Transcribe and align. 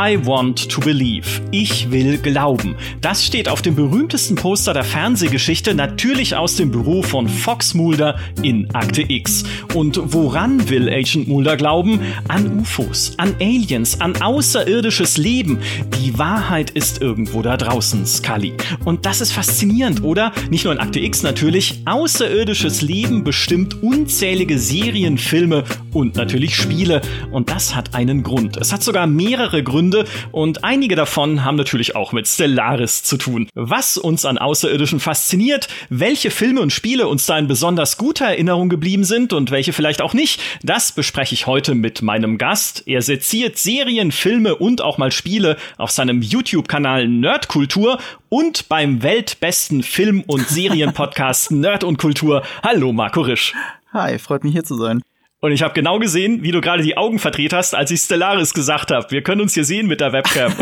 I 0.00 0.16
want 0.24 0.70
to 0.70 0.80
believe. 0.80 1.42
Ich 1.50 1.90
will 1.90 2.18
glauben. 2.18 2.76
Das 3.00 3.26
steht 3.26 3.48
auf 3.48 3.62
dem 3.62 3.74
berühmtesten 3.74 4.36
Poster 4.36 4.72
der 4.72 4.84
Fernsehgeschichte, 4.84 5.74
natürlich 5.74 6.36
aus 6.36 6.54
dem 6.54 6.70
Büro 6.70 7.02
von 7.02 7.26
Fox 7.26 7.74
Mulder 7.74 8.16
in 8.42 8.72
Akte 8.76 9.02
X. 9.02 9.42
Und 9.74 10.00
woran 10.04 10.68
will 10.70 10.88
Agent 10.88 11.26
Mulder 11.26 11.56
glauben? 11.56 12.00
An 12.28 12.60
UFOs, 12.60 13.14
an 13.16 13.34
Aliens, 13.40 14.00
an 14.00 14.22
außerirdisches 14.22 15.16
Leben. 15.18 15.58
Die 16.00 16.16
Wahrheit 16.16 16.70
ist 16.70 17.02
irgendwo 17.02 17.42
da 17.42 17.56
draußen, 17.56 18.06
Scully. 18.06 18.52
Und 18.84 19.04
das 19.04 19.20
ist 19.20 19.32
faszinierend, 19.32 20.04
oder? 20.04 20.30
Nicht 20.48 20.62
nur 20.62 20.74
in 20.74 20.78
Akte 20.78 21.00
X 21.00 21.24
natürlich. 21.24 21.82
Außerirdisches 21.86 22.82
Leben 22.82 23.24
bestimmt 23.24 23.82
unzählige 23.82 24.60
Serien, 24.60 25.18
Filme 25.18 25.64
und 25.92 26.14
natürlich 26.14 26.54
Spiele. 26.54 27.00
Und 27.32 27.50
das 27.50 27.74
hat 27.74 27.96
einen 27.96 28.22
Grund. 28.22 28.58
Es 28.58 28.72
hat 28.72 28.84
sogar 28.84 29.08
mehrere 29.08 29.64
Gründe 29.64 29.87
und 30.32 30.64
einige 30.64 30.96
davon 30.96 31.44
haben 31.44 31.56
natürlich 31.56 31.96
auch 31.96 32.12
mit 32.12 32.26
Stellaris 32.26 33.02
zu 33.02 33.16
tun. 33.16 33.48
Was 33.54 33.98
uns 33.98 34.24
an 34.24 34.38
Außerirdischen 34.38 35.00
fasziniert, 35.00 35.68
welche 35.88 36.30
Filme 36.30 36.60
und 36.60 36.72
Spiele 36.72 37.08
uns 37.08 37.26
da 37.26 37.38
in 37.38 37.48
besonders 37.48 37.96
guter 37.96 38.26
Erinnerung 38.26 38.68
geblieben 38.68 39.04
sind 39.04 39.32
und 39.32 39.50
welche 39.50 39.72
vielleicht 39.72 40.02
auch 40.02 40.14
nicht, 40.14 40.40
das 40.62 40.92
bespreche 40.92 41.34
ich 41.34 41.46
heute 41.46 41.74
mit 41.74 42.02
meinem 42.02 42.38
Gast. 42.38 42.84
Er 42.86 43.02
seziert 43.02 43.58
Serien, 43.58 44.12
Filme 44.12 44.56
und 44.56 44.80
auch 44.80 44.98
mal 44.98 45.12
Spiele 45.12 45.56
auf 45.76 45.90
seinem 45.90 46.22
YouTube-Kanal 46.22 47.08
Nerdkultur 47.08 47.98
und 48.28 48.68
beim 48.68 49.02
weltbesten 49.02 49.82
Film- 49.82 50.24
und 50.26 50.48
Serienpodcast 50.48 51.52
Nerd 51.52 51.84
und 51.84 51.98
Kultur. 51.98 52.42
Hallo 52.62 52.92
Marco 52.92 53.20
Risch. 53.20 53.54
Hi, 53.92 54.18
freut 54.18 54.44
mich 54.44 54.52
hier 54.52 54.64
zu 54.64 54.76
sein. 54.76 55.02
Und 55.40 55.52
ich 55.52 55.62
habe 55.62 55.72
genau 55.72 56.00
gesehen, 56.00 56.42
wie 56.42 56.50
du 56.50 56.60
gerade 56.60 56.82
die 56.82 56.96
Augen 56.96 57.20
verdreht 57.20 57.52
hast, 57.52 57.72
als 57.72 57.92
ich 57.92 58.00
Stellaris 58.00 58.54
gesagt 58.54 58.90
habe. 58.90 59.08
Wir 59.10 59.22
können 59.22 59.40
uns 59.40 59.54
hier 59.54 59.64
sehen 59.64 59.86
mit 59.86 60.00
der 60.00 60.12
Webcam. 60.12 60.52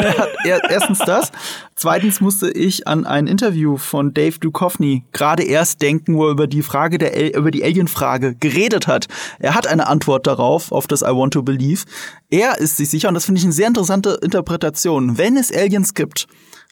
Erstens 0.45 0.99
das. 0.99 1.33
Zweitens 1.75 2.21
musste 2.21 2.51
ich 2.51 2.87
an 2.87 3.07
ein 3.07 3.27
Interview 3.27 3.79
von 3.79 4.13
Dave 4.13 4.39
Duchovny 4.39 5.05
gerade 5.13 5.45
erst 5.45 5.81
denken, 5.81 6.17
wo 6.17 6.27
er 6.27 6.33
über 6.33 6.47
die 6.47 6.61
Frage 6.61 6.99
der 6.99 7.35
über 7.35 7.51
die 7.51 7.65
Alien-Frage 7.65 8.35
geredet 8.35 8.87
hat. 8.87 9.07
Er 9.39 9.55
hat 9.55 9.67
eine 9.67 9.87
Antwort 9.87 10.27
darauf, 10.27 10.71
auf 10.73 10.87
das 10.87 11.01
I 11.01 11.07
want 11.07 11.33
to 11.33 11.43
believe. 11.43 11.85
Er 12.29 12.59
ist 12.59 12.77
sich 12.77 12.91
sicher, 12.91 13.09
und 13.09 13.15
das 13.15 13.25
finde 13.25 13.39
ich 13.39 13.45
eine 13.45 13.55
sehr 13.55 13.69
interessante 13.69 14.19
Interpretation. 14.23 15.17
Wenn 15.17 15.39
es 15.39 15.51
Aliens 15.51 15.95
gibt 15.95 16.27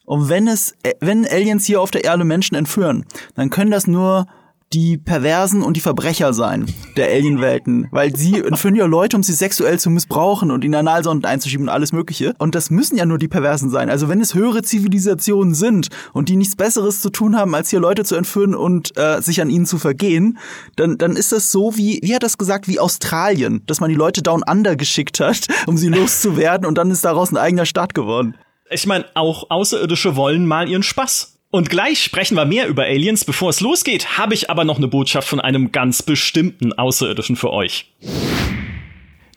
und 0.04 0.28
wenn 0.28 0.46
es, 0.46 0.76
wenn 1.00 1.26
Aliens 1.26 1.64
hier 1.64 1.80
auf 1.80 1.90
der 1.90 2.04
Erde 2.04 2.24
Menschen 2.24 2.54
entführen, 2.54 3.06
dann 3.34 3.48
können 3.48 3.70
das 3.70 3.86
nur 3.86 4.26
die 4.74 4.98
Perversen 4.98 5.62
und 5.62 5.76
die 5.76 5.80
Verbrecher 5.80 6.34
sein 6.34 6.66
der 6.96 7.06
Alienwelten, 7.06 7.86
weil 7.92 8.14
sie 8.16 8.40
entführen 8.44 8.74
ja 8.74 8.86
Leute, 8.86 9.16
um 9.16 9.22
sie 9.22 9.32
sexuell 9.32 9.78
zu 9.78 9.88
missbrauchen 9.88 10.50
und 10.50 10.64
in 10.64 10.74
Analsonden 10.74 11.24
einzuschieben 11.24 11.66
und 11.66 11.72
alles 11.72 11.92
Mögliche. 11.92 12.34
Und 12.38 12.54
das 12.54 12.70
müssen 12.70 12.96
ja 12.96 13.06
nur 13.06 13.18
die 13.18 13.28
Perversen 13.28 13.70
sein. 13.70 13.88
Also 13.88 14.08
wenn 14.08 14.20
es 14.20 14.34
höhere 14.34 14.62
Zivilisationen 14.62 15.54
sind 15.54 15.88
und 16.12 16.28
die 16.28 16.36
nichts 16.36 16.56
Besseres 16.56 17.00
zu 17.00 17.10
tun 17.10 17.36
haben, 17.36 17.54
als 17.54 17.70
hier 17.70 17.80
Leute 17.80 18.04
zu 18.04 18.16
entführen 18.16 18.54
und 18.54 18.96
äh, 18.96 19.22
sich 19.22 19.40
an 19.40 19.48
ihnen 19.48 19.66
zu 19.66 19.78
vergehen, 19.78 20.38
dann, 20.76 20.98
dann 20.98 21.16
ist 21.16 21.30
das 21.30 21.52
so 21.52 21.76
wie, 21.76 22.00
wie 22.02 22.14
hat 22.14 22.24
das 22.24 22.36
gesagt, 22.36 22.66
wie 22.66 22.80
Australien, 22.80 23.62
dass 23.66 23.80
man 23.80 23.90
die 23.90 23.96
Leute 23.96 24.22
down 24.22 24.42
under 24.48 24.74
geschickt 24.74 25.20
hat, 25.20 25.46
um 25.66 25.76
sie 25.76 25.88
loszuwerden 25.88 26.66
und 26.66 26.76
dann 26.78 26.90
ist 26.90 27.04
daraus 27.04 27.30
ein 27.30 27.36
eigener 27.36 27.66
Staat 27.66 27.94
geworden. 27.94 28.36
Ich 28.70 28.86
meine, 28.86 29.04
auch 29.14 29.50
Außerirdische 29.50 30.16
wollen 30.16 30.46
mal 30.46 30.68
ihren 30.68 30.82
Spaß. 30.82 31.33
Und 31.54 31.70
gleich 31.70 32.02
sprechen 32.02 32.34
wir 32.34 32.46
mehr 32.46 32.66
über 32.66 32.82
Aliens. 32.82 33.24
Bevor 33.24 33.50
es 33.50 33.60
losgeht, 33.60 34.18
habe 34.18 34.34
ich 34.34 34.50
aber 34.50 34.64
noch 34.64 34.78
eine 34.78 34.88
Botschaft 34.88 35.28
von 35.28 35.38
einem 35.38 35.70
ganz 35.70 36.02
bestimmten 36.02 36.72
Außerirdischen 36.72 37.36
für 37.36 37.52
euch. 37.52 37.92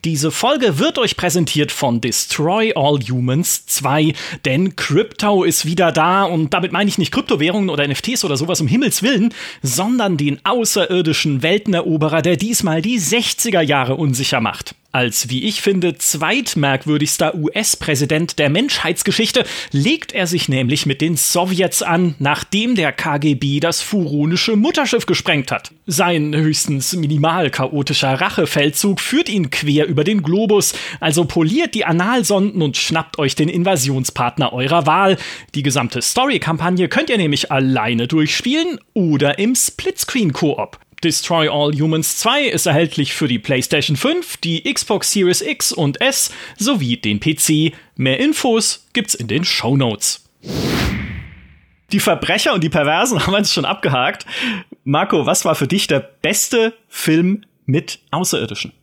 Diese 0.03 0.31
Folge 0.31 0.79
wird 0.79 0.97
euch 0.97 1.15
präsentiert 1.15 1.71
von 1.71 2.01
Destroy 2.01 2.73
All 2.75 2.97
Humans 3.07 3.67
2, 3.67 4.13
denn 4.45 4.75
Crypto 4.75 5.43
ist 5.43 5.67
wieder 5.67 5.91
da 5.91 6.23
und 6.23 6.55
damit 6.55 6.71
meine 6.71 6.89
ich 6.89 6.97
nicht 6.97 7.11
Kryptowährungen 7.11 7.69
oder 7.69 7.87
NFTs 7.87 8.25
oder 8.25 8.35
sowas 8.35 8.61
um 8.61 8.67
Himmels 8.67 9.03
Willen, 9.03 9.31
sondern 9.61 10.17
den 10.17 10.43
außerirdischen 10.43 11.43
Welteneroberer, 11.43 12.23
der 12.23 12.35
diesmal 12.35 12.81
die 12.81 12.99
60er 12.99 13.61
Jahre 13.61 13.95
unsicher 13.95 14.41
macht. 14.41 14.73
Als, 14.97 15.29
wie 15.29 15.43
ich 15.43 15.61
finde, 15.61 15.95
zweitmerkwürdigster 15.95 17.35
US-Präsident 17.35 18.39
der 18.39 18.49
Menschheitsgeschichte 18.49 19.43
legt 19.71 20.11
er 20.11 20.25
sich 20.25 20.49
nämlich 20.49 20.87
mit 20.87 21.01
den 21.01 21.17
Sowjets 21.17 21.83
an, 21.83 22.15
nachdem 22.17 22.73
der 22.73 22.91
KGB 22.93 23.59
das 23.59 23.83
furonische 23.83 24.55
Mutterschiff 24.55 25.05
gesprengt 25.05 25.51
hat. 25.51 25.71
Sein 25.85 26.35
höchstens 26.35 26.93
minimal 26.93 27.51
chaotischer 27.51 28.19
Rachefeldzug 28.19 28.99
führt 28.99 29.29
ihn 29.29 29.51
quer 29.51 29.85
über 29.85 30.03
den 30.03 30.23
Globus, 30.23 30.73
also 30.99 31.25
poliert 31.25 31.75
die 31.75 31.85
Analsonden 31.85 32.63
und 32.63 32.75
schnappt 32.75 33.19
euch 33.19 33.35
den 33.35 33.49
Invasionspartner 33.49 34.51
eurer 34.51 34.87
Wahl. 34.87 35.17
Die 35.53 35.61
gesamte 35.61 36.01
Story-Kampagne 36.01 36.89
könnt 36.89 37.11
ihr 37.11 37.17
nämlich 37.17 37.51
alleine 37.51 38.07
durchspielen 38.07 38.79
oder 38.95 39.37
im 39.37 39.53
Splitscreen-Koop. 39.53 40.79
Destroy 41.03 41.47
All 41.47 41.73
Humans 41.73 42.17
2 42.17 42.45
ist 42.45 42.65
erhältlich 42.65 43.13
für 43.13 43.27
die 43.27 43.37
PlayStation 43.37 43.95
5, 43.95 44.37
die 44.37 44.63
Xbox 44.63 45.11
Series 45.11 45.41
X 45.41 45.71
und 45.71 46.01
S 46.01 46.31
sowie 46.57 46.97
den 46.97 47.19
PC. 47.19 47.73
Mehr 47.95 48.19
Infos 48.19 48.87
gibt's 48.93 49.13
in 49.13 49.27
den 49.27 49.45
Show 49.45 49.77
Notes. 49.77 50.27
Die 51.91 51.99
Verbrecher 51.99 52.53
und 52.55 52.63
die 52.63 52.69
Perversen 52.69 53.19
haben 53.25 53.31
wir 53.31 53.37
uns 53.37 53.53
schon 53.53 53.65
abgehakt. 53.65 54.25
Marco, 54.85 55.27
was 55.27 55.45
war 55.45 55.53
für 55.53 55.67
dich 55.67 55.85
der 55.85 55.99
beste 55.99 56.73
Film 56.87 57.43
mit 57.67 57.99
Außerirdischen? 58.09 58.73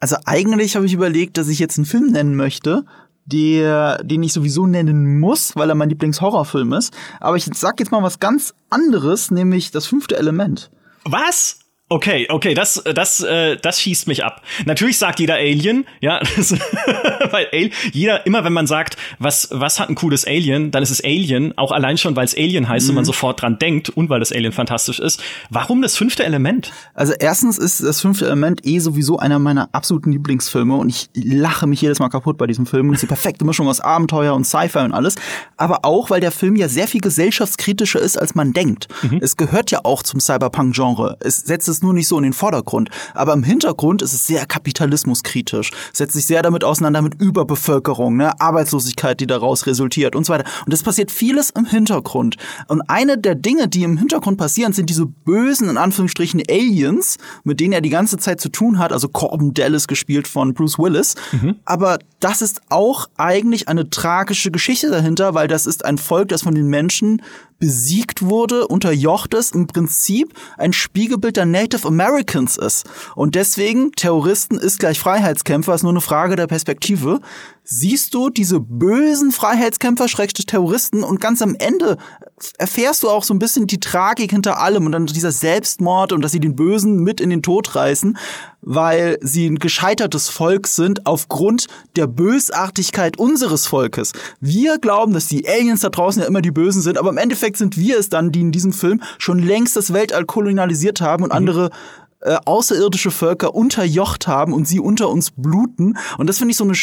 Also 0.00 0.16
eigentlich 0.26 0.74
habe 0.74 0.86
ich 0.86 0.92
überlegt, 0.92 1.38
dass 1.38 1.48
ich 1.48 1.60
jetzt 1.60 1.78
einen 1.78 1.86
Film 1.86 2.08
nennen 2.08 2.34
möchte, 2.34 2.84
der, 3.26 4.02
den 4.02 4.24
ich 4.24 4.32
sowieso 4.32 4.66
nennen 4.66 5.20
muss, 5.20 5.54
weil 5.54 5.68
er 5.68 5.76
mein 5.76 5.88
Lieblingshorrorfilm 5.88 6.72
ist. 6.72 6.92
Aber 7.20 7.36
ich 7.36 7.44
sag 7.44 7.78
jetzt 7.78 7.92
mal 7.92 8.02
was 8.02 8.18
ganz 8.18 8.54
anderes, 8.70 9.30
nämlich 9.30 9.70
das 9.70 9.86
fünfte 9.86 10.18
Element. 10.18 10.70
Was? 11.04 11.63
Okay, 11.90 12.26
okay, 12.30 12.54
das, 12.54 12.82
das, 12.94 13.20
äh, 13.20 13.58
das 13.58 13.78
schießt 13.78 14.08
mich 14.08 14.24
ab. 14.24 14.40
Natürlich 14.64 14.96
sagt 14.96 15.20
jeder 15.20 15.34
Alien, 15.34 15.84
ja, 16.00 16.18
weil 17.30 17.46
Al 17.52 17.70
jeder, 17.92 18.24
immer 18.24 18.42
wenn 18.42 18.54
man 18.54 18.66
sagt, 18.66 18.96
was, 19.18 19.48
was 19.52 19.78
hat 19.78 19.90
ein 19.90 19.94
cooles 19.94 20.26
Alien, 20.26 20.70
dann 20.70 20.82
ist 20.82 20.90
es 20.90 21.04
Alien, 21.04 21.56
auch 21.58 21.72
allein 21.72 21.98
schon, 21.98 22.16
weil 22.16 22.24
es 22.24 22.34
Alien 22.34 22.70
heißt 22.70 22.86
mhm. 22.86 22.90
und 22.90 22.94
man 22.94 23.02
mhm. 23.02 23.06
sofort 23.06 23.42
dran 23.42 23.58
denkt 23.58 23.90
und 23.90 24.08
weil 24.08 24.18
das 24.18 24.32
Alien 24.32 24.52
fantastisch 24.52 24.98
ist. 24.98 25.22
Warum 25.50 25.82
das 25.82 25.94
fünfte 25.94 26.24
Element? 26.24 26.72
Also 26.94 27.12
erstens 27.18 27.58
ist 27.58 27.82
das 27.82 28.00
fünfte 28.00 28.24
Element 28.24 28.66
eh 28.66 28.78
sowieso 28.78 29.18
einer 29.18 29.38
meiner 29.38 29.68
absoluten 29.72 30.10
Lieblingsfilme 30.10 30.74
und 30.74 30.88
ich 30.88 31.10
lache 31.12 31.66
mich 31.66 31.82
jedes 31.82 31.98
Mal 31.98 32.08
kaputt 32.08 32.38
bei 32.38 32.46
diesem 32.46 32.64
Film. 32.64 32.88
Und 32.88 32.94
es 32.94 33.02
ist 33.02 33.10
die 33.10 33.14
perfekte 33.14 33.44
Mischung 33.44 33.68
aus 33.68 33.80
Abenteuer 33.80 34.32
und 34.34 34.44
Sci-Fi 34.44 34.78
und 34.78 34.92
alles. 34.92 35.16
Aber 35.58 35.84
auch, 35.84 36.08
weil 36.08 36.22
der 36.22 36.32
Film 36.32 36.56
ja 36.56 36.70
sehr 36.70 36.88
viel 36.88 37.02
gesellschaftskritischer 37.02 38.00
ist, 38.00 38.16
als 38.16 38.34
man 38.34 38.54
denkt. 38.54 38.88
Mhm. 39.02 39.18
Es 39.20 39.36
gehört 39.36 39.70
ja 39.70 39.80
auch 39.84 40.02
zum 40.02 40.18
Cyberpunk-Genre. 40.18 41.18
Es 41.20 41.40
setzt 41.40 41.73
es 41.74 41.82
nur 41.82 41.92
nicht 41.92 42.08
so 42.08 42.16
in 42.16 42.22
den 42.24 42.32
Vordergrund. 42.32 42.90
Aber 43.14 43.32
im 43.32 43.42
Hintergrund 43.42 44.02
ist 44.02 44.12
es 44.12 44.26
sehr 44.26 44.46
kapitalismuskritisch, 44.46 45.70
setzt 45.92 46.14
sich 46.14 46.26
sehr 46.26 46.42
damit 46.42 46.64
auseinander 46.64 47.02
mit 47.02 47.20
Überbevölkerung, 47.20 48.16
ne, 48.16 48.40
Arbeitslosigkeit, 48.40 49.20
die 49.20 49.26
daraus 49.26 49.66
resultiert 49.66 50.16
und 50.16 50.24
so 50.24 50.32
weiter. 50.32 50.48
Und 50.66 50.72
es 50.72 50.82
passiert 50.82 51.10
vieles 51.10 51.50
im 51.50 51.66
Hintergrund. 51.66 52.36
Und 52.68 52.82
eine 52.88 53.18
der 53.18 53.34
Dinge, 53.34 53.68
die 53.68 53.82
im 53.82 53.98
Hintergrund 53.98 54.38
passieren, 54.38 54.72
sind 54.72 54.90
diese 54.90 55.06
bösen, 55.06 55.68
in 55.68 55.76
Anführungsstrichen, 55.76 56.42
Aliens, 56.48 57.18
mit 57.44 57.60
denen 57.60 57.72
er 57.72 57.80
die 57.80 57.90
ganze 57.90 58.16
Zeit 58.18 58.40
zu 58.40 58.48
tun 58.48 58.78
hat. 58.78 58.92
Also 58.92 59.08
Corbin 59.08 59.54
Dallas 59.54 59.88
gespielt 59.88 60.28
von 60.28 60.54
Bruce 60.54 60.78
Willis. 60.78 61.14
Mhm. 61.32 61.56
Aber 61.64 61.98
das 62.20 62.42
ist 62.42 62.62
auch 62.68 63.08
eigentlich 63.16 63.68
eine 63.68 63.90
tragische 63.90 64.50
Geschichte 64.50 64.90
dahinter, 64.90 65.34
weil 65.34 65.48
das 65.48 65.66
ist 65.66 65.84
ein 65.84 65.98
Volk, 65.98 66.28
das 66.28 66.42
von 66.42 66.54
den 66.54 66.68
Menschen 66.68 67.22
besiegt 67.64 68.20
wurde, 68.20 68.68
unterjocht 68.68 69.32
ist, 69.32 69.54
im 69.54 69.66
Prinzip 69.66 70.34
ein 70.58 70.74
Spiegelbild 70.74 71.38
der 71.38 71.46
Native 71.46 71.88
Americans 71.88 72.58
ist. 72.58 72.84
Und 73.14 73.36
deswegen, 73.36 73.92
Terroristen 73.92 74.58
ist 74.58 74.80
gleich 74.80 75.00
Freiheitskämpfer, 75.00 75.74
ist 75.74 75.82
nur 75.82 75.92
eine 75.92 76.02
Frage 76.02 76.36
der 76.36 76.46
Perspektive. 76.46 77.20
Siehst 77.66 78.12
du 78.12 78.28
diese 78.28 78.60
bösen 78.60 79.32
Freiheitskämpfer, 79.32 80.06
Schrägstrich 80.06 80.44
Terroristen 80.44 81.02
und 81.02 81.18
ganz 81.18 81.40
am 81.40 81.56
Ende 81.58 81.96
erfährst 82.58 83.02
du 83.02 83.08
auch 83.08 83.24
so 83.24 83.32
ein 83.32 83.38
bisschen 83.38 83.66
die 83.66 83.80
Tragik 83.80 84.32
hinter 84.32 84.60
allem 84.60 84.84
und 84.84 84.92
dann 84.92 85.06
dieser 85.06 85.32
Selbstmord 85.32 86.12
und 86.12 86.20
dass 86.20 86.32
sie 86.32 86.40
den 86.40 86.56
Bösen 86.56 87.02
mit 87.02 87.22
in 87.22 87.30
den 87.30 87.42
Tod 87.42 87.74
reißen, 87.74 88.18
weil 88.60 89.16
sie 89.22 89.46
ein 89.46 89.58
gescheitertes 89.58 90.28
Volk 90.28 90.66
sind 90.66 91.06
aufgrund 91.06 91.68
der 91.96 92.06
Bösartigkeit 92.06 93.18
unseres 93.18 93.66
Volkes. 93.66 94.12
Wir 94.40 94.76
glauben, 94.76 95.14
dass 95.14 95.28
die 95.28 95.48
Aliens 95.48 95.80
da 95.80 95.88
draußen 95.88 96.20
ja 96.20 96.28
immer 96.28 96.42
die 96.42 96.50
Bösen 96.50 96.82
sind, 96.82 96.98
aber 96.98 97.08
im 97.08 97.18
Endeffekt 97.18 97.56
sind 97.56 97.78
wir 97.78 97.98
es 97.98 98.10
dann, 98.10 98.30
die 98.30 98.42
in 98.42 98.52
diesem 98.52 98.74
Film 98.74 99.02
schon 99.16 99.38
längst 99.38 99.74
das 99.74 99.94
Weltall 99.94 100.26
kolonialisiert 100.26 101.00
haben 101.00 101.24
und 101.24 101.30
mhm. 101.30 101.36
andere 101.36 101.70
äh, 102.24 102.38
außerirdische 102.44 103.10
Völker 103.10 103.54
unterjocht 103.54 104.26
haben 104.26 104.54
und 104.54 104.66
sie 104.66 104.80
unter 104.80 105.10
uns 105.10 105.30
bluten. 105.30 105.98
Und 106.16 106.26
das 106.26 106.38
finde 106.38 106.52
ich 106.52 106.56
so 106.56 106.64
eine, 106.64 106.74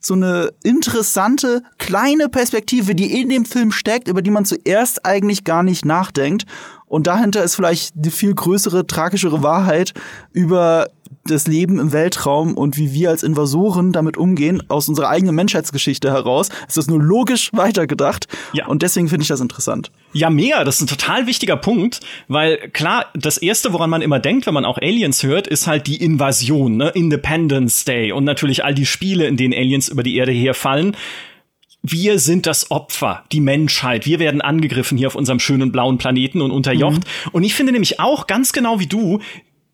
so 0.00 0.14
eine 0.14 0.52
interessante 0.62 1.62
kleine 1.78 2.28
Perspektive, 2.28 2.94
die 2.94 3.20
in 3.20 3.30
dem 3.30 3.46
Film 3.46 3.72
steckt, 3.72 4.06
über 4.06 4.20
die 4.20 4.30
man 4.30 4.44
zuerst 4.44 5.06
eigentlich 5.06 5.44
gar 5.44 5.62
nicht 5.62 5.86
nachdenkt. 5.86 6.44
Und 6.86 7.06
dahinter 7.06 7.42
ist 7.42 7.54
vielleicht 7.54 7.92
die 7.94 8.10
viel 8.10 8.34
größere, 8.34 8.86
tragischere 8.86 9.42
Wahrheit 9.42 9.94
über 10.32 10.88
das 11.24 11.46
Leben 11.46 11.78
im 11.78 11.92
Weltraum 11.92 12.54
und 12.54 12.76
wie 12.76 12.92
wir 12.92 13.10
als 13.10 13.22
Invasoren 13.22 13.92
damit 13.92 14.16
umgehen, 14.16 14.62
aus 14.68 14.88
unserer 14.88 15.08
eigenen 15.08 15.34
Menschheitsgeschichte 15.34 16.10
heraus, 16.10 16.48
ist 16.66 16.76
das 16.76 16.88
nur 16.88 17.02
logisch 17.02 17.50
weitergedacht. 17.52 18.26
Ja. 18.52 18.66
Und 18.66 18.82
deswegen 18.82 19.08
finde 19.08 19.22
ich 19.22 19.28
das 19.28 19.40
interessant. 19.40 19.90
Ja, 20.12 20.30
mega. 20.30 20.64
Das 20.64 20.76
ist 20.76 20.82
ein 20.82 20.86
total 20.88 21.26
wichtiger 21.26 21.56
Punkt, 21.56 22.00
weil 22.28 22.56
klar, 22.72 23.06
das 23.14 23.38
erste, 23.38 23.72
woran 23.72 23.90
man 23.90 24.02
immer 24.02 24.18
denkt, 24.18 24.46
wenn 24.46 24.54
man 24.54 24.64
auch 24.64 24.78
Aliens 24.78 25.22
hört, 25.22 25.46
ist 25.46 25.66
halt 25.66 25.86
die 25.86 26.02
Invasion, 26.02 26.76
ne? 26.76 26.88
Independence 26.90 27.84
Day 27.84 28.12
und 28.12 28.24
natürlich 28.24 28.64
all 28.64 28.74
die 28.74 28.86
Spiele, 28.86 29.26
in 29.26 29.36
denen 29.36 29.54
Aliens 29.54 29.88
über 29.88 30.02
die 30.02 30.16
Erde 30.16 30.32
herfallen 30.32 30.96
wir 31.82 32.20
sind 32.20 32.46
das 32.46 32.70
Opfer, 32.70 33.24
die 33.32 33.40
Menschheit. 33.40 34.06
Wir 34.06 34.20
werden 34.20 34.40
angegriffen 34.40 34.96
hier 34.96 35.08
auf 35.08 35.16
unserem 35.16 35.40
schönen 35.40 35.72
blauen 35.72 35.98
Planeten 35.98 36.40
und 36.40 36.52
unterjocht. 36.52 37.00
Mhm. 37.00 37.30
Und 37.32 37.42
ich 37.42 37.54
finde 37.54 37.72
nämlich 37.72 37.98
auch 37.98 38.28
ganz 38.28 38.52
genau 38.52 38.78
wie 38.78 38.86
du, 38.86 39.18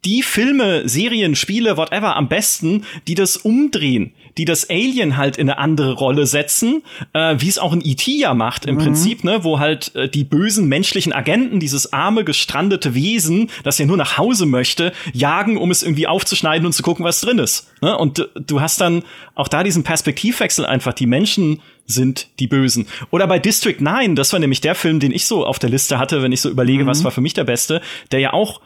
die 0.04 0.22
Filme, 0.22 0.88
Serien, 0.88 1.34
Spiele, 1.34 1.76
whatever 1.76 2.16
am 2.16 2.28
besten, 2.28 2.84
die 3.08 3.14
das 3.14 3.36
umdrehen, 3.36 4.12
die 4.36 4.44
das 4.44 4.70
Alien 4.70 5.16
halt 5.16 5.36
in 5.36 5.50
eine 5.50 5.58
andere 5.58 5.94
Rolle 5.94 6.26
setzen, 6.26 6.82
äh, 7.12 7.34
wie 7.38 7.48
es 7.48 7.58
auch 7.58 7.72
ein 7.72 7.84
E.T. 7.84 8.12
ja 8.12 8.32
macht 8.34 8.64
im 8.66 8.76
mhm. 8.76 8.80
Prinzip, 8.80 9.24
ne, 9.24 9.42
wo 9.42 9.58
halt 9.58 9.94
äh, 9.96 10.08
die 10.08 10.22
bösen 10.22 10.68
menschlichen 10.68 11.12
Agenten 11.12 11.58
dieses 11.58 11.92
arme, 11.92 12.24
gestrandete 12.24 12.94
Wesen, 12.94 13.50
das 13.64 13.78
ja 13.78 13.86
nur 13.86 13.96
nach 13.96 14.18
Hause 14.18 14.46
möchte, 14.46 14.92
jagen, 15.12 15.56
um 15.56 15.70
es 15.70 15.82
irgendwie 15.82 16.06
aufzuschneiden 16.06 16.64
und 16.64 16.72
zu 16.72 16.84
gucken, 16.84 17.04
was 17.04 17.20
drin 17.20 17.38
ist. 17.38 17.68
Ne? 17.82 17.96
Und 17.98 18.28
du 18.34 18.60
hast 18.60 18.80
dann 18.80 19.02
auch 19.34 19.48
da 19.48 19.64
diesen 19.64 19.82
Perspektivwechsel 19.82 20.64
einfach, 20.64 20.94
die 20.94 21.06
Menschen 21.06 21.60
sind 21.86 22.28
die 22.38 22.46
Bösen. 22.46 22.86
Oder 23.10 23.26
bei 23.26 23.38
District 23.38 23.80
9, 23.80 24.14
das 24.14 24.32
war 24.32 24.38
nämlich 24.38 24.60
der 24.60 24.74
Film, 24.74 25.00
den 25.00 25.10
ich 25.10 25.26
so 25.26 25.44
auf 25.44 25.58
der 25.58 25.70
Liste 25.70 25.98
hatte, 25.98 26.22
wenn 26.22 26.32
ich 26.32 26.40
so 26.40 26.50
überlege, 26.50 26.84
mhm. 26.84 26.88
was 26.88 27.02
war 27.02 27.10
für 27.10 27.22
mich 27.22 27.34
der 27.34 27.44
beste, 27.44 27.80
der 28.12 28.20
ja 28.20 28.32
auch 28.32 28.60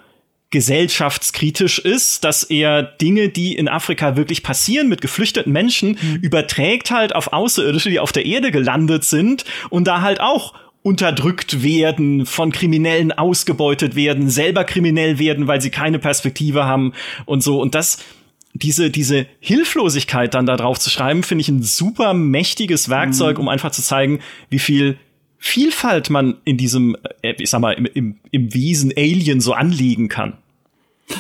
gesellschaftskritisch 0.53 1.81
ist, 1.81 2.23
dass 2.23 2.45
er 2.45 2.83
Dinge, 2.83 3.29
die 3.29 3.57
in 3.57 3.69
Afrika 3.69 4.17
wirklich 4.17 4.45
passieren 4.45 4.89
mit 4.89 5.01
geflüchteten 5.01 5.53
Menschen, 5.53 5.99
mhm. 6.01 6.17
überträgt 6.23 6.93
halt 6.93 7.15
auf 7.15 7.33
Außerirdische, 7.33 7.91
die 7.91 7.99
auf 7.99 8.13
der 8.13 8.25
Erde 8.25 8.53
gelandet 8.53 9.05
sind 9.05 9.45
und 9.71 9.89
da 9.89 10.03
halt 10.03 10.21
auch 10.21 10.55
unterdrückt 10.83 11.63
werden, 11.63 12.27
von 12.27 12.53
Kriminellen 12.53 13.13
ausgebeutet 13.13 13.95
werden, 13.95 14.29
selber 14.29 14.65
kriminell 14.65 15.19
werden, 15.19 15.47
weil 15.47 15.61
sie 15.61 15.71
keine 15.71 15.99
Perspektive 15.99 16.65
haben 16.65 16.93
und 17.25 17.43
so. 17.43 17.61
Und 17.61 17.75
das, 17.75 17.99
diese, 18.53 18.91
diese 18.91 19.27
Hilflosigkeit 19.41 20.35
dann 20.35 20.47
da 20.47 20.57
drauf 20.57 20.79
zu 20.79 20.91
schreiben, 20.91 21.23
finde 21.23 21.43
ich 21.43 21.49
ein 21.49 21.63
super 21.63 22.15
mächtiges 22.15 22.89
Werkzeug, 22.89 23.39
mhm. 23.39 23.45
um 23.45 23.49
einfach 23.49 23.71
zu 23.71 23.83
zeigen, 23.83 24.21
wie 24.51 24.59
viel 24.59 24.99
Vielfalt 25.45 26.09
man 26.09 26.37
in 26.45 26.57
diesem, 26.57 26.97
äh, 27.23 27.35
ich 27.37 27.51
sag 27.51 27.61
mal, 27.61 27.73
im, 27.73 27.87
im, 27.87 28.17
im 28.31 28.55
Wesen 28.55 28.93
Alien 28.97 29.41
so 29.41 29.55
anlegen 29.55 30.09
kann. 30.09 30.39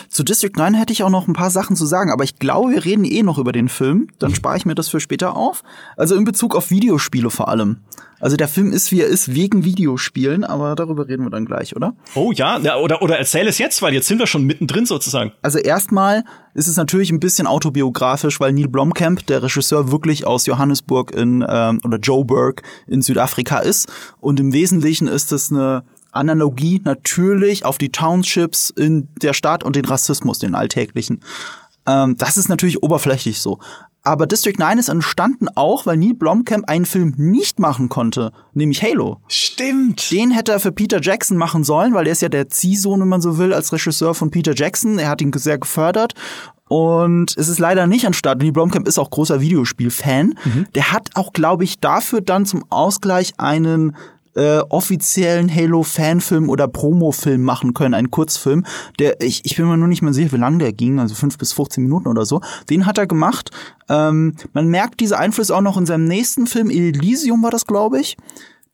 Zu 0.08 0.22
District 0.22 0.52
9 0.54 0.74
hätte 0.74 0.92
ich 0.92 1.02
auch 1.02 1.10
noch 1.10 1.26
ein 1.26 1.32
paar 1.32 1.50
Sachen 1.50 1.76
zu 1.76 1.86
sagen, 1.86 2.10
aber 2.10 2.24
ich 2.24 2.38
glaube, 2.38 2.72
wir 2.72 2.84
reden 2.84 3.04
eh 3.04 3.22
noch 3.22 3.38
über 3.38 3.52
den 3.52 3.68
Film. 3.68 4.08
Dann 4.18 4.34
spare 4.34 4.56
ich 4.56 4.66
mir 4.66 4.74
das 4.74 4.88
für 4.88 5.00
später 5.00 5.36
auf. 5.36 5.62
Also 5.96 6.16
in 6.16 6.24
Bezug 6.24 6.54
auf 6.54 6.70
Videospiele 6.70 7.30
vor 7.30 7.48
allem. 7.48 7.78
Also 8.22 8.36
der 8.36 8.46
Film 8.46 8.70
ist, 8.70 8.92
wie 8.92 9.00
er 9.00 9.08
ist, 9.08 9.34
wegen 9.34 9.64
Videospielen, 9.64 10.44
aber 10.44 10.76
darüber 10.76 11.08
reden 11.08 11.24
wir 11.24 11.30
dann 11.30 11.44
gleich, 11.44 11.74
oder? 11.74 11.96
Oh 12.14 12.30
ja, 12.30 12.56
ja 12.58 12.76
oder, 12.76 13.02
oder 13.02 13.18
erzähl 13.18 13.48
es 13.48 13.58
jetzt, 13.58 13.82
weil 13.82 13.94
jetzt 13.94 14.06
sind 14.06 14.20
wir 14.20 14.28
schon 14.28 14.44
mittendrin 14.44 14.86
sozusagen. 14.86 15.32
Also 15.42 15.58
erstmal 15.58 16.22
ist 16.54 16.68
es 16.68 16.76
natürlich 16.76 17.10
ein 17.10 17.18
bisschen 17.18 17.48
autobiografisch, 17.48 18.38
weil 18.38 18.52
Neil 18.52 18.68
Blomkamp, 18.68 19.26
der 19.26 19.42
Regisseur, 19.42 19.90
wirklich 19.90 20.24
aus 20.24 20.46
Johannesburg 20.46 21.10
in 21.10 21.44
ähm, 21.48 21.80
oder 21.84 21.98
Joburg 21.98 22.62
in 22.86 23.02
Südafrika 23.02 23.58
ist. 23.58 23.90
Und 24.20 24.38
im 24.38 24.52
Wesentlichen 24.52 25.08
ist 25.08 25.32
es 25.32 25.50
eine 25.50 25.82
Analogie 26.12 26.80
natürlich 26.84 27.64
auf 27.64 27.78
die 27.78 27.90
Townships 27.90 28.70
in 28.70 29.08
der 29.20 29.32
Stadt 29.32 29.64
und 29.64 29.76
den 29.76 29.84
Rassismus, 29.84 30.38
den 30.38 30.54
alltäglichen. 30.54 31.20
Ähm, 31.86 32.16
das 32.16 32.36
ist 32.36 32.48
natürlich 32.48 32.82
oberflächlich 32.82 33.40
so. 33.40 33.58
Aber 34.04 34.26
District 34.26 34.58
9 34.58 34.78
ist 34.78 34.88
entstanden 34.88 35.46
auch, 35.54 35.86
weil 35.86 35.96
Neil 35.96 36.14
Blomkamp 36.14 36.68
einen 36.68 36.86
Film 36.86 37.14
nicht 37.16 37.60
machen 37.60 37.88
konnte, 37.88 38.32
nämlich 38.52 38.82
Halo. 38.82 39.20
Stimmt. 39.28 40.10
Den 40.10 40.32
hätte 40.32 40.52
er 40.52 40.60
für 40.60 40.72
Peter 40.72 41.00
Jackson 41.00 41.36
machen 41.36 41.62
sollen, 41.62 41.94
weil 41.94 42.06
er 42.06 42.12
ist 42.12 42.22
ja 42.22 42.28
der 42.28 42.48
Ziehsohn, 42.48 43.00
wenn 43.00 43.08
man 43.08 43.20
so 43.20 43.38
will, 43.38 43.52
als 43.54 43.72
Regisseur 43.72 44.14
von 44.14 44.32
Peter 44.32 44.54
Jackson. 44.54 44.98
Er 44.98 45.08
hat 45.08 45.22
ihn 45.22 45.32
sehr 45.32 45.58
gefördert. 45.58 46.14
Und 46.66 47.36
es 47.36 47.48
ist 47.48 47.58
leider 47.58 47.86
nicht 47.86 48.04
entstanden. 48.04 48.44
Neil 48.44 48.52
Blomkamp 48.52 48.88
ist 48.88 48.98
auch 48.98 49.10
großer 49.10 49.40
Videospiel-Fan. 49.40 50.34
Mhm. 50.44 50.66
Der 50.74 50.90
hat 50.90 51.10
auch, 51.14 51.32
glaube 51.32 51.62
ich, 51.64 51.78
dafür 51.78 52.22
dann 52.22 52.44
zum 52.44 52.64
Ausgleich 52.70 53.34
einen 53.38 53.94
äh, 54.34 54.58
offiziellen 54.68 55.54
Halo-Fanfilm 55.54 56.48
oder 56.48 56.68
Promo-Film 56.68 57.42
machen 57.42 57.74
können, 57.74 57.94
einen 57.94 58.10
Kurzfilm. 58.10 58.64
Der, 58.98 59.20
ich, 59.20 59.44
ich 59.44 59.56
bin 59.56 59.66
mir 59.66 59.76
nur 59.76 59.88
nicht 59.88 60.02
mehr 60.02 60.12
sicher, 60.12 60.32
wie 60.32 60.36
lang 60.36 60.58
der 60.58 60.72
ging, 60.72 60.98
also 60.98 61.14
fünf 61.14 61.38
bis 61.38 61.52
15 61.52 61.82
Minuten 61.82 62.08
oder 62.08 62.24
so. 62.24 62.40
Den 62.70 62.86
hat 62.86 62.98
er 62.98 63.06
gemacht. 63.06 63.50
Ähm, 63.88 64.34
man 64.52 64.68
merkt 64.68 65.00
diese 65.00 65.18
Einflüsse 65.18 65.54
auch 65.54 65.60
noch 65.60 65.76
in 65.76 65.86
seinem 65.86 66.04
nächsten 66.04 66.46
Film, 66.46 66.70
Elysium 66.70 67.42
war 67.42 67.50
das, 67.50 67.66
glaube 67.66 68.00
ich. 68.00 68.16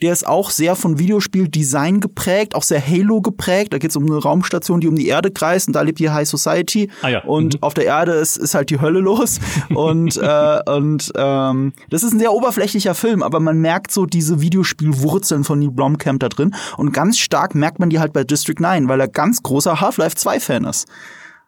Der 0.00 0.12
ist 0.12 0.28
auch 0.28 0.50
sehr 0.50 0.76
von 0.76 1.00
Videospieldesign 1.00 1.98
geprägt, 1.98 2.54
auch 2.54 2.62
sehr 2.62 2.80
Halo 2.80 3.20
geprägt. 3.20 3.72
Da 3.72 3.78
geht 3.78 3.90
es 3.90 3.96
um 3.96 4.04
eine 4.06 4.18
Raumstation, 4.18 4.80
die 4.80 4.86
um 4.86 4.94
die 4.94 5.08
Erde 5.08 5.32
kreist 5.32 5.66
und 5.66 5.72
da 5.72 5.82
lebt 5.82 5.98
die 5.98 6.08
High 6.08 6.28
Society. 6.28 6.88
Ah 7.02 7.08
ja. 7.08 7.24
Und 7.24 7.54
mhm. 7.54 7.62
auf 7.64 7.74
der 7.74 7.86
Erde 7.86 8.12
ist, 8.12 8.36
ist 8.36 8.54
halt 8.54 8.70
die 8.70 8.80
Hölle 8.80 9.00
los. 9.00 9.40
und 9.74 10.16
äh, 10.16 10.60
und 10.70 11.10
ähm, 11.16 11.72
das 11.90 12.04
ist 12.04 12.12
ein 12.12 12.20
sehr 12.20 12.32
oberflächlicher 12.32 12.94
Film, 12.94 13.24
aber 13.24 13.40
man 13.40 13.58
merkt 13.58 13.90
so 13.90 14.06
diese 14.06 14.40
Videospielwurzeln 14.40 15.42
von 15.42 15.58
Neil 15.58 15.72
Blomkamp 15.72 16.20
da 16.20 16.28
drin. 16.28 16.54
Und 16.76 16.92
ganz 16.92 17.18
stark 17.18 17.56
merkt 17.56 17.80
man 17.80 17.90
die 17.90 17.98
halt 17.98 18.12
bei 18.12 18.22
District 18.22 18.60
9, 18.60 18.86
weil 18.88 19.00
er 19.00 19.08
ganz 19.08 19.42
großer 19.42 19.80
Half-Life 19.80 20.14
2-Fan 20.14 20.62
ist. 20.62 20.86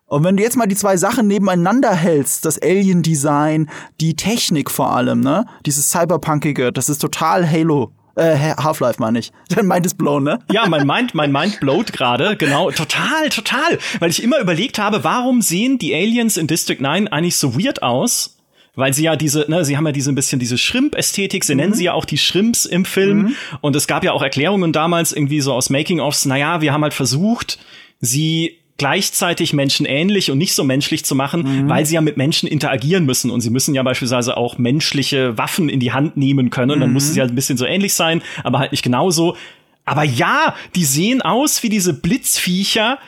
Und 0.06 0.24
wenn 0.24 0.36
du 0.36 0.42
jetzt 0.42 0.56
mal 0.56 0.66
die 0.66 0.74
zwei 0.74 0.96
Sachen 0.96 1.28
nebeneinander 1.28 1.92
hältst, 1.94 2.44
das 2.44 2.60
Alien-Design, 2.60 3.70
die 4.00 4.16
Technik 4.16 4.72
vor 4.72 4.90
allem, 4.90 5.20
ne, 5.20 5.46
dieses 5.66 5.90
Cyberpunkige, 5.90 6.72
das 6.72 6.88
ist 6.88 6.98
total 6.98 7.48
Halo 7.48 7.92
äh, 8.20 8.54
Half-Life 8.56 9.00
meine 9.00 9.18
ich. 9.18 9.32
Dein 9.48 9.66
Mind 9.66 9.86
ist 9.86 9.96
blown, 9.96 10.24
ne? 10.24 10.38
Ja, 10.52 10.66
mein 10.68 10.86
Mind, 10.86 11.14
mein 11.14 11.32
Mind 11.32 11.60
blowt 11.60 11.92
gerade, 11.92 12.36
genau. 12.36 12.70
Total, 12.70 13.28
total. 13.30 13.78
Weil 13.98 14.10
ich 14.10 14.22
immer 14.22 14.38
überlegt 14.38 14.78
habe, 14.78 15.02
warum 15.04 15.42
sehen 15.42 15.78
die 15.78 15.94
Aliens 15.94 16.36
in 16.36 16.46
District 16.46 16.80
9 16.80 17.08
eigentlich 17.08 17.36
so 17.36 17.58
weird 17.58 17.82
aus? 17.82 18.36
Weil 18.76 18.92
sie 18.94 19.04
ja 19.04 19.16
diese, 19.16 19.46
ne, 19.48 19.64
sie 19.64 19.76
haben 19.76 19.86
ja 19.86 19.92
diese 19.92 20.12
ein 20.12 20.14
bisschen 20.14 20.38
diese 20.38 20.56
Shrimp-Ästhetik, 20.56 21.44
sie 21.44 21.54
mhm. 21.54 21.60
nennen 21.60 21.74
sie 21.74 21.84
ja 21.84 21.94
auch 21.94 22.04
die 22.04 22.18
Shrimps 22.18 22.66
im 22.66 22.84
Film. 22.84 23.22
Mhm. 23.22 23.36
Und 23.60 23.74
es 23.74 23.86
gab 23.86 24.04
ja 24.04 24.12
auch 24.12 24.22
Erklärungen 24.22 24.72
damals 24.72 25.12
irgendwie 25.12 25.40
so 25.40 25.52
aus 25.52 25.70
Making-ofs, 25.70 26.26
naja, 26.26 26.60
wir 26.60 26.72
haben 26.72 26.82
halt 26.82 26.94
versucht, 26.94 27.58
sie 28.00 28.59
gleichzeitig 28.80 29.52
menschenähnlich 29.52 30.30
und 30.30 30.38
nicht 30.38 30.54
so 30.54 30.64
menschlich 30.64 31.04
zu 31.04 31.14
machen, 31.14 31.42
mhm. 31.42 31.68
weil 31.68 31.84
sie 31.84 31.96
ja 31.96 32.00
mit 32.00 32.16
Menschen 32.16 32.48
interagieren 32.48 33.04
müssen 33.04 33.30
und 33.30 33.42
sie 33.42 33.50
müssen 33.50 33.74
ja 33.74 33.82
beispielsweise 33.82 34.38
auch 34.38 34.56
menschliche 34.56 35.36
Waffen 35.36 35.68
in 35.68 35.80
die 35.80 35.92
Hand 35.92 36.16
nehmen 36.16 36.48
können. 36.48 36.78
Mhm. 36.78 36.80
Dann 36.80 36.92
muss 36.94 37.12
sie 37.12 37.20
halt 37.20 37.30
ein 37.30 37.34
bisschen 37.34 37.58
so 37.58 37.66
ähnlich 37.66 37.92
sein, 37.92 38.22
aber 38.42 38.58
halt 38.58 38.72
nicht 38.72 38.82
genauso. 38.82 39.36
Aber 39.84 40.02
ja, 40.02 40.54
die 40.76 40.86
sehen 40.86 41.20
aus 41.20 41.62
wie 41.62 41.68
diese 41.68 41.92
Blitzviecher 41.92 42.98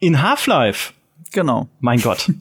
in 0.00 0.20
Half-Life. 0.20 0.92
Genau. 1.32 1.66
Mein 1.80 2.00
Gott. 2.00 2.30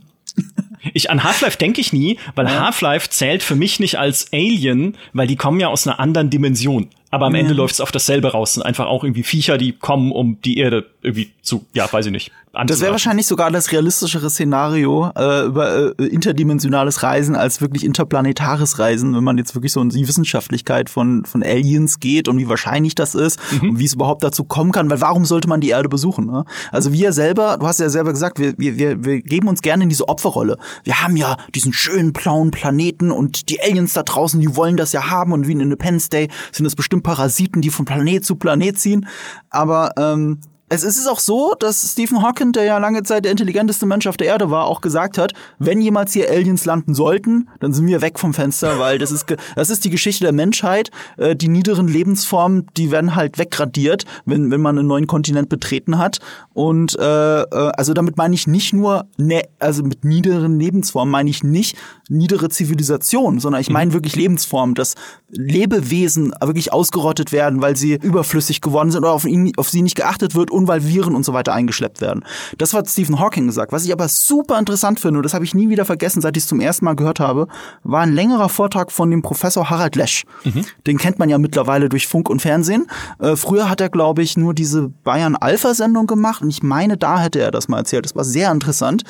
Ich 0.93 1.11
an 1.11 1.23
Half-Life 1.23 1.59
denke 1.59 1.79
ich 1.79 1.93
nie, 1.93 2.17
weil 2.33 2.47
ja. 2.47 2.59
Half-Life 2.59 3.11
zählt 3.11 3.43
für 3.43 3.53
mich 3.53 3.79
nicht 3.79 3.99
als 3.99 4.33
Alien, 4.33 4.97
weil 5.13 5.27
die 5.27 5.35
kommen 5.35 5.59
ja 5.59 5.67
aus 5.67 5.85
einer 5.85 5.99
anderen 5.99 6.31
Dimension. 6.31 6.89
Aber 7.11 7.27
am 7.27 7.35
ja. 7.35 7.41
Ende 7.41 7.53
läuft 7.53 7.75
es 7.75 7.81
auf 7.81 7.91
dasselbe 7.91 8.31
raus. 8.31 8.55
Sind 8.55 8.63
einfach 8.63 8.87
auch 8.87 9.03
irgendwie 9.03 9.21
Viecher, 9.21 9.59
die 9.59 9.73
kommen, 9.73 10.11
um 10.11 10.41
die 10.41 10.57
Erde 10.57 10.89
irgendwie 11.03 11.33
zu, 11.43 11.67
ja, 11.73 11.91
weiß 11.91 12.07
ich 12.07 12.11
nicht, 12.11 12.31
das 12.53 12.81
wäre 12.81 12.91
wahrscheinlich 12.91 13.27
sogar 13.27 13.49
das 13.49 13.71
realistischere 13.71 14.29
Szenario 14.29 15.09
äh, 15.15 15.45
über 15.45 15.97
äh, 15.97 16.05
interdimensionales 16.05 17.01
Reisen 17.01 17.35
als 17.35 17.61
wirklich 17.61 17.85
interplanetares 17.85 18.77
Reisen, 18.77 19.15
wenn 19.15 19.23
man 19.23 19.37
jetzt 19.37 19.55
wirklich 19.55 19.71
so 19.71 19.81
in 19.81 19.89
die 19.89 20.05
Wissenschaftlichkeit 20.05 20.89
von, 20.89 21.23
von 21.23 21.43
Aliens 21.43 21.99
geht 21.99 22.27
und 22.27 22.37
wie 22.37 22.49
wahrscheinlich 22.49 22.93
das 22.93 23.15
ist 23.15 23.39
mhm. 23.53 23.69
und 23.69 23.79
wie 23.79 23.85
es 23.85 23.93
überhaupt 23.93 24.23
dazu 24.23 24.43
kommen 24.43 24.73
kann, 24.73 24.89
weil 24.89 24.99
warum 24.99 25.23
sollte 25.23 25.47
man 25.47 25.61
die 25.61 25.69
Erde 25.69 25.87
besuchen? 25.87 26.25
Ne? 26.25 26.43
Also 26.71 26.91
wir 26.91 27.13
selber, 27.13 27.57
du 27.57 27.67
hast 27.67 27.79
ja 27.79 27.87
selber 27.87 28.11
gesagt, 28.11 28.37
wir, 28.37 28.53
wir, 28.57 28.77
wir, 28.77 29.05
wir 29.05 29.21
geben 29.21 29.47
uns 29.47 29.61
gerne 29.61 29.83
in 29.83 29.89
diese 29.89 30.09
Opferrolle. 30.09 30.57
Wir 30.83 31.01
haben 31.01 31.15
ja 31.15 31.37
diesen 31.55 31.71
schönen 31.71 32.11
blauen 32.11 32.51
Planeten 32.51 33.11
und 33.11 33.49
die 33.49 33.61
Aliens 33.61 33.93
da 33.93 34.03
draußen, 34.03 34.41
die 34.41 34.57
wollen 34.57 34.75
das 34.75 34.91
ja 34.91 35.09
haben 35.09 35.31
und 35.31 35.47
wie 35.47 35.53
in 35.53 35.61
Independence 35.61 36.09
Day 36.09 36.27
sind 36.51 36.65
das 36.65 36.75
bestimmt 36.75 37.03
Parasiten, 37.03 37.61
die 37.61 37.69
von 37.69 37.85
Planet 37.85 38.25
zu 38.25 38.35
Planet 38.35 38.77
ziehen. 38.77 39.07
Aber 39.49 39.91
ähm, 39.97 40.39
es 40.71 40.83
ist 40.83 41.07
auch 41.07 41.19
so, 41.19 41.53
dass 41.59 41.91
Stephen 41.91 42.21
Hawking, 42.21 42.53
der 42.53 42.63
ja 42.63 42.77
lange 42.77 43.03
Zeit 43.03 43.25
der 43.25 43.31
intelligenteste 43.31 43.85
Mensch 43.85 44.07
auf 44.07 44.15
der 44.15 44.27
Erde 44.27 44.49
war, 44.49 44.65
auch 44.65 44.79
gesagt 44.79 45.17
hat, 45.17 45.33
wenn 45.59 45.81
jemals 45.81 46.13
hier 46.13 46.29
Aliens 46.29 46.63
landen 46.63 46.93
sollten, 46.93 47.49
dann 47.59 47.73
sind 47.73 47.87
wir 47.87 48.01
weg 48.01 48.17
vom 48.17 48.33
Fenster, 48.33 48.79
weil 48.79 48.97
das 48.97 49.11
ist, 49.11 49.25
das 49.55 49.69
ist 49.69 49.83
die 49.83 49.89
Geschichte 49.89 50.23
der 50.23 50.31
Menschheit. 50.31 50.89
Äh, 51.17 51.35
die 51.35 51.49
niederen 51.49 51.89
Lebensformen, 51.89 52.67
die 52.77 52.89
werden 52.89 53.15
halt 53.15 53.37
wegradiert, 53.37 54.05
wenn, 54.25 54.49
wenn 54.49 54.61
man 54.61 54.77
einen 54.77 54.87
neuen 54.87 55.07
Kontinent 55.07 55.49
betreten 55.49 55.97
hat. 55.97 56.19
Und 56.53 56.97
äh, 56.97 57.41
äh 57.41 57.71
also 57.75 57.93
damit 57.93 58.15
meine 58.15 58.35
ich 58.35 58.47
nicht 58.47 58.73
nur, 58.73 59.07
ne, 59.17 59.43
also 59.59 59.83
mit 59.83 60.05
niederen 60.05 60.57
Lebensformen 60.57 61.11
meine 61.11 61.29
ich 61.29 61.43
nicht 61.43 61.75
niedere 62.07 62.49
Zivilisation, 62.49 63.39
sondern 63.39 63.61
ich 63.61 63.69
meine 63.69 63.93
wirklich 63.93 64.15
Lebensformen, 64.15 64.75
dass 64.75 64.95
Lebewesen 65.29 66.33
wirklich 66.41 66.71
ausgerottet 66.71 67.31
werden, 67.31 67.61
weil 67.61 67.75
sie 67.75 67.93
überflüssig 67.95 68.61
geworden 68.61 68.91
sind 68.91 69.03
oder 69.03 69.13
auf, 69.13 69.25
ihn, 69.25 69.51
auf 69.57 69.69
sie 69.69 69.81
nicht 69.81 69.95
geachtet 69.95 70.35
wird 70.35 70.51
und 70.61 70.67
weil 70.67 70.85
Viren 70.85 71.15
und 71.15 71.25
so 71.25 71.33
weiter 71.33 71.53
eingeschleppt 71.53 72.01
werden. 72.01 72.23
Das 72.57 72.73
hat 72.73 72.89
Stephen 72.89 73.19
Hawking 73.19 73.47
gesagt. 73.47 73.71
Was 73.71 73.85
ich 73.85 73.91
aber 73.91 74.07
super 74.07 74.57
interessant 74.57 74.99
finde, 74.99 75.19
und 75.19 75.23
das 75.23 75.33
habe 75.33 75.45
ich 75.45 75.53
nie 75.53 75.69
wieder 75.69 75.85
vergessen, 75.85 76.21
seit 76.21 76.37
ich 76.37 76.43
es 76.43 76.47
zum 76.47 76.59
ersten 76.59 76.85
Mal 76.85 76.95
gehört 76.95 77.19
habe, 77.19 77.47
war 77.83 78.01
ein 78.01 78.13
längerer 78.13 78.49
Vortrag 78.49 78.91
von 78.91 79.09
dem 79.11 79.21
Professor 79.21 79.69
Harald 79.69 79.95
Lesch. 79.95 80.23
Mhm. 80.43 80.65
Den 80.87 80.97
kennt 80.97 81.19
man 81.19 81.29
ja 81.29 81.37
mittlerweile 81.37 81.89
durch 81.89 82.07
Funk 82.07 82.29
und 82.29 82.41
Fernsehen. 82.41 82.87
Äh, 83.19 83.35
früher 83.35 83.69
hat 83.69 83.81
er, 83.81 83.89
glaube 83.89 84.21
ich, 84.21 84.37
nur 84.37 84.53
diese 84.53 84.89
Bayern 85.03 85.35
Alpha-Sendung 85.35 86.07
gemacht 86.07 86.41
und 86.41 86.49
ich 86.49 86.63
meine, 86.63 86.97
da 86.97 87.19
hätte 87.19 87.39
er 87.39 87.51
das 87.51 87.67
mal 87.67 87.77
erzählt. 87.77 88.05
Das 88.05 88.15
war 88.15 88.23
sehr 88.23 88.51
interessant 88.51 89.03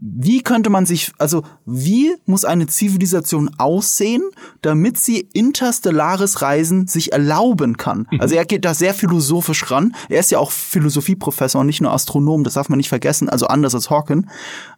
wie 0.00 0.42
könnte 0.42 0.70
man 0.70 0.86
sich, 0.86 1.12
also 1.18 1.42
wie 1.64 2.14
muss 2.24 2.44
eine 2.44 2.66
Zivilisation 2.66 3.50
aussehen, 3.58 4.22
damit 4.62 4.98
sie 4.98 5.28
interstellares 5.32 6.42
Reisen 6.42 6.86
sich 6.86 7.12
erlauben 7.12 7.76
kann? 7.76 8.06
Mhm. 8.10 8.20
Also 8.20 8.34
er 8.34 8.44
geht 8.44 8.64
da 8.64 8.74
sehr 8.74 8.94
philosophisch 8.94 9.70
ran. 9.70 9.94
Er 10.08 10.20
ist 10.20 10.30
ja 10.30 10.38
auch 10.38 10.50
Philosophieprofessor 10.50 11.60
und 11.60 11.66
nicht 11.66 11.80
nur 11.80 11.92
Astronom, 11.92 12.44
das 12.44 12.54
darf 12.54 12.68
man 12.68 12.76
nicht 12.76 12.88
vergessen, 12.88 13.28
also 13.28 13.46
anders 13.46 13.74
als 13.74 13.90
Hawking. 13.90 14.26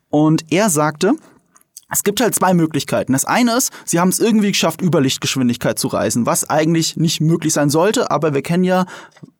Und 0.08 0.44
er 0.50 0.70
sagte, 0.70 1.14
es 1.92 2.04
gibt 2.04 2.20
halt 2.20 2.34
zwei 2.34 2.54
Möglichkeiten. 2.54 3.12
Das 3.12 3.24
eine 3.24 3.56
ist, 3.56 3.72
sie 3.84 3.98
haben 3.98 4.10
es 4.10 4.20
irgendwie 4.20 4.52
geschafft, 4.52 4.80
über 4.80 5.00
Lichtgeschwindigkeit 5.00 5.78
zu 5.78 5.88
reisen, 5.88 6.24
was 6.24 6.48
eigentlich 6.48 6.96
nicht 6.96 7.20
möglich 7.20 7.52
sein 7.52 7.68
sollte, 7.68 8.10
aber 8.10 8.32
wir 8.32 8.42
kennen 8.42 8.64
ja 8.64 8.86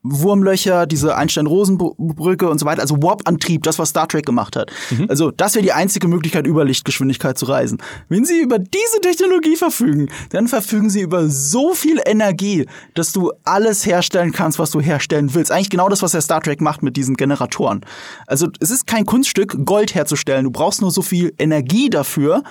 Wurmlöcher, 0.03 0.87
diese 0.87 1.17
Einstein-Rosen-Brücke 1.17 2.49
und 2.49 2.59
so 2.59 2.65
weiter, 2.65 2.81
also 2.81 3.03
Warp-Antrieb, 3.03 3.63
das, 3.65 3.79
was 3.79 3.91
Star 3.91 4.09
Trek 4.09 4.25
gemacht 4.25 4.57
hat. 4.57 4.73
Mhm. 4.91 5.07
Also 5.09 5.31
das 5.31 5.55
wäre 5.55 5.63
die 5.63 5.73
einzige 5.73 6.09
Möglichkeit, 6.09 6.47
über 6.47 6.65
Lichtgeschwindigkeit 6.65 7.37
zu 7.37 7.45
reisen. 7.45 7.79
Wenn 8.09 8.25
sie 8.25 8.41
über 8.41 8.59
diese 8.59 9.01
Technologie 9.03 9.57
verfügen, 9.57 10.09
dann 10.31 10.49
verfügen 10.49 10.89
sie 10.89 11.03
über 11.03 11.29
so 11.29 11.75
viel 11.75 12.01
Energie, 12.07 12.67
dass 12.95 13.13
du 13.13 13.33
alles 13.45 13.85
herstellen 13.85 14.33
kannst, 14.33 14.59
was 14.59 14.71
du 14.71 14.81
herstellen 14.81 15.35
willst. 15.35 15.53
Eigentlich 15.53 15.71
genau 15.71 15.91
das, 15.91 16.03
was 16.03 16.13
der 16.13 16.23
Star 16.23 16.41
Trek 16.41 16.63
macht 16.63 16.83
mit 16.83 16.97
diesen 16.97 17.17
Generatoren. 17.17 17.83
Also 18.27 18.49
es 18.61 18.71
ist 18.71 18.87
kein 18.87 19.05
Kunststück, 19.05 19.67
Gold 19.67 19.95
herzustellen. 19.95 20.45
Du 20.45 20.51
brauchst 20.51 20.81
nur 20.81 20.91
so 20.91 21.03
viel 21.03 21.35
Energie 21.39 21.91
dafür, 21.91 22.43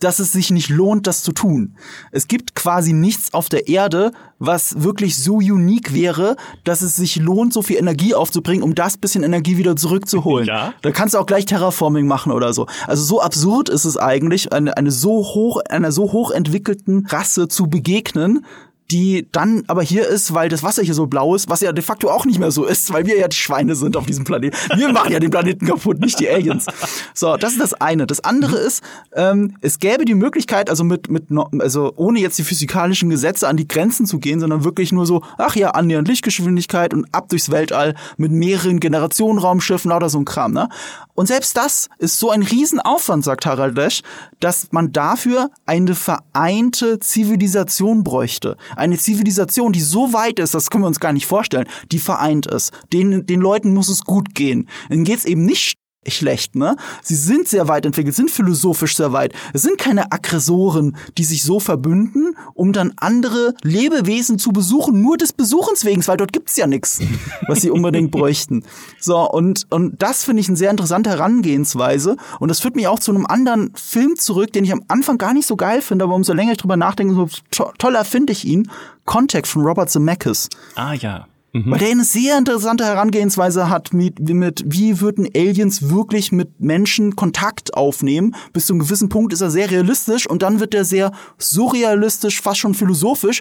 dass 0.00 0.18
es 0.18 0.32
sich 0.32 0.50
nicht 0.50 0.68
lohnt, 0.68 1.06
das 1.06 1.22
zu 1.22 1.32
tun. 1.32 1.76
Es 2.12 2.28
gibt 2.28 2.54
quasi 2.54 2.92
nichts 2.92 3.34
auf 3.34 3.48
der 3.48 3.68
Erde, 3.68 4.12
was 4.38 4.82
wirklich 4.82 5.16
so 5.16 5.36
unique 5.36 5.92
wäre, 5.92 6.36
dass 6.64 6.82
es 6.82 6.96
sich 6.96 7.16
lohnt, 7.16 7.52
so 7.52 7.62
viel 7.62 7.76
Energie 7.76 8.14
aufzubringen, 8.14 8.62
um 8.62 8.74
das 8.74 8.96
bisschen 8.96 9.24
Energie 9.24 9.56
wieder 9.56 9.76
zurückzuholen. 9.76 10.48
Ja. 10.58 10.72
Da 10.80 10.92
kannst 10.92 11.14
du 11.14 11.18
auch 11.18 11.26
gleich 11.26 11.44
Terraforming 11.44 12.06
machen 12.06 12.32
oder 12.32 12.54
so. 12.54 12.66
Also 12.86 13.02
so 13.02 13.20
absurd 13.20 13.68
ist 13.68 13.84
es 13.84 13.98
eigentlich, 13.98 14.50
eine, 14.52 14.76
eine 14.76 14.90
so 14.90 15.18
hoch, 15.18 15.60
einer 15.68 15.92
so 15.92 16.12
hoch 16.12 16.30
entwickelten 16.30 17.06
Rasse 17.06 17.48
zu 17.48 17.66
begegnen, 17.66 18.46
die 18.90 19.28
dann 19.32 19.64
aber 19.66 19.82
hier 19.82 20.06
ist, 20.06 20.32
weil 20.32 20.48
das 20.48 20.62
Wasser 20.62 20.82
hier 20.82 20.94
so 20.94 21.06
blau 21.06 21.34
ist, 21.34 21.50
was 21.50 21.60
ja 21.60 21.72
de 21.72 21.84
facto 21.84 22.08
auch 22.08 22.24
nicht 22.24 22.38
mehr 22.38 22.50
so 22.50 22.64
ist, 22.64 22.92
weil 22.92 23.06
wir 23.06 23.18
ja 23.18 23.28
die 23.28 23.36
Schweine 23.36 23.74
sind 23.74 23.96
auf 23.96 24.06
diesem 24.06 24.24
Planeten. 24.24 24.56
Wir 24.76 24.90
machen 24.92 25.12
ja 25.12 25.20
den 25.20 25.30
Planeten 25.30 25.66
kaputt, 25.66 26.00
nicht 26.00 26.18
die 26.20 26.28
Aliens. 26.28 26.66
So, 27.12 27.36
das 27.36 27.52
ist 27.52 27.60
das 27.60 27.74
eine. 27.74 28.06
Das 28.06 28.20
andere 28.24 28.58
mhm. 28.58 28.66
ist, 28.66 28.82
ähm, 29.12 29.56
es 29.60 29.78
gäbe 29.78 30.04
die 30.04 30.14
Möglichkeit, 30.14 30.70
also 30.70 30.84
mit, 30.84 31.10
mit, 31.10 31.26
also 31.58 31.92
ohne 31.96 32.20
jetzt 32.20 32.38
die 32.38 32.44
physikalischen 32.44 33.10
Gesetze 33.10 33.46
an 33.46 33.56
die 33.56 33.68
Grenzen 33.68 34.06
zu 34.06 34.18
gehen, 34.18 34.40
sondern 34.40 34.64
wirklich 34.64 34.90
nur 34.90 35.04
so, 35.04 35.22
ach 35.36 35.54
ja, 35.54 35.70
annähernd 35.70 36.08
Lichtgeschwindigkeit 36.08 36.94
und 36.94 37.06
ab 37.12 37.28
durchs 37.28 37.50
Weltall 37.50 37.94
mit 38.16 38.32
mehreren 38.32 38.80
Generationen 38.80 39.38
Raumschiffen 39.38 39.92
oder 39.92 40.08
so 40.08 40.18
ein 40.18 40.24
Kram, 40.24 40.52
ne? 40.52 40.68
Und 41.14 41.26
selbst 41.26 41.56
das 41.56 41.88
ist 41.98 42.20
so 42.20 42.30
ein 42.30 42.42
Riesenaufwand, 42.42 43.24
sagt 43.24 43.44
Harald 43.44 43.74
Lesch, 43.74 44.02
dass 44.38 44.68
man 44.70 44.92
dafür 44.92 45.50
eine 45.66 45.96
vereinte 45.96 47.00
Zivilisation 47.00 48.04
bräuchte. 48.04 48.56
Eine 48.78 48.98
Zivilisation, 48.98 49.72
die 49.72 49.80
so 49.80 50.12
weit 50.12 50.38
ist, 50.38 50.54
das 50.54 50.70
können 50.70 50.84
wir 50.84 50.88
uns 50.88 51.00
gar 51.00 51.12
nicht 51.12 51.26
vorstellen, 51.26 51.68
die 51.92 51.98
vereint 51.98 52.46
ist. 52.46 52.72
Den, 52.92 53.26
den 53.26 53.40
Leuten 53.40 53.74
muss 53.74 53.88
es 53.88 54.02
gut 54.02 54.34
gehen. 54.34 54.68
Dann 54.88 55.04
geht 55.04 55.18
es 55.18 55.24
eben 55.24 55.44
nicht 55.44 55.78
schlecht, 56.16 56.56
ne? 56.56 56.76
Sie 57.02 57.14
sind 57.14 57.48
sehr 57.48 57.68
weit 57.68 57.86
entwickelt, 57.86 58.14
sind 58.14 58.30
philosophisch 58.30 58.96
sehr 58.96 59.12
weit. 59.12 59.32
Es 59.52 59.62
sind 59.62 59.78
keine 59.78 60.12
Aggressoren, 60.12 60.96
die 61.16 61.24
sich 61.24 61.42
so 61.42 61.60
verbünden, 61.60 62.34
um 62.54 62.72
dann 62.72 62.92
andere 62.96 63.54
Lebewesen 63.62 64.38
zu 64.38 64.50
besuchen, 64.50 65.00
nur 65.02 65.16
des 65.16 65.32
Besuchens 65.32 65.84
wegen, 65.84 66.06
weil 66.06 66.16
dort 66.16 66.32
gibt's 66.32 66.56
ja 66.56 66.66
nichts, 66.66 67.00
was 67.46 67.60
sie 67.60 67.70
unbedingt 67.70 68.10
bräuchten. 68.10 68.64
So, 69.00 69.28
und, 69.30 69.66
und 69.70 70.02
das 70.02 70.24
finde 70.24 70.40
ich 70.40 70.48
eine 70.48 70.56
sehr 70.56 70.70
interessante 70.70 71.10
Herangehensweise. 71.10 72.16
Und 72.40 72.48
das 72.48 72.60
führt 72.60 72.76
mich 72.76 72.88
auch 72.88 72.98
zu 72.98 73.12
einem 73.12 73.26
anderen 73.26 73.72
Film 73.74 74.16
zurück, 74.16 74.52
den 74.52 74.64
ich 74.64 74.72
am 74.72 74.82
Anfang 74.88 75.18
gar 75.18 75.34
nicht 75.34 75.46
so 75.46 75.56
geil 75.56 75.82
finde, 75.82 76.04
aber 76.04 76.14
umso 76.14 76.32
länger 76.32 76.52
ich 76.52 76.58
drüber 76.58 76.76
nachdenke, 76.76 77.14
umso 77.14 77.36
to 77.50 77.72
toller 77.78 78.04
finde 78.04 78.32
ich 78.32 78.44
ihn. 78.44 78.70
Contact 79.04 79.46
von 79.46 79.62
Robert 79.62 79.90
Zemeckis. 79.90 80.48
Ah, 80.74 80.92
ja. 80.92 81.26
Mhm. 81.64 81.70
Weil 81.70 81.78
der 81.78 81.90
eine 81.90 82.04
sehr 82.04 82.38
interessante 82.38 82.84
Herangehensweise 82.84 83.68
hat 83.68 83.92
mit, 83.92 84.20
mit, 84.20 84.64
wie 84.66 85.00
würden 85.00 85.28
Aliens 85.34 85.90
wirklich 85.90 86.32
mit 86.32 86.60
Menschen 86.60 87.16
Kontakt 87.16 87.74
aufnehmen. 87.74 88.34
Bis 88.52 88.66
zu 88.66 88.72
einem 88.72 88.80
gewissen 88.80 89.08
Punkt 89.08 89.32
ist 89.32 89.40
er 89.40 89.50
sehr 89.50 89.70
realistisch 89.70 90.28
und 90.28 90.42
dann 90.42 90.60
wird 90.60 90.74
er 90.74 90.84
sehr 90.84 91.12
surrealistisch, 91.38 92.40
fast 92.40 92.60
schon 92.60 92.74
philosophisch 92.74 93.40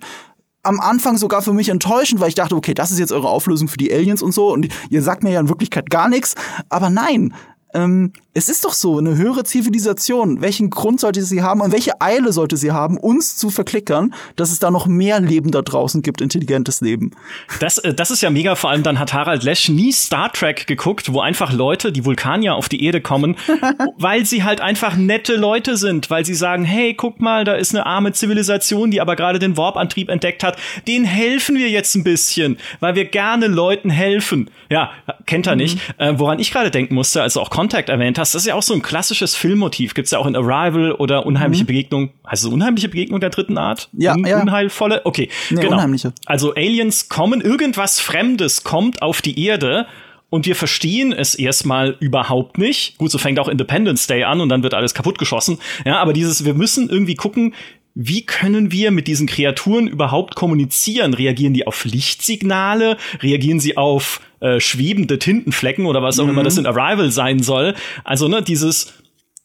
am 0.64 0.80
Anfang 0.82 1.16
sogar 1.18 1.42
für 1.42 1.54
mich 1.54 1.70
enttäuschend, 1.70 2.20
weil 2.20 2.28
ich 2.28 2.36
dachte, 2.36 2.56
okay, 2.56 2.74
das 2.74 2.92
ist 2.92 3.00
jetzt 3.00 3.14
eure 3.14 3.30
Auflösung 3.30 3.70
für 3.70 3.78
die 3.78 3.94
Aliens 3.94 4.22
und 4.22 4.34
so 4.34 4.52
und 4.52 4.68
ihr 4.90 5.02
sagt 5.02 5.24
mir 5.24 5.32
ja 5.32 5.40
in 5.40 5.48
Wirklichkeit 5.48 5.90
gar 5.90 6.10
nichts. 6.10 6.36
Aber 6.68 6.90
nein, 6.90 7.34
ähm, 7.74 8.12
es 8.38 8.50
ist 8.50 8.66
doch 8.66 8.74
so, 8.74 9.00
eine 9.00 9.18
höhere 9.18 9.44
Zivilisation, 9.44 10.42
welchen 10.42 10.70
Grund 10.70 11.00
sollte 11.00 11.24
sie 11.24 11.42
haben 11.42 11.60
und 11.60 11.72
welche 11.72 12.00
Eile 12.02 12.32
sollte 12.32 12.56
sie 12.56 12.72
haben, 12.72 12.98
uns 13.00 13.36
zu 13.36 13.50
verklickern, 13.50 14.14
dass 14.36 14.52
es 14.52 14.60
da 14.60 14.70
noch 14.70 14.86
mehr 14.86 15.20
Leben 15.20 15.50
da 15.50 15.64
draußen 15.64 16.04
gibt, 16.04 16.22
intelligentes 16.22 16.80
Leben. 16.82 17.12
Das, 17.60 17.80
äh, 17.80 17.96
das 17.96 18.12
ist 18.12 18.22
ja 18.22 18.30
mega, 18.30 18.54
vor 18.54 18.70
allem 18.70 18.84
dann 18.84 19.00
hat 19.00 19.12
Harald 19.12 19.42
Lesch 19.42 19.70
nie 19.70 19.92
Star 19.92 20.32
Trek 20.32 20.68
geguckt, 20.68 21.12
wo 21.12 21.20
einfach 21.20 21.52
Leute, 21.52 21.92
die 21.92 22.06
Vulkanier 22.06 22.54
auf 22.54 22.70
die 22.70 22.84
Erde 22.84 23.02
kommen, 23.02 23.38
weil 23.98 24.24
sie 24.28 24.44
halt 24.44 24.62
einfach 24.62 24.96
nette 24.96 25.36
Leute 25.36 25.76
sind, 25.76 26.12
weil 26.12 26.24
sie 26.24 26.36
sagen, 26.36 26.64
hey, 26.64 26.94
guck 26.94 27.20
mal, 27.20 27.44
da 27.44 27.56
ist 27.56 27.74
eine 27.74 27.88
arme 27.88 28.12
Zivilisation, 28.12 28.92
die 28.92 29.02
aber 29.02 29.16
gerade 29.16 29.40
den 29.40 29.58
Warp-Antrieb 29.58 30.10
entdeckt 30.10 30.44
hat, 30.44 30.58
denen 30.88 31.06
helfen 31.06 31.56
wir 31.56 31.70
jetzt 31.70 31.96
ein 31.96 32.04
bisschen, 32.04 32.60
weil 32.82 32.94
wir 32.94 33.06
gerne 33.06 33.48
Leuten 33.48 33.90
helfen. 33.90 34.52
Ja, 34.70 34.92
kennt 35.26 35.48
er 35.48 35.54
mhm. 35.54 35.62
nicht. 35.62 35.80
Äh, 35.98 36.14
woran 36.18 36.38
ich 36.38 36.52
gerade 36.52 36.70
denken 36.70 36.94
musste, 36.94 37.24
als 37.24 37.34
du 37.34 37.40
auch 37.40 37.50
Contact 37.50 37.90
erwähnt 37.90 38.20
hast, 38.20 38.27
hast, 38.28 38.36
das 38.36 38.44
ist 38.44 38.48
ja 38.48 38.56
auch 38.56 38.64
so 38.64 38.74
ein 38.74 38.82
klassisches 38.82 39.36
Filmmotiv. 39.36 39.94
Gibt's 39.94 40.12
ja 40.12 40.20
auch 40.20 40.28
in 40.28 40.36
Arrival 40.36 40.92
oder 40.92 41.26
Unheimliche 41.26 41.64
mhm. 41.64 41.68
Begegnung. 41.68 42.10
Heißt 42.30 42.44
es 42.44 42.52
Unheimliche 42.52 42.90
Begegnung 42.90 43.20
der 43.20 43.30
dritten 43.30 43.58
Art? 43.58 43.90
Ja, 43.94 44.14
Un 44.14 44.26
ja. 44.26 44.42
Unheilvolle? 44.42 45.02
Okay, 45.06 45.30
nee, 45.50 45.62
genau. 45.62 45.78
Unheimliche. 45.78 46.14
Also 46.26 46.54
Aliens 46.54 47.10
kommen, 47.10 47.42
irgendwas 47.42 48.00
Fremdes 48.00 48.64
kommt 48.64 49.02
auf 49.02 49.22
die 49.22 49.44
Erde 49.46 49.88
und 50.30 50.46
wir 50.46 50.56
verstehen 50.56 51.14
es 51.14 51.36
erstmal 51.36 51.96
überhaupt 52.00 52.58
nicht. 52.58 52.98
Gut, 52.98 53.12
so 53.12 53.18
fängt 53.18 53.40
auch 53.40 53.48
Independence 53.48 54.08
Day 54.08 54.24
an 54.24 54.42
und 54.42 54.50
dann 54.50 54.64
wird 54.64 54.74
alles 54.74 54.94
kaputtgeschossen. 54.94 55.60
Ja, 55.86 56.00
aber 56.00 56.14
dieses, 56.14 56.44
wir 56.44 56.54
müssen 56.54 56.90
irgendwie 56.90 57.16
gucken, 57.16 57.54
wie 58.00 58.24
können 58.26 58.72
wir 58.72 58.92
mit 58.92 59.08
diesen 59.08 59.26
Kreaturen 59.26 59.88
überhaupt 59.88 60.36
kommunizieren? 60.36 61.16
Reagieren 61.16 61.54
die 61.54 61.66
auf 61.66 61.84
Lichtsignale? 61.84 62.98
Reagieren 63.22 63.60
sie 63.60 63.76
auf 63.76 64.22
äh, 64.40 64.60
schwebende 64.60 65.20
Tintenflecken 65.20 65.86
oder 65.86 66.02
was 66.02 66.20
auch 66.20 66.26
mhm. 66.26 66.32
immer 66.32 66.44
das 66.44 66.58
in 66.58 66.66
Arrival 66.66 67.12
sein 67.12 67.42
soll? 67.42 67.76
Also, 68.04 68.28
ne, 68.28 68.42
dieses, 68.42 68.94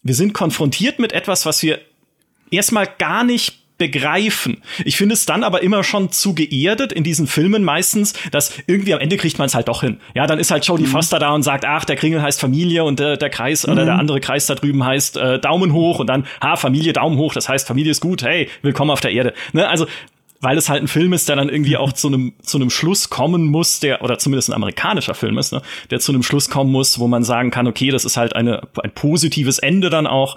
wir 0.03 0.15
sind 0.15 0.35
konfrontiert 0.35 0.99
mit 0.99 1.13
etwas, 1.13 1.47
was 1.47 1.63
wir 1.63 1.81
erstmal 2.51 2.89
gar 2.99 3.25
nicht 3.25 3.63
begreifen. 3.83 4.63
Ich 4.85 4.97
finde 4.97 5.15
es 5.15 5.27
dann 5.27 5.43
aber 5.43 5.63
immer 5.65 5.83
schon 5.83 6.13
zu 6.13 6.35
geerdet 6.35 6.93
in 6.93 7.03
diesen 7.03 7.27
Filmen 7.27 7.65
meistens, 7.65 8.13
dass 8.31 8.55
irgendwie 8.69 8.95
am 8.95 9.01
Ende 9.01 9.17
kriegt 9.17 9.39
man 9.39 9.47
es 9.47 9.57
halt 9.57 9.67
doch 9.67 9.81
hin. 9.81 9.99
Ja, 10.15 10.29
dann 10.29 10.39
ist 10.39 10.53
halt 10.53 10.65
Jodie 10.65 10.85
mhm. 10.85 10.89
Foster 10.89 11.19
da 11.19 11.35
und 11.35 11.43
sagt, 11.43 11.65
ach, 11.65 11.85
der 11.85 11.97
Kringel 11.97 12.23
heißt 12.23 12.41
Familie 12.41 12.85
und 12.85 13.01
äh, 13.01 13.19
der 13.19 13.29
Kreis 13.29 13.67
mhm. 13.67 13.73
oder 13.73 13.85
der 13.85 13.99
andere 13.99 14.21
Kreis 14.21 14.47
da 14.47 14.55
drüben 14.55 14.85
heißt 14.85 15.17
äh, 15.17 15.41
Daumen 15.41 15.73
hoch 15.73 15.99
und 15.99 16.07
dann, 16.07 16.27
ha, 16.41 16.55
Familie, 16.55 16.93
Daumen 16.93 17.17
hoch, 17.17 17.35
das 17.35 17.49
heißt, 17.49 17.67
Familie 17.67 17.91
ist 17.91 18.01
gut, 18.01 18.23
hey, 18.23 18.49
willkommen 18.63 18.93
auf 18.93 19.01
der 19.01 19.11
Erde. 19.11 19.35
Ne? 19.53 19.69
Also 19.69 19.87
weil 20.43 20.59
es 20.59 20.69
halt 20.69 20.83
ein 20.83 20.89
Film 20.89 21.15
ist, 21.15 21.29
der 21.29 21.37
dann 21.37 21.49
irgendwie 21.49 21.79
auch 21.79 21.93
zu 21.93 22.09
einem 22.09 22.35
zu 22.43 22.59
einem 22.59 22.69
Schluss 22.69 23.09
kommen 23.09 23.47
muss, 23.47 23.81
der 23.81 24.03
oder 24.03 24.19
zumindest 24.19 24.51
ein 24.51 24.55
amerikanischer 24.55 25.15
Film 25.15 25.39
ist, 25.39 25.53
ne, 25.53 25.63
der 25.91 26.01
zu 26.01 26.13
einem 26.13 26.23
Schluss 26.23 26.51
kommen 26.51 26.71
muss, 26.71 26.99
wo 26.99 27.07
man 27.09 27.25
sagen 27.25 27.51
kann, 27.51 27.67
okay, 27.67 27.91
das 27.91 28.05
ist 28.05 28.19
halt 28.19 28.37
eine 28.37 28.69
ein 28.83 28.93
positives 28.93 29.59
Ende 29.59 29.89
dann 29.89 30.07
auch. 30.07 30.37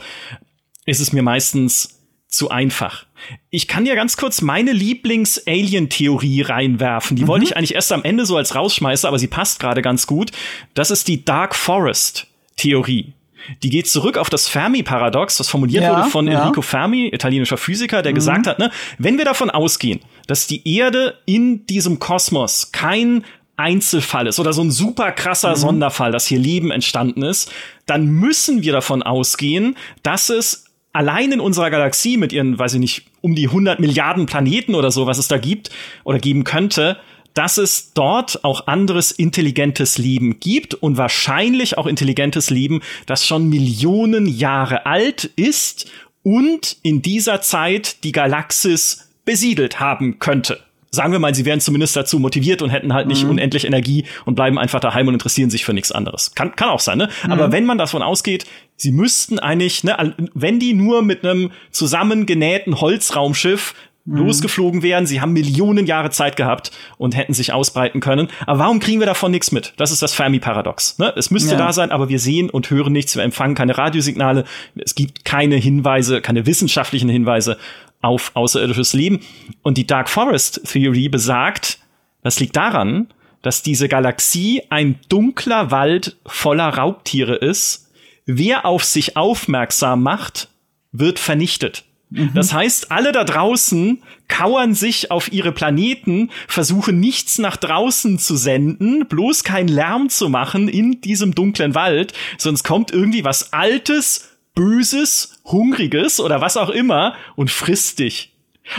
Ist 0.86 1.02
es 1.02 1.12
mir 1.12 1.24
meistens 1.24 2.00
zu 2.28 2.50
einfach. 2.52 3.06
Ich 3.50 3.68
kann 3.68 3.86
ja 3.86 3.96
ganz 3.96 4.18
kurz 4.18 4.42
meine 4.42 4.74
Lieblings-Alien-Theorie 4.74 6.42
reinwerfen. 6.42 7.16
Die 7.16 7.24
mhm. 7.24 7.28
wollte 7.28 7.46
ich 7.46 7.58
eigentlich 7.58 7.74
erst 7.74 7.92
am 7.92 8.04
Ende 8.04 8.26
so 8.26 8.38
als 8.38 8.54
rausschmeißen, 8.54 9.08
aber 9.08 9.18
sie 9.18 9.28
passt 9.28 9.60
gerade 9.60 9.82
ganz 9.82 10.06
gut. 10.06 10.32
Das 10.76 10.92
ist 10.92 11.08
die 11.08 11.26
Dark 11.26 11.56
Forest-Theorie. 11.56 13.15
Die 13.64 13.70
geht 13.70 13.88
zurück 13.88 14.18
auf 14.18 14.30
das 14.30 14.48
Fermi-Paradox, 14.48 15.38
das 15.38 15.50
formuliert 15.50 15.84
ja, 15.84 15.96
wurde 15.96 16.10
von 16.10 16.28
ja. 16.28 16.42
Enrico 16.42 16.62
Fermi, 16.62 17.08
italienischer 17.08 17.58
Physiker, 17.58 18.02
der 18.02 18.12
mhm. 18.12 18.16
gesagt 18.16 18.48
hat, 18.48 18.60
ne, 18.60 18.72
wenn 18.98 19.18
wir 19.18 19.26
davon 19.26 19.50
ausgehen, 19.50 20.00
dass 20.28 20.48
die 20.48 20.76
Erde 20.76 21.20
in 21.26 21.66
diesem 21.68 22.00
Kosmos 22.00 22.72
kein 22.72 23.24
Einzelfall 23.58 24.28
ist 24.28 24.40
oder 24.40 24.54
so 24.54 24.62
ein 24.62 24.72
super 24.72 25.12
krasser 25.12 25.52
mhm. 25.52 25.56
Sonderfall, 25.56 26.12
dass 26.12 26.26
hier 26.26 26.40
Leben 26.40 26.72
entstanden 26.72 27.24
ist, 27.24 27.52
dann 27.86 28.08
müssen 28.08 28.64
wir 28.64 28.74
davon 28.74 29.04
ausgehen, 29.04 29.78
dass 30.04 30.30
es 30.30 30.66
allein 30.92 31.32
in 31.32 31.40
unserer 31.40 31.70
Galaxie 31.70 32.18
mit 32.18 32.32
ihren, 32.32 32.58
weiß 32.58 32.76
ich 32.76 32.80
nicht, 32.80 33.06
um 33.22 33.36
die 33.36 33.48
100 33.48 33.80
Milliarden 33.80 34.26
Planeten 34.26 34.76
oder 34.76 34.92
so, 34.92 35.08
was 35.08 35.18
es 35.18 35.28
da 35.28 35.38
gibt 35.38 35.70
oder 36.04 36.20
geben 36.20 36.44
könnte, 36.44 36.98
dass 37.36 37.58
es 37.58 37.94
dort 37.94 38.44
auch 38.44 38.66
anderes 38.66 39.12
intelligentes 39.12 40.00
Leben 40.00 40.40
gibt 40.40 40.74
und 40.74 40.98
wahrscheinlich 40.98 41.78
auch 41.78 41.86
intelligentes 41.86 42.50
Leben, 42.50 42.82
das 43.06 43.28
schon 43.28 43.50
Millionen 43.50 44.26
Jahre 44.26 44.88
alt 44.88 45.26
ist 45.36 45.92
und 46.24 46.78
in 46.82 47.04
dieser 47.04 47.42
Zeit 47.42 48.04
die 48.04 48.14
Galaxis 48.14 49.10
besiedelt 49.26 49.80
haben 49.80 50.18
könnte. 50.18 50.60
Sagen 50.92 51.12
wir 51.12 51.20
mal, 51.20 51.36
sie 51.36 51.44
wären 51.44 51.60
zumindest 51.60 51.98
dazu 51.98 52.20
motiviert 52.20 52.62
und 52.62 52.70
hätten 52.70 52.94
halt 52.94 53.08
nicht 53.08 53.26
mhm. 53.26 53.32
unendlich 53.32 53.66
Energie 53.66 54.06
und 54.24 54.36
bleiben 54.36 54.58
einfach 54.58 54.80
daheim 54.80 55.10
und 55.10 55.16
interessieren 55.16 55.50
sich 55.50 55.66
für 55.66 55.74
nichts 55.74 55.92
anderes. 55.92 56.34
Kann, 56.36 56.56
kann 56.56 56.70
auch 56.70 56.80
sein, 56.80 56.98
ne? 56.98 57.10
Mhm. 57.26 57.32
Aber 57.34 57.52
wenn 57.52 57.66
man 57.66 57.78
davon 57.78 58.02
ausgeht, 58.02 58.46
sie 58.78 58.94
müssten 58.94 59.38
eigentlich, 59.38 59.84
ne, 59.84 60.16
wenn 60.34 60.58
die 60.58 60.74
nur 60.74 61.02
mit 61.02 61.26
einem 61.26 61.52
zusammengenähten 61.70 62.80
Holzraumschiff 62.80 63.74
mhm. 64.06 64.18
losgeflogen 64.18 64.82
wären. 64.82 65.06
Sie 65.06 65.22
haben 65.22 65.34
Millionen 65.34 65.86
Jahre 65.86 66.12
Zeit 66.12 66.38
gehabt 66.38 66.72
und 66.98 67.16
hätten 67.16 67.34
sich 67.34 67.52
ausbreiten 67.52 68.00
können. 68.00 68.30
Aber 68.46 68.60
warum 68.60 68.80
kriegen 68.80 69.00
wir 69.00 69.08
davon 69.08 69.32
nichts 69.32 69.52
mit? 69.52 69.74
Das 69.78 69.92
ist 69.92 70.02
das 70.02 70.14
Fermi-Paradox. 70.14 70.98
Ne? 71.00 71.14
Es 71.16 71.32
müsste 71.32 71.54
ja. 71.54 71.58
da 71.58 71.74
sein, 71.74 71.92
aber 71.92 72.10
wir 72.10 72.20
sehen 72.20 72.50
und 72.50 72.70
hören 72.70 72.94
nichts. 72.94 73.16
Wir 73.16 73.24
empfangen 73.24 73.56
keine 73.56 73.78
Radiosignale. 73.78 74.46
Es 74.76 74.96
gibt 74.96 75.26
keine 75.26 75.56
Hinweise, 75.56 76.22
keine 76.22 76.46
wissenschaftlichen 76.46 77.10
Hinweise 77.10 77.58
auf 78.02 78.32
außerirdisches 78.36 78.94
Leben. 78.94 79.20
Und 79.64 79.78
die 79.78 79.88
Dark 79.88 80.10
Forest 80.10 80.62
Theory 80.72 81.10
besagt, 81.10 81.80
das 82.24 82.40
liegt 82.40 82.56
daran, 82.56 83.08
dass 83.42 83.62
diese 83.62 83.88
Galaxie 83.88 84.64
ein 84.70 85.00
dunkler 85.10 85.70
Wald 85.70 86.18
voller 86.26 86.70
Raubtiere 86.70 87.36
ist. 87.36 87.92
Wer 88.26 88.66
auf 88.66 88.84
sich 88.84 89.18
aufmerksam 89.18 90.02
macht, 90.02 90.50
wird 90.92 91.20
vernichtet. 91.20 91.84
Mhm. 92.16 92.32
Das 92.34 92.54
heißt, 92.54 92.92
alle 92.92 93.12
da 93.12 93.24
draußen 93.24 94.02
kauern 94.28 94.74
sich 94.74 95.12
auf 95.12 95.32
ihre 95.32 95.52
Planeten, 95.52 96.30
versuchen 96.48 97.00
nichts 97.00 97.38
nach 97.38 97.58
draußen 97.58 98.18
zu 98.18 98.36
senden, 98.36 99.06
bloß 99.08 99.44
keinen 99.44 99.68
Lärm 99.68 100.10
zu 100.10 100.30
machen 100.30 100.68
in 100.68 101.02
diesem 101.02 101.36
dunklen 101.36 101.76
Wald, 101.76 102.14
sonst 102.38 102.64
kommt 102.64 102.92
irgendwie 102.92 103.24
was 103.24 103.54
Altes, 103.54 104.32
Böses, 104.56 105.42
Hungriges 105.44 106.20
oder 106.20 106.42
was 106.42 106.58
auch 106.58 106.70
immer 106.70 107.16
und 107.36 107.52
frisst 107.52 108.00
dich. 108.00 108.32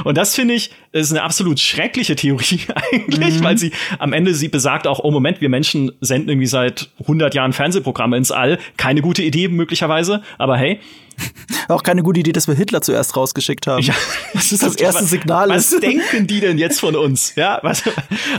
Und 0.04 0.16
das 0.16 0.34
finde 0.34 0.54
ich, 0.54 0.70
ist 0.92 1.12
eine 1.12 1.22
absolut 1.22 1.60
schreckliche 1.60 2.16
Theorie 2.16 2.60
eigentlich, 2.92 3.38
mhm. 3.38 3.44
weil 3.44 3.58
sie 3.58 3.70
am 3.98 4.12
Ende 4.12 4.34
sie 4.34 4.48
besagt 4.48 4.86
auch, 4.86 5.00
oh 5.00 5.10
Moment, 5.10 5.40
wir 5.40 5.48
Menschen 5.48 5.92
senden 6.00 6.30
irgendwie 6.30 6.46
seit 6.46 6.90
100 7.00 7.34
Jahren 7.34 7.52
Fernsehprogramme 7.52 8.16
ins 8.16 8.32
All. 8.32 8.58
Keine 8.76 9.02
gute 9.02 9.22
Idee 9.22 9.48
möglicherweise, 9.48 10.22
aber 10.38 10.56
hey. 10.56 10.80
Auch 11.68 11.82
keine 11.82 12.02
gute 12.02 12.20
Idee, 12.20 12.32
dass 12.32 12.46
wir 12.46 12.54
Hitler 12.54 12.80
zuerst 12.80 13.16
rausgeschickt 13.16 13.66
haben. 13.66 13.82
Ja, 13.82 13.94
das 14.32 14.52
ist 14.52 14.62
das, 14.62 14.74
das 14.74 14.82
erste 14.82 15.02
was, 15.02 15.10
Signal. 15.10 15.48
Was 15.48 15.72
ist. 15.72 15.82
denken 15.82 16.26
die 16.26 16.40
denn 16.40 16.58
jetzt 16.58 16.80
von 16.80 16.94
uns? 16.94 17.34
Ja, 17.34 17.58
was, 17.62 17.82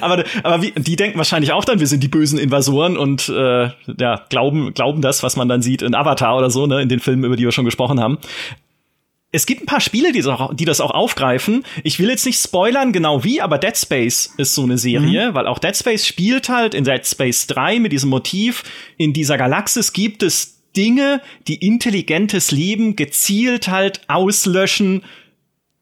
aber 0.01 0.23
aber 0.43 0.61
wie, 0.61 0.71
die 0.71 0.95
denken 0.95 1.17
wahrscheinlich 1.17 1.51
auch 1.51 1.65
dann, 1.65 1.79
wir 1.79 1.87
sind 1.87 2.01
die 2.01 2.07
bösen 2.07 2.39
Invasoren 2.39 2.97
und 2.97 3.27
äh, 3.29 3.69
ja 3.99 4.25
glauben 4.29 4.73
glauben 4.73 5.01
das, 5.01 5.23
was 5.23 5.35
man 5.35 5.49
dann 5.49 5.61
sieht 5.61 5.81
in 5.81 5.93
Avatar 5.93 6.37
oder 6.37 6.49
so, 6.49 6.67
ne, 6.67 6.81
in 6.81 6.89
den 6.89 6.99
Filmen, 6.99 7.23
über 7.23 7.35
die 7.35 7.43
wir 7.43 7.51
schon 7.51 7.65
gesprochen 7.65 7.99
haben 7.99 8.17
es 9.31 9.45
gibt 9.45 9.61
ein 9.61 9.65
paar 9.65 9.81
Spiele, 9.81 10.11
die 10.11 10.19
das, 10.19 10.27
auch, 10.27 10.53
die 10.53 10.65
das 10.65 10.79
auch 10.79 10.91
aufgreifen. 10.91 11.65
Ich 11.83 11.99
will 11.99 12.09
jetzt 12.09 12.25
nicht 12.25 12.41
spoilern, 12.41 12.93
genau 12.93 13.23
wie, 13.23 13.41
aber 13.41 13.57
Dead 13.57 13.77
Space 13.77 14.33
ist 14.37 14.55
so 14.55 14.63
eine 14.63 14.77
Serie, 14.77 15.31
mhm. 15.31 15.35
weil 15.35 15.47
auch 15.47 15.59
Dead 15.59 15.75
Space 15.75 16.07
spielt 16.07 16.49
halt 16.49 16.73
in 16.73 16.85
Dead 16.85 17.05
Space 17.05 17.45
3 17.47 17.79
mit 17.79 17.91
diesem 17.91 18.09
Motiv. 18.09 18.63
In 18.97 19.13
dieser 19.13 19.37
Galaxis 19.37 19.91
gibt 19.91 20.23
es 20.23 20.56
Dinge, 20.77 21.21
die 21.47 21.55
intelligentes 21.55 22.51
Leben 22.51 22.95
gezielt 22.95 23.67
halt 23.67 24.01
auslöschen, 24.07 25.03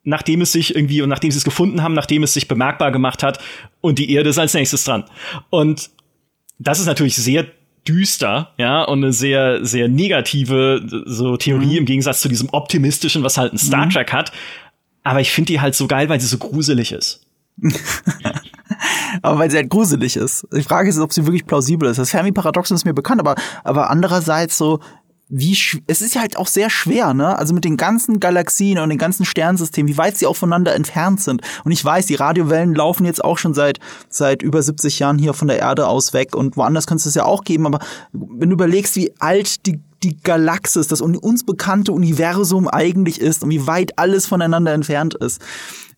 nachdem 0.04 0.42
es 0.42 0.54
sich 0.54 0.74
irgendwie 0.74 1.02
und 1.02 1.10
nachdem 1.10 1.32
sie 1.32 1.38
es 1.38 1.44
gefunden 1.44 1.84
haben, 1.84 1.94
nachdem 1.94 2.24
es 2.24 2.34
sich 2.34 2.48
bemerkbar 2.48 2.92
gemacht 2.92 3.22
hat 3.22 3.40
und 3.82 4.00
die 4.00 4.12
Erde 4.12 4.30
ist 4.30 4.40
als 4.40 4.54
nächstes 4.54 4.86
dran. 4.86 5.04
Und 5.50 5.90
das 6.58 6.80
ist 6.80 6.86
natürlich 6.86 7.16
sehr 7.16 7.46
düster, 7.88 8.54
ja, 8.58 8.84
und 8.84 9.04
eine 9.04 9.14
sehr, 9.14 9.64
sehr 9.66 9.88
negative 9.88 10.82
so 11.06 11.38
Theorie 11.38 11.74
mhm. 11.74 11.78
im 11.78 11.86
Gegensatz 11.86 12.22
zu 12.22 12.30
diesem 12.30 12.50
optimistischen, 12.52 13.24
was 13.24 13.38
halt 13.38 13.54
ein 13.54 13.58
Star 13.58 13.86
mhm. 13.86 13.92
Trek 13.92 14.14
hat. 14.14 14.32
Aber 15.04 15.22
ich 15.22 15.32
finde 15.32 15.54
die 15.54 15.62
halt 15.62 15.76
so 15.76 15.88
geil, 15.88 16.10
weil 16.10 16.20
sie 16.20 16.28
so 16.28 16.38
gruselig 16.38 16.92
ist. 16.92 17.28
aber 19.22 19.40
weil 19.40 19.52
sie 19.52 19.58
halt 19.58 19.70
gruselig 19.70 20.18
ist. 20.18 20.48
Die 20.54 20.64
Frage 20.64 20.90
ist, 20.90 21.00
ob 21.00 21.14
sie 21.14 21.26
wirklich 21.26 21.46
plausibel 21.46 21.90
ist. 21.90 21.98
Das 21.98 22.12
Fermi-Paradoxon 22.12 22.76
ist 22.76 22.86
mir 22.86 22.94
bekannt, 22.94 23.20
aber, 23.20 23.36
aber 23.64 23.90
andererseits 23.90 24.58
so, 24.58 24.80
wie 25.28 25.58
es 25.88 26.02
ist 26.02 26.14
ja 26.14 26.22
halt 26.22 26.38
auch 26.38 26.48
sehr 26.48 26.70
schwer, 26.70 27.16
ne? 27.16 27.38
Also 27.38 27.54
mit 27.54 27.66
den 27.66 27.78
ganzen 27.78 28.20
Galaxien 28.20 28.78
und 28.78 28.90
den 28.90 29.00
ganzen 29.00 29.26
Sternsystemen, 29.26 29.92
wie 29.92 29.98
weit 29.98 30.18
sie 30.18 30.28
auch 30.28 30.36
voneinander 30.36 30.76
entfernt 30.76 31.20
sind. 31.20 31.42
Und 31.64 31.72
ich 31.72 31.84
weiß, 31.84 32.06
die 32.06 32.16
Radiowellen 32.16 32.76
laufen 32.76 33.06
jetzt 33.06 33.24
auch 33.24 33.40
schon 33.40 33.56
seit 33.56 33.80
seit 34.08 34.44
über 34.44 34.62
70 34.62 35.00
Jahren 35.00 35.18
hier 35.18 35.34
von 35.34 35.48
der 35.48 35.58
Erde 35.58 35.88
aus 35.88 36.14
weg 36.14 36.36
und 36.36 36.58
woanders 36.58 36.86
könnte 36.86 37.10
es 37.10 37.16
ja 37.16 37.26
auch 37.26 37.44
geben, 37.44 37.66
aber 37.66 37.80
wenn 38.12 38.50
du 38.50 38.54
überlegst, 38.54 38.96
wie 38.96 39.14
alt 39.20 39.66
die 39.66 39.82
die 40.04 40.18
Galaxis, 40.22 40.88
das 40.88 41.02
uns 41.02 41.46
bekannte 41.46 41.92
Universum 41.92 42.68
eigentlich 42.68 43.20
ist 43.20 43.44
und 43.44 43.50
wie 43.50 43.66
weit 43.66 43.98
alles 43.98 44.28
voneinander 44.28 44.72
entfernt 44.72 45.16
ist. 45.16 45.42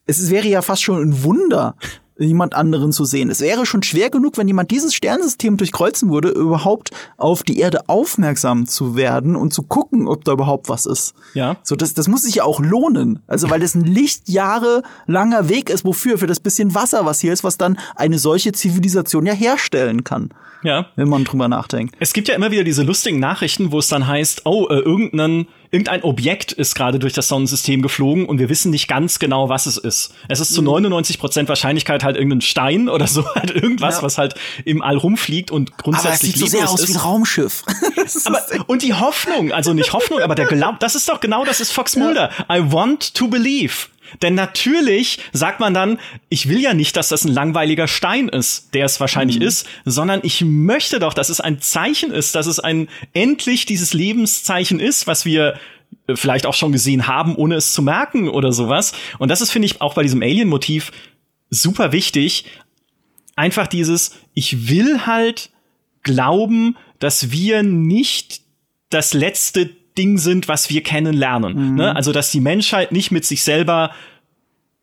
Es 0.06 0.30
wäre 0.30 0.48
ja 0.48 0.62
fast 0.62 0.82
schon 0.82 1.02
ein 1.02 1.24
Wunder, 1.24 1.76
jemand 2.20 2.56
anderen 2.56 2.92
zu 2.92 3.06
sehen. 3.06 3.30
Es 3.30 3.42
wäre 3.42 3.66
schon 3.66 3.84
schwer 3.84 4.10
genug, 4.10 4.38
wenn 4.38 4.48
jemand 4.48 4.72
dieses 4.72 4.94
Sternsystem 4.94 5.58
durchkreuzen 5.58 6.12
würde, 6.12 6.30
überhaupt 6.30 6.92
auf 7.18 7.44
die 7.44 7.60
Erde 7.60 7.88
aufmerksam 7.88 8.68
zu 8.68 8.96
werden 8.96 9.36
und 9.36 9.54
zu 9.54 9.64
gucken, 9.64 10.08
ob 10.08 10.24
da 10.26 10.34
überhaupt 10.34 10.70
was 10.70 10.86
ist. 10.86 11.14
Ja. 11.34 11.58
So, 11.64 11.76
das, 11.76 11.94
das 11.94 12.08
muss 12.08 12.24
sich 12.24 12.36
ja 12.36 12.44
auch 12.44 12.60
lohnen. 12.60 13.20
Also, 13.28 13.50
weil 13.50 13.60
das 13.60 13.76
ein 13.76 13.86
Lichtjahre 13.86 14.84
langer 15.06 15.50
Weg 15.50 15.70
ist, 15.70 15.86
wofür? 15.86 16.18
Für 16.18 16.28
das 16.28 16.40
bisschen 16.40 16.74
Wasser, 16.76 17.06
was 17.06 17.20
hier 17.20 17.34
ist, 17.34 17.44
was 17.44 17.58
dann 17.58 17.78
eine 17.96 18.20
solche 18.20 18.52
Zivilisation 18.52 19.26
ja 19.26 19.34
herstellen 19.34 20.04
kann. 20.04 20.30
Ja. 20.64 20.88
Wenn 20.96 21.08
man 21.08 21.24
drüber 21.24 21.48
nachdenkt. 21.48 21.96
Es 22.00 22.14
gibt 22.14 22.28
ja 22.28 22.36
immer 22.36 22.52
wieder 22.52 22.64
diese 22.64 22.84
lustigen 22.84 23.20
Nachrichten, 23.20 23.72
wo 23.72 23.80
es 23.80 23.88
dann 23.88 24.08
heißt, 24.08 24.42
oh, 24.46 24.68
äh, 24.70 24.80
irgendein, 24.80 25.48
irgendein 25.72 26.04
Objekt 26.04 26.52
ist 26.52 26.76
gerade 26.76 27.00
durch 27.00 27.14
das 27.14 27.28
Sonnensystem 27.28 27.82
geflogen 27.82 28.26
und 28.26 28.40
wir 28.40 28.50
wissen 28.50 28.72
nicht 28.72 28.88
ganz 28.88 29.20
genau, 29.20 29.50
was 29.50 29.66
es 29.66 29.78
ist. 29.78 30.14
Es 30.28 30.40
ist 30.40 30.54
zu 30.54 30.62
99 30.62 31.18
mhm. 31.18 31.20
Prozent 31.20 31.50
Wahrscheinlichkeit 31.50 32.04
halt 32.04 32.16
irgendein 32.16 32.42
Stein 32.42 32.90
oder 32.90 33.08
so, 33.08 33.26
halt 33.36 33.52
irgendwas, 33.52 33.98
ja. 33.98 34.04
was 34.04 34.18
halt 34.18 34.36
im 34.66 34.82
All 34.82 34.98
rumfliegt 34.98 35.52
und 35.52 35.78
grundsätzlich 35.78 36.08
aber 36.08 36.14
es 36.14 36.20
sieht 36.22 36.38
so 36.38 36.46
sehr 36.46 36.70
aus 36.70 36.82
ist. 36.82 36.90
wie 36.90 36.94
ein 36.94 37.00
Raumschiff. 37.00 37.64
aber, 38.26 38.42
und 38.68 38.82
die 38.82 38.94
Hoffnung, 38.94 39.52
also 39.52 39.74
nicht 39.74 39.94
Hoffnung, 39.94 40.20
aber 40.22 40.36
der 40.36 40.46
Glaub, 40.46 40.80
das 40.80 40.96
ist 40.96 41.10
doch 41.10 41.20
genau, 41.20 41.46
das 41.46 41.60
ist 41.60 41.72
Fox 41.72 41.96
Mulder. 41.96 42.32
I 42.52 42.72
want 42.72 43.14
to 43.16 43.28
believe. 43.28 43.88
Denn 44.22 44.36
natürlich 44.36 45.20
sagt 45.34 45.60
man 45.60 45.74
dann, 45.74 46.00
ich 46.30 46.50
will 46.50 46.60
ja 46.60 46.74
nicht, 46.74 46.96
dass 46.96 47.10
das 47.10 47.26
ein 47.26 47.34
langweiliger 47.34 47.88
Stein 47.88 48.30
ist, 48.30 48.74
der 48.74 48.86
es 48.86 49.00
wahrscheinlich 49.00 49.40
mhm. 49.40 49.46
ist, 49.46 49.68
sondern 49.86 50.22
ich 50.24 50.42
möchte 50.44 51.00
doch, 51.00 51.14
dass 51.14 51.30
es 51.30 51.40
ein 51.40 51.62
Zeichen 51.62 52.12
ist, 52.12 52.36
dass 52.36 52.48
es 52.48 52.60
ein 52.60 52.88
endlich 53.14 53.66
dieses 53.66 53.94
Lebenszeichen 53.94 54.80
ist, 54.80 55.08
was 55.08 55.26
wir 55.26 55.60
äh, 56.08 56.16
vielleicht 56.16 56.46
auch 56.46 56.54
schon 56.54 56.72
gesehen 56.72 57.08
haben, 57.08 57.36
ohne 57.36 57.56
es 57.56 57.74
zu 57.74 57.82
merken 57.82 58.30
oder 58.30 58.52
sowas. 58.52 58.94
Und 59.20 59.30
das 59.30 59.42
ist, 59.42 59.52
finde 59.52 59.68
ich, 59.68 59.82
auch 59.82 59.94
bei 59.94 60.04
diesem 60.04 60.22
Alien-Motiv 60.22 60.92
super 61.50 61.92
wichtig. 61.92 62.46
Einfach 63.36 63.68
dieses, 63.68 64.16
ich 64.34 64.70
will 64.70 65.06
halt 65.06 65.52
glauben, 66.04 66.76
dass 67.00 67.32
wir 67.32 67.64
nicht 67.64 68.42
das 68.90 69.14
letzte 69.14 69.70
Ding 69.98 70.18
sind, 70.18 70.48
was 70.48 70.70
wir 70.70 70.84
kennenlernen. 70.84 71.72
Mhm. 71.72 71.76
Ne? 71.76 71.96
Also, 71.96 72.12
dass 72.12 72.32
die 72.32 72.42
Menschheit 72.42 72.92
nicht 72.92 73.12
mit 73.12 73.26
sich 73.26 73.44
selber 73.44 73.92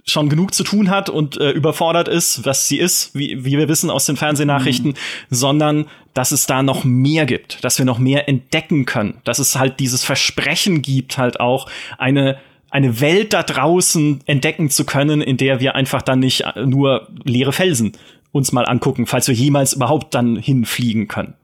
schon 0.06 0.28
genug 0.28 0.52
zu 0.52 0.64
tun 0.64 0.90
hat 0.90 1.08
und 1.08 1.40
äh, 1.40 1.50
überfordert 1.50 2.08
ist, 2.08 2.44
was 2.44 2.68
sie 2.68 2.78
ist, 2.78 3.14
wie, 3.14 3.44
wie 3.44 3.56
wir 3.56 3.68
wissen 3.68 3.88
aus 3.88 4.04
den 4.04 4.16
Fernsehnachrichten, 4.16 4.90
mhm. 4.90 4.96
sondern 5.30 5.86
dass 6.12 6.30
es 6.30 6.46
da 6.46 6.62
noch 6.62 6.84
mehr 6.84 7.24
gibt, 7.24 7.64
dass 7.64 7.78
wir 7.78 7.86
noch 7.86 7.98
mehr 7.98 8.28
entdecken 8.28 8.84
können, 8.84 9.20
dass 9.24 9.38
es 9.38 9.58
halt 9.58 9.80
dieses 9.80 10.04
Versprechen 10.04 10.82
gibt, 10.82 11.16
halt 11.16 11.40
auch 11.40 11.68
eine 11.98 12.36
eine 12.70 13.00
Welt 13.00 13.32
da 13.32 13.44
draußen 13.44 14.22
entdecken 14.26 14.68
zu 14.68 14.84
können, 14.84 15.20
in 15.20 15.36
der 15.36 15.60
wir 15.60 15.76
einfach 15.76 16.02
dann 16.02 16.18
nicht 16.18 16.42
nur 16.56 17.06
leere 17.22 17.52
Felsen 17.52 17.92
uns 18.32 18.50
mal 18.50 18.66
angucken, 18.66 19.06
falls 19.06 19.28
wir 19.28 19.34
jemals 19.34 19.74
überhaupt 19.74 20.12
dann 20.12 20.34
hinfliegen 20.34 21.06
können. 21.06 21.34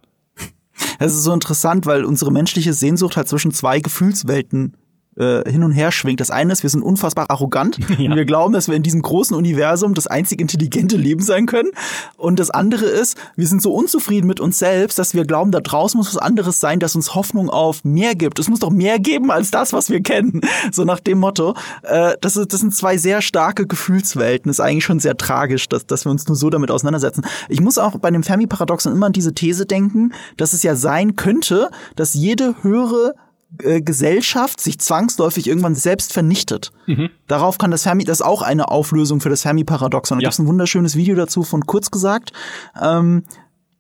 Es 0.99 1.15
ist 1.15 1.23
so 1.25 1.33
interessant, 1.33 1.87
weil 1.87 2.05
unsere 2.05 2.31
menschliche 2.33 2.73
Sehnsucht 2.73 3.17
halt 3.17 3.29
zwischen 3.29 3.53
zwei 3.53 3.81
Gefühlswelten 3.81 4.75
äh, 5.17 5.49
hin 5.51 5.63
und 5.65 5.73
her 5.73 5.93
schwingt. 5.93 6.21
Das 6.21 6.31
eine 6.31 6.53
ist, 6.53 6.63
wir 6.63 6.71
sind 6.71 6.83
unfassbar 6.83 7.31
arrogant 7.31 7.79
ja. 7.99 8.11
und 8.11 8.17
wir 8.17 8.25
glauben, 8.25 8.53
dass 8.53 8.69
wir 8.69 8.77
in 8.77 8.83
diesem 8.83 9.03
großen 9.03 9.37
Universum 9.37 9.95
das 9.95 10.07
einzig 10.07 10.41
intelligente 10.41 10.97
Leben 10.97 11.23
sein 11.23 11.47
können. 11.47 11.71
Und 12.17 12.39
das 12.39 12.51
andere 12.51 12.87
ist, 12.87 13.17
wir 13.37 13.47
sind 13.47 13.63
so 13.63 13.73
unzufrieden 13.75 14.27
mit 14.27 14.41
uns 14.41 14.59
selbst, 14.59 14.99
dass 14.99 15.15
wir 15.15 15.25
glauben, 15.25 15.51
da 15.51 15.61
draußen 15.61 15.99
muss 15.99 16.15
was 16.15 16.17
anderes 16.17 16.61
sein, 16.61 16.81
das 16.81 16.95
uns 16.95 17.15
Hoffnung 17.15 17.51
auf 17.51 17.85
mehr 17.85 18.15
gibt. 18.15 18.39
Es 18.39 18.49
muss 18.49 18.61
doch 18.61 18.71
mehr 18.71 18.99
geben 18.99 19.31
als 19.31 19.51
das, 19.51 19.73
was 19.73 19.91
wir 19.91 20.03
kennen. 20.03 20.41
So 20.73 20.85
nach 20.85 21.01
dem 21.01 21.19
Motto. 21.19 21.55
Äh, 21.83 22.15
das, 22.21 22.37
ist, 22.37 22.53
das 22.53 22.61
sind 22.61 22.75
zwei 22.75 22.97
sehr 22.97 23.23
starke 23.23 23.67
Gefühlswelten. 23.67 24.49
Das 24.49 24.59
ist 24.59 24.65
eigentlich 24.65 24.85
schon 24.85 25.01
sehr 25.01 25.17
tragisch, 25.17 25.69
dass, 25.69 25.87
dass 25.87 26.05
wir 26.05 26.11
uns 26.11 26.29
nur 26.29 26.37
so 26.37 26.51
damit 26.51 26.71
auseinandersetzen. 26.71 27.25
Ich 27.49 27.61
muss 27.61 27.79
auch 27.79 27.99
bei 27.99 28.11
dem 28.11 28.23
Fermi-Paradoxon 28.23 28.93
immer 28.93 29.07
an 29.07 29.13
diese 29.13 29.35
These 29.35 29.67
denken, 29.67 30.13
dass 30.37 30.53
es 30.53 30.63
ja 30.63 30.77
sein 30.77 31.17
könnte, 31.17 31.71
dass 31.97 32.15
jede 32.15 32.55
höhere 32.63 33.15
äh, 33.63 33.81
Gesellschaft 33.81 34.61
sich 34.61 34.79
zwangsläufig 34.79 35.47
irgendwann 35.47 35.75
selbst 35.75 36.13
vernichtet. 36.13 36.73
Mhm. 36.87 37.11
Darauf 37.27 37.59
kann 37.59 37.71
das 37.71 37.83
Fermi, 37.83 38.05
das 38.05 38.21
ist 38.21 38.27
auch 38.27 38.43
eine 38.43 38.69
Auflösung 38.69 39.21
für 39.21 39.29
das 39.29 39.43
Fermi-Paradoxon. 39.43 40.19
Da 40.19 40.23
ja. 40.23 40.29
gibt 40.29 40.35
es 40.35 40.39
ein 40.39 40.47
wunderschönes 40.47 40.97
Video 40.97 41.15
dazu 41.17 41.43
von 41.43 41.67
kurz 41.67 41.91
gesagt. 41.91 42.33
Ähm, 42.81 43.25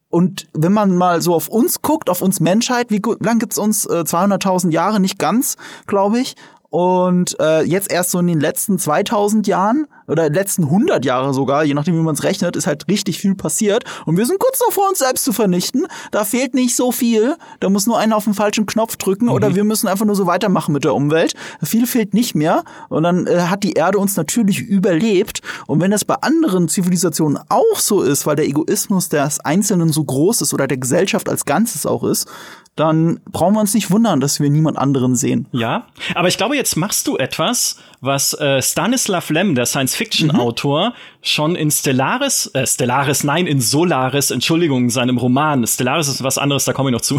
und 0.08 0.48
wenn 0.52 0.72
man 0.72 0.96
mal 0.96 1.22
so 1.22 1.34
auf 1.34 1.48
uns 1.48 1.82
guckt, 1.82 2.10
auf 2.10 2.20
uns 2.20 2.40
Menschheit, 2.40 2.90
wie 2.90 3.00
lang 3.20 3.38
gibt's 3.38 3.58
uns? 3.58 3.86
Äh, 3.86 4.00
200.000 4.00 4.72
Jahre, 4.72 4.98
nicht 4.98 5.18
ganz, 5.18 5.56
glaube 5.86 6.18
ich. 6.18 6.34
Und 6.70 7.36
äh, 7.40 7.62
jetzt 7.62 7.92
erst 7.92 8.12
so 8.12 8.20
in 8.20 8.28
den 8.28 8.38
letzten 8.38 8.78
2000 8.78 9.48
Jahren 9.48 9.86
oder 10.06 10.30
letzten 10.30 10.64
100 10.64 11.04
Jahre 11.04 11.34
sogar, 11.34 11.64
je 11.64 11.74
nachdem 11.74 11.94
wie 11.96 12.02
man 12.02 12.14
es 12.14 12.22
rechnet, 12.22 12.54
ist 12.54 12.68
halt 12.68 12.86
richtig 12.88 13.18
viel 13.18 13.34
passiert. 13.34 13.84
Und 14.06 14.16
wir 14.16 14.24
sind 14.24 14.38
kurz 14.38 14.60
davor, 14.60 14.88
uns 14.88 15.00
selbst 15.00 15.24
zu 15.24 15.32
vernichten. 15.32 15.86
Da 16.12 16.24
fehlt 16.24 16.54
nicht 16.54 16.76
so 16.76 16.92
viel. 16.92 17.36
Da 17.58 17.70
muss 17.70 17.86
nur 17.86 17.98
einer 17.98 18.16
auf 18.16 18.24
den 18.24 18.34
falschen 18.34 18.66
Knopf 18.66 18.96
drücken 18.96 19.26
mhm. 19.26 19.32
oder 19.32 19.54
wir 19.56 19.64
müssen 19.64 19.88
einfach 19.88 20.06
nur 20.06 20.14
so 20.14 20.26
weitermachen 20.26 20.72
mit 20.72 20.84
der 20.84 20.94
Umwelt. 20.94 21.34
Viel 21.62 21.86
fehlt 21.86 22.14
nicht 22.14 22.36
mehr. 22.36 22.62
Und 22.88 23.02
dann 23.02 23.26
äh, 23.26 23.40
hat 23.42 23.64
die 23.64 23.72
Erde 23.72 23.98
uns 23.98 24.16
natürlich 24.16 24.60
überlebt. 24.60 25.42
Und 25.66 25.80
wenn 25.80 25.90
das 25.90 26.04
bei 26.04 26.16
anderen 26.20 26.68
Zivilisationen 26.68 27.38
auch 27.48 27.78
so 27.78 28.02
ist, 28.02 28.26
weil 28.26 28.36
der 28.36 28.46
Egoismus 28.46 29.08
des 29.08 29.40
Einzelnen 29.40 29.90
so 29.90 30.04
groß 30.04 30.42
ist 30.42 30.54
oder 30.54 30.68
der 30.68 30.78
Gesellschaft 30.78 31.28
als 31.28 31.44
Ganzes 31.44 31.84
auch 31.84 32.04
ist, 32.04 32.28
dann 32.76 33.20
brauchen 33.30 33.54
wir 33.54 33.60
uns 33.60 33.74
nicht 33.74 33.90
wundern, 33.90 34.20
dass 34.20 34.40
wir 34.40 34.48
niemand 34.48 34.78
anderen 34.78 35.14
sehen. 35.14 35.46
Ja, 35.52 35.86
aber 36.14 36.28
ich 36.28 36.38
glaube, 36.38 36.56
jetzt 36.60 36.76
machst 36.76 37.06
du 37.06 37.16
etwas, 37.16 37.76
was 38.02 38.34
äh, 38.34 38.60
Stanislav 38.60 39.30
Lem, 39.30 39.54
der 39.54 39.64
Science-Fiction-Autor, 39.64 40.90
mhm. 40.90 40.94
schon 41.22 41.56
in 41.56 41.70
Stellaris, 41.70 42.50
äh, 42.54 42.66
Stellaris, 42.66 43.24
nein, 43.24 43.46
in 43.46 43.60
Solaris, 43.60 44.30
Entschuldigung, 44.30 44.90
seinem 44.90 45.16
Roman, 45.16 45.66
Stellaris 45.66 46.08
ist 46.08 46.22
was 46.22 46.36
anderes, 46.36 46.66
da 46.66 46.74
komme 46.74 46.90
ich 46.90 46.92
noch 46.92 47.00
zu, 47.00 47.18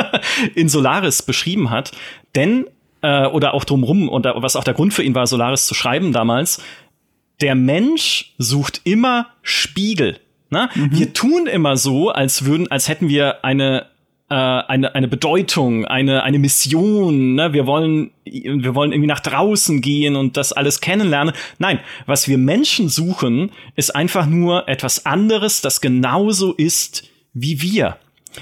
in 0.54 0.70
Solaris 0.70 1.20
beschrieben 1.22 1.68
hat. 1.68 1.92
Denn, 2.34 2.66
äh, 3.02 3.26
oder 3.26 3.52
auch 3.52 3.64
drumrum, 3.64 4.08
und 4.08 4.24
was 4.24 4.56
auch 4.56 4.64
der 4.64 4.74
Grund 4.74 4.94
für 4.94 5.02
ihn 5.02 5.14
war, 5.14 5.26
Solaris 5.26 5.66
zu 5.66 5.74
schreiben 5.74 6.12
damals, 6.12 6.62
der 7.42 7.54
Mensch 7.54 8.32
sucht 8.38 8.80
immer 8.84 9.28
Spiegel. 9.42 10.18
Na? 10.50 10.70
Mhm. 10.74 10.88
Wir 10.92 11.12
tun 11.12 11.46
immer 11.46 11.76
so, 11.76 12.08
als 12.08 12.46
würden, 12.46 12.70
als 12.70 12.88
hätten 12.88 13.08
wir 13.08 13.44
eine 13.44 13.86
äh, 14.30 14.34
eine, 14.34 14.94
eine 14.94 15.08
Bedeutung, 15.08 15.84
eine, 15.86 16.22
eine 16.22 16.38
Mission, 16.38 17.34
ne? 17.34 17.52
wir 17.52 17.66
wollen, 17.66 18.10
wir 18.24 18.74
wollen 18.74 18.92
irgendwie 18.92 19.08
nach 19.08 19.20
draußen 19.20 19.80
gehen 19.80 20.16
und 20.16 20.36
das 20.36 20.52
alles 20.52 20.80
kennenlernen. 20.80 21.34
Nein, 21.58 21.80
was 22.06 22.28
wir 22.28 22.38
Menschen 22.38 22.88
suchen, 22.88 23.50
ist 23.74 23.94
einfach 23.94 24.26
nur 24.26 24.68
etwas 24.68 25.06
anderes, 25.06 25.60
das 25.60 25.80
genauso 25.80 26.52
ist 26.52 27.08
wie 27.32 27.62
wir. 27.62 27.96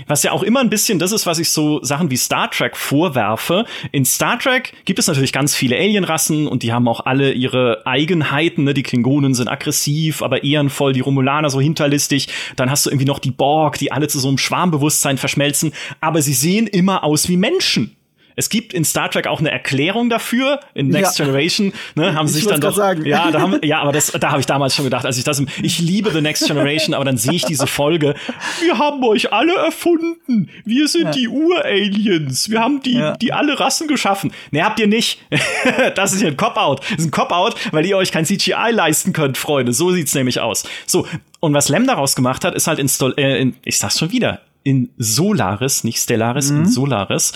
Was 0.07 0.23
ja 0.23 0.33
auch 0.33 0.43
immer 0.43 0.61
ein 0.61 0.71
bisschen 0.71 0.99
das 0.99 1.13
ist, 1.13 1.27
was 1.27 1.39
ich 1.39 1.51
so 1.51 1.83
Sachen 1.83 2.11
wie 2.11 2.17
Star 2.17 2.51
Trek 2.51 2.77
vorwerfe. 2.77 3.65
In 3.93 4.05
Star 4.05 4.39
Trek 4.39 4.73
gibt 4.85 4.99
es 4.99 5.07
natürlich 5.07 5.33
ganz 5.33 5.55
viele 5.55 5.77
Alienrassen 5.77 6.47
und 6.47 6.63
die 6.63 6.73
haben 6.73 6.89
auch 6.89 7.07
alle 7.07 7.33
ihre 7.33 7.87
Eigenheiten. 7.87 8.65
Ne? 8.65 8.75
Die 8.75 8.83
Klingonen 8.83 9.35
sind 9.35 9.49
aggressiv, 9.49 10.23
aber 10.23 10.45
ehrenvoll, 10.45 10.93
die 10.93 11.01
Romulaner 11.01 11.51
so 11.51 11.61
hinterlistig. 11.61 12.29
Dann 12.57 12.71
hast 12.71 12.87
du 12.87 12.91
irgendwie 12.91 13.07
noch 13.07 13.19
die 13.19 13.31
Borg, 13.31 13.79
die 13.79 13.93
alle 13.93 14.09
zu 14.09 14.19
so 14.19 14.29
einem 14.29 14.39
Schwarmbewusstsein 14.39 15.19
verschmelzen. 15.19 15.73
Aber 16.01 16.23
sie 16.23 16.35
sehen 16.35 16.67
immer 16.67 17.05
aus 17.05 17.29
wie 17.29 17.37
Menschen. 17.37 17.96
Es 18.37 18.51
gibt 18.51 18.75
in 18.75 18.85
Star 18.85 19.11
Trek 19.11 19.27
auch 19.27 19.41
eine 19.41 19.51
Erklärung 19.51 20.11
dafür. 20.11 20.61
In 20.75 20.89
Next 20.89 21.19
ja. 21.19 21.25
Generation 21.25 21.73
ne, 21.95 22.15
haben 22.15 22.29
sie 22.29 22.41
sich 22.41 22.47
dann 22.47 22.61
doch. 22.61 22.77
Sagen. 22.77 23.07
Ja, 23.07 23.31
da 23.31 23.41
haben, 23.41 23.59
ja, 23.63 23.81
aber 23.81 23.93
das, 23.93 24.13
da 24.13 24.31
habe 24.31 24.41
ich 24.41 24.47
damals 24.47 24.77
schon 24.77 24.85
gedacht, 24.85 25.07
als 25.07 25.17
ich 25.17 25.25
das, 25.25 25.43
ich 25.63 25.79
liebe 25.79 26.11
The 26.11 26.21
Next 26.21 26.47
Generation, 26.47 26.95
aber 26.95 27.07
dann 27.07 27.17
sehe 27.17 27.33
ich 27.33 27.45
diese 27.45 27.67
Folge. 27.67 28.15
Wir 28.61 28.79
haben 28.79 29.03
euch 29.03 29.33
alle 29.33 29.55
erfunden. 29.55 30.51
Wir 30.67 30.87
sind 30.87 31.05
ja. 31.05 31.11
die 31.13 31.29
Ur-Aliens. 31.29 32.51
Wir 32.51 32.61
haben 32.61 32.83
die, 32.83 32.99
ja. 32.99 33.17
die 33.17 33.33
alle 33.33 33.59
Rassen 33.59 33.89
geschaffen. 33.89 34.33
Ne, 34.51 34.63
habt 34.63 34.79
ihr 34.79 34.87
nicht. 34.87 35.19
das 35.95 36.13
ist 36.13 36.21
ja 36.21 36.29
ein 36.29 36.37
Cop-Out. 36.37 36.81
Das 36.81 36.99
ist 36.99 37.07
ein 37.07 37.11
Cop-Out, 37.11 37.55
weil 37.73 37.87
ihr 37.87 37.97
euch 37.97 38.13
kein 38.13 38.27
CGI 38.27 38.71
leisten 38.71 39.15
könnt, 39.15 39.39
Freunde. 39.39 39.73
So 39.73 39.93
sieht's 39.93 40.15
nämlich 40.15 40.41
aus. 40.41 40.65
So. 40.87 41.07
Und 41.41 41.55
was 41.55 41.69
Lem 41.69 41.87
daraus 41.87 42.15
gemacht 42.15 42.45
hat, 42.45 42.55
ist 42.55 42.67
halt 42.67 42.79
in, 42.79 42.91
äh, 43.17 43.39
in 43.39 43.57
ich 43.65 43.79
sag's 43.79 43.99
schon 43.99 44.11
wieder, 44.13 44.41
in 44.63 44.91
Solaris, 44.99 45.85
nicht 45.85 45.99
Stellaris, 45.99 46.51
mhm. 46.51 46.59
in 46.59 46.67
Solaris 46.67 47.33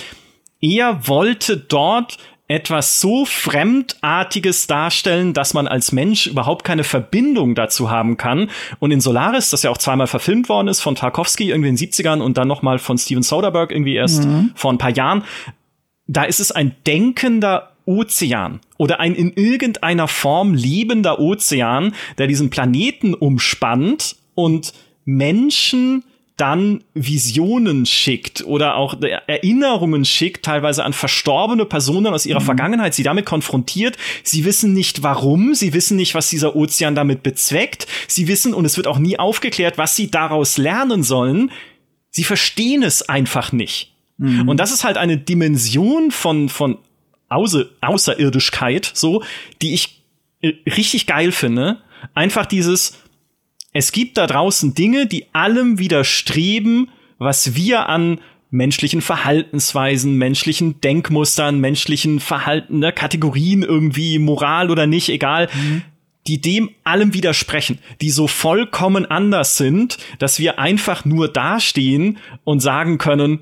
er 0.61 1.09
wollte 1.09 1.57
dort 1.57 2.19
etwas 2.51 3.01
so 3.01 3.25
Fremdartiges 3.25 4.67
darstellen, 4.67 5.33
dass 5.33 5.55
man 5.55 5.69
als 5.69 5.93
Mensch 5.93 6.27
überhaupt 6.27 6.65
keine 6.65 6.83
Verbindung 6.83 7.55
dazu 7.55 7.91
haben 7.91 8.17
kann. 8.17 8.51
Und 8.81 8.91
in 8.91 9.01
Solaris, 9.01 9.51
das 9.51 9.63
ja 9.63 9.71
auch 9.71 9.79
zweimal 9.79 10.09
verfilmt 10.09 10.49
worden 10.49 10.67
ist 10.67 10.81
von 10.81 10.97
Tarkovsky 10.97 11.51
irgendwie 11.51 11.69
in 11.69 11.77
den 11.77 11.91
70ern 11.91 12.21
und 12.21 12.37
dann 12.37 12.49
nochmal 12.49 12.81
von 12.81 12.99
Steven 12.99 13.23
Soderbergh 13.23 13.73
irgendwie 13.73 13.95
erst 13.95 14.25
mhm. 14.25 14.51
vor 14.57 14.73
ein 14.73 14.79
paar 14.79 14.91
Jahren, 14.91 15.23
da 16.09 16.25
ist 16.25 16.41
es 16.41 16.51
ein 16.51 16.75
denkender 16.89 17.71
Ozean 17.87 18.59
oder 18.79 18.99
ein 18.99 19.15
in 19.15 19.33
irgendeiner 19.33 20.09
Form 20.09 20.53
lebender 20.53 21.21
Ozean, 21.21 21.95
der 22.19 22.27
diesen 22.27 22.51
Planeten 22.51 23.15
umspannt 23.15 24.17
und 24.35 24.73
Menschen 25.05 26.03
dann 26.41 26.83
Visionen 26.95 27.85
schickt 27.85 28.43
oder 28.45 28.77
auch 28.77 28.97
Erinnerungen 29.27 30.05
schickt, 30.05 30.45
teilweise 30.45 30.85
an 30.85 30.93
verstorbene 30.93 31.67
Personen 31.67 32.15
aus 32.15 32.25
ihrer 32.25 32.41
mhm. 32.41 32.45
Vergangenheit, 32.45 32.95
sie 32.95 33.03
damit 33.03 33.27
konfrontiert. 33.27 33.99
Sie 34.23 34.45
wissen 34.45 34.73
nicht 34.73 35.03
warum, 35.03 35.55
sie 35.55 35.75
wissen 35.75 35.97
nicht, 35.97 36.15
was 36.15 36.31
dieser 36.31 36.57
Ozean 36.57 36.95
damit 36.95 37.23
bezweckt. 37.23 37.87
Sie 38.09 38.27
wissen, 38.27 38.55
und 38.55 38.65
es 38.65 38.77
wird 38.77 38.87
auch 38.87 38.99
nie 38.99 39.19
aufgeklärt, 39.19 39.77
was 39.77 39.97
sie 39.97 40.11
daraus 40.11 40.57
lernen 40.57 41.03
sollen. 41.03 41.51
Sie 42.11 42.25
verstehen 42.25 42.83
es 42.83 43.03
einfach 43.09 43.53
nicht. 43.53 43.93
Mhm. 44.17 44.49
Und 44.49 44.59
das 44.59 44.73
ist 44.73 44.83
halt 44.83 44.97
eine 44.97 45.19
Dimension 45.19 46.11
von, 46.11 46.49
von 46.49 46.79
Außer 47.29 47.67
Außerirdischkeit, 47.81 48.91
so, 48.93 49.23
die 49.63 49.73
ich 49.73 50.03
äh, 50.41 50.55
richtig 50.67 51.07
geil 51.07 51.31
finde. 51.31 51.79
Einfach 52.13 52.45
dieses, 52.45 52.99
es 53.73 53.93
gibt 53.93 54.19
da 54.19 54.27
draußen 54.27 54.75
Dinge, 54.75 55.07
die 55.07 55.27
allem 55.33 55.79
widerstreben, 55.79 56.91
was 57.19 57.55
wir 57.55 57.89
an 57.89 58.21
menschlichen 58.51 59.01
Verhaltensweisen, 59.01 60.17
menschlichen 60.17 60.81
Denkmustern, 60.81 61.61
menschlichen 61.61 62.19
Verhalten, 62.19 62.81
ne, 62.81 62.93
Kategorien 62.93 63.63
irgendwie, 63.63 64.19
Moral 64.19 64.71
oder 64.71 64.87
nicht, 64.89 65.09
egal, 65.09 65.49
mhm. 65.55 65.83
die 66.27 66.41
dem 66.41 66.71
allem 66.83 67.15
widersprechen, 67.15 67.79
die 68.01 68.11
so 68.11 68.27
vollkommen 68.27 69.07
anders 69.07 69.57
sind, 69.57 69.99
dass 70.19 70.41
wir 70.41 70.59
einfach 70.59 71.05
nur 71.05 71.29
dastehen 71.29 72.19
und 72.43 72.59
sagen 72.59 72.99
können, 72.99 73.41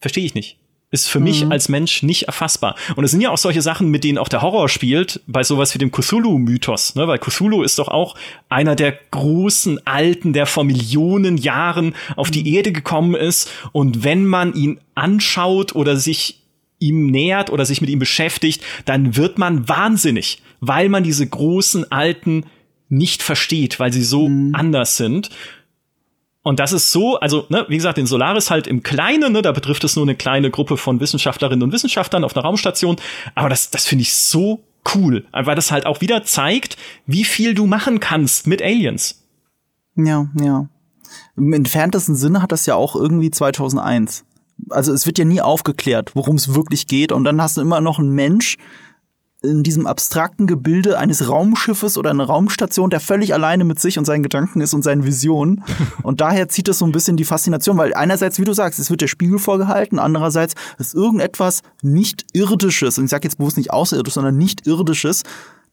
verstehe 0.00 0.24
ich 0.24 0.34
nicht 0.34 0.58
ist 0.94 1.08
für 1.08 1.18
mhm. 1.18 1.24
mich 1.24 1.46
als 1.50 1.68
Mensch 1.68 2.02
nicht 2.02 2.22
erfassbar. 2.22 2.76
Und 2.94 3.04
es 3.04 3.10
sind 3.10 3.20
ja 3.20 3.30
auch 3.30 3.38
solche 3.38 3.60
Sachen, 3.60 3.90
mit 3.90 4.04
denen 4.04 4.16
auch 4.16 4.28
der 4.28 4.40
Horror 4.40 4.68
spielt, 4.68 5.20
bei 5.26 5.42
sowas 5.42 5.74
wie 5.74 5.78
dem 5.78 5.90
Cthulhu-Mythos, 5.90 6.94
ne? 6.94 7.08
Weil 7.08 7.18
Cthulhu 7.18 7.62
ist 7.62 7.78
doch 7.78 7.88
auch 7.88 8.14
einer 8.48 8.76
der 8.76 8.96
großen 9.10 9.84
Alten, 9.86 10.32
der 10.32 10.46
vor 10.46 10.64
Millionen 10.64 11.36
Jahren 11.36 11.94
auf 12.16 12.30
die 12.30 12.40
mhm. 12.40 12.54
Erde 12.54 12.72
gekommen 12.72 13.14
ist. 13.14 13.50
Und 13.72 14.04
wenn 14.04 14.24
man 14.24 14.54
ihn 14.54 14.80
anschaut 14.94 15.74
oder 15.74 15.96
sich 15.96 16.40
ihm 16.78 17.06
nähert 17.06 17.50
oder 17.50 17.66
sich 17.66 17.80
mit 17.80 17.90
ihm 17.90 17.98
beschäftigt, 17.98 18.62
dann 18.84 19.16
wird 19.16 19.38
man 19.38 19.68
wahnsinnig, 19.68 20.42
weil 20.60 20.88
man 20.88 21.02
diese 21.02 21.26
großen 21.26 21.90
Alten 21.90 22.44
nicht 22.88 23.22
versteht, 23.22 23.80
weil 23.80 23.92
sie 23.92 24.04
so 24.04 24.28
mhm. 24.28 24.54
anders 24.54 24.96
sind. 24.96 25.30
Und 26.44 26.60
das 26.60 26.72
ist 26.72 26.92
so, 26.92 27.18
also, 27.18 27.46
ne, 27.48 27.64
wie 27.68 27.76
gesagt, 27.76 27.96
den 27.96 28.06
Solaris 28.06 28.50
halt 28.50 28.66
im 28.66 28.82
Kleinen, 28.82 29.32
ne, 29.32 29.40
da 29.40 29.50
betrifft 29.50 29.82
es 29.82 29.96
nur 29.96 30.04
eine 30.04 30.14
kleine 30.14 30.50
Gruppe 30.50 30.76
von 30.76 31.00
Wissenschaftlerinnen 31.00 31.62
und 31.62 31.72
Wissenschaftlern 31.72 32.22
auf 32.22 32.36
einer 32.36 32.44
Raumstation. 32.44 32.96
Aber 33.34 33.48
das, 33.48 33.70
das 33.70 33.86
finde 33.86 34.02
ich 34.02 34.14
so 34.14 34.62
cool, 34.94 35.24
weil 35.32 35.56
das 35.56 35.72
halt 35.72 35.86
auch 35.86 36.02
wieder 36.02 36.22
zeigt, 36.22 36.76
wie 37.06 37.24
viel 37.24 37.54
du 37.54 37.64
machen 37.66 37.98
kannst 37.98 38.46
mit 38.46 38.60
Aliens. 38.60 39.24
Ja, 39.96 40.28
ja. 40.38 40.68
Im 41.34 41.52
entferntesten 41.54 42.14
Sinne 42.14 42.42
hat 42.42 42.52
das 42.52 42.66
ja 42.66 42.74
auch 42.74 42.94
irgendwie 42.94 43.30
2001. 43.30 44.26
Also 44.68 44.92
es 44.92 45.06
wird 45.06 45.18
ja 45.18 45.24
nie 45.24 45.40
aufgeklärt, 45.40 46.14
worum 46.14 46.36
es 46.36 46.54
wirklich 46.54 46.86
geht. 46.86 47.10
Und 47.10 47.24
dann 47.24 47.40
hast 47.40 47.56
du 47.56 47.62
immer 47.62 47.80
noch 47.80 47.98
einen 47.98 48.12
Mensch, 48.12 48.58
in 49.44 49.62
diesem 49.62 49.86
abstrakten 49.86 50.46
Gebilde 50.46 50.98
eines 50.98 51.28
Raumschiffes 51.28 51.98
oder 51.98 52.10
einer 52.10 52.24
Raumstation, 52.24 52.90
der 52.90 53.00
völlig 53.00 53.34
alleine 53.34 53.64
mit 53.64 53.78
sich 53.78 53.98
und 53.98 54.04
seinen 54.04 54.22
Gedanken 54.22 54.60
ist 54.60 54.74
und 54.74 54.82
seinen 54.82 55.04
Visionen. 55.04 55.62
Und 56.02 56.20
daher 56.20 56.48
zieht 56.48 56.68
es 56.68 56.78
so 56.78 56.84
ein 56.84 56.92
bisschen 56.92 57.16
die 57.16 57.24
Faszination, 57.24 57.76
weil 57.76 57.94
einerseits, 57.94 58.38
wie 58.38 58.44
du 58.44 58.52
sagst, 58.52 58.78
es 58.78 58.90
wird 58.90 59.00
der 59.00 59.06
Spiegel 59.06 59.38
vorgehalten, 59.38 59.98
andererseits 59.98 60.54
ist 60.78 60.94
irgendetwas 60.94 61.62
nicht 61.82 62.26
irdisches, 62.32 62.98
und 62.98 63.04
ich 63.04 63.10
sage 63.10 63.24
jetzt 63.24 63.38
bewusst 63.38 63.56
nicht 63.56 63.72
außerirdisch, 63.72 64.14
sondern 64.14 64.36
nicht 64.36 64.66
irdisches, 64.66 65.22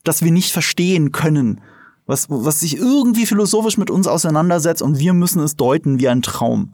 das 0.04 0.24
wir 0.24 0.32
nicht 0.32 0.52
verstehen 0.52 1.12
können. 1.12 1.62
Was, 2.06 2.28
was 2.30 2.60
sich 2.60 2.78
irgendwie 2.78 3.26
philosophisch 3.26 3.78
mit 3.78 3.90
uns 3.90 4.08
auseinandersetzt 4.08 4.82
und 4.82 5.00
wir 5.00 5.14
müssen 5.14 5.42
es 5.42 5.56
deuten 5.56 6.00
wie 6.00 6.10
ein 6.10 6.22
Traum. 6.22 6.74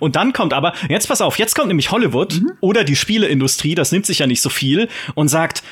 Und 0.00 0.16
dann 0.16 0.32
kommt 0.32 0.52
aber, 0.52 0.72
jetzt 0.88 1.08
pass 1.08 1.20
auf, 1.20 1.38
jetzt 1.38 1.54
kommt 1.54 1.68
nämlich 1.68 1.90
Hollywood 1.90 2.40
mhm. 2.40 2.52
oder 2.60 2.84
die 2.84 2.96
Spieleindustrie, 2.96 3.74
das 3.74 3.92
nimmt 3.92 4.06
sich 4.06 4.18
ja 4.20 4.26
nicht 4.26 4.42
so 4.42 4.50
viel, 4.50 4.88
und 5.14 5.28
sagt, 5.28 5.62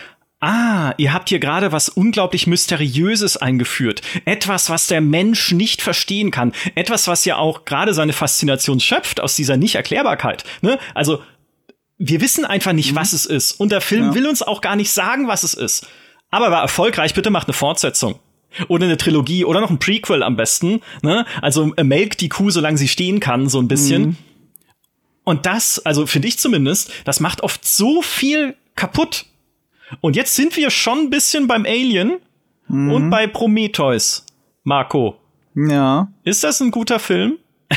Ah, 0.40 0.92
ihr 0.99 1.14
habt 1.14 1.31
hier 1.31 1.38
gerade 1.38 1.72
was 1.72 1.88
unglaublich 1.88 2.46
Mysteriöses 2.46 3.38
eingeführt. 3.38 4.03
Etwas, 4.27 4.68
was 4.68 4.87
der 4.87 5.01
Mensch 5.01 5.53
nicht 5.53 5.81
verstehen 5.81 6.31
kann. 6.31 6.53
Etwas, 6.75 7.09
was 7.09 7.25
ja 7.25 7.37
auch 7.37 7.64
gerade 7.64 7.94
seine 7.94 8.12
Faszination 8.12 8.79
schöpft 8.79 9.20
aus 9.20 9.35
dieser 9.35 9.57
Nicht-Erklärbarkeit. 9.57 10.44
Ne? 10.61 10.79
Also, 10.94 11.22
wir 11.99 12.20
wissen 12.20 12.44
einfach 12.44 12.75
nicht, 12.75 12.92
mhm. 12.92 12.96
was 12.96 13.14
es 13.14 13.25
ist. 13.25 13.53
Und 13.53 13.72
der 13.72 13.81
Film 13.81 14.09
ja. 14.09 14.14
will 14.14 14.27
uns 14.27 14.42
auch 14.42 14.61
gar 14.61 14.77
nicht 14.77 14.90
sagen, 14.90 15.27
was 15.27 15.42
es 15.42 15.55
ist. 15.55 15.87
Aber 16.31 16.51
war 16.51 16.61
erfolgreich, 16.61 17.14
bitte 17.14 17.31
macht 17.31 17.49
eine 17.49 17.55
Fortsetzung. 17.55 18.18
Oder 18.68 18.85
eine 18.85 18.99
Trilogie 18.99 19.44
oder 19.44 19.61
noch 19.61 19.70
ein 19.70 19.79
Prequel 19.79 20.22
am 20.22 20.37
besten. 20.37 20.83
Ne? 21.03 21.25
Also 21.40 21.72
melk 21.83 22.18
die 22.18 22.29
Kuh, 22.29 22.51
solange 22.51 22.77
sie 22.77 22.88
stehen 22.88 23.20
kann, 23.20 23.49
so 23.49 23.59
ein 23.59 23.68
bisschen. 23.68 24.03
Mhm. 24.03 24.16
Und 25.25 25.46
das, 25.46 25.85
also 25.85 26.07
finde 26.07 26.29
ich 26.29 26.38
zumindest, 26.38 26.92
das 27.05 27.20
macht 27.20 27.42
oft 27.42 27.66
so 27.66 28.03
viel 28.03 28.55
kaputt. 28.75 29.25
Und 30.01 30.16
jetzt 30.16 30.35
sind 30.35 30.57
wir 30.57 30.70
schon 30.70 30.99
ein 30.99 31.11
bisschen 31.11 31.46
beim 31.46 31.64
Alien 31.64 32.18
mhm. 32.68 32.92
und 32.92 33.11
bei 33.11 33.27
Prometheus. 33.27 34.25
Marco. 34.64 35.16
Ja. 35.55 36.09
Ist 36.25 36.44
das 36.44 36.61
ein 36.61 36.70
guter 36.70 36.99
Film? 36.99 37.38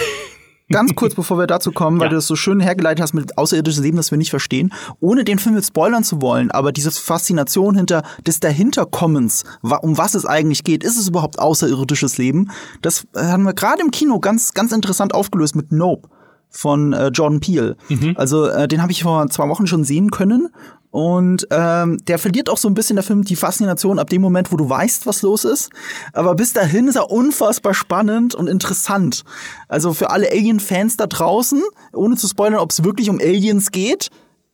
Ganz 0.72 0.94
kurz, 0.94 1.16
bevor 1.16 1.40
wir 1.40 1.48
dazu 1.48 1.72
kommen, 1.72 2.00
weil 2.00 2.08
ja. 2.08 2.10
du 2.10 2.16
das 2.18 2.28
so 2.28 2.36
schön 2.36 2.60
hergeleitet 2.60 3.02
hast 3.02 3.14
mit 3.14 3.40
außerirdisches 3.40 3.82
Leben, 3.82 3.98
das 3.98 4.12
wir 4.12 4.20
nicht 4.20 4.30
verstehen, 4.30 4.72
ohne 5.00 5.24
den 5.24 5.40
Film 5.40 5.56
jetzt 5.56 5.70
spoilern 5.70 6.04
zu 6.04 6.22
wollen, 6.22 6.52
aber 6.52 6.72
diese 6.72 6.92
Faszination 6.92 7.76
hinter 7.76 8.04
des 8.28 8.40
Dahinterkommens, 8.40 9.46
um 9.62 9.98
was 9.98 10.14
es 10.14 10.28
eigentlich 10.28 10.64
geht, 10.64 10.84
ist 10.84 10.98
es 10.98 11.08
überhaupt 11.08 11.40
außerirdisches 11.40 12.20
Leben? 12.20 12.52
Das 12.84 13.08
haben 13.16 13.44
wir 13.44 13.54
gerade 13.54 13.82
im 13.82 13.90
Kino 13.90 14.20
ganz, 14.20 14.54
ganz 14.54 14.72
interessant 14.72 15.16
aufgelöst 15.16 15.56
mit 15.56 15.72
Nope 15.72 16.08
von 16.50 16.94
äh, 16.94 17.08
Jordan 17.10 17.40
Peele. 17.40 17.78
Mhm. 17.90 18.16
Also 18.18 18.46
äh, 18.46 18.68
den 18.68 18.82
habe 18.82 18.92
ich 18.92 19.04
vor 19.04 19.30
zwei 19.30 19.48
Wochen 19.50 19.68
schon 19.68 19.84
sehen 19.84 20.12
können 20.12 20.50
und 20.92 21.48
ähm, 21.52 22.00
der 22.08 22.18
verliert 22.18 22.50
auch 22.50 22.58
so 22.58 22.68
ein 22.68 22.74
bisschen 22.74 22.96
der 22.96 23.04
Film 23.04 23.24
die 23.24 23.36
Faszination 23.36 24.00
ab 24.00 24.10
dem 24.10 24.22
Moment, 24.22 24.52
wo 24.52 24.58
du 24.58 24.68
weißt, 24.68 25.06
was 25.06 25.22
los 25.22 25.46
ist. 25.46 25.70
Aber 26.14 26.34
bis 26.34 26.54
dahin 26.54 26.88
ist 26.88 26.96
er 26.96 27.12
unfassbar 27.12 27.76
spannend 27.76 28.34
und 28.34 28.48
interessant. 28.48 29.24
Also 29.68 29.94
für 29.94 30.10
alle 30.10 30.32
Alien-Fans 30.32 30.98
da 30.98 31.06
draußen, 31.06 31.62
ohne 31.94 32.16
zu 32.16 32.28
spoilern, 32.28 32.60
ob 32.60 32.72
es 32.72 32.84
wirklich 32.84 33.10
um 33.10 33.20
Aliens 33.20 33.72
geht, 33.72 34.10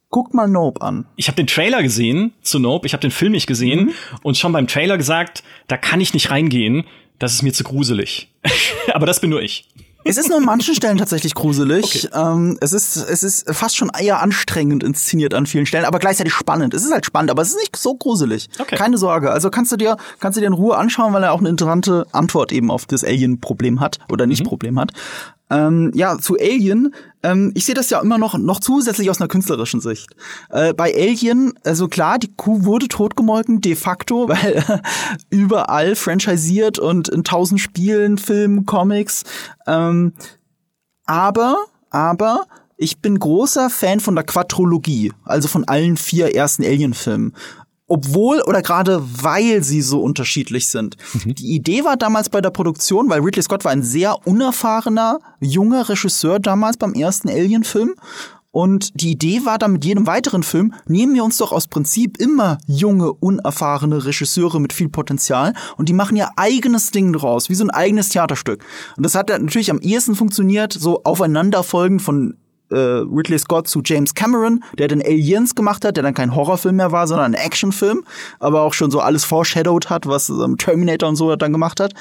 guckt 0.09 0.33
mal 0.33 0.47
Nope 0.47 0.81
an. 0.81 1.05
Ich 1.15 1.27
habe 1.29 1.37
den 1.37 1.47
Trailer 1.47 1.81
gesehen 1.81 2.33
zu 2.41 2.59
Nope, 2.59 2.85
ich 2.85 2.93
habe 2.93 3.01
den 3.01 3.11
Film 3.11 3.31
nicht 3.31 3.47
gesehen 3.47 3.85
mhm. 3.85 3.93
und 4.23 4.37
schon 4.37 4.51
beim 4.51 4.67
Trailer 4.67 4.97
gesagt, 4.97 5.41
da 5.67 5.77
kann 5.77 6.01
ich 6.01 6.13
nicht 6.13 6.31
reingehen, 6.31 6.83
das 7.17 7.33
ist 7.33 7.43
mir 7.43 7.53
zu 7.53 7.63
gruselig. 7.63 8.29
Aber 8.93 9.05
das 9.05 9.21
bin 9.21 9.29
nur 9.29 9.41
ich. 9.41 9.69
Es 10.07 10.17
ist 10.17 10.29
nur 10.29 10.37
an 10.37 10.45
manchen 10.45 10.75
Stellen 10.75 10.97
tatsächlich 10.97 11.33
gruselig. 11.33 12.07
Okay. 12.07 12.09
Ähm, 12.13 12.57
es, 12.61 12.73
ist, 12.73 12.95
es 12.95 13.23
ist 13.23 13.53
fast 13.53 13.75
schon 13.75 13.89
eher 13.99 14.21
anstrengend 14.21 14.83
inszeniert 14.83 15.33
an 15.33 15.47
vielen 15.47 15.65
Stellen, 15.65 15.85
aber 15.85 15.97
gleichzeitig 15.97 16.31
spannend. 16.31 16.75
Es 16.75 16.85
ist 16.85 16.93
halt 16.93 17.05
spannend, 17.05 17.31
aber 17.31 17.41
es 17.41 17.49
ist 17.49 17.57
nicht 17.57 17.75
so 17.75 17.95
gruselig. 17.95 18.47
Okay. 18.59 18.75
Keine 18.75 18.99
Sorge. 18.99 19.31
Also 19.31 19.49
kannst 19.49 19.71
du 19.71 19.77
dir, 19.77 19.97
kannst 20.19 20.37
du 20.37 20.41
dir 20.41 20.47
in 20.47 20.53
Ruhe 20.53 20.77
anschauen, 20.77 21.11
weil 21.11 21.23
er 21.23 21.33
auch 21.33 21.39
eine 21.39 21.49
interessante 21.49 22.05
Antwort 22.11 22.51
eben 22.51 22.69
auf 22.69 22.85
das 22.85 23.03
Alien-Problem 23.03 23.79
hat 23.79 23.97
oder 24.11 24.27
nicht 24.27 24.43
mhm. 24.43 24.47
Problem 24.47 24.79
hat. 24.79 24.91
Ähm, 25.49 25.91
ja, 25.93 26.17
zu 26.17 26.35
Alien. 26.35 26.93
Ähm, 27.21 27.51
ich 27.53 27.65
sehe 27.65 27.75
das 27.75 27.89
ja 27.89 28.01
immer 28.01 28.17
noch, 28.17 28.37
noch 28.37 28.59
zusätzlich 28.59 29.09
aus 29.09 29.21
einer 29.21 29.27
künstlerischen 29.27 29.79
Sicht. 29.79 30.15
Äh, 30.49 30.73
bei 30.73 30.93
Alien, 30.93 31.53
also 31.63 31.87
klar, 31.87 32.17
die 32.17 32.33
Kuh 32.35 32.65
wurde 32.65 32.87
totgemolken, 32.87 33.61
de 33.61 33.75
facto, 33.75 34.27
weil 34.29 34.63
äh, 34.67 34.79
überall 35.29 35.95
franchisiert 35.95 36.79
und 36.79 37.09
in 37.09 37.23
tausend 37.23 37.61
Spielen, 37.61 38.17
Filmen, 38.17 38.65
Comics. 38.65 39.23
Ähm, 39.67 40.13
aber, 41.05 41.57
aber, 41.91 42.45
ich 42.77 42.99
bin 42.99 43.19
großer 43.19 43.69
Fan 43.69 43.99
von 44.01 44.15
der 44.15 44.25
Quadrologie, 44.25 45.13
also 45.23 45.47
von 45.47 45.63
allen 45.65 45.95
vier 45.95 46.35
ersten 46.35 46.63
Alien-Filmen 46.63 47.33
obwohl 47.87 48.41
oder 48.41 48.61
gerade 48.61 49.01
weil 49.21 49.63
sie 49.63 49.81
so 49.81 50.01
unterschiedlich 50.01 50.67
sind. 50.67 50.97
Mhm. 51.13 51.35
Die 51.35 51.55
Idee 51.55 51.83
war 51.83 51.97
damals 51.97 52.29
bei 52.29 52.41
der 52.41 52.49
Produktion, 52.49 53.09
weil 53.09 53.21
Ridley 53.21 53.43
Scott 53.43 53.63
war 53.63 53.71
ein 53.71 53.83
sehr 53.83 54.25
unerfahrener, 54.25 55.19
junger 55.39 55.87
Regisseur 55.87 56.39
damals 56.39 56.77
beim 56.77 56.93
ersten 56.93 57.29
Alien-Film. 57.29 57.95
Und 58.55 59.01
die 59.01 59.11
Idee 59.11 59.43
war 59.43 59.57
dann 59.57 59.73
mit 59.73 59.83
jedem 59.83 60.07
weiteren 60.07 60.41
Film, 60.41 60.73
nehmen 60.87 61.13
wir 61.13 61.25
uns 61.25 61.35
doch 61.35 61.51
aus 61.51 61.67
Prinzip 61.67 62.17
immer 62.21 62.57
junge, 62.67 63.11
unerfahrene 63.11 64.05
Regisseure 64.05 64.61
mit 64.61 64.71
viel 64.71 64.87
Potenzial 64.87 65.53
und 65.75 65.89
die 65.89 65.93
machen 65.93 66.15
ihr 66.15 66.29
eigenes 66.37 66.91
Ding 66.91 67.11
draus, 67.11 67.49
wie 67.49 67.55
so 67.55 67.65
ein 67.65 67.69
eigenes 67.69 68.07
Theaterstück. 68.07 68.63
Und 68.95 69.05
das 69.05 69.13
hat 69.13 69.27
natürlich 69.27 69.71
am 69.71 69.79
ehesten 69.79 70.15
funktioniert, 70.15 70.71
so 70.71 71.03
aufeinanderfolgend 71.03 72.01
von 72.01 72.37
äh, 72.71 72.75
Ridley 72.75 73.39
Scott 73.39 73.67
zu 73.67 73.81
James 73.83 74.13
Cameron, 74.13 74.63
der 74.77 74.87
den 74.87 75.01
Aliens 75.01 75.55
gemacht 75.55 75.85
hat, 75.85 75.97
der 75.97 76.03
dann 76.03 76.13
kein 76.13 76.35
Horrorfilm 76.35 76.75
mehr 76.75 76.91
war, 76.91 77.07
sondern 77.07 77.33
ein 77.33 77.39
Actionfilm, 77.45 78.03
aber 78.39 78.61
auch 78.61 78.73
schon 78.73 78.91
so 78.91 78.99
alles 78.99 79.23
foreshadowed 79.23 79.89
hat, 79.89 80.07
was 80.07 80.29
ähm, 80.29 80.57
Terminator 80.57 81.09
und 81.09 81.15
so 81.15 81.35
dann 81.35 81.51
gemacht 81.51 81.79
hat. 81.79 81.93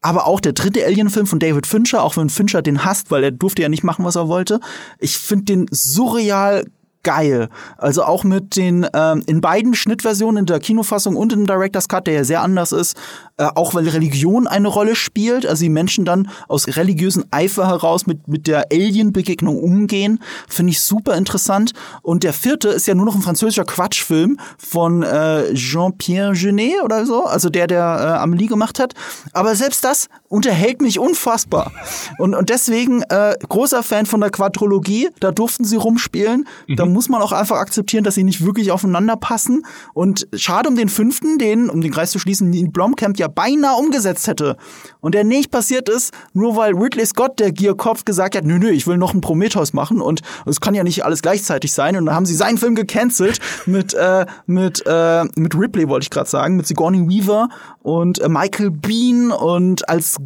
Aber 0.00 0.26
auch 0.26 0.40
der 0.40 0.52
dritte 0.52 0.84
Alien-Film 0.84 1.26
von 1.26 1.40
David 1.40 1.66
Fincher, 1.66 2.04
auch 2.04 2.16
wenn 2.16 2.30
Fincher 2.30 2.62
den 2.62 2.84
hasst, 2.84 3.10
weil 3.10 3.24
er 3.24 3.30
durfte 3.32 3.62
ja 3.62 3.68
nicht 3.68 3.82
machen, 3.82 4.04
was 4.04 4.14
er 4.14 4.28
wollte. 4.28 4.60
Ich 5.00 5.18
finde 5.18 5.44
den 5.44 5.66
surreal 5.70 6.64
geil. 7.02 7.48
Also 7.78 8.04
auch 8.04 8.22
mit 8.22 8.56
den 8.56 8.86
ähm, 8.92 9.22
in 9.26 9.40
beiden 9.40 9.74
Schnittversionen 9.74 10.40
in 10.40 10.46
der 10.46 10.60
Kinofassung 10.60 11.16
und 11.16 11.32
im 11.32 11.46
Director's 11.46 11.88
Cut, 11.88 12.06
der 12.06 12.14
ja 12.14 12.24
sehr 12.24 12.42
anders 12.42 12.72
ist, 12.72 12.96
äh, 13.38 13.48
auch 13.54 13.74
weil 13.74 13.88
Religion 13.88 14.46
eine 14.46 14.68
Rolle 14.68 14.96
spielt, 14.96 15.46
also 15.46 15.62
die 15.62 15.68
Menschen 15.70 16.04
dann 16.04 16.28
aus 16.48 16.66
religiösen 16.76 17.24
Eifer 17.30 17.66
heraus 17.66 18.06
mit 18.06 18.28
mit 18.28 18.46
der 18.46 18.66
Alien-Begegnung 18.72 19.58
umgehen, 19.58 20.20
finde 20.48 20.72
ich 20.72 20.80
super 20.80 21.16
interessant. 21.16 21.72
Und 22.02 22.24
der 22.24 22.32
vierte 22.32 22.68
ist 22.68 22.86
ja 22.86 22.94
nur 22.94 23.06
noch 23.06 23.14
ein 23.14 23.22
französischer 23.22 23.64
Quatschfilm 23.64 24.38
von 24.58 25.02
äh, 25.02 25.54
Jean-Pierre 25.54 26.32
Genet 26.32 26.82
oder 26.84 27.06
so, 27.06 27.24
also 27.24 27.48
der 27.48 27.66
der 27.66 27.78
äh, 27.78 28.22
Amelie 28.22 28.48
gemacht 28.48 28.78
hat. 28.78 28.94
Aber 29.32 29.54
selbst 29.54 29.84
das 29.84 30.08
unterhält 30.28 30.82
mich 30.82 30.98
unfassbar. 30.98 31.72
Und 32.18 32.34
und 32.34 32.50
deswegen 32.50 33.02
äh, 33.02 33.36
großer 33.48 33.82
Fan 33.82 34.06
von 34.06 34.20
der 34.20 34.30
Quadrologie. 34.30 35.08
Da 35.20 35.30
durften 35.30 35.64
sie 35.64 35.76
rumspielen. 35.76 36.46
Mhm. 36.66 36.76
Da 36.76 36.86
muss 36.86 37.08
man 37.08 37.22
auch 37.22 37.32
einfach 37.32 37.56
akzeptieren, 37.56 38.04
dass 38.04 38.14
sie 38.14 38.24
nicht 38.24 38.44
wirklich 38.44 38.70
aufeinander 38.70 39.16
passen. 39.16 39.64
Und 39.94 40.26
schade 40.34 40.68
um 40.68 40.76
den 40.76 40.88
fünften, 40.88 41.38
den, 41.38 41.70
um 41.70 41.80
den 41.80 41.92
Kreis 41.92 42.10
zu 42.10 42.18
schließen, 42.18 42.50
den 42.52 42.72
Blomkamp 42.72 43.18
ja 43.18 43.27
beinahe 43.28 43.76
umgesetzt 43.76 44.26
hätte. 44.26 44.56
Und 45.00 45.14
der 45.14 45.24
nicht 45.24 45.50
passiert 45.50 45.88
ist, 45.88 46.12
nur 46.32 46.56
weil 46.56 46.74
Ridley 46.74 47.06
Scott, 47.06 47.38
der 47.38 47.52
Gierkopf, 47.52 48.04
gesagt 48.04 48.36
hat, 48.36 48.44
nö, 48.44 48.58
nö, 48.58 48.70
ich 48.70 48.86
will 48.86 48.98
noch 48.98 49.12
einen 49.12 49.20
Prometheus 49.20 49.72
machen 49.72 50.00
und 50.00 50.22
es 50.46 50.60
kann 50.60 50.74
ja 50.74 50.84
nicht 50.84 51.04
alles 51.04 51.22
gleichzeitig 51.22 51.72
sein. 51.72 51.96
Und 51.96 52.06
dann 52.06 52.14
haben 52.14 52.26
sie 52.26 52.34
seinen 52.34 52.58
Film 52.58 52.74
gecancelt 52.74 53.38
mit, 53.66 53.94
äh, 53.94 54.26
mit, 54.46 54.82
äh, 54.86 55.24
mit 55.36 55.54
Ripley, 55.54 55.88
wollte 55.88 56.04
ich 56.04 56.10
gerade 56.10 56.28
sagen, 56.28 56.56
mit 56.56 56.66
Sigourney 56.66 57.08
Weaver 57.08 57.48
und 57.82 58.20
äh, 58.20 58.28
Michael 58.28 58.70
Bean 58.70 59.30
und 59.30 59.88
als 59.88 60.16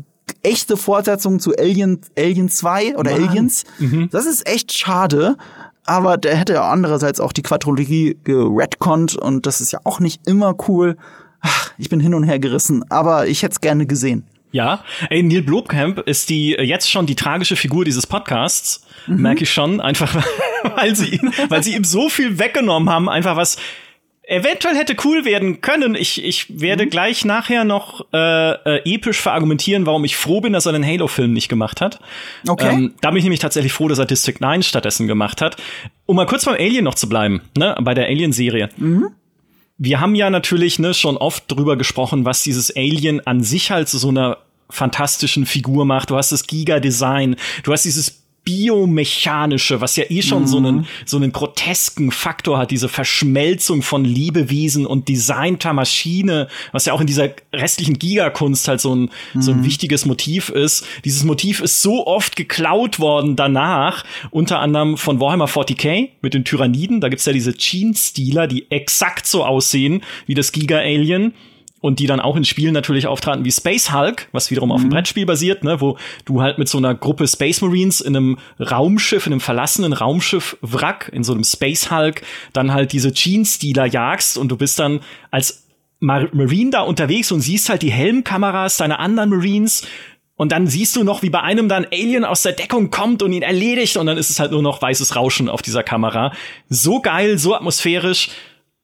echte 0.43 0.77
Fortsetzung 0.77 1.41
zu 1.41 1.53
Alien, 1.57 2.01
Alien 2.17 2.49
2 2.49 2.97
oder 2.97 3.12
Mann. 3.12 3.29
Aliens. 3.29 3.65
Mhm. 3.79 4.09
Das 4.11 4.27
ist 4.27 4.49
echt 4.49 4.73
schade 4.73 5.37
aber 5.85 6.17
der 6.17 6.37
hätte 6.37 6.55
ja 6.55 6.71
andererseits 6.71 7.21
auch 7.21 7.33
die 7.33 7.43
Quadrologie 7.43 8.17
geredconnt 8.25 9.17
und 9.17 9.47
das 9.47 9.61
ist 9.61 9.73
ja 9.73 9.81
auch 9.85 10.01
nicht 10.01 10.27
immer 10.27 10.55
cool. 10.69 10.97
Ach, 11.42 11.72
ich 11.76 11.88
bin 11.88 12.00
hin 12.00 12.14
und 12.14 12.24
her 12.24 12.38
gerissen, 12.38 12.85
aber 12.90 13.26
ich 13.26 13.42
hätte 13.42 13.52
es 13.52 13.61
gerne 13.61 13.87
gesehen. 13.87 14.24
Ja, 14.52 14.85
ey, 15.09 15.22
Neil 15.22 15.42
Blomkamp 15.42 16.00
ist 16.00 16.28
die 16.28 16.55
äh, 16.55 16.62
jetzt 16.62 16.90
schon 16.90 17.07
die 17.07 17.16
tragische 17.16 17.57
Figur 17.57 17.85
dieses 17.85 18.07
Podcasts, 18.07 18.87
mhm. 19.07 19.22
merke 19.22 19.44
ich 19.44 19.52
schon, 19.52 19.81
einfach 19.81 20.14
weil 20.76 20.94
sie 20.94 21.20
weil 21.48 21.62
sie 21.62 21.74
ihm 21.74 21.85
so 21.85 22.09
viel 22.09 22.38
weggenommen 22.38 22.90
haben, 22.90 23.09
einfach 23.09 23.37
was 23.37 23.57
eventuell 24.24 24.76
hätte 24.76 24.96
cool 25.05 25.24
werden 25.24 25.61
können. 25.61 25.94
Ich, 25.94 26.22
ich 26.24 26.61
werde 26.61 26.85
mhm. 26.85 26.90
gleich 26.90 27.24
nachher 27.24 27.64
noch 27.64 28.07
äh, 28.12 28.52
äh, 28.52 28.94
episch 28.94 29.20
verargumentieren, 29.20 29.87
warum 29.87 30.05
ich 30.05 30.16
froh 30.16 30.40
bin, 30.40 30.52
dass 30.52 30.66
er 30.66 30.72
den 30.72 30.87
Halo-Film 30.87 31.33
nicht 31.33 31.48
gemacht 31.48 31.81
hat. 31.81 31.98
Okay. 32.46 32.72
Ähm, 32.72 32.94
da 33.00 33.11
bin 33.11 33.18
ich 33.18 33.24
nämlich 33.24 33.40
tatsächlich 33.40 33.72
froh, 33.72 33.88
dass 33.88 33.98
er 33.98 34.07
District 34.07 34.38
9 34.38 34.62
stattdessen 34.62 35.07
gemacht 35.09 35.40
hat. 35.40 35.57
Um 36.07 36.16
mal 36.16 36.26
kurz 36.26 36.44
beim 36.44 36.55
Alien 36.55 36.85
noch 36.85 36.94
zu 36.94 37.09
bleiben, 37.09 37.42
ne, 37.57 37.76
bei 37.81 37.94
der 37.94 38.07
Alien-Serie. 38.07 38.68
Mhm. 38.76 39.09
Wir 39.85 39.99
haben 39.99 40.14
ja 40.14 40.31
natürlich 40.31 40.79
ne, 40.79 40.95
schon 40.95 41.16
oft 41.16 41.51
drüber 41.51 41.77
gesprochen, 41.77 42.25
was 42.25 42.45
dieses 42.45 42.71
Alien 42.77 43.27
an 43.27 43.42
sich 43.42 43.73
halt 43.73 43.88
zu 43.88 43.99
so 43.99 44.11
einer 44.11 44.38
fantastischen 44.71 45.45
Figur 45.45 45.85
macht. 45.85 46.11
Du 46.11 46.16
hast 46.16 46.31
das 46.31 46.47
Giga-Design, 46.47 47.35
du 47.64 47.73
hast 47.73 47.85
dieses 47.85 48.21
biomechanische, 48.44 49.81
was 49.81 49.96
ja 49.96 50.05
eh 50.09 50.22
schon 50.22 50.42
mhm. 50.42 50.46
so 50.46 50.57
einen 50.57 50.87
so 51.05 51.16
einen 51.16 51.33
grotesken 51.33 52.11
Faktor 52.11 52.59
hat, 52.59 52.70
diese 52.70 52.88
Verschmelzung 52.88 53.83
von 53.83 54.05
Lebewesen 54.05 54.87
und 54.87 55.09
designter 55.09 55.72
Maschine, 55.72 56.48
was 56.72 56.87
ja 56.87 56.92
auch 56.92 57.00
in 57.00 57.07
dieser 57.07 57.31
restlichen 57.52 57.98
Gigakunst 57.98 58.66
halt 58.68 58.81
so 58.81 58.94
ein 58.94 59.11
mhm. 59.35 59.42
so 59.42 59.52
ein 59.52 59.59
mhm. 59.59 59.64
wichtiges 59.64 60.07
Motiv 60.07 60.48
ist. 60.48 60.85
Dieses 61.05 61.24
Motiv 61.24 61.61
ist 61.61 61.83
so 61.83 62.07
oft 62.07 62.37
geklaut 62.37 62.98
worden 62.98 63.37
danach, 63.37 64.05
unter 64.31 64.59
anderem 64.59 64.96
von 64.96 65.20
Warhammer 65.20 65.46
40k 65.46 66.11
mit 66.20 66.35
den 66.35 66.44
Tyranniden. 66.44 67.00
Da 67.00 67.09
gibt's 67.09 67.26
ja 67.26 67.33
diese 67.33 67.52
Gene-Stealer, 67.52 68.46
die 68.46 68.70
exakt 68.70 69.26
so 69.26 69.44
aussehen 69.44 70.02
wie 70.26 70.35
das 70.35 70.52
Giga-Alien 70.52 71.35
und 71.83 71.99
die 71.99 72.07
dann 72.07 72.21
auch 72.21 72.37
in 72.37 72.45
Spielen 72.47 72.73
natürlich 72.73 73.07
auftraten 73.07 73.45
wie 73.45 73.53
Space 73.53 73.92
Hulk, 73.92 74.29
was 74.33 74.51
wiederum 74.51 74.71
mhm. 74.71 74.73
auf 74.73 74.81
einem 74.81 74.88
mhm. 74.88 74.95
Brettspiel 74.95 75.27
basiert, 75.27 75.64
ne, 75.64 75.83
wo 75.83 75.99
du 76.25 76.40
halt 76.40 76.57
mit 76.57 76.68
so 76.68 76.79
einer 76.79 76.95
Gruppe 76.95 77.29
Space 77.29 77.61
Marines 77.61 78.01
in 78.01 78.16
einem 78.16 78.38
Raumschiff, 78.59 79.27
in 79.27 79.33
einem 79.33 79.40
verlassenen 79.40 79.92
Raumschiff 79.92 80.57
Wrack, 80.62 81.11
in 81.12 81.25
so 81.25 81.35
einem 81.35 81.45
Space 81.45 81.90
Hulk, 81.90 82.23
dann 82.55 82.73
halt 82.73 82.92
diese 82.92 83.12
Gene-Stealer 83.12 83.87
jagst 83.87 84.38
und 84.38 84.49
du 84.49 84.57
bist 84.57 84.79
dann 84.79 85.01
als 85.31 85.66
Marine 85.99 86.71
da 86.71 86.81
unterwegs 86.81 87.31
und 87.31 87.40
siehst 87.40 87.68
halt 87.68 87.83
die 87.83 87.92
Helmkameras 87.92 88.77
deiner 88.77 88.99
anderen 88.99 89.31
Marines 89.31 89.87
Und 90.35 90.51
dann 90.51 90.66
siehst 90.66 90.97
du 90.97 91.05
noch, 91.05 91.23
wie 91.23 91.31
bei 91.31 91.40
einem 91.40 91.68
dann 91.68 91.87
Alien 91.92 92.25
aus 92.25 92.42
der 92.42 92.53
Deckung 92.53 92.90
kommt 92.90 93.23
und 93.23 93.33
ihn 93.33 93.42
erledigt 93.42 93.97
und 93.97 94.07
dann 94.07 94.18
ist 94.18 94.31
es 94.31 94.40
halt 94.40 94.51
nur 94.51 94.62
noch 94.62 94.83
weißes 94.83 95.14
Rauschen 95.14 95.49
auf 95.49 95.62
dieser 95.62 95.83
Kamera. 95.85 96.33
So 96.68 97.01
geil, 97.01 97.38
so 97.38 97.55
atmosphärisch. 97.55 98.31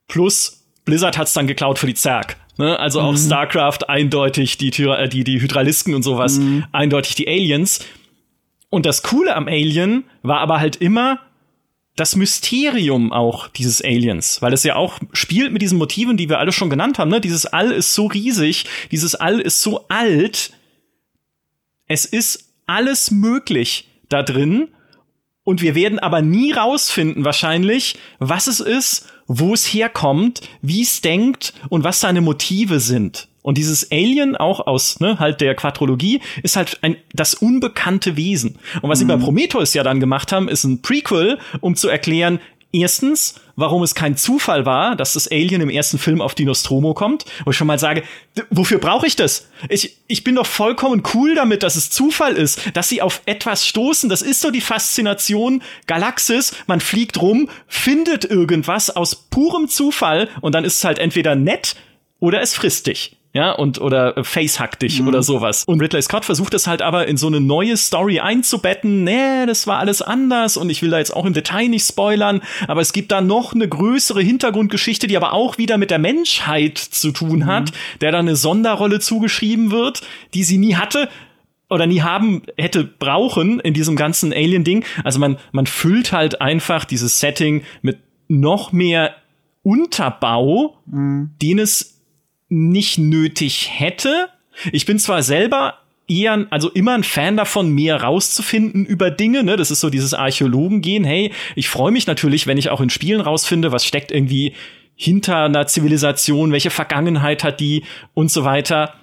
Plus 0.06 0.64
Blizzard 0.84 1.18
hat's 1.18 1.32
dann 1.32 1.46
geklaut 1.46 1.78
für 1.78 1.86
die 1.86 1.94
Zerg. 1.94 2.36
Ne? 2.58 2.78
Also 2.78 3.00
auch 3.00 3.12
mhm. 3.12 3.16
StarCraft 3.16 3.88
eindeutig 3.88 4.58
die, 4.58 4.68
äh, 4.82 5.08
die, 5.08 5.24
die 5.24 5.40
Hydralisken 5.40 5.94
und 5.94 6.02
sowas, 6.02 6.38
mhm. 6.38 6.64
eindeutig 6.72 7.14
die 7.14 7.28
Aliens. 7.28 7.84
Und 8.68 8.84
das 8.84 9.02
Coole 9.02 9.34
am 9.34 9.48
Alien 9.48 10.04
war 10.22 10.40
aber 10.40 10.60
halt 10.60 10.76
immer 10.76 11.20
das 11.96 12.14
Mysterium 12.14 13.12
auch 13.12 13.48
dieses 13.48 13.82
Aliens, 13.82 14.40
weil 14.42 14.52
es 14.52 14.62
ja 14.62 14.76
auch 14.76 15.00
spielt 15.12 15.52
mit 15.52 15.62
diesen 15.62 15.78
Motiven, 15.78 16.16
die 16.16 16.28
wir 16.28 16.38
alle 16.38 16.52
schon 16.52 16.70
genannt 16.70 16.98
haben. 16.98 17.10
Ne? 17.10 17.20
Dieses 17.20 17.46
All 17.46 17.72
ist 17.72 17.94
so 17.94 18.06
riesig, 18.06 18.66
dieses 18.92 19.14
All 19.14 19.40
ist 19.40 19.62
so 19.62 19.86
alt. 19.88 20.52
Es 21.86 22.04
ist 22.04 22.52
alles 22.66 23.10
möglich 23.10 23.88
da 24.08 24.22
drin. 24.22 24.68
Und 25.48 25.62
wir 25.62 25.74
werden 25.74 25.98
aber 25.98 26.20
nie 26.20 26.52
rausfinden, 26.52 27.24
wahrscheinlich, 27.24 27.96
was 28.18 28.48
es 28.48 28.60
ist, 28.60 29.06
wo 29.26 29.54
es 29.54 29.64
herkommt, 29.64 30.42
wie 30.60 30.82
es 30.82 31.00
denkt 31.00 31.54
und 31.70 31.84
was 31.84 32.00
seine 32.00 32.20
Motive 32.20 32.80
sind. 32.80 33.28
Und 33.40 33.56
dieses 33.56 33.90
Alien 33.90 34.36
auch 34.36 34.66
aus 34.66 35.00
ne, 35.00 35.18
halt 35.18 35.40
der 35.40 35.54
Quadrologie 35.54 36.20
ist 36.42 36.56
halt 36.56 36.80
ein 36.82 36.96
das 37.14 37.32
unbekannte 37.32 38.18
Wesen. 38.18 38.58
Und 38.82 38.90
was 38.90 38.98
mhm. 38.98 39.00
sie 39.00 39.08
bei 39.08 39.16
mhm. 39.16 39.22
Prometheus 39.22 39.72
ja 39.72 39.82
dann 39.82 40.00
gemacht 40.00 40.32
haben, 40.32 40.50
ist 40.50 40.64
ein 40.64 40.82
Prequel, 40.82 41.38
um 41.62 41.76
zu 41.76 41.88
erklären, 41.88 42.40
Erstens, 42.70 43.36
warum 43.56 43.82
es 43.82 43.94
kein 43.94 44.16
Zufall 44.18 44.66
war, 44.66 44.94
dass 44.94 45.14
das 45.14 45.26
Alien 45.30 45.62
im 45.62 45.70
ersten 45.70 45.98
Film 45.98 46.20
auf 46.20 46.34
die 46.34 46.44
Nostromo 46.44 46.92
kommt. 46.92 47.24
Wo 47.44 47.50
ich 47.50 47.56
schon 47.56 47.66
mal 47.66 47.78
sage, 47.78 48.02
wofür 48.50 48.78
brauche 48.78 49.06
ich 49.06 49.16
das? 49.16 49.48
Ich, 49.70 49.96
ich 50.06 50.22
bin 50.22 50.34
doch 50.34 50.46
vollkommen 50.46 51.02
cool 51.14 51.34
damit, 51.34 51.62
dass 51.62 51.76
es 51.76 51.88
Zufall 51.88 52.34
ist, 52.34 52.60
dass 52.74 52.90
sie 52.90 53.00
auf 53.00 53.22
etwas 53.24 53.66
stoßen. 53.66 54.10
Das 54.10 54.20
ist 54.20 54.42
so 54.42 54.50
die 54.50 54.60
Faszination 54.60 55.62
Galaxis. 55.86 56.54
Man 56.66 56.80
fliegt 56.80 57.22
rum, 57.22 57.48
findet 57.66 58.26
irgendwas 58.26 58.90
aus 58.90 59.14
purem 59.14 59.68
Zufall 59.68 60.28
und 60.42 60.54
dann 60.54 60.64
ist 60.64 60.78
es 60.78 60.84
halt 60.84 60.98
entweder 60.98 61.34
nett 61.34 61.74
oder 62.20 62.42
es 62.42 62.54
frisst 62.54 62.86
dich 62.86 63.17
ja, 63.38 63.52
und 63.52 63.80
oder 63.80 64.24
Facehack 64.24 64.80
dich 64.80 65.00
mhm. 65.00 65.06
oder 65.06 65.22
sowas. 65.22 65.62
Und 65.64 65.80
Ridley 65.80 66.02
Scott 66.02 66.24
versucht 66.24 66.54
es 66.54 66.66
halt 66.66 66.82
aber 66.82 67.06
in 67.06 67.16
so 67.16 67.28
eine 67.28 67.40
neue 67.40 67.76
Story 67.76 68.18
einzubetten. 68.18 69.04
Nee, 69.04 69.46
das 69.46 69.68
war 69.68 69.78
alles 69.78 70.02
anders 70.02 70.56
und 70.56 70.70
ich 70.70 70.82
will 70.82 70.90
da 70.90 70.98
jetzt 70.98 71.14
auch 71.14 71.24
im 71.24 71.34
Detail 71.34 71.68
nicht 71.68 71.86
spoilern, 71.86 72.40
aber 72.66 72.80
es 72.80 72.92
gibt 72.92 73.12
da 73.12 73.20
noch 73.20 73.54
eine 73.54 73.68
größere 73.68 74.20
Hintergrundgeschichte, 74.20 75.06
die 75.06 75.16
aber 75.16 75.34
auch 75.34 75.56
wieder 75.56 75.78
mit 75.78 75.92
der 75.92 76.00
Menschheit 76.00 76.78
zu 76.78 77.12
tun 77.12 77.46
hat, 77.46 77.70
mhm. 77.70 77.98
der 78.00 78.10
da 78.10 78.18
eine 78.18 78.34
Sonderrolle 78.34 78.98
zugeschrieben 78.98 79.70
wird, 79.70 80.02
die 80.34 80.42
sie 80.42 80.58
nie 80.58 80.74
hatte 80.74 81.08
oder 81.70 81.86
nie 81.86 82.02
haben 82.02 82.42
hätte 82.56 82.82
brauchen 82.82 83.60
in 83.60 83.72
diesem 83.72 83.94
ganzen 83.94 84.32
Alien-Ding. 84.32 84.84
Also 85.04 85.20
man, 85.20 85.36
man 85.52 85.66
füllt 85.66 86.10
halt 86.10 86.40
einfach 86.40 86.84
dieses 86.84 87.20
Setting 87.20 87.62
mit 87.82 88.00
noch 88.26 88.72
mehr 88.72 89.14
Unterbau, 89.62 90.78
mhm. 90.86 91.30
den 91.40 91.60
es 91.60 91.97
nicht 92.48 92.98
nötig 92.98 93.68
hätte. 93.72 94.28
Ich 94.72 94.86
bin 94.86 94.98
zwar 94.98 95.22
selber 95.22 95.78
eher, 96.08 96.46
also 96.50 96.70
immer 96.70 96.94
ein 96.94 97.04
Fan 97.04 97.36
davon, 97.36 97.70
mehr 97.70 98.02
rauszufinden 98.02 98.86
über 98.86 99.10
Dinge, 99.10 99.44
ne? 99.44 99.56
Das 99.56 99.70
ist 99.70 99.80
so 99.80 99.90
dieses 99.90 100.14
Archäologen-Gehen. 100.14 101.04
Hey, 101.04 101.32
ich 101.54 101.68
freue 101.68 101.92
mich 101.92 102.06
natürlich, 102.06 102.46
wenn 102.46 102.58
ich 102.58 102.70
auch 102.70 102.80
in 102.80 102.90
Spielen 102.90 103.20
rausfinde, 103.20 103.72
was 103.72 103.84
steckt 103.84 104.10
irgendwie 104.10 104.54
hinter 104.96 105.44
einer 105.44 105.66
Zivilisation, 105.66 106.50
welche 106.50 106.70
Vergangenheit 106.70 107.44
hat 107.44 107.60
die 107.60 107.84
und 108.14 108.32
so 108.32 108.44
weiter. 108.44 108.94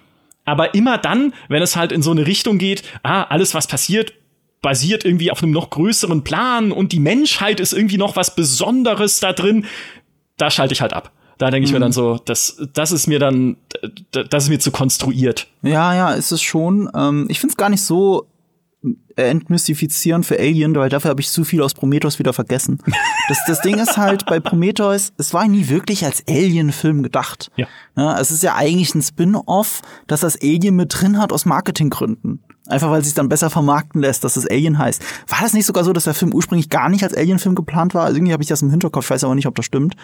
Aber 0.43 0.75
immer 0.75 0.97
dann, 0.97 1.33
wenn 1.47 1.61
es 1.61 1.75
halt 1.75 1.91
in 1.91 2.01
so 2.01 2.11
eine 2.11 2.27
Richtung 2.27 2.57
geht, 2.57 2.83
ah, 3.03 3.23
alles 3.23 3.53
was 3.53 3.67
passiert, 3.67 4.13
basiert 4.61 5.05
irgendwie 5.05 5.31
auf 5.31 5.41
einem 5.41 5.51
noch 5.51 5.69
größeren 5.69 6.23
Plan 6.23 6.71
und 6.71 6.91
die 6.91 6.99
Menschheit 6.99 7.59
ist 7.59 7.71
irgendwie 7.71 7.97
noch 7.97 8.15
was 8.15 8.35
Besonderes 8.35 9.19
da 9.19 9.31
drin, 9.31 9.65
da 10.37 10.49
schalte 10.49 10.73
ich 10.73 10.81
halt 10.81 10.93
ab. 10.93 11.11
Da 11.37 11.51
denke 11.51 11.65
ich 11.65 11.71
mhm. 11.71 11.75
mir 11.75 11.79
dann 11.81 11.91
so, 11.91 12.17
das, 12.23 12.57
das 12.73 12.91
ist 12.91 13.07
mir 13.07 13.19
dann, 13.19 13.57
das 14.11 14.45
ist 14.45 14.49
mir 14.49 14.59
zu 14.59 14.71
konstruiert. 14.71 15.47
Ja, 15.61 15.93
ja, 15.93 16.11
ist 16.11 16.31
es 16.31 16.41
schon. 16.41 16.89
Ähm, 16.95 17.25
ich 17.29 17.39
finde 17.39 17.51
es 17.53 17.57
gar 17.57 17.69
nicht 17.69 17.81
so 17.81 18.27
entmystifizierend 19.15 20.25
für 20.25 20.37
Alien, 20.37 20.75
weil 20.75 20.89
dafür 20.89 21.09
habe 21.09 21.21
ich 21.21 21.29
zu 21.29 21.43
viel 21.43 21.61
aus 21.61 21.73
Prometheus 21.73 22.19
wieder 22.19 22.33
vergessen. 22.33 22.79
Das, 23.27 23.39
das 23.47 23.61
Ding 23.61 23.79
ist 23.79 23.97
halt 23.97 24.27
bei 24.27 24.39
Prometheus, 24.39 25.11
es 25.17 25.33
war 25.33 25.47
nie 25.47 25.67
wirklich 25.67 26.05
als 26.05 26.23
Alien-Film 26.29 27.01
gedacht. 27.01 27.49
Ja. 27.55 27.65
ja. 27.97 28.19
Es 28.19 28.29
ist 28.29 28.43
ja 28.43 28.53
eigentlich 28.53 28.93
ein 28.93 29.01
Spin-off, 29.01 29.81
das 30.05 30.19
das 30.19 30.39
Alien 30.39 30.75
mit 30.75 30.93
drin 30.93 31.17
hat 31.17 31.33
aus 31.33 31.43
Marketinggründen. 31.45 32.43
Einfach 32.67 32.89
weil 32.89 32.99
es 32.99 33.05
sich 33.05 33.13
dann 33.13 33.29
besser 33.29 33.51
vermarkten 33.51 34.01
lässt, 34.01 34.23
dass 34.23 34.37
es 34.37 34.49
Alien 34.49 34.79
heißt. 34.79 35.03
War 35.27 35.39
das 35.41 35.53
nicht 35.53 35.67
sogar 35.67 35.83
so, 35.83 35.93
dass 35.93 36.05
der 36.05 36.15
Film 36.15 36.33
ursprünglich 36.33 36.69
gar 36.69 36.89
nicht 36.89 37.03
als 37.03 37.15
Alien-Film 37.15 37.53
geplant 37.53 37.93
war? 37.93 38.05
Also 38.05 38.17
irgendwie 38.17 38.33
habe 38.33 38.41
ich 38.41 38.49
das 38.49 38.63
im 38.63 38.71
Hinterkopf, 38.71 39.05
ich 39.05 39.11
weiß 39.11 39.23
aber 39.23 39.35
nicht, 39.35 39.45
ob 39.45 39.53
das 39.55 39.65
stimmt. 39.65 39.95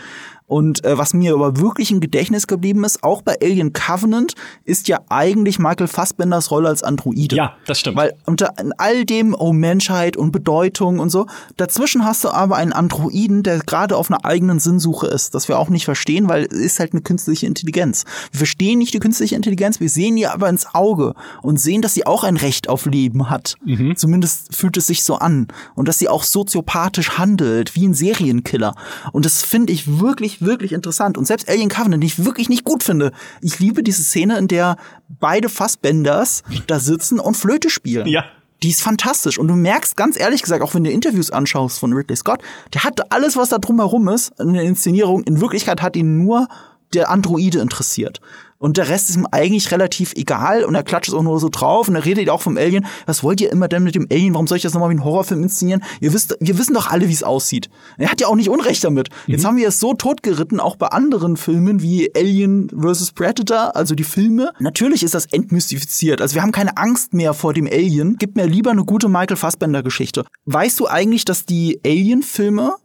Und 0.45 0.83
äh, 0.83 0.97
was 0.97 1.13
mir 1.13 1.33
aber 1.33 1.57
wirklich 1.57 1.91
im 1.91 2.01
Gedächtnis 2.01 2.45
geblieben 2.45 2.83
ist, 2.83 3.03
auch 3.03 3.21
bei 3.21 3.37
Alien 3.41 3.73
Covenant, 3.73 4.35
ist 4.63 4.89
ja 4.89 4.99
eigentlich 5.09 5.59
Michael 5.59 5.87
Fassbenders 5.87 6.51
Rolle 6.51 6.67
als 6.67 6.83
Androide. 6.83 7.35
Ja, 7.35 7.55
das 7.65 7.79
stimmt. 7.79 7.97
Weil 7.97 8.13
unter 8.25 8.53
all 8.77 9.05
dem, 9.05 9.33
oh 9.33 9.53
Menschheit 9.53 10.17
und 10.17 10.31
Bedeutung 10.31 10.99
und 10.99 11.09
so, 11.09 11.25
dazwischen 11.57 12.05
hast 12.05 12.23
du 12.25 12.29
aber 12.29 12.57
einen 12.57 12.73
Androiden, 12.73 13.43
der 13.43 13.59
gerade 13.59 13.95
auf 13.95 14.11
einer 14.11 14.25
eigenen 14.25 14.59
Sinnsuche 14.59 15.07
ist, 15.07 15.33
das 15.35 15.47
wir 15.47 15.57
auch 15.57 15.69
nicht 15.69 15.85
verstehen, 15.85 16.27
weil 16.27 16.43
es 16.43 16.59
ist 16.59 16.79
halt 16.79 16.91
eine 16.91 17.01
künstliche 17.01 17.47
Intelligenz. 17.47 18.03
Wir 18.31 18.39
verstehen 18.39 18.79
nicht 18.79 18.93
die 18.93 18.99
künstliche 18.99 19.35
Intelligenz, 19.35 19.79
wir 19.79 19.89
sehen 19.89 20.17
ihr 20.17 20.33
aber 20.33 20.49
ins 20.49 20.75
Auge 20.75 21.15
und 21.41 21.61
sehen, 21.61 21.81
dass 21.81 21.93
sie 21.93 22.05
auch 22.05 22.25
ein 22.25 22.35
Recht 22.35 22.50
Recht 22.51 22.67
auf 22.67 22.85
Leben 22.85 23.29
hat. 23.29 23.55
Mhm. 23.63 23.95
Zumindest 23.95 24.53
fühlt 24.53 24.75
es 24.75 24.87
sich 24.87 25.05
so 25.05 25.15
an. 25.15 25.47
Und 25.73 25.87
dass 25.87 25.99
sie 25.99 26.09
auch 26.09 26.23
soziopathisch 26.23 27.11
handelt, 27.17 27.75
wie 27.75 27.87
ein 27.87 27.93
Serienkiller. 27.93 28.75
Und 29.13 29.23
das 29.23 29.41
finde 29.41 29.71
ich 29.71 30.01
wirklich, 30.01 30.41
wirklich 30.41 30.73
interessant. 30.73 31.17
Und 31.17 31.25
selbst 31.25 31.47
Alien 31.47 31.69
Covenant, 31.69 32.03
den 32.03 32.07
ich 32.07 32.25
wirklich 32.25 32.49
nicht 32.49 32.65
gut 32.65 32.83
finde. 32.83 33.13
Ich 33.41 33.59
liebe 33.59 33.83
diese 33.83 34.03
Szene, 34.03 34.37
in 34.37 34.49
der 34.49 34.75
beide 35.07 35.47
Fassbenders 35.47 36.43
da 36.67 36.81
sitzen 36.81 37.21
und 37.21 37.37
Flöte 37.37 37.69
spielen. 37.69 38.05
Ja. 38.07 38.25
Die 38.63 38.69
ist 38.69 38.81
fantastisch. 38.81 39.39
Und 39.39 39.47
du 39.47 39.55
merkst 39.55 39.95
ganz 39.95 40.19
ehrlich 40.19 40.41
gesagt, 40.41 40.61
auch 40.61 40.73
wenn 40.73 40.83
du 40.83 40.91
Interviews 40.91 41.31
anschaust 41.31 41.79
von 41.79 41.93
Ridley 41.93 42.17
Scott, 42.17 42.41
der 42.73 42.83
hat 42.83 43.13
alles, 43.13 43.37
was 43.37 43.47
da 43.47 43.59
drumherum 43.59 44.09
ist, 44.09 44.33
in 44.41 44.53
der 44.53 44.63
Inszenierung, 44.63 45.23
in 45.23 45.39
Wirklichkeit 45.39 45.81
hat 45.81 45.95
ihn 45.95 46.17
nur 46.17 46.49
der 46.93 47.09
Androide 47.09 47.59
interessiert 47.59 48.19
und 48.61 48.77
der 48.77 48.89
Rest 48.89 49.09
ist 49.09 49.15
ihm 49.15 49.27
eigentlich 49.31 49.71
relativ 49.71 50.13
egal 50.13 50.63
und 50.63 50.75
er 50.75 50.83
klatscht 50.83 51.09
es 51.09 51.15
auch 51.15 51.23
nur 51.23 51.39
so 51.39 51.49
drauf 51.49 51.87
und 51.87 51.95
er 51.95 52.05
redet 52.05 52.29
auch 52.29 52.43
vom 52.43 52.57
Alien. 52.57 52.85
Was 53.07 53.23
wollt 53.23 53.41
ihr 53.41 53.51
immer 53.51 53.67
denn 53.67 53.83
mit 53.83 53.95
dem 53.95 54.05
Alien? 54.11 54.35
Warum 54.35 54.45
soll 54.45 54.57
ich 54.57 54.61
das 54.61 54.75
nochmal 54.75 54.91
wie 54.91 54.93
ein 54.93 55.03
Horrorfilm 55.03 55.41
inszenieren? 55.41 55.83
Ihr 55.99 56.13
wisst, 56.13 56.37
wir 56.39 56.57
wissen 56.59 56.75
doch 56.75 56.91
alle, 56.91 57.09
wie 57.09 57.13
es 57.13 57.23
aussieht. 57.23 57.71
Er 57.97 58.11
hat 58.11 58.21
ja 58.21 58.27
auch 58.27 58.35
nicht 58.35 58.49
Unrecht 58.49 58.83
damit. 58.83 59.09
Mhm. 59.09 59.33
Jetzt 59.33 59.45
haben 59.45 59.57
wir 59.57 59.67
es 59.67 59.79
so 59.79 59.95
totgeritten, 59.95 60.59
auch 60.59 60.75
bei 60.75 60.87
anderen 60.89 61.37
Filmen 61.37 61.81
wie 61.81 62.11
Alien 62.15 62.69
vs. 62.69 63.13
Predator, 63.13 63.75
also 63.75 63.95
die 63.95 64.03
Filme. 64.03 64.51
Natürlich 64.59 65.01
ist 65.01 65.15
das 65.15 65.25
entmystifiziert. 65.25 66.21
Also 66.21 66.35
wir 66.35 66.43
haben 66.43 66.51
keine 66.51 66.77
Angst 66.77 67.15
mehr 67.15 67.33
vor 67.33 67.55
dem 67.55 67.65
Alien. 67.65 68.17
Gib 68.19 68.35
mir 68.35 68.45
lieber 68.45 68.69
eine 68.69 68.85
gute 68.85 69.09
Michael 69.09 69.37
Fassbender 69.37 69.81
Geschichte. 69.81 70.23
Weißt 70.45 70.79
du 70.79 70.85
eigentlich, 70.85 71.25
dass 71.25 71.47
die 71.47 71.81
Alien-Filme 71.83 72.75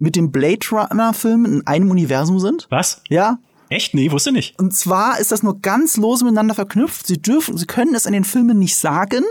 mit 0.00 0.16
dem 0.16 0.32
Blade 0.32 0.66
Runner-Film 0.72 1.44
in 1.44 1.66
einem 1.68 1.88
Universum 1.92 2.40
sind? 2.40 2.66
Was? 2.68 3.02
Ja. 3.08 3.38
Echt? 3.70 3.94
Nee, 3.94 4.10
wusste 4.10 4.32
nicht. 4.32 4.58
Und 4.58 4.74
zwar 4.74 5.20
ist 5.20 5.30
das 5.30 5.44
nur 5.44 5.60
ganz 5.60 5.96
lose 5.96 6.24
miteinander 6.24 6.54
verknüpft. 6.54 7.06
Sie 7.06 7.22
dürfen, 7.22 7.56
sie 7.56 7.66
können 7.66 7.94
es 7.94 8.04
in 8.04 8.12
den 8.12 8.24
Filmen 8.24 8.58
nicht 8.58 8.76
sagen, 8.76 9.22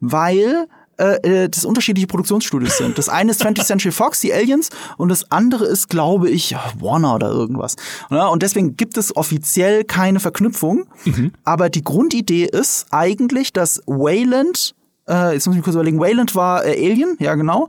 weil 0.00 0.66
äh, 0.98 1.44
äh 1.44 1.48
das 1.48 1.64
unterschiedliche 1.64 2.08
Produktionsstudios 2.08 2.76
sind. 2.76 2.98
Das 2.98 3.08
eine 3.08 3.30
ist 3.30 3.40
20th 3.40 3.64
Century 3.64 3.92
Fox, 3.92 4.20
die 4.20 4.34
Aliens, 4.34 4.70
und 4.96 5.10
das 5.10 5.30
andere 5.30 5.66
ist, 5.66 5.88
glaube 5.90 6.28
ich, 6.28 6.56
Warner 6.80 7.14
oder 7.14 7.28
irgendwas. 7.28 7.76
Und 8.10 8.42
deswegen 8.42 8.76
gibt 8.76 8.96
es 8.96 9.16
offiziell 9.16 9.84
keine 9.84 10.18
Verknüpfung. 10.18 10.86
Mhm. 11.04 11.30
Aber 11.44 11.70
die 11.70 11.84
Grundidee 11.84 12.46
ist 12.46 12.86
eigentlich, 12.90 13.52
dass 13.52 13.80
Wayland, 13.86 14.74
äh, 15.08 15.34
jetzt 15.34 15.46
muss 15.46 15.54
ich 15.54 15.58
mich 15.58 15.64
kurz 15.64 15.76
überlegen, 15.76 16.00
Wayland 16.00 16.34
war 16.34 16.64
äh, 16.64 16.70
Alien, 16.70 17.16
ja 17.20 17.36
genau. 17.36 17.68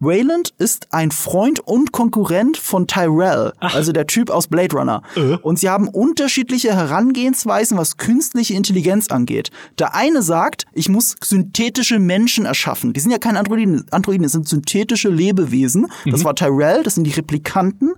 Wayland 0.00 0.54
ist 0.58 0.92
ein 0.92 1.10
Freund 1.10 1.60
und 1.60 1.90
Konkurrent 1.90 2.56
von 2.56 2.86
Tyrell, 2.86 3.52
Ach. 3.58 3.74
also 3.74 3.90
der 3.90 4.06
Typ 4.06 4.30
aus 4.30 4.46
Blade 4.46 4.76
Runner. 4.76 5.02
Äh. 5.16 5.36
Und 5.42 5.58
sie 5.58 5.68
haben 5.68 5.88
unterschiedliche 5.88 6.74
Herangehensweisen, 6.74 7.76
was 7.76 7.96
künstliche 7.96 8.54
Intelligenz 8.54 9.08
angeht. 9.08 9.50
Der 9.78 9.94
eine 9.94 10.22
sagt, 10.22 10.66
ich 10.72 10.88
muss 10.88 11.16
synthetische 11.22 11.98
Menschen 11.98 12.44
erschaffen. 12.44 12.92
Die 12.92 13.00
sind 13.00 13.10
ja 13.10 13.18
keine 13.18 13.40
Androiden, 13.40 13.86
Androiden 13.90 14.22
das 14.22 14.32
sind 14.32 14.48
synthetische 14.48 15.08
Lebewesen. 15.08 15.88
Mhm. 16.04 16.10
Das 16.10 16.24
war 16.24 16.36
Tyrell, 16.36 16.84
das 16.84 16.94
sind 16.94 17.04
die 17.04 17.12
Replikanten. 17.12 17.94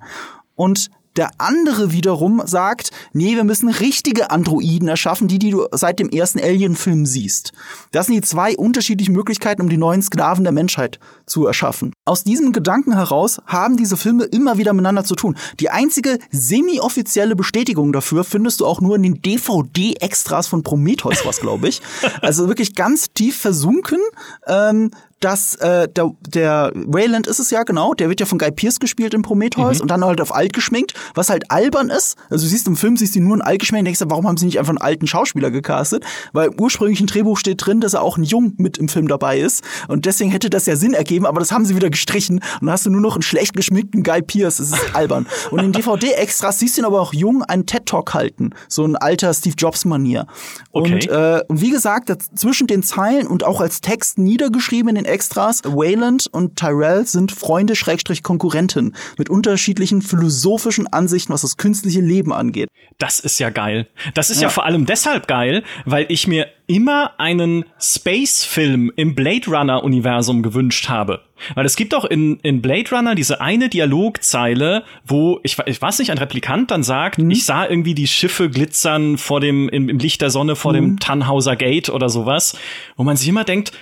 Und 0.54 0.90
der 1.16 1.30
andere 1.38 1.92
wiederum 1.92 2.42
sagt, 2.44 2.90
nee, 3.12 3.36
wir 3.36 3.44
müssen 3.44 3.68
richtige 3.68 4.30
Androiden 4.30 4.88
erschaffen, 4.88 5.28
die, 5.28 5.38
die 5.38 5.50
du 5.50 5.66
seit 5.72 5.98
dem 5.98 6.08
ersten 6.08 6.40
Alien-Film 6.40 7.06
siehst. 7.06 7.52
Das 7.92 8.06
sind 8.06 8.14
die 8.14 8.20
zwei 8.20 8.56
unterschiedlichen 8.56 9.12
Möglichkeiten, 9.12 9.62
um 9.62 9.68
die 9.68 9.76
neuen 9.76 10.02
Sklaven 10.02 10.44
der 10.44 10.52
Menschheit 10.52 10.98
zu 11.26 11.46
erschaffen. 11.46 11.92
aus 12.04 12.24
diesem 12.24 12.52
Gedanken 12.52 12.92
heraus 12.94 13.40
haben 13.46 13.76
diese 13.76 13.96
Filme 13.96 14.24
immer 14.24 14.58
wieder 14.58 14.72
miteinander 14.72 15.04
zu 15.04 15.14
tun. 15.14 15.36
Die 15.60 15.70
einzige 15.70 16.18
semi-offizielle 16.30 17.36
Bestätigung 17.36 17.92
dafür 17.92 18.24
findest 18.24 18.60
du 18.60 18.66
auch 18.66 18.80
nur 18.80 18.96
in 18.96 19.02
den 19.02 19.22
DVD-Extras 19.22 20.46
von 20.46 20.62
Prometheus, 20.62 21.24
was 21.24 21.40
glaube 21.40 21.68
ich. 21.68 21.80
Also 22.22 22.48
wirklich 22.48 22.74
ganz 22.74 23.12
tief 23.12 23.36
versunken. 23.36 23.98
Ähm, 24.46 24.90
dass 25.20 25.54
äh, 25.56 25.86
der, 25.88 26.12
der 26.26 26.72
Wayland 26.74 27.26
ist 27.26 27.38
es 27.38 27.50
ja 27.50 27.62
genau, 27.62 27.92
der 27.92 28.08
wird 28.08 28.20
ja 28.20 28.26
von 28.26 28.38
Guy 28.38 28.50
Pierce 28.50 28.80
gespielt 28.80 29.12
in 29.12 29.20
Prometheus 29.22 29.76
mhm. 29.76 29.82
und 29.82 29.90
dann 29.90 30.04
halt 30.04 30.20
auf 30.20 30.34
alt 30.34 30.54
geschminkt, 30.54 30.94
was 31.14 31.28
halt 31.28 31.50
albern 31.50 31.90
ist. 31.90 32.16
Also 32.30 32.46
du 32.46 32.50
siehst 32.50 32.66
im 32.66 32.76
Film, 32.76 32.96
siehst 32.96 33.14
du 33.14 33.20
nur 33.20 33.34
einen 33.34 33.42
alt 33.42 33.60
geschminkt, 33.60 33.86
denkst 33.86 34.00
du, 34.00 34.06
warum 34.08 34.26
haben 34.26 34.38
sie 34.38 34.46
nicht 34.46 34.58
einfach 34.58 34.70
einen 34.70 34.78
alten 34.78 35.06
Schauspieler 35.06 35.50
gecastet? 35.50 36.04
Weil 36.32 36.48
im 36.48 36.58
ursprünglichen 36.58 37.06
Drehbuch 37.06 37.36
steht 37.36 37.64
drin, 37.64 37.80
dass 37.80 37.94
er 37.94 38.02
auch 38.02 38.16
ein 38.16 38.24
Jung 38.24 38.54
mit 38.56 38.78
im 38.78 38.88
Film 38.88 39.08
dabei 39.08 39.38
ist 39.38 39.62
und 39.88 40.06
deswegen 40.06 40.30
hätte 40.30 40.48
das 40.48 40.64
ja 40.64 40.76
Sinn 40.76 40.94
ergeben, 40.94 41.26
aber 41.26 41.38
das 41.38 41.52
haben 41.52 41.66
sie 41.66 41.76
wieder 41.76 41.90
gestrichen 41.90 42.36
und 42.60 42.66
dann 42.66 42.70
hast 42.70 42.86
du 42.86 42.90
nur 42.90 43.02
noch 43.02 43.14
einen 43.14 43.22
schlecht 43.22 43.54
geschminkten 43.54 44.02
Guy 44.02 44.22
Pierce, 44.22 44.56
das 44.56 44.70
ist 44.70 44.94
albern. 44.94 45.26
und 45.50 45.60
in 45.60 45.72
DVD-Extras 45.72 46.58
siehst 46.58 46.78
du 46.78 46.82
ihn 46.82 46.86
aber 46.86 47.00
auch 47.00 47.12
jung 47.12 47.42
einen 47.42 47.66
TED-Talk 47.66 48.14
halten, 48.14 48.50
so 48.68 48.84
ein 48.84 48.96
alter 48.96 49.34
Steve 49.34 49.54
Jobs-Manier. 49.58 50.26
Okay. 50.72 50.92
Und, 50.92 51.08
äh, 51.08 51.42
und 51.48 51.60
wie 51.60 51.70
gesagt, 51.70 52.10
zwischen 52.34 52.66
den 52.66 52.82
Zeilen 52.82 53.26
und 53.26 53.44
auch 53.44 53.60
als 53.60 53.82
Text 53.82 54.18
niedergeschrieben 54.18 54.88
in 54.88 54.94
den 54.94 55.09
Extras. 55.10 55.62
Wayland 55.64 56.26
und 56.32 56.56
Tyrell 56.56 57.06
sind 57.06 57.32
Freunde 57.32 57.76
Schrägstrich 57.76 58.22
Konkurrenten 58.22 58.94
mit 59.18 59.28
unterschiedlichen 59.28 60.02
philosophischen 60.02 60.86
Ansichten, 60.86 61.32
was 61.32 61.42
das 61.42 61.56
künstliche 61.56 62.00
Leben 62.00 62.32
angeht. 62.32 62.68
Das 62.98 63.20
ist 63.20 63.38
ja 63.38 63.50
geil. 63.50 63.88
Das 64.14 64.30
ist 64.30 64.40
ja, 64.40 64.48
ja 64.48 64.48
vor 64.50 64.64
allem 64.64 64.86
deshalb 64.86 65.26
geil, 65.26 65.62
weil 65.84 66.06
ich 66.08 66.26
mir 66.26 66.46
immer 66.70 67.18
einen 67.18 67.64
Space-Film 67.80 68.92
im 68.94 69.16
Blade 69.16 69.50
Runner-Universum 69.50 70.42
gewünscht 70.42 70.88
habe. 70.88 71.22
Weil 71.54 71.66
es 71.66 71.74
gibt 71.74 71.94
auch 71.94 72.04
in, 72.04 72.38
in 72.42 72.62
Blade 72.62 72.90
Runner 72.92 73.16
diese 73.16 73.40
eine 73.40 73.68
Dialogzeile, 73.68 74.84
wo, 75.04 75.40
ich, 75.42 75.56
ich 75.66 75.82
weiß 75.82 75.98
nicht, 75.98 76.12
ein 76.12 76.18
Replikant 76.18 76.70
dann 76.70 76.84
sagt, 76.84 77.18
mhm. 77.18 77.30
ich 77.30 77.44
sah 77.44 77.66
irgendwie 77.66 77.94
die 77.94 78.06
Schiffe 78.06 78.50
glitzern 78.50 79.18
vor 79.18 79.40
dem, 79.40 79.68
im, 79.68 79.88
im 79.88 79.98
Licht 79.98 80.20
der 80.20 80.30
Sonne 80.30 80.54
vor 80.54 80.72
mhm. 80.72 80.76
dem 80.76 80.98
Tannhauser 81.00 81.56
Gate 81.56 81.88
oder 81.88 82.08
sowas, 82.08 82.56
wo 82.96 83.02
man 83.02 83.16
sich 83.16 83.28
immer 83.28 83.44
denkt, 83.44 83.72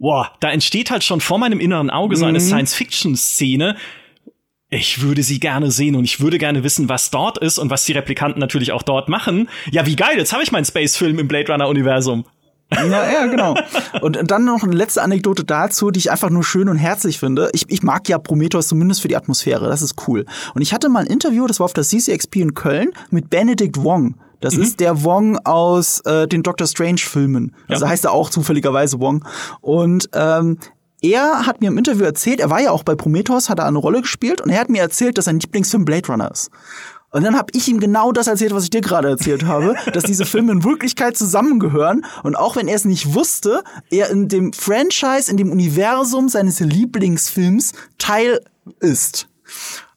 boah, 0.00 0.32
da 0.40 0.50
entsteht 0.50 0.90
halt 0.90 1.04
schon 1.04 1.20
vor 1.20 1.38
meinem 1.38 1.60
inneren 1.60 1.90
Auge 1.90 2.16
so 2.16 2.24
eine 2.24 2.40
mhm. 2.40 2.44
Science-Fiction-Szene. 2.44 3.76
Ich 4.70 5.02
würde 5.02 5.22
sie 5.22 5.40
gerne 5.40 5.70
sehen 5.70 5.94
und 5.94 6.04
ich 6.04 6.20
würde 6.20 6.38
gerne 6.38 6.64
wissen, 6.64 6.88
was 6.88 7.10
dort 7.10 7.38
ist 7.38 7.58
und 7.58 7.70
was 7.70 7.84
die 7.84 7.92
Replikanten 7.92 8.40
natürlich 8.40 8.72
auch 8.72 8.82
dort 8.82 9.08
machen. 9.08 9.48
Ja, 9.70 9.86
wie 9.86 9.96
geil, 9.96 10.16
jetzt 10.16 10.32
habe 10.32 10.42
ich 10.42 10.52
meinen 10.52 10.64
Space-Film 10.64 11.18
im 11.18 11.28
Blade 11.28 11.52
Runner-Universum. 11.52 12.24
Ja, 12.72 13.10
ja, 13.10 13.26
genau. 13.26 13.56
Und 14.00 14.30
dann 14.30 14.44
noch 14.44 14.62
eine 14.62 14.76
letzte 14.76 15.02
Anekdote 15.02 15.42
dazu, 15.42 15.90
die 15.90 15.98
ich 15.98 16.12
einfach 16.12 16.30
nur 16.30 16.44
schön 16.44 16.68
und 16.68 16.76
herzlich 16.76 17.18
finde. 17.18 17.50
Ich, 17.52 17.64
ich 17.66 17.82
mag 17.82 18.08
ja 18.08 18.16
Prometheus 18.16 18.68
zumindest 18.68 19.02
für 19.02 19.08
die 19.08 19.16
Atmosphäre, 19.16 19.66
das 19.68 19.82
ist 19.82 19.96
cool. 20.06 20.24
Und 20.54 20.62
ich 20.62 20.72
hatte 20.72 20.88
mal 20.88 21.00
ein 21.00 21.08
Interview, 21.08 21.48
das 21.48 21.58
war 21.58 21.64
auf 21.64 21.72
der 21.72 21.82
CCXP 21.82 22.36
in 22.36 22.54
Köln, 22.54 22.92
mit 23.10 23.28
Benedict 23.28 23.82
Wong. 23.82 24.14
Das 24.40 24.56
mhm. 24.56 24.62
ist 24.62 24.80
der 24.80 25.04
Wong 25.04 25.38
aus 25.44 26.00
äh, 26.00 26.26
den 26.26 26.42
Doctor 26.42 26.66
Strange-Filmen. 26.66 27.54
Also 27.68 27.84
ja. 27.84 27.90
heißt 27.90 28.04
er 28.04 28.12
auch 28.12 28.30
zufälligerweise 28.30 29.00
Wong. 29.00 29.24
Und 29.60 30.08
ähm, 30.14 30.58
er 31.02 31.46
hat 31.46 31.60
mir 31.60 31.68
im 31.68 31.78
Interview 31.78 32.04
erzählt, 32.04 32.40
er 32.40 32.50
war 32.50 32.60
ja 32.60 32.70
auch 32.70 32.82
bei 32.82 32.94
Prometheus, 32.94 33.48
hat 33.48 33.58
er 33.58 33.66
eine 33.66 33.78
Rolle 33.78 34.02
gespielt 34.02 34.40
und 34.40 34.50
er 34.50 34.60
hat 34.60 34.68
mir 34.68 34.82
erzählt, 34.82 35.16
dass 35.16 35.24
sein 35.26 35.40
Lieblingsfilm 35.40 35.84
Blade 35.84 36.08
Runner 36.08 36.30
ist. 36.30 36.50
Und 37.12 37.24
dann 37.24 37.36
habe 37.36 37.48
ich 37.54 37.66
ihm 37.66 37.80
genau 37.80 38.12
das 38.12 38.28
erzählt, 38.28 38.54
was 38.54 38.64
ich 38.64 38.70
dir 38.70 38.82
gerade 38.82 39.08
erzählt 39.08 39.44
habe, 39.44 39.74
dass 39.92 40.04
diese 40.04 40.24
Filme 40.24 40.52
in 40.52 40.64
Wirklichkeit 40.64 41.16
zusammengehören 41.16 42.04
und 42.22 42.36
auch 42.36 42.56
wenn 42.56 42.68
er 42.68 42.76
es 42.76 42.84
nicht 42.84 43.14
wusste, 43.14 43.64
er 43.90 44.10
in 44.10 44.28
dem 44.28 44.52
Franchise, 44.52 45.30
in 45.30 45.36
dem 45.36 45.50
Universum 45.50 46.28
seines 46.28 46.60
Lieblingsfilms 46.60 47.72
Teil 47.98 48.40
ist. 48.78 49.28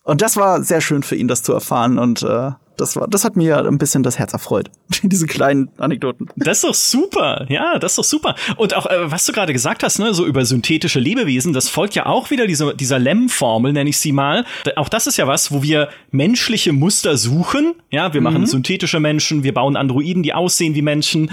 Und 0.03 0.21
das 0.21 0.37
war 0.37 0.63
sehr 0.63 0.81
schön 0.81 1.03
für 1.03 1.15
ihn, 1.15 1.27
das 1.27 1.43
zu 1.43 1.53
erfahren 1.53 1.99
und 1.99 2.23
äh, 2.23 2.51
das 2.77 2.95
war, 2.95 3.07
das 3.07 3.23
hat 3.23 3.35
mir 3.35 3.57
ein 3.57 3.77
bisschen 3.77 4.03
das 4.03 4.19
Herz 4.19 4.33
erfreut. 4.33 4.69
Diese 5.03 5.27
kleinen 5.27 5.69
Anekdoten. 5.77 6.27
Das 6.35 6.57
ist 6.57 6.63
doch 6.63 6.73
super. 6.73 7.45
Ja, 7.49 7.79
das 7.79 7.93
ist 7.93 7.97
doch 7.97 8.03
super. 8.03 8.35
Und 8.57 8.75
auch, 8.75 8.85
äh, 8.85 9.11
was 9.11 9.25
du 9.25 9.31
gerade 9.31 9.53
gesagt 9.53 9.83
hast, 9.83 9.99
ne, 9.99 10.13
so 10.13 10.25
über 10.25 10.45
synthetische 10.45 10.99
Lebewesen, 10.99 11.53
das 11.53 11.69
folgt 11.69 11.95
ja 11.95 12.05
auch 12.05 12.31
wieder 12.31 12.47
dieser, 12.47 12.73
dieser 12.73 12.99
Lem-Formel, 12.99 13.73
nenne 13.73 13.89
ich 13.89 13.97
sie 13.97 14.11
mal. 14.11 14.45
Auch 14.75 14.89
das 14.89 15.07
ist 15.07 15.17
ja 15.17 15.27
was, 15.27 15.51
wo 15.51 15.63
wir 15.63 15.89
menschliche 16.11 16.73
Muster 16.73 17.17
suchen. 17.17 17.75
Ja, 17.91 18.13
wir 18.13 18.21
machen 18.21 18.41
mhm. 18.41 18.47
synthetische 18.47 18.99
Menschen, 18.99 19.43
wir 19.43 19.53
bauen 19.53 19.75
Androiden, 19.75 20.23
die 20.23 20.33
aussehen 20.33 20.75
wie 20.75 20.81
Menschen. 20.81 21.31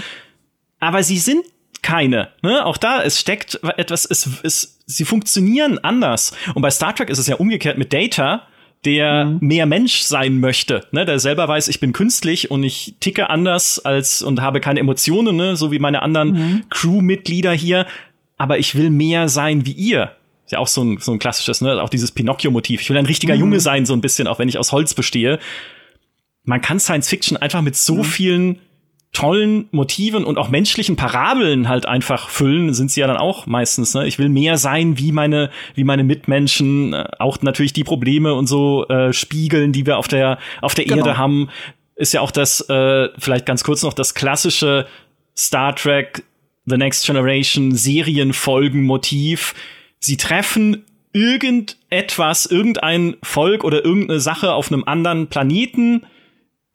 Aber 0.79 1.03
sie 1.03 1.17
sind 1.17 1.43
keine. 1.81 2.29
Ne? 2.41 2.65
Auch 2.65 2.77
da, 2.77 3.01
es 3.01 3.19
steckt 3.19 3.59
etwas, 3.77 4.05
es, 4.05 4.29
es, 4.43 4.79
sie 4.85 5.05
funktionieren 5.05 5.79
anders. 5.79 6.33
Und 6.53 6.61
bei 6.61 6.69
Star 6.69 6.95
Trek 6.95 7.09
ist 7.09 7.17
es 7.17 7.27
ja 7.27 7.35
umgekehrt 7.35 7.77
mit 7.77 7.93
Data 7.93 8.47
der 8.85 9.25
mhm. 9.25 9.37
mehr 9.41 9.65
Mensch 9.65 10.01
sein 10.01 10.39
möchte, 10.39 10.85
ne, 10.91 11.05
der 11.05 11.19
selber 11.19 11.47
weiß, 11.47 11.67
ich 11.67 11.79
bin 11.79 11.93
künstlich 11.93 12.49
und 12.49 12.63
ich 12.63 12.95
ticke 12.99 13.29
anders 13.29 13.79
als 13.79 14.21
und 14.21 14.41
habe 14.41 14.59
keine 14.59 14.79
Emotionen, 14.79 15.35
ne, 15.35 15.55
so 15.55 15.71
wie 15.71 15.79
meine 15.79 16.01
anderen 16.01 16.31
mhm. 16.31 16.63
Crewmitglieder 16.69 17.51
hier, 17.51 17.85
aber 18.37 18.57
ich 18.57 18.75
will 18.75 18.89
mehr 18.89 19.29
sein 19.29 19.65
wie 19.65 19.73
ihr. 19.73 20.11
Ist 20.45 20.53
ja 20.53 20.59
auch 20.59 20.67
so 20.67 20.83
ein, 20.83 20.97
so 20.97 21.11
ein 21.11 21.19
klassisches, 21.19 21.61
ne, 21.61 21.81
auch 21.81 21.89
dieses 21.89 22.11
Pinocchio-Motiv. 22.11 22.81
Ich 22.81 22.89
will 22.89 22.97
ein 22.97 23.05
richtiger 23.05 23.35
mhm. 23.35 23.41
Junge 23.41 23.59
sein, 23.59 23.85
so 23.85 23.93
ein 23.93 24.01
bisschen, 24.01 24.27
auch 24.27 24.39
wenn 24.39 24.49
ich 24.49 24.57
aus 24.57 24.71
Holz 24.71 24.93
bestehe. 24.93 25.39
Man 26.43 26.61
kann 26.61 26.79
Science 26.79 27.07
Fiction 27.07 27.37
einfach 27.37 27.61
mit 27.61 27.75
so 27.75 27.97
mhm. 27.97 28.03
vielen 28.03 28.59
tollen 29.13 29.67
Motiven 29.71 30.23
und 30.23 30.37
auch 30.37 30.49
menschlichen 30.49 30.95
Parabeln 30.95 31.67
halt 31.67 31.85
einfach 31.85 32.29
füllen, 32.29 32.73
sind 32.73 32.91
sie 32.91 33.01
ja 33.01 33.07
dann 33.07 33.17
auch 33.17 33.45
meistens. 33.45 33.93
Ne? 33.93 34.07
Ich 34.07 34.17
will 34.19 34.29
mehr 34.29 34.57
sein 34.57 34.97
wie 34.97 35.11
meine, 35.11 35.49
wie 35.75 35.83
meine 35.83 36.03
Mitmenschen, 36.03 36.93
äh, 36.93 37.05
auch 37.19 37.41
natürlich 37.41 37.73
die 37.73 37.83
Probleme 37.83 38.33
und 38.33 38.47
so 38.47 38.87
äh, 38.87 39.11
spiegeln, 39.11 39.73
die 39.73 39.85
wir 39.85 39.97
auf 39.97 40.07
der, 40.07 40.39
auf 40.61 40.75
der 40.75 40.85
genau. 40.85 40.97
Erde 40.97 41.17
haben. 41.17 41.49
Ist 41.95 42.13
ja 42.13 42.21
auch 42.21 42.31
das, 42.31 42.61
äh, 42.69 43.09
vielleicht 43.17 43.45
ganz 43.45 43.63
kurz 43.63 43.83
noch, 43.83 43.93
das 43.93 44.13
klassische 44.13 44.87
Star 45.37 45.75
Trek 45.75 46.23
The 46.65 46.77
Next 46.77 47.05
Generation 47.05 47.75
Serienfolgenmotiv. 47.75 49.55
Sie 49.99 50.15
treffen 50.15 50.85
irgendetwas, 51.11 52.45
irgendein 52.45 53.17
Volk 53.23 53.65
oder 53.65 53.83
irgendeine 53.83 54.21
Sache 54.21 54.53
auf 54.53 54.71
einem 54.71 54.85
anderen 54.85 55.27
Planeten, 55.27 56.03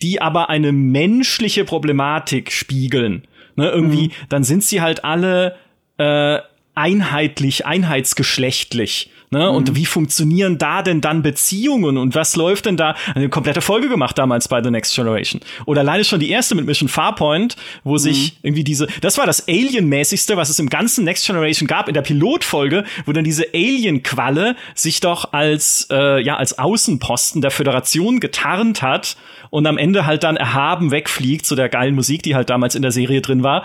die 0.02 0.20
aber 0.20 0.48
eine 0.48 0.72
menschliche 0.72 1.64
Problematik 1.64 2.52
spiegeln. 2.52 3.26
Ne, 3.56 3.70
irgendwie, 3.70 4.08
mhm. 4.08 4.12
dann 4.28 4.44
sind 4.44 4.62
sie 4.64 4.82
halt 4.82 5.04
alle 5.04 5.56
äh, 5.96 6.40
einheitlich, 6.74 7.64
einheitsgeschlechtlich. 7.64 9.10
Ne? 9.30 9.40
Mhm. 9.40 9.56
Und 9.56 9.76
wie 9.76 9.86
funktionieren 9.86 10.58
da 10.58 10.82
denn 10.82 11.00
dann 11.00 11.22
Beziehungen 11.22 11.96
und 11.96 12.14
was 12.14 12.36
läuft 12.36 12.66
denn 12.66 12.76
da? 12.76 12.94
Eine 13.14 13.28
komplette 13.28 13.60
Folge 13.60 13.88
gemacht 13.88 14.16
damals 14.18 14.48
bei 14.48 14.62
The 14.62 14.70
Next 14.70 14.94
Generation. 14.94 15.40
Oder 15.64 15.80
alleine 15.80 16.04
schon 16.04 16.20
die 16.20 16.30
erste 16.30 16.54
mit 16.54 16.66
Mission 16.66 16.88
Farpoint, 16.88 17.56
wo 17.82 17.94
mhm. 17.94 17.98
sich 17.98 18.38
irgendwie 18.42 18.64
diese, 18.64 18.86
das 19.00 19.18
war 19.18 19.26
das 19.26 19.48
Alien-mäßigste, 19.48 20.36
was 20.36 20.48
es 20.48 20.58
im 20.58 20.68
ganzen 20.68 21.04
Next 21.04 21.26
Generation 21.26 21.66
gab, 21.66 21.88
in 21.88 21.94
der 21.94 22.02
Pilotfolge, 22.02 22.84
wo 23.04 23.12
dann 23.12 23.24
diese 23.24 23.46
Alien-Qualle 23.52 24.56
sich 24.74 25.00
doch 25.00 25.32
als, 25.32 25.88
äh, 25.90 26.22
ja, 26.22 26.36
als 26.36 26.58
Außenposten 26.58 27.42
der 27.42 27.50
Föderation 27.50 28.20
getarnt 28.20 28.82
hat 28.82 29.16
und 29.50 29.66
am 29.66 29.78
Ende 29.78 30.06
halt 30.06 30.22
dann 30.22 30.36
erhaben 30.36 30.90
wegfliegt 30.90 31.46
zu 31.46 31.56
der 31.56 31.68
geilen 31.68 31.94
Musik, 31.94 32.22
die 32.22 32.34
halt 32.34 32.50
damals 32.50 32.74
in 32.74 32.82
der 32.82 32.92
Serie 32.92 33.20
drin 33.20 33.42
war. 33.42 33.64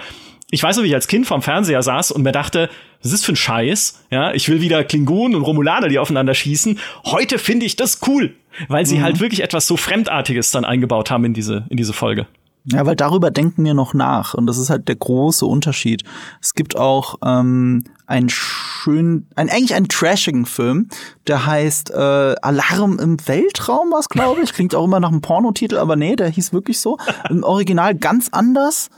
Ich 0.49 0.62
weiß 0.62 0.76
noch, 0.76 0.84
wie 0.84 0.89
ich 0.89 0.95
als 0.95 1.07
Kind 1.07 1.26
vorm 1.26 1.41
Fernseher 1.41 1.82
saß 1.82 2.12
und 2.12 2.24
mir 2.24 2.34
dachte, 2.34 2.70
was 3.04 3.12
ist 3.12 3.26
für 3.26 3.34
ein 3.34 3.38
Scheiß? 3.38 4.04
Ja, 4.12 4.34
ich 4.34 4.47
will 4.49 4.62
wieder 4.62 4.84
Klingonen 4.84 5.36
und 5.36 5.43
Romulaner, 5.43 5.88
die 5.88 5.99
aufeinander 5.99 6.34
schießen. 6.34 6.80
Heute 7.06 7.39
finde 7.39 7.66
ich 7.66 7.76
das 7.76 7.99
cool, 8.08 8.36
weil 8.68 8.86
sie 8.86 8.97
mhm. 8.97 9.04
halt 9.04 9.20
wirklich 9.20 9.41
etwas 9.41 9.68
so 9.68 9.78
Fremdartiges 9.78 10.52
dann 10.52 10.66
eingebaut 10.66 11.10
haben 11.12 11.26
in 11.26 11.34
diese, 11.34 11.66
in 11.70 11.78
diese 11.78 11.93
Folge. 11.93 12.28
Ja, 12.66 12.86
weil 12.86 12.95
darüber 12.95 13.32
denken 13.32 13.66
wir 13.66 13.74
noch 13.74 13.95
nach 13.95 14.36
und 14.36 14.45
das 14.45 14.60
ist 14.60 14.70
halt 14.70 14.88
der 14.88 14.95
große 14.95 15.47
Unterschied. 15.47 16.04
Es 16.41 16.54
gibt 16.54 16.78
auch 16.78 17.16
ähm, 17.26 17.86
einen 18.06 18.30
schön, 18.30 19.26
ein 19.36 19.49
eigentlich 19.49 19.74
einen 19.74 19.88
trashigen 19.88 20.45
Film, 20.45 20.89
der 21.26 21.47
heißt 21.47 21.89
äh, 21.89 22.36
Alarm 22.41 22.99
im 22.99 23.18
Weltraum, 23.28 23.91
was 23.91 24.10
glaube 24.10 24.41
ich. 24.43 24.54
Klingt 24.54 24.76
auch 24.76 24.86
immer 24.86 24.99
nach 24.99 25.10
einem 25.10 25.22
Pornotitel, 25.22 25.78
aber 25.78 25.95
nee, 25.95 26.16
der 26.16 26.30
hieß 26.30 26.54
wirklich 26.54 26.80
so. 26.80 26.99
Im 27.32 27.43
Original 27.43 27.95
ganz 27.95 28.30
anders 28.32 28.91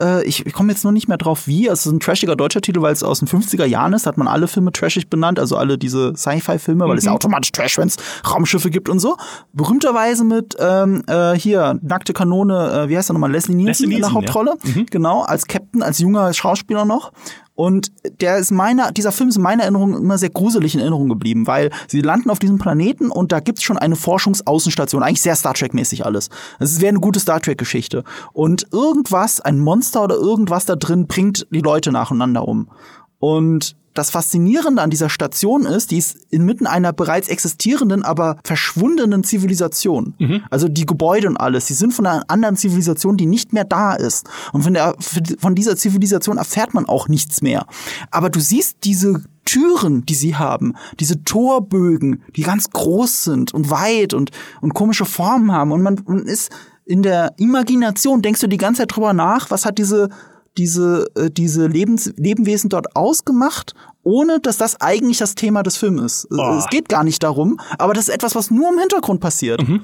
äh, 0.00 0.24
ich, 0.24 0.46
ich 0.46 0.52
komme 0.52 0.72
jetzt 0.72 0.84
nur 0.84 0.92
nicht 0.92 1.08
mehr 1.08 1.18
drauf, 1.18 1.46
wie. 1.46 1.68
Es 1.68 1.86
ist 1.86 1.92
ein 1.92 2.00
trashiger 2.00 2.36
deutscher 2.36 2.60
Titel, 2.60 2.82
weil 2.82 2.92
es 2.92 3.02
aus 3.02 3.20
den 3.20 3.28
50er 3.28 3.64
Jahren 3.64 3.92
ist. 3.92 4.06
Hat 4.06 4.16
man 4.16 4.28
alle 4.28 4.48
Filme 4.48 4.72
trashig 4.72 5.08
benannt, 5.08 5.38
also 5.38 5.56
alle 5.56 5.78
diese 5.78 6.14
Sci-Fi-Filme, 6.16 6.84
weil 6.84 6.92
mhm. 6.92 6.98
es 6.98 7.04
ja 7.04 7.12
automatisch 7.12 7.52
Trash, 7.52 7.78
wenn 7.78 7.88
es 7.88 7.96
Raumschiffe 8.28 8.70
gibt 8.70 8.88
und 8.88 8.98
so. 8.98 9.16
Berühmterweise 9.52 10.24
mit 10.24 10.56
ähm, 10.58 11.02
äh, 11.06 11.34
hier, 11.34 11.78
nackte 11.82 12.12
Kanone, 12.12 12.84
äh, 12.84 12.88
wie 12.88 12.96
heißt 12.96 13.10
er 13.10 13.14
nochmal, 13.14 13.30
Leslie 13.30 13.54
Nielsen, 13.54 13.68
Leslie 13.68 13.86
Nielsen 13.88 14.04
in 14.04 14.12
der 14.12 14.14
Hauptrolle. 14.14 14.56
Ja. 14.62 14.70
Mhm. 14.74 14.86
Genau, 14.90 15.22
als 15.22 15.46
Captain, 15.46 15.82
als 15.82 15.98
junger 15.98 16.32
Schauspieler 16.32 16.84
noch. 16.84 17.12
Und 17.60 17.92
der 18.22 18.38
ist 18.38 18.52
meiner, 18.52 18.90
dieser 18.90 19.12
Film 19.12 19.28
ist 19.28 19.36
in 19.36 19.42
meiner 19.42 19.64
Erinnerung 19.64 19.94
immer 19.94 20.16
sehr 20.16 20.30
gruselig 20.30 20.72
in 20.72 20.80
Erinnerung 20.80 21.10
geblieben, 21.10 21.46
weil 21.46 21.68
sie 21.88 22.00
landen 22.00 22.30
auf 22.30 22.38
diesem 22.38 22.56
Planeten 22.56 23.10
und 23.10 23.32
da 23.32 23.40
gibt's 23.40 23.62
schon 23.62 23.76
eine 23.76 23.96
Forschungsaußenstation, 23.96 25.02
eigentlich 25.02 25.20
sehr 25.20 25.36
Star 25.36 25.52
Trek-mäßig 25.52 26.06
alles. 26.06 26.30
Es 26.58 26.80
wäre 26.80 26.88
eine 26.88 27.00
gute 27.00 27.20
Star 27.20 27.38
Trek-Geschichte. 27.38 28.02
Und 28.32 28.68
irgendwas, 28.72 29.42
ein 29.42 29.58
Monster 29.58 30.02
oder 30.02 30.14
irgendwas 30.14 30.64
da 30.64 30.74
drin, 30.74 31.06
bringt 31.06 31.48
die 31.50 31.60
Leute 31.60 31.92
nacheinander 31.92 32.48
um. 32.48 32.70
Und 33.18 33.76
das 33.94 34.10
Faszinierende 34.10 34.82
an 34.82 34.90
dieser 34.90 35.08
Station 35.08 35.66
ist, 35.66 35.90
die 35.90 35.98
ist 35.98 36.16
inmitten 36.30 36.66
einer 36.66 36.92
bereits 36.92 37.28
existierenden, 37.28 38.02
aber 38.02 38.38
verschwundenen 38.44 39.24
Zivilisation. 39.24 40.14
Mhm. 40.18 40.42
Also 40.50 40.68
die 40.68 40.86
Gebäude 40.86 41.28
und 41.28 41.36
alles, 41.36 41.66
die 41.66 41.74
sind 41.74 41.92
von 41.92 42.06
einer 42.06 42.24
anderen 42.28 42.56
Zivilisation, 42.56 43.16
die 43.16 43.26
nicht 43.26 43.52
mehr 43.52 43.64
da 43.64 43.94
ist. 43.94 44.28
Und 44.52 44.62
von, 44.62 44.74
der, 44.74 44.94
von 45.38 45.54
dieser 45.54 45.76
Zivilisation 45.76 46.38
erfährt 46.38 46.72
man 46.74 46.86
auch 46.86 47.08
nichts 47.08 47.42
mehr. 47.42 47.66
Aber 48.10 48.30
du 48.30 48.40
siehst 48.40 48.78
diese 48.84 49.24
Türen, 49.44 50.06
die 50.06 50.14
sie 50.14 50.36
haben, 50.36 50.74
diese 51.00 51.24
Torbögen, 51.24 52.22
die 52.36 52.42
ganz 52.42 52.70
groß 52.70 53.24
sind 53.24 53.52
und 53.52 53.70
weit 53.70 54.14
und, 54.14 54.30
und 54.60 54.74
komische 54.74 55.04
Formen 55.04 55.50
haben. 55.50 55.72
Und 55.72 55.82
man, 55.82 56.00
man 56.06 56.26
ist 56.26 56.50
in 56.84 57.02
der 57.02 57.34
Imagination, 57.38 58.22
denkst 58.22 58.40
du 58.40 58.46
die 58.46 58.56
ganze 58.56 58.82
Zeit 58.82 58.94
drüber 58.94 59.12
nach, 59.12 59.50
was 59.50 59.64
hat 59.64 59.78
diese 59.78 60.10
diese, 60.56 61.06
äh, 61.14 61.30
diese 61.30 61.66
Lebens 61.66 62.12
Lebewesen 62.16 62.70
dort 62.70 62.96
ausgemacht, 62.96 63.74
ohne 64.02 64.40
dass 64.40 64.56
das 64.56 64.80
eigentlich 64.80 65.18
das 65.18 65.34
Thema 65.34 65.62
des 65.62 65.76
Films 65.76 66.24
ist. 66.24 66.28
Oh. 66.32 66.58
Es 66.58 66.66
geht 66.68 66.88
gar 66.88 67.04
nicht 67.04 67.22
darum, 67.22 67.60
aber 67.78 67.94
das 67.94 68.08
ist 68.08 68.14
etwas, 68.14 68.34
was 68.34 68.50
nur 68.50 68.68
im 68.72 68.78
Hintergrund 68.78 69.20
passiert. 69.20 69.66
Mhm. 69.66 69.82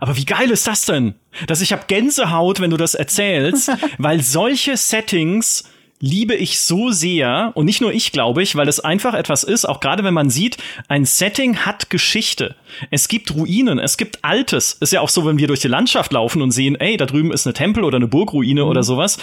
Aber 0.00 0.16
wie 0.16 0.24
geil 0.24 0.50
ist 0.50 0.66
das 0.66 0.84
denn? 0.84 1.14
Dass 1.48 1.60
ich 1.60 1.72
hab 1.72 1.88
Gänsehaut, 1.88 2.60
wenn 2.60 2.70
du 2.70 2.76
das 2.76 2.94
erzählst, 2.94 3.70
weil 3.98 4.22
solche 4.22 4.76
Settings 4.76 5.64
liebe 6.00 6.36
ich 6.36 6.60
so 6.60 6.90
sehr 6.90 7.50
und 7.54 7.66
nicht 7.66 7.80
nur 7.80 7.92
ich 7.92 8.12
glaube 8.12 8.40
ich, 8.42 8.54
weil 8.54 8.68
es 8.68 8.78
einfach 8.78 9.14
etwas 9.14 9.42
ist, 9.42 9.64
auch 9.64 9.80
gerade 9.80 10.04
wenn 10.04 10.14
man 10.14 10.30
sieht, 10.30 10.56
ein 10.86 11.04
Setting 11.04 11.56
hat 11.56 11.90
Geschichte. 11.90 12.54
Es 12.92 13.08
gibt 13.08 13.34
Ruinen, 13.34 13.80
es 13.80 13.96
gibt 13.96 14.24
Altes. 14.24 14.74
Ist 14.74 14.92
ja 14.92 15.00
auch 15.00 15.08
so, 15.08 15.26
wenn 15.26 15.38
wir 15.38 15.48
durch 15.48 15.58
die 15.58 15.68
Landschaft 15.68 16.12
laufen 16.12 16.40
und 16.40 16.52
sehen, 16.52 16.76
ey, 16.76 16.96
da 16.96 17.06
drüben 17.06 17.32
ist 17.32 17.46
eine 17.46 17.54
Tempel 17.54 17.82
oder 17.82 17.96
eine 17.96 18.06
Burgruine 18.06 18.62
mhm. 18.62 18.68
oder 18.68 18.84
sowas 18.84 19.18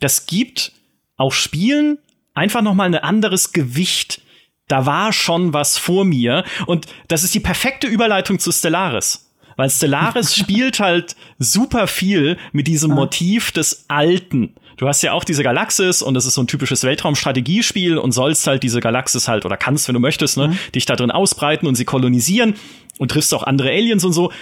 das 0.00 0.26
gibt 0.26 0.72
auch 1.16 1.32
Spielen 1.32 1.98
einfach 2.34 2.62
noch 2.62 2.74
mal 2.74 2.84
ein 2.84 2.94
anderes 2.94 3.52
Gewicht. 3.52 4.22
Da 4.68 4.84
war 4.84 5.12
schon 5.12 5.52
was 5.52 5.78
vor 5.78 6.04
mir 6.04 6.44
und 6.66 6.86
das 7.08 7.24
ist 7.24 7.34
die 7.34 7.40
perfekte 7.40 7.86
Überleitung 7.86 8.38
zu 8.38 8.52
Stellaris. 8.52 9.30
Weil 9.56 9.70
Stellaris 9.70 10.34
spielt 10.36 10.80
halt 10.80 11.16
super 11.38 11.86
viel 11.86 12.36
mit 12.52 12.66
diesem 12.66 12.90
Motiv 12.92 13.52
des 13.52 13.86
Alten. 13.88 14.54
Du 14.76 14.86
hast 14.86 15.02
ja 15.02 15.12
auch 15.12 15.24
diese 15.24 15.42
Galaxis 15.42 16.02
und 16.02 16.14
das 16.14 16.26
ist 16.26 16.34
so 16.34 16.42
ein 16.42 16.46
typisches 16.46 16.84
Weltraumstrategiespiel 16.84 17.96
und 17.96 18.12
sollst 18.12 18.46
halt 18.46 18.62
diese 18.62 18.80
Galaxis 18.80 19.26
halt 19.26 19.46
oder 19.46 19.56
kannst, 19.56 19.88
wenn 19.88 19.94
du 19.94 20.00
möchtest, 20.00 20.36
ne, 20.36 20.48
mhm. 20.48 20.58
dich 20.74 20.84
da 20.84 20.96
drin 20.96 21.10
ausbreiten 21.10 21.66
und 21.66 21.76
sie 21.76 21.86
kolonisieren 21.86 22.54
und 22.98 23.10
triffst 23.10 23.32
auch 23.32 23.42
andere 23.42 23.70
Aliens 23.70 24.04
und 24.04 24.12
so. 24.12 24.32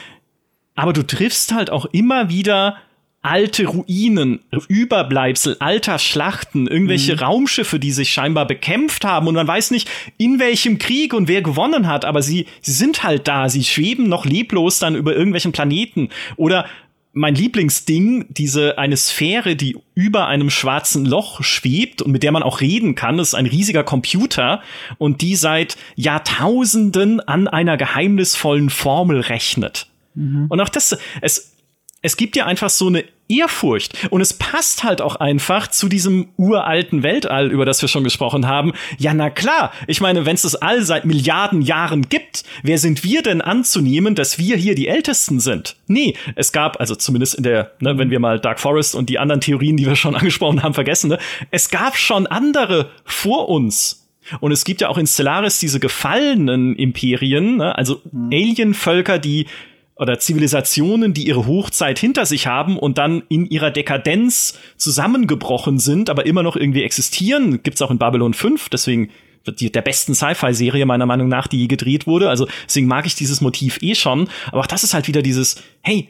Aber 0.74 0.92
du 0.92 1.06
triffst 1.06 1.54
halt 1.54 1.70
auch 1.70 1.86
immer 1.86 2.28
wieder 2.28 2.78
alte 3.24 3.66
Ruinen, 3.66 4.40
Überbleibsel 4.68 5.56
alter 5.58 5.98
Schlachten, 5.98 6.66
irgendwelche 6.66 7.14
mhm. 7.14 7.18
Raumschiffe, 7.20 7.78
die 7.78 7.90
sich 7.90 8.12
scheinbar 8.12 8.46
bekämpft 8.46 9.04
haben 9.04 9.26
und 9.26 9.34
man 9.34 9.48
weiß 9.48 9.70
nicht, 9.70 9.90
in 10.18 10.38
welchem 10.38 10.78
Krieg 10.78 11.14
und 11.14 11.26
wer 11.26 11.40
gewonnen 11.40 11.88
hat, 11.88 12.04
aber 12.04 12.20
sie, 12.20 12.46
sie 12.60 12.72
sind 12.72 13.02
halt 13.02 13.26
da, 13.26 13.48
sie 13.48 13.64
schweben 13.64 14.08
noch 14.10 14.26
leblos 14.26 14.78
dann 14.78 14.94
über 14.94 15.16
irgendwelchen 15.16 15.52
Planeten 15.52 16.10
oder 16.36 16.66
mein 17.14 17.34
Lieblingsding, 17.34 18.26
diese 18.28 18.76
eine 18.76 18.96
Sphäre, 18.96 19.56
die 19.56 19.76
über 19.94 20.26
einem 20.26 20.50
schwarzen 20.50 21.06
Loch 21.06 21.42
schwebt 21.42 22.02
und 22.02 22.10
mit 22.10 22.24
der 22.24 22.32
man 22.32 22.42
auch 22.42 22.60
reden 22.60 22.94
kann, 22.96 23.16
das 23.16 23.28
ist 23.28 23.34
ein 23.34 23.46
riesiger 23.46 23.84
Computer 23.84 24.62
und 24.98 25.22
die 25.22 25.36
seit 25.36 25.76
Jahrtausenden 25.94 27.20
an 27.20 27.48
einer 27.48 27.76
geheimnisvollen 27.76 28.68
Formel 28.68 29.20
rechnet. 29.20 29.86
Mhm. 30.14 30.46
Und 30.48 30.60
auch 30.60 30.68
das, 30.68 30.98
es, 31.20 31.54
es 32.02 32.16
gibt 32.18 32.36
ja 32.36 32.44
einfach 32.44 32.68
so 32.68 32.88
eine 32.88 33.04
Ehrfurcht. 33.28 34.10
Und 34.10 34.20
es 34.20 34.34
passt 34.34 34.84
halt 34.84 35.00
auch 35.00 35.16
einfach 35.16 35.68
zu 35.68 35.88
diesem 35.88 36.28
uralten 36.36 37.02
Weltall, 37.02 37.50
über 37.50 37.64
das 37.64 37.80
wir 37.80 37.88
schon 37.88 38.04
gesprochen 38.04 38.46
haben. 38.46 38.72
Ja, 38.98 39.14
na 39.14 39.30
klar. 39.30 39.72
Ich 39.86 40.00
meine, 40.00 40.26
wenn 40.26 40.34
es 40.34 40.42
das 40.42 40.56
All 40.56 40.82
seit 40.82 41.04
Milliarden 41.04 41.62
Jahren 41.62 42.08
gibt, 42.08 42.44
wer 42.62 42.78
sind 42.78 43.02
wir 43.02 43.22
denn 43.22 43.40
anzunehmen, 43.40 44.14
dass 44.14 44.38
wir 44.38 44.56
hier 44.56 44.74
die 44.74 44.88
Ältesten 44.88 45.40
sind? 45.40 45.76
Nee, 45.86 46.14
es 46.34 46.52
gab, 46.52 46.80
also 46.80 46.94
zumindest 46.94 47.34
in 47.34 47.44
der, 47.44 47.72
ne, 47.80 47.96
wenn 47.98 48.10
wir 48.10 48.20
mal 48.20 48.38
Dark 48.38 48.60
Forest 48.60 48.94
und 48.94 49.08
die 49.08 49.18
anderen 49.18 49.40
Theorien, 49.40 49.76
die 49.76 49.86
wir 49.86 49.96
schon 49.96 50.14
angesprochen 50.16 50.62
haben, 50.62 50.74
vergessen, 50.74 51.08
ne, 51.08 51.18
es 51.50 51.70
gab 51.70 51.96
schon 51.96 52.26
andere 52.26 52.90
vor 53.04 53.48
uns. 53.48 54.00
Und 54.40 54.52
es 54.52 54.64
gibt 54.64 54.80
ja 54.80 54.88
auch 54.88 54.96
in 54.98 55.06
Stellaris 55.06 55.58
diese 55.58 55.80
gefallenen 55.80 56.76
Imperien, 56.76 57.56
ne, 57.56 57.76
also 57.76 58.00
mhm. 58.10 58.30
Alienvölker, 58.32 59.18
die 59.18 59.46
oder 59.96 60.18
Zivilisationen, 60.18 61.14
die 61.14 61.26
ihre 61.26 61.46
Hochzeit 61.46 61.98
hinter 61.98 62.26
sich 62.26 62.46
haben 62.46 62.78
und 62.78 62.98
dann 62.98 63.22
in 63.28 63.46
ihrer 63.46 63.70
Dekadenz 63.70 64.58
zusammengebrochen 64.76 65.78
sind, 65.78 66.10
aber 66.10 66.26
immer 66.26 66.42
noch 66.42 66.56
irgendwie 66.56 66.82
existieren. 66.82 67.62
Gibt's 67.62 67.80
auch 67.80 67.90
in 67.90 67.98
Babylon 67.98 68.34
5, 68.34 68.68
deswegen 68.70 69.10
die, 69.46 69.70
der 69.70 69.82
besten 69.82 70.14
Sci-Fi-Serie 70.14 70.86
meiner 70.86 71.06
Meinung 71.06 71.28
nach, 71.28 71.46
die 71.46 71.60
je 71.60 71.66
gedreht 71.66 72.06
wurde. 72.06 72.28
Also 72.28 72.48
deswegen 72.66 72.86
mag 72.86 73.06
ich 73.06 73.14
dieses 73.14 73.40
Motiv 73.40 73.78
eh 73.82 73.94
schon. 73.94 74.28
Aber 74.50 74.60
auch 74.60 74.66
das 74.66 74.84
ist 74.84 74.94
halt 74.94 75.06
wieder 75.06 75.22
dieses, 75.22 75.62
hey, 75.82 76.08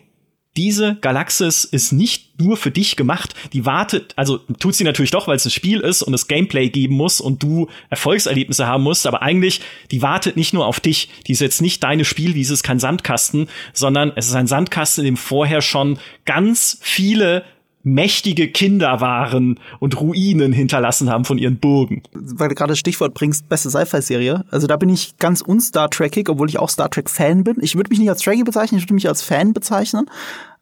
diese 0.56 0.96
Galaxis 1.00 1.64
ist 1.64 1.92
nicht 1.92 2.40
nur 2.40 2.56
für 2.56 2.70
dich 2.70 2.94
gemacht. 2.94 3.34
Die 3.52 3.66
wartet, 3.66 4.12
also 4.16 4.38
tut 4.58 4.74
sie 4.74 4.84
natürlich 4.84 5.10
doch, 5.10 5.26
weil 5.26 5.36
es 5.36 5.44
ein 5.44 5.50
Spiel 5.50 5.80
ist 5.80 6.02
und 6.02 6.14
es 6.14 6.28
Gameplay 6.28 6.68
geben 6.68 6.94
muss 6.94 7.20
und 7.20 7.42
du 7.42 7.68
Erfolgserlebnisse 7.90 8.66
haben 8.66 8.84
musst, 8.84 9.06
aber 9.06 9.22
eigentlich, 9.22 9.60
die 9.90 10.02
wartet 10.02 10.36
nicht 10.36 10.54
nur 10.54 10.66
auf 10.66 10.78
dich. 10.78 11.08
Die 11.26 11.32
ist 11.32 11.40
jetzt 11.40 11.60
nicht 11.60 11.82
deine 11.82 12.04
Spielwiese, 12.04 12.54
ist 12.54 12.62
kein 12.62 12.78
Sandkasten, 12.78 13.48
sondern 13.72 14.12
es 14.14 14.26
ist 14.26 14.34
ein 14.34 14.46
Sandkasten, 14.46 15.04
in 15.04 15.14
dem 15.14 15.16
vorher 15.16 15.60
schon 15.60 15.98
ganz 16.24 16.78
viele 16.80 17.44
mächtige 17.84 18.50
Kinder 18.50 19.00
waren 19.00 19.60
und 19.78 20.00
Ruinen 20.00 20.52
hinterlassen 20.52 21.10
haben 21.10 21.24
von 21.24 21.38
ihren 21.38 21.58
Burgen. 21.58 22.02
Weil 22.12 22.48
du 22.48 22.54
gerade 22.54 22.74
Stichwort 22.76 23.14
bringst, 23.14 23.48
beste 23.48 23.70
Sci-Fi-Serie. 23.70 24.44
Also 24.50 24.66
da 24.66 24.76
bin 24.76 24.88
ich 24.88 25.18
ganz 25.18 25.42
un-Star 25.46 25.90
Trekig, 25.90 26.28
obwohl 26.28 26.48
ich 26.48 26.58
auch 26.58 26.70
Star 26.70 26.90
Trek-Fan 26.90 27.44
bin. 27.44 27.56
Ich 27.60 27.76
würde 27.76 27.90
mich 27.90 27.98
nicht 27.98 28.08
als 28.08 28.22
Trekkie 28.22 28.42
bezeichnen, 28.44 28.78
ich 28.78 28.84
würde 28.84 28.94
mich 28.94 29.08
als 29.08 29.22
Fan 29.22 29.52
bezeichnen. 29.52 30.10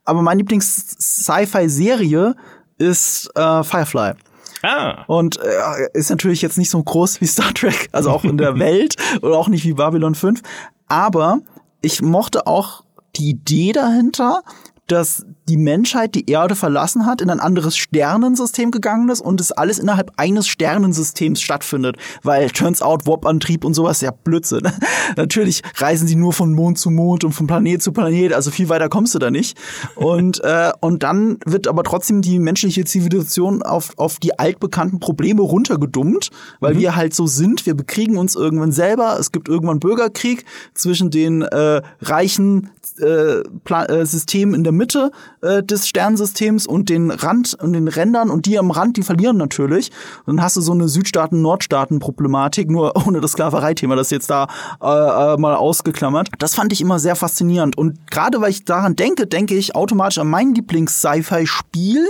Aber 0.05 0.21
mein 0.21 0.39
Lieblings-Sci-Fi-Serie 0.39 2.35
ist 2.79 3.31
äh, 3.37 3.63
Firefly. 3.63 4.15
Ah. 4.63 5.05
Und 5.07 5.39
äh, 5.39 5.89
ist 5.95 6.11
natürlich 6.11 6.43
jetzt 6.43 6.59
nicht 6.59 6.71
so 6.71 6.83
groß 6.83 7.21
wie 7.21 7.27
Star 7.27 7.55
Trek, 7.55 7.89
also 7.93 8.11
auch 8.11 8.25
in 8.25 8.39
der 8.39 8.59
Welt 8.61 8.97
oder 9.23 9.37
auch 9.37 9.49
nicht 9.49 9.65
wie 9.65 9.75
Babylon 9.75 10.15
5. 10.15 10.41
Aber 10.89 11.39
ich 11.81 12.03
mochte 12.03 12.47
auch 12.47 12.83
die 13.17 13.31
Idee 13.31 13.73
dahinter, 13.73 14.43
dass 14.87 15.25
die 15.49 15.57
Menschheit 15.57 16.15
die 16.15 16.31
Erde 16.31 16.55
verlassen 16.55 17.07
hat, 17.07 17.21
in 17.21 17.31
ein 17.31 17.41
anderes 17.41 17.77
Sternensystem 17.77 18.71
gegangen 18.71 19.09
ist 19.09 19.21
und 19.21 19.41
es 19.41 19.53
alles 19.53 19.79
innerhalb 19.79 20.13
eines 20.17 20.47
Sternensystems 20.47 21.41
stattfindet. 21.41 21.97
Weil 22.23 22.51
turns 22.51 22.83
out 22.83 23.07
Warp-Antrieb 23.07 23.65
und 23.65 23.75
sowas 23.75 24.01
ja 24.01 24.11
Blödsinn. 24.11 24.63
Natürlich 25.17 25.63
reisen 25.77 26.07
sie 26.07 26.17
nur 26.17 26.33
von 26.33 26.53
Mond 26.53 26.79
zu 26.79 26.91
Mond 26.91 27.25
und 27.25 27.33
von 27.33 27.47
Planet 27.47 27.83
zu 27.83 27.93
Planet, 27.93 28.33
also 28.33 28.51
viel 28.51 28.69
weiter 28.69 28.89
kommst 28.89 29.15
du 29.15 29.19
da 29.19 29.31
nicht. 29.31 29.59
Und, 29.95 30.43
äh, 30.45 30.73
und 30.81 31.03
dann 31.03 31.39
wird 31.45 31.67
aber 31.67 31.83
trotzdem 31.83 32.23
die 32.23 32.39
menschliche 32.39 32.85
Zivilisation 32.85 33.63
auf, 33.63 33.93
auf 33.97 34.19
die 34.19 34.39
altbekannten 34.39 35.01
Probleme 35.01 35.43
runtergedummt, 35.43 36.31
weil 36.61 36.75
mhm. 36.75 36.79
wir 36.79 36.97
halt 36.97 37.15
so 37.15 37.27
sind, 37.27 37.67
wir 37.67 37.75
bekriegen 37.75 38.17
uns 38.17 38.37
irgendwann 38.37 38.73
selber, 38.73 39.17
es 39.19 39.33
gibt 39.33 39.49
irgendwann 39.49 39.81
Bürgerkrieg 39.81 40.45
zwischen 40.75 41.11
den 41.11 41.43
äh, 41.43 41.83
reichen 42.01 42.71
äh, 43.01 43.43
äh, 43.43 44.07
Systemen 44.07 44.55
in 44.55 44.65
der 44.65 44.73
Mitte 44.73 45.11
äh, 45.43 45.63
des 45.63 45.89
Sternsystems 45.89 46.67
und 46.67 46.89
den 46.89 47.11
Rand 47.11 47.55
und 47.61 47.73
den 47.73 47.89
Rändern 47.89 48.31
und 48.31 48.47
die 48.47 48.59
am 48.59 48.71
Rand, 48.71 48.97
die 48.97 49.03
verlieren 49.03 49.37
natürlich. 49.37 49.91
Und 50.25 50.37
dann 50.37 50.45
hast 50.45 50.57
du 50.57 50.61
so 50.61 50.73
eine 50.73 50.89
Südstaaten-Nordstaaten-Problematik, 50.89 52.71
nur 52.71 52.97
ohne 53.07 53.21
das 53.21 53.33
Sklavereithema, 53.33 53.97
das 53.97 54.11
jetzt 54.11 54.31
da 54.31 54.47
äh, 54.81 54.87
äh, 54.87 55.37
mal 55.37 55.55
ausgeklammert. 55.55 56.29
Das 56.39 56.55
fand 56.55 56.73
ich 56.73 56.81
immer 56.81 56.99
sehr 56.99 57.17
faszinierend. 57.17 57.77
Und 57.77 58.11
gerade 58.11 58.41
weil 58.41 58.51
ich 58.51 58.65
daran 58.65 58.97
denke, 58.97 59.27
denke 59.27 59.55
ich 59.55 59.75
automatisch 59.75 60.19
an 60.19 60.29
mein 60.29 60.55
Lieblings-Sci-Fi-Spiel, 60.55 62.07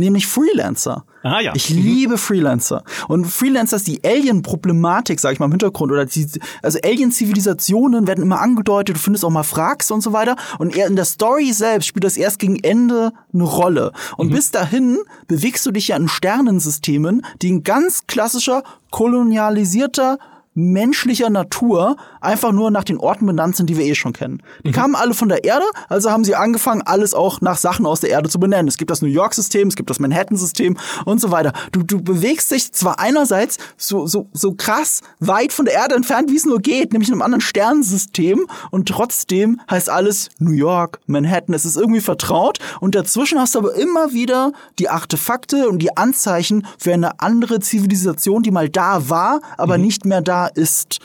nämlich 0.00 0.26
Freelancer. 0.26 1.04
Ah, 1.22 1.40
ja. 1.40 1.52
Ich 1.54 1.70
mhm. 1.70 1.82
liebe 1.82 2.18
Freelancer. 2.18 2.82
Und 3.08 3.26
Freelancer 3.26 3.76
ist 3.76 3.86
die 3.86 4.00
Alien-Problematik, 4.04 5.20
sag 5.20 5.32
ich 5.32 5.38
mal, 5.38 5.46
im 5.46 5.52
Hintergrund. 5.52 5.92
Oder 5.92 6.06
die, 6.06 6.26
also 6.62 6.78
Alien-Zivilisationen 6.82 8.06
werden 8.06 8.22
immer 8.22 8.40
angedeutet, 8.40 8.96
du 8.96 9.00
findest 9.00 9.24
auch 9.24 9.30
mal 9.30 9.42
Frags 9.42 9.90
und 9.90 10.00
so 10.00 10.12
weiter. 10.12 10.36
Und 10.58 10.74
in 10.74 10.96
der 10.96 11.04
Story 11.04 11.52
selbst 11.52 11.86
spielt 11.86 12.04
das 12.04 12.16
erst 12.16 12.38
gegen 12.38 12.56
Ende 12.56 13.12
eine 13.32 13.44
Rolle. 13.44 13.92
Und 14.16 14.28
mhm. 14.28 14.34
bis 14.34 14.50
dahin 14.50 14.98
bewegst 15.28 15.64
du 15.66 15.70
dich 15.70 15.88
ja 15.88 15.96
in 15.96 16.08
Sternensystemen, 16.08 17.24
die 17.42 17.52
ein 17.52 17.62
ganz 17.62 18.06
klassischer 18.06 18.62
kolonialisierter 18.90 20.18
menschlicher 20.54 21.30
Natur 21.30 21.96
einfach 22.20 22.50
nur 22.52 22.70
nach 22.70 22.82
den 22.82 22.98
Orten 22.98 23.24
benannt 23.24 23.56
sind, 23.56 23.70
die 23.70 23.76
wir 23.76 23.84
eh 23.84 23.94
schon 23.94 24.12
kennen. 24.12 24.42
Die 24.64 24.70
mhm. 24.70 24.74
kamen 24.74 24.94
alle 24.96 25.14
von 25.14 25.28
der 25.28 25.44
Erde, 25.44 25.64
also 25.88 26.10
haben 26.10 26.24
sie 26.24 26.34
angefangen, 26.34 26.82
alles 26.82 27.14
auch 27.14 27.40
nach 27.40 27.56
Sachen 27.56 27.86
aus 27.86 28.00
der 28.00 28.10
Erde 28.10 28.28
zu 28.28 28.40
benennen. 28.40 28.66
Es 28.66 28.76
gibt 28.76 28.90
das 28.90 29.00
New 29.00 29.08
York-System, 29.08 29.68
es 29.68 29.76
gibt 29.76 29.90
das 29.90 30.00
Manhattan-System 30.00 30.76
und 31.04 31.20
so 31.20 31.30
weiter. 31.30 31.52
Du, 31.70 31.82
du 31.82 32.02
bewegst 32.02 32.50
dich 32.50 32.72
zwar 32.72 32.98
einerseits 32.98 33.58
so, 33.76 34.06
so, 34.06 34.28
so 34.32 34.52
krass 34.52 35.02
weit 35.20 35.52
von 35.52 35.66
der 35.66 35.74
Erde 35.74 35.94
entfernt, 35.94 36.30
wie 36.30 36.36
es 36.36 36.46
nur 36.46 36.58
geht, 36.58 36.92
nämlich 36.92 37.08
in 37.08 37.14
einem 37.14 37.22
anderen 37.22 37.40
Sternensystem 37.42 38.46
und 38.70 38.88
trotzdem 38.88 39.60
heißt 39.70 39.88
alles 39.88 40.30
New 40.38 40.52
York, 40.52 40.98
Manhattan. 41.06 41.54
Es 41.54 41.64
ist 41.64 41.76
irgendwie 41.76 42.00
vertraut 42.00 42.58
und 42.80 42.96
dazwischen 42.96 43.38
hast 43.38 43.54
du 43.54 43.60
aber 43.60 43.74
immer 43.74 44.12
wieder 44.12 44.52
die 44.80 44.88
Artefakte 44.88 45.68
und 45.68 45.78
die 45.78 45.96
Anzeichen 45.96 46.66
für 46.78 46.92
eine 46.92 47.20
andere 47.20 47.60
Zivilisation, 47.60 48.42
die 48.42 48.50
mal 48.50 48.68
da 48.68 49.08
war, 49.08 49.40
aber 49.56 49.78
mhm. 49.78 49.84
nicht 49.84 50.04
mehr 50.04 50.20
da 50.20 50.39
ist. 50.46 51.00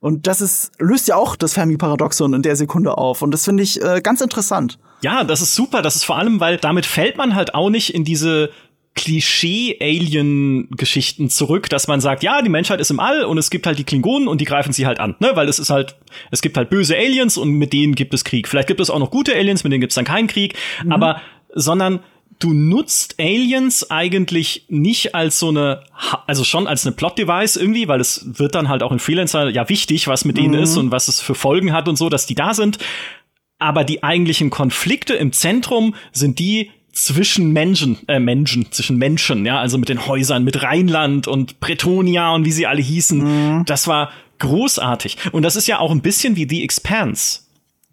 Und 0.00 0.26
das 0.26 0.40
ist, 0.40 0.72
löst 0.78 1.08
ja 1.08 1.16
auch 1.16 1.34
das 1.34 1.54
Fermi-Paradoxon 1.54 2.34
in 2.34 2.42
der 2.42 2.56
Sekunde 2.56 2.98
auf. 2.98 3.22
Und 3.22 3.30
das 3.30 3.44
finde 3.44 3.62
ich 3.62 3.82
äh, 3.82 4.00
ganz 4.02 4.20
interessant. 4.20 4.78
Ja, 5.00 5.24
das 5.24 5.40
ist 5.40 5.54
super. 5.54 5.80
Das 5.80 5.96
ist 5.96 6.04
vor 6.04 6.18
allem, 6.18 6.40
weil 6.40 6.58
damit 6.58 6.84
fällt 6.84 7.16
man 7.16 7.34
halt 7.34 7.54
auch 7.54 7.70
nicht 7.70 7.94
in 7.94 8.04
diese 8.04 8.50
Klischee-Alien-Geschichten 8.94 11.28
zurück, 11.28 11.68
dass 11.68 11.88
man 11.88 12.00
sagt, 12.00 12.22
ja, 12.22 12.40
die 12.42 12.48
Menschheit 12.48 12.80
ist 12.80 12.90
im 12.90 13.00
All 13.00 13.24
und 13.24 13.36
es 13.38 13.50
gibt 13.50 13.66
halt 13.66 13.76
die 13.78 13.84
Klingonen 13.84 14.28
und 14.28 14.40
die 14.40 14.44
greifen 14.44 14.72
sie 14.72 14.86
halt 14.86 15.00
an, 15.00 15.16
ne? 15.18 15.32
Weil 15.34 15.48
es 15.48 15.58
ist 15.58 15.70
halt, 15.70 15.96
es 16.30 16.42
gibt 16.42 16.56
halt 16.56 16.70
böse 16.70 16.96
Aliens 16.96 17.36
und 17.36 17.50
mit 17.50 17.72
denen 17.72 17.96
gibt 17.96 18.14
es 18.14 18.22
Krieg. 18.24 18.46
Vielleicht 18.46 18.68
gibt 18.68 18.78
es 18.80 18.90
auch 18.90 19.00
noch 19.00 19.10
gute 19.10 19.34
Aliens, 19.34 19.64
mit 19.64 19.72
denen 19.72 19.80
gibt 19.80 19.90
es 19.92 19.96
dann 19.96 20.04
keinen 20.04 20.28
Krieg, 20.28 20.54
mhm. 20.84 20.92
aber 20.92 21.20
sondern 21.54 22.00
du 22.38 22.52
nutzt 22.52 23.16
Aliens 23.18 23.90
eigentlich 23.90 24.66
nicht 24.68 25.14
als 25.14 25.38
so 25.38 25.48
eine, 25.48 25.84
also 26.26 26.44
schon 26.44 26.66
als 26.66 26.86
eine 26.86 26.94
Plot-Device 26.94 27.56
irgendwie, 27.56 27.88
weil 27.88 28.00
es 28.00 28.24
wird 28.38 28.54
dann 28.54 28.68
halt 28.68 28.82
auch 28.82 28.92
in 28.92 28.98
Freelancer 28.98 29.48
ja 29.50 29.68
wichtig, 29.68 30.08
was 30.08 30.24
mit 30.24 30.36
denen 30.36 30.54
mhm. 30.54 30.62
ist 30.62 30.76
und 30.76 30.90
was 30.90 31.08
es 31.08 31.20
für 31.20 31.34
Folgen 31.34 31.72
hat 31.72 31.88
und 31.88 31.96
so, 31.96 32.08
dass 32.08 32.26
die 32.26 32.34
da 32.34 32.54
sind. 32.54 32.78
Aber 33.58 33.84
die 33.84 34.02
eigentlichen 34.02 34.50
Konflikte 34.50 35.14
im 35.14 35.32
Zentrum 35.32 35.94
sind 36.12 36.38
die 36.38 36.70
zwischen 36.92 37.52
Menschen, 37.52 37.98
äh, 38.08 38.20
Menschen, 38.20 38.70
zwischen 38.70 38.98
Menschen, 38.98 39.44
ja, 39.44 39.58
also 39.60 39.78
mit 39.78 39.88
den 39.88 40.06
Häusern, 40.06 40.44
mit 40.44 40.62
Rheinland 40.62 41.26
und 41.26 41.60
Bretonia 41.60 42.34
und 42.34 42.44
wie 42.44 42.52
sie 42.52 42.66
alle 42.66 42.82
hießen. 42.82 43.58
Mhm. 43.58 43.64
Das 43.64 43.88
war 43.88 44.10
großartig. 44.38 45.16
Und 45.32 45.42
das 45.42 45.56
ist 45.56 45.66
ja 45.66 45.78
auch 45.78 45.90
ein 45.90 46.02
bisschen 46.02 46.36
wie 46.36 46.48
The 46.48 46.62
Expanse. 46.62 47.40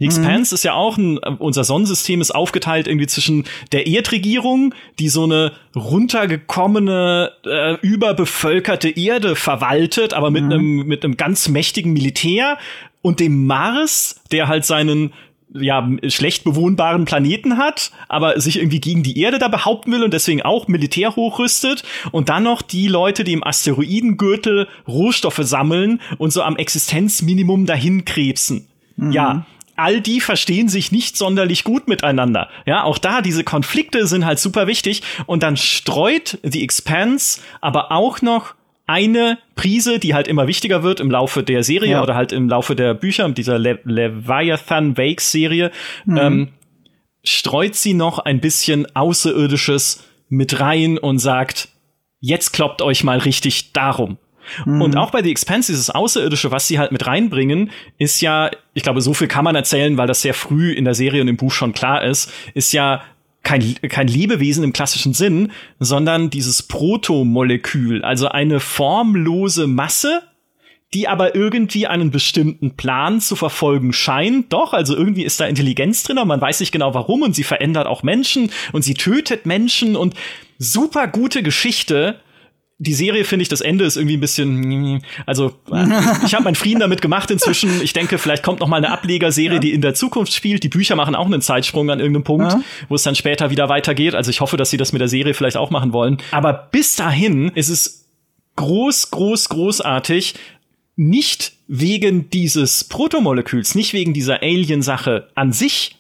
Die 0.02 0.08
Expanse 0.08 0.54
mhm. 0.54 0.56
ist 0.56 0.64
ja 0.64 0.74
auch 0.74 0.98
ein, 0.98 1.20
unser 1.20 1.64
Sonnensystem 1.64 2.22
ist 2.22 2.32
aufgeteilt 2.32 2.88
irgendwie 2.88 3.06
zwischen 3.06 3.46
der 3.72 3.86
Erdregierung, 3.86 4.74
die 4.98 5.10
so 5.10 5.26
eine 5.26 5.52
runtergekommene, 5.76 7.32
äh, 7.46 7.76
überbevölkerte 7.82 8.90
Erde 8.90 9.36
verwaltet, 9.36 10.16
aber 10.16 10.32
mit 10.32 10.46
mhm. 10.46 10.52
einem, 10.52 10.88
mit 10.88 11.06
einem 11.06 11.18
ganz 11.18 11.50
mächtigen 11.50 11.94
Militär 11.94 12.58
und 13.04 13.20
dem 13.20 13.46
Mars, 13.46 14.22
der 14.32 14.48
halt 14.48 14.66
seinen 14.66 15.14
ja, 15.54 15.88
schlecht 16.08 16.46
bewohnbaren 16.46 17.06
Planeten 17.06 17.58
hat, 17.58 17.92
aber 18.08 18.40
sich 18.40 18.58
irgendwie 18.58 18.80
gegen 18.80 19.04
die 19.04 19.20
Erde 19.20 19.38
da 19.38 19.50
behaupten 19.50 19.92
will 19.92 20.04
und 20.04 20.14
deswegen 20.14 20.42
auch 20.42 20.68
Militär 20.68 21.16
hochrüstet 21.16 21.84
und 22.12 22.30
dann 22.30 22.44
noch 22.44 22.64
die 22.64 22.88
Leute, 22.88 23.24
die 23.24 23.34
im 23.34 23.44
Asteroidengürtel 23.44 24.68
Rohstoffe 24.88 25.42
sammeln 25.42 26.02
und 26.18 26.32
so 26.32 26.42
am 26.42 26.56
Existenzminimum 26.56 27.68
dahin 27.68 28.06
krebsen. 28.06 28.68
Mhm. 28.96 29.12
Ja, 29.12 29.46
all 29.76 30.02
die 30.02 30.22
verstehen 30.22 30.70
sich 30.70 30.92
nicht 30.92 31.18
sonderlich 31.18 31.64
gut 31.64 31.88
miteinander. 31.88 32.50
Ja, 32.66 32.84
auch 32.84 32.98
da, 32.98 33.22
diese 33.22 33.44
Konflikte 33.44 34.08
sind 34.08 34.26
halt 34.26 34.40
super 34.40 34.68
wichtig. 34.68 35.02
Und 35.26 35.44
dann 35.44 35.58
streut 35.58 36.40
The 36.44 36.64
Expanse 36.64 37.42
aber 37.62 37.92
auch 37.92 38.22
noch 38.22 38.56
eine 38.88 39.38
Prise, 39.56 40.00
die 40.00 40.14
halt 40.14 40.28
immer 40.28 40.48
wichtiger 40.48 40.84
wird 40.84 41.00
im 41.00 41.10
Laufe 41.10 41.44
der 41.44 41.64
Serie 41.64 41.92
ja. 41.92 42.04
oder 42.04 42.16
halt 42.16 42.32
im 42.32 42.50
Laufe 42.50 42.76
der 42.76 42.94
Bücher, 42.94 43.30
dieser 43.30 43.58
Le 43.58 43.80
Leviathan 43.86 44.98
Wakes 44.98 45.32
Serie, 45.32 45.72
mhm. 46.06 46.18
ähm, 46.18 46.48
streut 47.24 47.76
sie 47.76 47.94
noch 47.94 48.20
ein 48.20 48.42
bisschen 48.42 48.94
Außerirdisches 48.96 50.04
mit 50.28 50.60
rein 50.60 50.98
und 50.98 51.20
sagt, 51.20 51.70
jetzt 52.20 52.52
kloppt 52.52 52.82
euch 52.82 53.04
mal 53.04 53.20
richtig 53.20 53.74
darum. 53.74 54.18
Mhm. 54.66 54.82
Und 54.82 54.98
auch 54.98 55.12
bei 55.12 55.24
The 55.24 55.32
Expanse, 55.32 55.72
dieses 55.72 55.90
Außerirdische, 55.90 56.52
was 56.52 56.68
sie 56.68 56.80
halt 56.80 56.92
mit 56.92 57.06
reinbringen, 57.06 57.72
ist 57.98 58.22
ja, 58.22 58.52
ich 58.74 58.84
glaube, 58.84 59.02
so 59.02 59.14
viel 59.14 59.28
kann 59.28 59.44
man 59.44 59.56
erzählen, 59.56 59.98
weil 59.98 60.08
das 60.08 60.22
sehr 60.22 60.34
früh 60.34 60.72
in 60.72 60.86
der 60.86 60.94
Serie 60.94 61.22
und 61.22 61.28
im 61.28 61.38
Buch 61.38 61.52
schon 61.52 61.74
klar 61.74 62.04
ist, 62.04 62.32
ist 62.54 62.74
ja 62.74 63.02
kein, 63.44 63.76
kein 63.90 64.08
Lebewesen 64.08 64.64
im 64.64 64.74
klassischen 64.74 65.14
Sinn, 65.14 65.52
sondern 65.80 66.30
dieses 66.30 66.64
Protomolekül, 66.64 68.04
also 68.04 68.28
eine 68.28 68.60
formlose 68.60 69.68
Masse, 69.68 70.22
die 70.94 71.08
aber 71.08 71.36
irgendwie 71.36 71.88
einen 71.88 72.12
bestimmten 72.12 72.76
Plan 72.76 73.22
zu 73.22 73.36
verfolgen 73.36 73.94
scheint. 73.94 74.52
Doch, 74.52 74.74
also 74.74 74.96
irgendwie 74.96 75.24
ist 75.24 75.40
da 75.40 75.46
Intelligenz 75.46 76.04
drin, 76.04 76.18
aber 76.18 76.28
man 76.28 76.42
weiß 76.42 76.60
nicht 76.60 76.74
genau 76.74 76.94
warum 76.94 77.22
und 77.22 77.34
sie 77.34 77.44
verändert 77.44 77.88
auch 77.88 78.04
Menschen 78.04 78.52
und 78.74 78.84
sie 78.84 78.94
tötet 78.94 79.46
Menschen 79.46 79.96
und 79.96 80.16
super 80.58 81.08
gute 81.08 81.44
Geschichte 81.44 82.20
die 82.84 82.96
Serie 82.96 83.26
finde 83.26 83.44
ich, 83.44 83.50
das 83.50 83.62
Ende 83.62 83.86
ist 83.86 83.96
irgendwie 83.96 84.18
ein 84.18 84.22
bisschen, 84.22 85.04
also 85.28 85.54
äh, 85.72 85.86
ich 86.26 86.34
habe 86.34 86.46
meinen 86.46 86.56
Frieden 86.56 86.80
damit 86.80 87.00
gemacht 87.00 87.30
inzwischen. 87.30 87.80
Ich 87.84 87.94
denke, 87.94 88.18
vielleicht 88.18 88.42
kommt 88.42 88.60
noch 88.60 88.68
mal 88.68 88.78
eine 88.78 88.90
Ablegerserie, 88.90 89.56
ja. 89.56 89.60
die 89.60 89.72
in 89.72 89.82
der 89.82 89.94
Zukunft 89.94 90.34
spielt. 90.34 90.64
Die 90.64 90.70
Bücher 90.70 90.96
machen 90.96 91.14
auch 91.14 91.28
einen 91.28 91.42
Zeitsprung 91.42 91.92
an 91.92 92.00
irgendeinem 92.00 92.24
Punkt, 92.24 92.52
ja. 92.52 92.62
wo 92.90 92.96
es 92.96 93.04
dann 93.04 93.14
später 93.14 93.52
wieder 93.52 93.70
weitergeht. 93.70 94.16
Also 94.16 94.32
ich 94.32 94.42
hoffe, 94.42 94.58
dass 94.58 94.72
sie 94.72 94.78
das 94.78 94.94
mit 94.94 95.00
der 95.00 95.10
Serie 95.10 95.36
vielleicht 95.36 95.58
auch 95.58 95.70
machen 95.70 95.94
wollen. 95.94 96.18
Aber 96.32 96.54
bis 96.54 96.96
dahin 96.96 97.50
ist 97.54 97.70
es 97.70 98.10
groß, 98.56 99.12
groß, 99.12 99.50
großartig. 99.50 100.34
Nicht 100.96 101.54
wegen 101.68 102.32
dieses 102.32 102.84
Protomoleküls, 102.86 103.76
nicht 103.76 103.94
wegen 103.94 104.14
dieser 104.14 104.42
Alien-Sache 104.42 105.28
an 105.36 105.54
sich, 105.54 105.98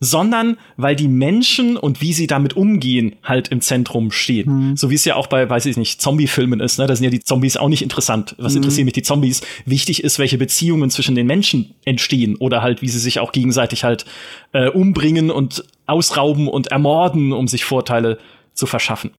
sondern 0.00 0.56
weil 0.76 0.94
die 0.94 1.08
Menschen 1.08 1.76
und 1.76 2.00
wie 2.00 2.12
sie 2.12 2.26
damit 2.26 2.56
umgehen 2.56 3.16
halt 3.22 3.48
im 3.48 3.60
Zentrum 3.60 4.12
stehen. 4.12 4.70
Mhm. 4.70 4.76
So 4.76 4.90
wie 4.90 4.94
es 4.94 5.04
ja 5.04 5.16
auch 5.16 5.26
bei, 5.26 5.48
weiß 5.48 5.66
ich 5.66 5.76
nicht, 5.76 6.00
Zombie-Filmen 6.00 6.60
ist, 6.60 6.78
ne? 6.78 6.86
Da 6.86 6.94
sind 6.94 7.04
ja 7.04 7.10
die 7.10 7.20
Zombies 7.20 7.56
auch 7.56 7.68
nicht 7.68 7.82
interessant. 7.82 8.36
Was 8.38 8.52
mhm. 8.52 8.58
interessieren 8.58 8.84
mich 8.84 8.94
die 8.94 9.02
Zombies? 9.02 9.40
Wichtig 9.64 10.04
ist, 10.04 10.18
welche 10.18 10.38
Beziehungen 10.38 10.90
zwischen 10.90 11.14
den 11.14 11.26
Menschen 11.26 11.74
entstehen 11.84 12.36
oder 12.36 12.62
halt, 12.62 12.82
wie 12.82 12.88
sie 12.88 13.00
sich 13.00 13.18
auch 13.18 13.32
gegenseitig 13.32 13.84
halt 13.84 14.04
äh, 14.52 14.68
umbringen 14.68 15.30
und 15.30 15.64
ausrauben 15.86 16.48
und 16.48 16.68
ermorden, 16.68 17.32
um 17.32 17.48
sich 17.48 17.64
Vorteile 17.64 18.18
zu 18.54 18.66
verschaffen. 18.66 19.10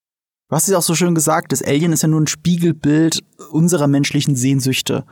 Du 0.49 0.55
hast 0.55 0.67
es 0.67 0.73
auch 0.73 0.81
so 0.81 0.95
schön 0.95 1.13
gesagt, 1.13 1.51
das 1.51 1.61
Alien 1.61 1.91
ist 1.91 2.01
ja 2.01 2.07
nur 2.07 2.21
ein 2.21 2.27
Spiegelbild 2.27 3.19
unserer 3.51 3.87
menschlichen 3.87 4.35
Sehnsüchte. 4.35 5.05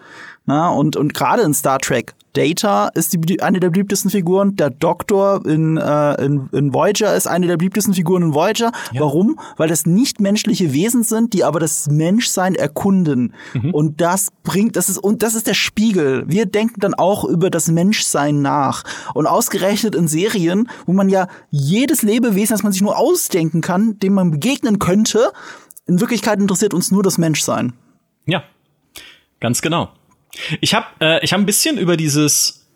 Na, 0.46 0.70
und, 0.70 0.96
und 0.96 1.14
gerade 1.14 1.44
in 1.44 1.54
Star 1.54 1.78
Trek 1.78 2.16
Data 2.38 2.90
ist 2.90 3.14
die, 3.14 3.42
eine 3.42 3.60
der 3.60 3.72
beliebtesten 3.72 4.12
Figuren. 4.12 4.56
Der 4.56 4.70
Doktor 4.70 5.44
in, 5.46 5.78
äh, 5.78 6.24
in, 6.24 6.48
in 6.52 6.72
Voyager 6.74 7.16
ist 7.16 7.28
eine 7.28 7.48
der 7.48 7.58
beliebtesten 7.58 7.96
Figuren 7.96 8.22
in 8.22 8.34
Voyager. 8.36 8.72
Ja. 8.92 9.02
Warum? 9.02 9.40
Weil 9.58 9.70
das 9.70 9.88
nicht 9.88 10.22
menschliche 10.22 10.72
Wesen 10.72 11.02
sind, 11.02 11.34
die 11.34 11.44
aber 11.44 11.60
das 11.60 11.90
Menschsein 11.90 12.54
erkunden. 12.54 13.34
Mhm. 13.54 13.74
Und 13.74 14.02
das 14.02 14.28
bringt, 14.44 14.76
das 14.76 14.88
ist, 14.88 15.00
und 15.00 15.24
das 15.24 15.34
ist 15.34 15.48
der 15.48 15.56
Spiegel. 15.56 16.26
Wir 16.28 16.46
denken 16.46 16.80
dann 16.80 16.94
auch 16.94 17.26
über 17.26 17.50
das 17.50 17.70
Menschsein 17.70 18.44
nach. 18.44 18.84
Und 19.16 19.26
ausgerechnet 19.26 19.96
in 19.96 20.08
Serien, 20.08 20.70
wo 20.86 20.94
man 20.94 21.10
ja 21.10 21.28
jedes 21.50 22.04
Lebewesen, 22.04 22.54
das 22.54 22.62
man 22.62 22.72
sich 22.72 22.84
nur 22.84 23.00
ausdenken 23.00 23.62
kann, 23.62 23.98
dem 23.98 24.14
man 24.14 24.30
begegnen 24.30 24.78
könnte, 24.78 25.32
in 25.88 26.00
Wirklichkeit 26.00 26.40
interessiert 26.40 26.76
uns 26.76 26.92
nur 26.92 27.02
das 27.02 27.18
Menschsein. 27.18 27.74
Ja, 28.26 28.44
ganz 29.40 29.62
genau. 29.64 29.90
Ich 30.62 30.74
habe 30.74 30.86
äh, 31.00 31.24
ich 31.24 31.34
hab 31.34 31.40
ein 31.40 31.46
bisschen 31.46 31.78
über 31.78 31.98
dieses 31.98 32.68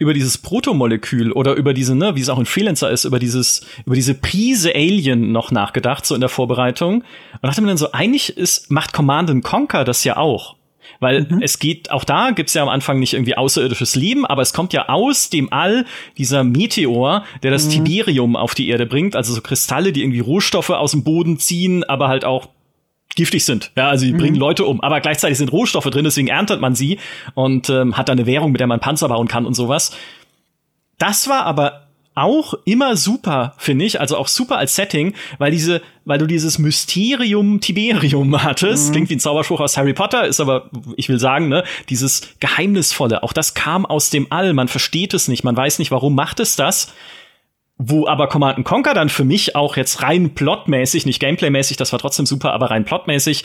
über 0.00 0.14
dieses 0.14 0.38
Protomolekül 0.38 1.30
oder 1.30 1.54
über 1.54 1.74
diese, 1.74 1.94
ne, 1.94 2.16
wie 2.16 2.22
es 2.22 2.30
auch 2.30 2.38
in 2.38 2.46
Freelancer 2.46 2.90
ist, 2.90 3.04
über 3.04 3.18
dieses, 3.18 3.66
über 3.84 3.94
diese 3.94 4.14
Prise 4.14 4.74
Alien 4.74 5.30
noch 5.30 5.50
nachgedacht, 5.50 6.06
so 6.06 6.14
in 6.14 6.22
der 6.22 6.30
Vorbereitung. 6.30 7.02
Und 7.02 7.42
dachte 7.42 7.60
mir 7.60 7.68
dann 7.68 7.76
so, 7.76 7.92
eigentlich 7.92 8.34
ist, 8.34 8.70
macht 8.70 8.94
Command 8.94 9.44
Conquer 9.44 9.84
das 9.84 10.02
ja 10.04 10.16
auch. 10.16 10.56
Weil 11.00 11.26
mhm. 11.28 11.42
es 11.42 11.58
geht, 11.58 11.90
auch 11.90 12.04
da 12.04 12.30
gibt's 12.30 12.54
ja 12.54 12.62
am 12.62 12.70
Anfang 12.70 12.98
nicht 12.98 13.12
irgendwie 13.12 13.36
außerirdisches 13.36 13.94
Leben, 13.94 14.24
aber 14.24 14.40
es 14.40 14.54
kommt 14.54 14.72
ja 14.72 14.88
aus 14.88 15.28
dem 15.28 15.52
All 15.52 15.84
dieser 16.16 16.44
Meteor, 16.44 17.24
der 17.42 17.50
das 17.50 17.66
mhm. 17.66 17.84
Tiberium 17.84 18.36
auf 18.36 18.54
die 18.54 18.68
Erde 18.68 18.86
bringt, 18.86 19.14
also 19.14 19.34
so 19.34 19.42
Kristalle, 19.42 19.92
die 19.92 20.02
irgendwie 20.02 20.20
Rohstoffe 20.20 20.70
aus 20.70 20.92
dem 20.92 21.04
Boden 21.04 21.38
ziehen, 21.38 21.84
aber 21.84 22.08
halt 22.08 22.24
auch 22.24 22.48
giftig 23.16 23.44
sind. 23.44 23.72
Ja, 23.76 23.88
also 23.88 24.06
die 24.06 24.12
mhm. 24.12 24.18
bringen 24.18 24.36
Leute 24.36 24.64
um. 24.64 24.80
Aber 24.80 25.00
gleichzeitig 25.00 25.38
sind 25.38 25.52
Rohstoffe 25.52 25.90
drin, 25.90 26.04
deswegen 26.04 26.28
erntet 26.28 26.60
man 26.60 26.74
sie 26.74 26.98
und 27.34 27.68
ähm, 27.68 27.96
hat 27.96 28.08
da 28.08 28.12
eine 28.12 28.26
Währung, 28.26 28.52
mit 28.52 28.60
der 28.60 28.66
man 28.66 28.80
Panzer 28.80 29.08
bauen 29.08 29.28
kann 29.28 29.46
und 29.46 29.54
sowas. 29.54 29.96
Das 30.98 31.28
war 31.28 31.44
aber 31.44 31.86
auch 32.14 32.54
immer 32.64 32.96
super, 32.96 33.54
finde 33.56 33.84
ich, 33.84 34.00
also 34.00 34.16
auch 34.16 34.28
super 34.28 34.58
als 34.58 34.74
Setting, 34.74 35.14
weil 35.38 35.50
diese, 35.50 35.80
weil 36.04 36.18
du 36.18 36.26
dieses 36.26 36.58
Mysterium 36.58 37.60
Tiberium 37.60 38.42
hattest, 38.42 38.88
mhm. 38.88 38.92
klingt 38.92 39.10
wie 39.10 39.16
ein 39.16 39.20
Zauberspruch 39.20 39.60
aus 39.60 39.76
Harry 39.76 39.94
Potter, 39.94 40.26
ist 40.26 40.40
aber, 40.40 40.70
ich 40.96 41.08
will 41.08 41.18
sagen, 41.18 41.48
ne, 41.48 41.64
dieses 41.88 42.34
Geheimnisvolle, 42.40 43.22
auch 43.22 43.32
das 43.32 43.54
kam 43.54 43.86
aus 43.86 44.10
dem 44.10 44.26
All, 44.30 44.52
man 44.52 44.68
versteht 44.68 45.14
es 45.14 45.28
nicht, 45.28 45.44
man 45.44 45.56
weiß 45.56 45.78
nicht, 45.78 45.90
warum 45.90 46.14
macht 46.14 46.40
es 46.40 46.56
das, 46.56 46.92
wo 47.82 48.06
aber 48.06 48.28
Command 48.28 48.62
Conquer 48.64 48.92
dann 48.92 49.08
für 49.08 49.24
mich 49.24 49.56
auch 49.56 49.74
jetzt 49.74 50.02
rein 50.02 50.34
plotmäßig, 50.34 51.06
nicht 51.06 51.18
gameplaymäßig, 51.18 51.78
das 51.78 51.92
war 51.92 51.98
trotzdem 51.98 52.26
super, 52.26 52.52
aber 52.52 52.70
rein 52.70 52.84
plotmäßig 52.84 53.44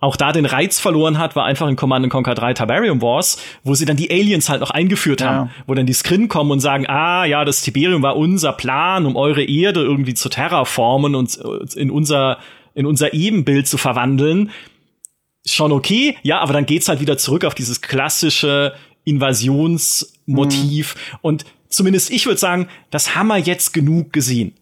auch 0.00 0.16
da 0.16 0.32
den 0.32 0.44
Reiz 0.44 0.80
verloren 0.80 1.18
hat, 1.18 1.36
war 1.36 1.44
einfach 1.44 1.68
in 1.68 1.76
Command 1.76 2.10
Conquer 2.10 2.34
3 2.34 2.52
Tiberium 2.54 3.00
Wars, 3.00 3.38
wo 3.62 3.74
sie 3.74 3.84
dann 3.84 3.96
die 3.96 4.10
Aliens 4.10 4.48
halt 4.48 4.60
noch 4.60 4.70
eingeführt 4.70 5.22
haben, 5.22 5.46
ja. 5.46 5.54
wo 5.68 5.74
dann 5.74 5.86
die 5.86 5.92
Skrin 5.92 6.26
kommen 6.26 6.50
und 6.50 6.58
sagen, 6.58 6.86
ah 6.88 7.24
ja, 7.26 7.44
das 7.44 7.62
Tiberium 7.62 8.02
war 8.02 8.16
unser 8.16 8.52
Plan, 8.52 9.06
um 9.06 9.14
eure 9.14 9.44
Erde 9.44 9.82
irgendwie 9.82 10.14
zu 10.14 10.28
terraformen 10.28 11.14
und 11.14 11.36
in 11.76 11.90
unser 11.90 12.38
in 12.74 12.86
unser 12.86 13.14
Ebenbild 13.14 13.68
zu 13.68 13.78
verwandeln. 13.78 14.50
Schon 15.46 15.70
okay, 15.70 16.16
ja, 16.22 16.40
aber 16.40 16.52
dann 16.52 16.66
geht's 16.66 16.88
halt 16.88 17.00
wieder 17.00 17.16
zurück 17.16 17.44
auf 17.44 17.54
dieses 17.54 17.80
klassische 17.80 18.74
Invasionsmotiv 19.04 20.96
mhm. 20.96 21.18
und 21.22 21.44
zumindest 21.68 22.10
ich 22.10 22.26
würde 22.26 22.38
sagen, 22.38 22.68
das 22.90 23.14
haben 23.14 23.28
wir 23.28 23.38
jetzt 23.38 23.72
genug 23.72 24.12
gesehen. 24.12 24.54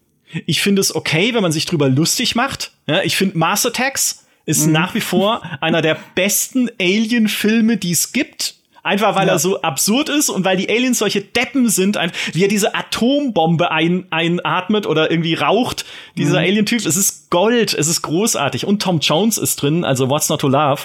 Ich 0.45 0.61
finde 0.61 0.81
es 0.81 0.93
okay, 0.93 1.33
wenn 1.33 1.41
man 1.41 1.51
sich 1.51 1.65
drüber 1.65 1.87
lustig 1.87 2.35
macht. 2.35 2.71
Ja, 2.87 3.01
ich 3.03 3.15
finde 3.15 3.37
Mars 3.37 3.65
Attacks 3.65 4.25
ist 4.45 4.67
mhm. 4.67 4.73
nach 4.73 4.95
wie 4.95 5.01
vor 5.01 5.41
einer 5.61 5.81
der 5.81 5.97
besten 6.15 6.69
Alien-Filme, 6.79 7.77
die 7.77 7.91
es 7.91 8.11
gibt. 8.11 8.55
Einfach 8.85 9.15
weil 9.15 9.25
ja. 9.25 9.33
er 9.33 9.39
so 9.39 9.63
absurd 9.63 10.09
ist 10.09 10.29
und 10.29 10.45
weil 10.45 10.57
die 10.57 10.69
Aliens 10.69 10.99
solche 10.99 11.19
Deppen 11.19 11.69
sind, 11.69 11.97
wie 12.33 12.43
er 12.43 12.47
diese 12.47 12.75
Atombombe 12.75 13.71
ein, 13.71 14.05
einatmet 14.11 14.85
oder 14.85 15.09
irgendwie 15.09 15.33
raucht, 15.33 15.85
dieser 16.15 16.39
mhm. 16.39 16.45
Alien-Typ. 16.45 16.85
Es 16.85 16.95
ist 16.95 17.31
Gold, 17.31 17.73
es 17.73 17.87
ist 17.87 18.03
großartig. 18.03 18.67
Und 18.67 18.83
Tom 18.83 18.99
Jones 18.99 19.39
ist 19.39 19.59
drin, 19.59 19.83
also 19.83 20.07
What's 20.11 20.29
Not 20.29 20.41
to 20.41 20.47
Love. 20.47 20.83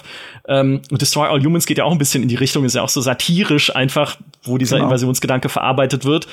Ähm, 0.48 0.80
und 0.90 1.02
Destroy 1.02 1.28
All 1.28 1.44
Humans 1.44 1.66
geht 1.66 1.76
ja 1.76 1.84
auch 1.84 1.92
ein 1.92 1.98
bisschen 1.98 2.22
in 2.22 2.30
die 2.30 2.36
Richtung, 2.36 2.64
ist 2.64 2.74
ja 2.74 2.80
auch 2.80 2.88
so 2.88 3.02
satirisch 3.02 3.76
einfach, 3.76 4.16
wo 4.44 4.56
dieser 4.56 4.76
genau. 4.76 4.88
Invasionsgedanke 4.88 5.50
verarbeitet 5.50 6.06
wird. 6.06 6.26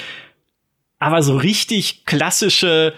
Aber 1.00 1.22
so 1.22 1.36
richtig 1.36 2.06
klassische 2.06 2.94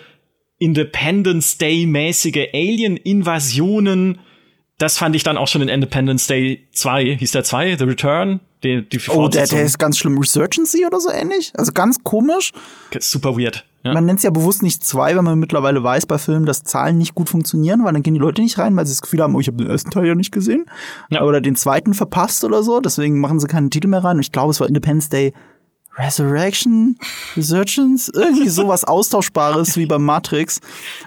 Independence 0.60 1.58
Day-mäßige 1.58 2.50
Alien-Invasionen. 2.54 4.20
Das 4.78 5.00
fand 5.00 5.16
ich 5.16 5.24
dann 5.24 5.38
auch 5.38 5.48
schon 5.48 5.64
in 5.64 5.70
Independence 5.70 6.28
Day 6.28 6.68
2. 6.74 7.18
Hieß 7.18 7.32
der 7.32 7.44
2? 7.44 7.76
The 7.76 7.86
Return? 7.86 8.42
Die, 8.64 8.88
die 8.88 9.00
oh, 9.10 9.28
der, 9.30 9.48
der 9.48 9.64
ist 9.64 9.80
ganz 9.80 9.98
schlimm. 9.98 10.18
Resurgency 10.18 10.86
oder 10.86 11.00
so 11.00 11.10
ähnlich? 11.10 11.54
Also 11.58 11.72
ganz 11.72 12.04
komisch. 12.04 12.52
Super 13.00 13.38
weird. 13.38 13.66
Ja. 13.84 13.94
Man 13.94 14.06
nennt 14.06 14.18
es 14.18 14.24
ja 14.24 14.30
bewusst 14.30 14.62
nicht 14.62 14.84
zwei, 14.84 15.16
weil 15.16 15.22
man 15.22 15.40
mittlerweile 15.40 15.82
weiß 15.82 16.06
bei 16.06 16.18
Filmen, 16.18 16.46
dass 16.46 16.64
Zahlen 16.64 16.98
nicht 16.98 17.16
gut 17.16 17.30
funktionieren, 17.30 17.86
weil 17.86 17.94
dann 17.94 18.04
gehen 18.04 18.14
die 18.14 18.20
Leute 18.20 18.42
nicht 18.42 18.58
rein, 18.58 18.76
weil 18.76 18.86
sie 18.86 18.92
das 18.92 19.02
Gefühl 19.02 19.22
haben, 19.22 19.34
oh, 19.36 19.40
ich 19.40 19.48
habe 19.48 19.58
den 19.58 19.70
ersten 19.70 19.90
Teil 19.90 20.06
ja 20.06 20.16
nicht 20.16 20.34
gesehen. 20.34 20.66
Ja. 21.10 21.24
Oder 21.24 21.40
den 21.40 21.56
zweiten 21.56 21.94
verpasst 21.94 22.44
oder 22.44 22.62
so. 22.62 22.82
Deswegen 22.82 23.22
machen 23.22 23.40
sie 23.40 23.48
keinen 23.48 23.70
Titel 23.70 23.88
mehr 23.88 24.04
rein. 24.04 24.18
Und 24.18 24.22
ich 24.22 24.34
glaube, 24.34 24.52
es 24.52 24.60
war 24.60 24.68
Independence 24.68 25.08
Day 25.08 25.34
Resurrection, 25.98 26.98
Resurgence, 27.36 28.12
irgendwie 28.14 28.50
sowas 28.50 28.84
Austauschbares 28.84 29.78
wie 29.78 29.86
beim 29.86 30.04
Matrix. 30.04 30.60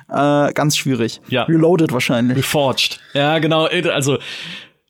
Äh, 0.09 0.53
ganz 0.53 0.76
schwierig. 0.76 1.20
Ja. 1.28 1.44
Reloaded 1.44 1.92
wahrscheinlich. 1.92 2.38
Reforged. 2.38 3.00
Ja, 3.12 3.38
genau. 3.38 3.66
Also 3.66 4.18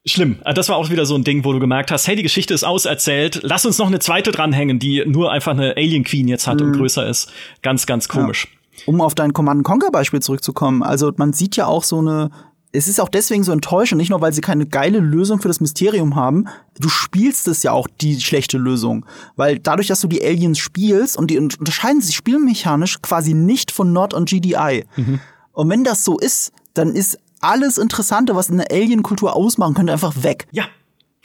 schlimm. 0.06 0.38
Ah, 0.44 0.52
das 0.52 0.68
war 0.68 0.76
auch 0.76 0.90
wieder 0.90 1.06
so 1.06 1.14
ein 1.14 1.24
Ding, 1.24 1.44
wo 1.44 1.52
du 1.52 1.60
gemerkt 1.60 1.90
hast, 1.90 2.06
hey, 2.06 2.16
die 2.16 2.22
Geschichte 2.22 2.54
ist 2.54 2.64
auserzählt. 2.64 3.40
Lass 3.42 3.64
uns 3.64 3.78
noch 3.78 3.86
eine 3.86 3.98
zweite 3.98 4.32
dranhängen, 4.32 4.78
die 4.78 5.04
nur 5.06 5.30
einfach 5.30 5.52
eine 5.52 5.76
Alien 5.76 6.04
Queen 6.04 6.28
jetzt 6.28 6.46
hat 6.46 6.60
mhm. 6.60 6.66
und 6.66 6.72
größer 6.76 7.06
ist. 7.06 7.30
Ganz, 7.62 7.86
ganz 7.86 8.08
komisch. 8.08 8.48
Ja. 8.50 8.82
Um 8.86 9.00
auf 9.00 9.14
dein 9.14 9.32
Command 9.32 9.64
Conquer 9.64 9.90
Beispiel 9.90 10.20
zurückzukommen. 10.20 10.82
Also 10.82 11.12
man 11.16 11.32
sieht 11.32 11.56
ja 11.56 11.66
auch 11.66 11.84
so 11.84 11.98
eine 11.98 12.30
es 12.72 12.88
ist 12.88 13.00
auch 13.00 13.10
deswegen 13.10 13.44
so 13.44 13.52
enttäuschend, 13.52 13.98
nicht 13.98 14.08
nur 14.08 14.22
weil 14.22 14.32
sie 14.32 14.40
keine 14.40 14.66
geile 14.66 14.98
Lösung 14.98 15.40
für 15.40 15.48
das 15.48 15.60
Mysterium 15.60 16.16
haben, 16.16 16.48
du 16.80 16.88
spielst 16.88 17.46
es 17.46 17.62
ja 17.62 17.72
auch 17.72 17.86
die 18.00 18.18
schlechte 18.20 18.56
Lösung. 18.56 19.04
Weil 19.36 19.58
dadurch, 19.58 19.88
dass 19.88 20.00
du 20.00 20.08
die 20.08 20.24
Aliens 20.24 20.58
spielst 20.58 21.18
und 21.18 21.30
die 21.30 21.38
unterscheiden 21.38 22.00
sich 22.00 22.16
spielmechanisch 22.16 23.02
quasi 23.02 23.34
nicht 23.34 23.70
von 23.70 23.92
Nord 23.92 24.14
und 24.14 24.28
GDI. 24.28 24.86
Mhm. 24.96 25.20
Und 25.52 25.68
wenn 25.68 25.84
das 25.84 26.02
so 26.02 26.18
ist, 26.18 26.52
dann 26.72 26.94
ist 26.94 27.18
alles 27.42 27.78
Interessante, 27.78 28.34
was 28.34 28.50
eine 28.50 28.70
Alien-Kultur 28.70 29.36
ausmachen 29.36 29.74
könnte, 29.74 29.92
einfach 29.92 30.22
weg. 30.22 30.46
Ja, 30.52 30.64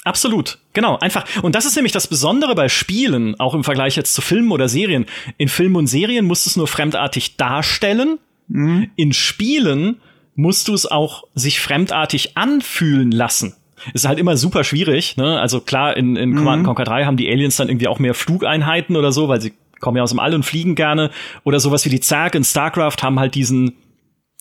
Absolut, 0.08 0.60
genau, 0.72 0.98
einfach. 1.00 1.26
Und 1.44 1.54
das 1.54 1.66
ist 1.66 1.76
nämlich 1.76 1.92
das 1.92 2.08
Besondere 2.08 2.56
bei 2.56 2.70
Spielen, 2.70 3.38
auch 3.42 3.54
im 3.54 3.66
Vergleich 3.66 3.98
jetzt 3.98 4.14
zu 4.14 4.22
Filmen 4.22 4.54
oder 4.54 4.70
Serien. 4.70 5.06
In 5.38 5.50
Filmen 5.50 5.76
und 5.76 5.88
Serien 5.88 6.24
musst 6.24 6.46
du 6.46 6.50
es 6.50 6.56
nur 6.56 6.68
fremdartig 6.68 7.36
darstellen. 7.36 8.18
Mhm. 8.48 8.90
In 8.96 9.12
Spielen 9.12 9.98
musst 10.34 10.70
du 10.70 10.74
es 10.74 10.86
auch 10.86 11.26
sich 11.36 11.60
fremdartig 11.60 12.38
anfühlen 12.38 13.12
lassen. 13.12 13.56
Ist 13.94 14.08
halt 14.08 14.18
immer 14.18 14.38
super 14.38 14.64
schwierig, 14.64 15.18
ne? 15.18 15.42
Also 15.42 15.60
klar, 15.60 15.98
in, 15.98 16.16
in 16.16 16.30
mhm. 16.30 16.38
Command 16.38 16.64
Conquer 16.64 16.86
3 16.86 17.04
haben 17.04 17.18
die 17.18 17.30
Aliens 17.30 17.58
dann 17.58 17.68
irgendwie 17.68 17.90
auch 17.90 18.00
mehr 18.00 18.14
Flugeinheiten 18.14 18.96
oder 18.96 19.12
so, 19.12 19.28
weil 19.28 19.42
sie 19.42 19.52
kommen 19.82 19.98
ja 19.98 20.04
aus 20.04 20.12
dem 20.12 20.20
All 20.20 20.34
und 20.34 20.44
fliegen 20.44 20.76
gerne. 20.76 21.12
Oder 21.44 21.60
sowas 21.60 21.84
wie 21.84 21.90
die 21.90 22.00
Zerg 22.00 22.34
in 22.34 22.46
StarCraft 22.46 22.98
haben 23.02 23.20
halt 23.20 23.36
diesen, 23.36 23.76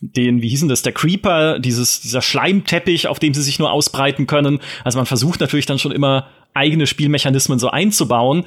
den, 0.00 0.42
wie 0.42 0.48
hießen 0.48 0.68
das, 0.68 0.82
der 0.82 0.92
Creeper, 0.92 1.58
dieses, 1.58 2.00
dieser 2.00 2.22
Schleimteppich, 2.22 3.08
auf 3.08 3.18
dem 3.18 3.34
sie 3.34 3.42
sich 3.42 3.58
nur 3.58 3.72
ausbreiten 3.72 4.26
können. 4.26 4.60
Also 4.84 4.98
man 4.98 5.06
versucht 5.06 5.40
natürlich 5.40 5.66
dann 5.66 5.78
schon 5.78 5.92
immer 5.92 6.28
eigene 6.54 6.86
Spielmechanismen 6.86 7.58
so 7.58 7.70
einzubauen. 7.70 8.44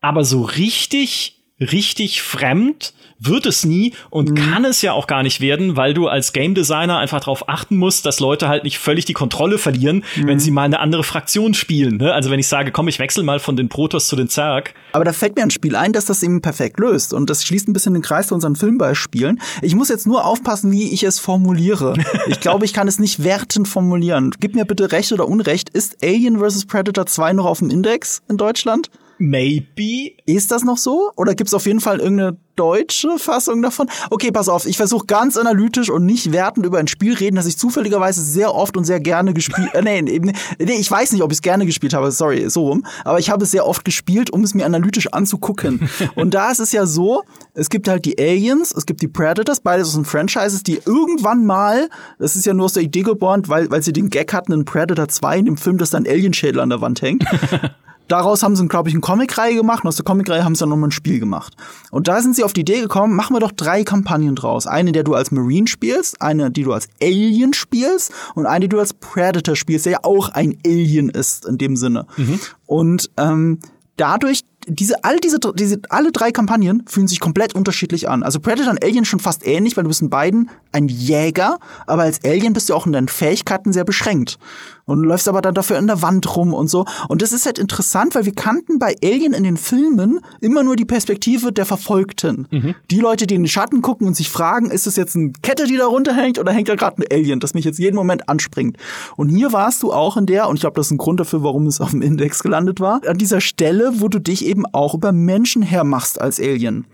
Aber 0.00 0.24
so 0.24 0.42
richtig, 0.42 1.35
richtig 1.60 2.22
fremd 2.22 2.92
wird 3.18 3.46
es 3.46 3.64
nie 3.64 3.94
und 4.10 4.30
mhm. 4.30 4.34
kann 4.34 4.64
es 4.64 4.82
ja 4.82 4.92
auch 4.92 5.06
gar 5.06 5.22
nicht 5.22 5.40
werden, 5.40 5.76
weil 5.76 5.94
du 5.94 6.06
als 6.06 6.32
Game 6.32 6.54
Designer 6.54 6.98
einfach 6.98 7.20
darauf 7.20 7.48
achten 7.48 7.76
musst, 7.76 8.04
dass 8.04 8.20
Leute 8.20 8.48
halt 8.48 8.64
nicht 8.64 8.78
völlig 8.78 9.04
die 9.06 9.14
Kontrolle 9.14 9.58
verlieren, 9.58 10.04
mhm. 10.16 10.26
wenn 10.26 10.38
sie 10.38 10.50
mal 10.50 10.64
eine 10.64 10.80
andere 10.80 11.02
Fraktion 11.02 11.54
spielen. 11.54 11.96
Ne? 11.96 12.12
Also 12.12 12.30
wenn 12.30 12.38
ich 12.38 12.48
sage, 12.48 12.72
komm, 12.72 12.88
ich 12.88 12.98
wechsle 12.98 13.22
mal 13.22 13.38
von 13.38 13.56
den 13.56 13.68
Protoss 13.68 14.08
zu 14.08 14.16
den 14.16 14.28
Zerg. 14.28 14.74
Aber 14.92 15.04
da 15.04 15.12
fällt 15.12 15.36
mir 15.36 15.42
ein 15.42 15.50
Spiel 15.50 15.76
ein, 15.76 15.92
dass 15.92 16.04
das 16.04 16.22
eben 16.22 16.42
perfekt 16.42 16.78
löst 16.78 17.14
und 17.14 17.30
das 17.30 17.44
schließt 17.44 17.68
ein 17.68 17.72
bisschen 17.72 17.94
den 17.94 18.02
Kreis 18.02 18.28
zu 18.28 18.34
unseren 18.34 18.56
Filmbeispielen. 18.56 19.40
Ich 19.62 19.74
muss 19.74 19.88
jetzt 19.88 20.06
nur 20.06 20.24
aufpassen, 20.24 20.70
wie 20.70 20.92
ich 20.92 21.02
es 21.04 21.18
formuliere. 21.18 21.94
ich 22.26 22.40
glaube, 22.40 22.64
ich 22.66 22.74
kann 22.74 22.88
es 22.88 22.98
nicht 22.98 23.24
wertend 23.24 23.66
formulieren. 23.66 24.32
Gib 24.40 24.54
mir 24.54 24.66
bitte 24.66 24.92
Recht 24.92 25.12
oder 25.12 25.26
Unrecht. 25.26 25.70
Ist 25.70 26.04
Alien 26.04 26.38
vs. 26.38 26.66
Predator 26.66 27.06
2 27.06 27.32
noch 27.32 27.46
auf 27.46 27.60
dem 27.60 27.70
Index 27.70 28.22
in 28.28 28.36
Deutschland? 28.36 28.90
Maybe. 29.18 30.12
Ist 30.26 30.50
das 30.50 30.64
noch 30.64 30.78
so? 30.78 31.10
Oder 31.16 31.34
gibt's 31.34 31.54
auf 31.54 31.66
jeden 31.66 31.80
Fall 31.80 32.00
irgendeine 32.00 32.36
deutsche 32.54 33.18
Fassung 33.18 33.62
davon? 33.62 33.88
Okay, 34.10 34.30
pass 34.30 34.48
auf, 34.48 34.66
ich 34.66 34.76
versuche 34.76 35.06
ganz 35.06 35.36
analytisch 35.36 35.90
und 35.90 36.04
nicht 36.04 36.32
wertend 36.32 36.66
über 36.66 36.78
ein 36.78 36.88
Spiel 36.88 37.14
reden, 37.14 37.36
das 37.36 37.46
ich 37.46 37.56
zufälligerweise 37.56 38.22
sehr 38.22 38.54
oft 38.54 38.76
und 38.76 38.84
sehr 38.84 39.00
gerne 39.00 39.32
gespielt. 39.32 39.70
äh, 39.74 39.82
nee, 39.82 40.02
nee, 40.02 40.32
nee, 40.58 40.72
ich 40.72 40.90
weiß 40.90 41.12
nicht, 41.12 41.22
ob 41.22 41.32
ich 41.32 41.38
es 41.38 41.42
gerne 41.42 41.66
gespielt 41.66 41.94
habe, 41.94 42.10
sorry, 42.10 42.48
so 42.50 42.68
rum. 42.68 42.86
Aber 43.04 43.18
ich 43.18 43.30
habe 43.30 43.44
es 43.44 43.50
sehr 43.50 43.66
oft 43.66 43.84
gespielt, 43.84 44.30
um 44.30 44.42
es 44.42 44.54
mir 44.54 44.66
analytisch 44.66 45.12
anzugucken. 45.12 45.88
und 46.14 46.34
da 46.34 46.50
ist 46.50 46.60
es 46.60 46.72
ja 46.72 46.86
so, 46.86 47.22
es 47.54 47.70
gibt 47.70 47.88
halt 47.88 48.04
die 48.04 48.18
Aliens, 48.18 48.72
es 48.76 48.86
gibt 48.86 49.00
die 49.02 49.08
Predators, 49.08 49.60
beides 49.60 49.92
sind 49.92 50.06
Franchises, 50.06 50.62
die 50.62 50.80
irgendwann 50.84 51.44
mal, 51.46 51.88
das 52.18 52.36
ist 52.36 52.44
ja 52.46 52.54
nur 52.54 52.66
aus 52.66 52.74
der 52.74 52.82
Idee 52.82 53.02
geboren, 53.02 53.42
weil, 53.46 53.70
weil 53.70 53.82
sie 53.82 53.92
den 53.92 54.10
Gag 54.10 54.32
hatten 54.32 54.52
in 54.52 54.64
Predator 54.64 55.08
2 55.08 55.38
in 55.38 55.44
dem 55.46 55.56
Film, 55.56 55.78
dass 55.78 55.90
dann 55.90 56.06
Alienschädel 56.06 56.60
an 56.60 56.70
der 56.70 56.80
Wand 56.80 57.00
hängt. 57.02 57.24
Daraus 58.08 58.42
haben 58.42 58.54
sie, 58.56 58.66
glaube 58.68 58.88
ich, 58.88 58.94
eine 58.94 59.00
Comicreihe 59.00 59.56
gemacht 59.56 59.84
und 59.84 59.88
aus 59.88 59.96
der 59.96 60.04
Comicreihe 60.04 60.44
haben 60.44 60.54
sie 60.54 60.60
dann 60.60 60.68
nochmal 60.68 60.88
ein 60.88 60.92
Spiel 60.92 61.18
gemacht. 61.18 61.56
Und 61.90 62.08
da 62.08 62.20
sind 62.20 62.36
sie 62.36 62.44
auf 62.44 62.52
die 62.52 62.60
Idee 62.60 62.80
gekommen, 62.80 63.14
machen 63.14 63.34
wir 63.34 63.40
doch 63.40 63.52
drei 63.52 63.84
Kampagnen 63.84 64.36
draus. 64.36 64.66
Eine, 64.66 64.92
der 64.92 65.04
du 65.04 65.14
als 65.14 65.30
Marine 65.30 65.66
spielst, 65.66 66.22
eine, 66.22 66.50
die 66.50 66.62
du 66.62 66.72
als 66.72 66.88
Alien 67.02 67.52
spielst 67.52 68.12
und 68.34 68.46
eine, 68.46 68.66
die 68.66 68.68
du 68.68 68.78
als 68.78 68.94
Predator 68.94 69.56
spielst, 69.56 69.86
der 69.86 69.92
ja 69.92 69.98
auch 70.02 70.28
ein 70.28 70.58
Alien 70.64 71.08
ist 71.08 71.46
in 71.46 71.58
dem 71.58 71.76
Sinne. 71.76 72.06
Mhm. 72.16 72.40
Und 72.66 73.10
ähm, 73.16 73.58
dadurch 73.96 74.42
diese, 74.66 75.04
all 75.04 75.18
diese, 75.18 75.38
diese, 75.54 75.80
alle 75.90 76.12
drei 76.12 76.32
Kampagnen 76.32 76.82
fühlen 76.86 77.06
sich 77.06 77.20
komplett 77.20 77.54
unterschiedlich 77.54 78.08
an. 78.08 78.22
Also 78.22 78.40
Predator 78.40 78.72
und 78.72 78.84
Alien 78.84 79.04
schon 79.04 79.20
fast 79.20 79.46
ähnlich, 79.46 79.76
weil 79.76 79.84
du 79.84 79.88
bist 79.88 80.02
in 80.02 80.10
beiden 80.10 80.50
ein 80.72 80.88
Jäger, 80.88 81.58
aber 81.86 82.02
als 82.02 82.24
Alien 82.24 82.52
bist 82.52 82.68
du 82.68 82.74
auch 82.74 82.86
in 82.86 82.92
deinen 82.92 83.08
Fähigkeiten 83.08 83.72
sehr 83.72 83.84
beschränkt 83.84 84.38
und 84.86 85.02
läufst 85.02 85.28
aber 85.28 85.42
dann 85.42 85.54
dafür 85.54 85.78
in 85.78 85.86
der 85.86 86.00
Wand 86.00 86.36
rum 86.36 86.54
und 86.54 86.68
so. 86.68 86.86
Und 87.08 87.20
das 87.20 87.32
ist 87.32 87.44
halt 87.44 87.58
interessant, 87.58 88.14
weil 88.14 88.24
wir 88.24 88.34
kannten 88.34 88.78
bei 88.78 88.94
Alien 89.02 89.32
in 89.32 89.44
den 89.44 89.56
Filmen 89.56 90.20
immer 90.40 90.62
nur 90.62 90.76
die 90.76 90.84
Perspektive 90.84 91.52
der 91.52 91.66
Verfolgten. 91.66 92.46
Mhm. 92.50 92.74
Die 92.90 93.00
Leute, 93.00 93.26
die 93.26 93.34
in 93.34 93.42
den 93.42 93.48
Schatten 93.48 93.82
gucken 93.82 94.06
und 94.06 94.16
sich 94.16 94.30
fragen, 94.30 94.70
ist 94.70 94.86
es 94.86 94.96
jetzt 94.96 95.16
eine 95.16 95.32
Kette, 95.42 95.64
die 95.64 95.76
da 95.76 95.86
runterhängt 95.86 96.38
oder 96.38 96.52
hängt 96.52 96.68
da 96.68 96.76
gerade 96.76 97.02
ein 97.02 97.04
Alien, 97.10 97.40
das 97.40 97.52
mich 97.52 97.64
jetzt 97.64 97.78
jeden 97.78 97.96
Moment 97.96 98.28
anspringt. 98.28 98.76
Und 99.16 99.28
hier 99.28 99.52
warst 99.52 99.82
du 99.82 99.92
auch 99.92 100.16
in 100.16 100.26
der, 100.26 100.48
und 100.48 100.54
ich 100.54 100.60
glaube, 100.60 100.76
das 100.76 100.86
ist 100.86 100.92
ein 100.92 100.98
Grund 100.98 101.18
dafür, 101.18 101.42
warum 101.42 101.66
es 101.66 101.80
auf 101.80 101.90
dem 101.90 102.02
Index 102.02 102.42
gelandet 102.42 102.80
war, 102.80 103.00
an 103.06 103.18
dieser 103.18 103.40
Stelle, 103.40 103.92
wo 103.96 104.08
du 104.08 104.20
dich 104.20 104.46
eben 104.46 104.55
auch 104.72 104.94
über 104.94 105.12
Menschen 105.12 105.62
hermachst 105.62 106.20
als 106.20 106.40
Alien. 106.40 106.86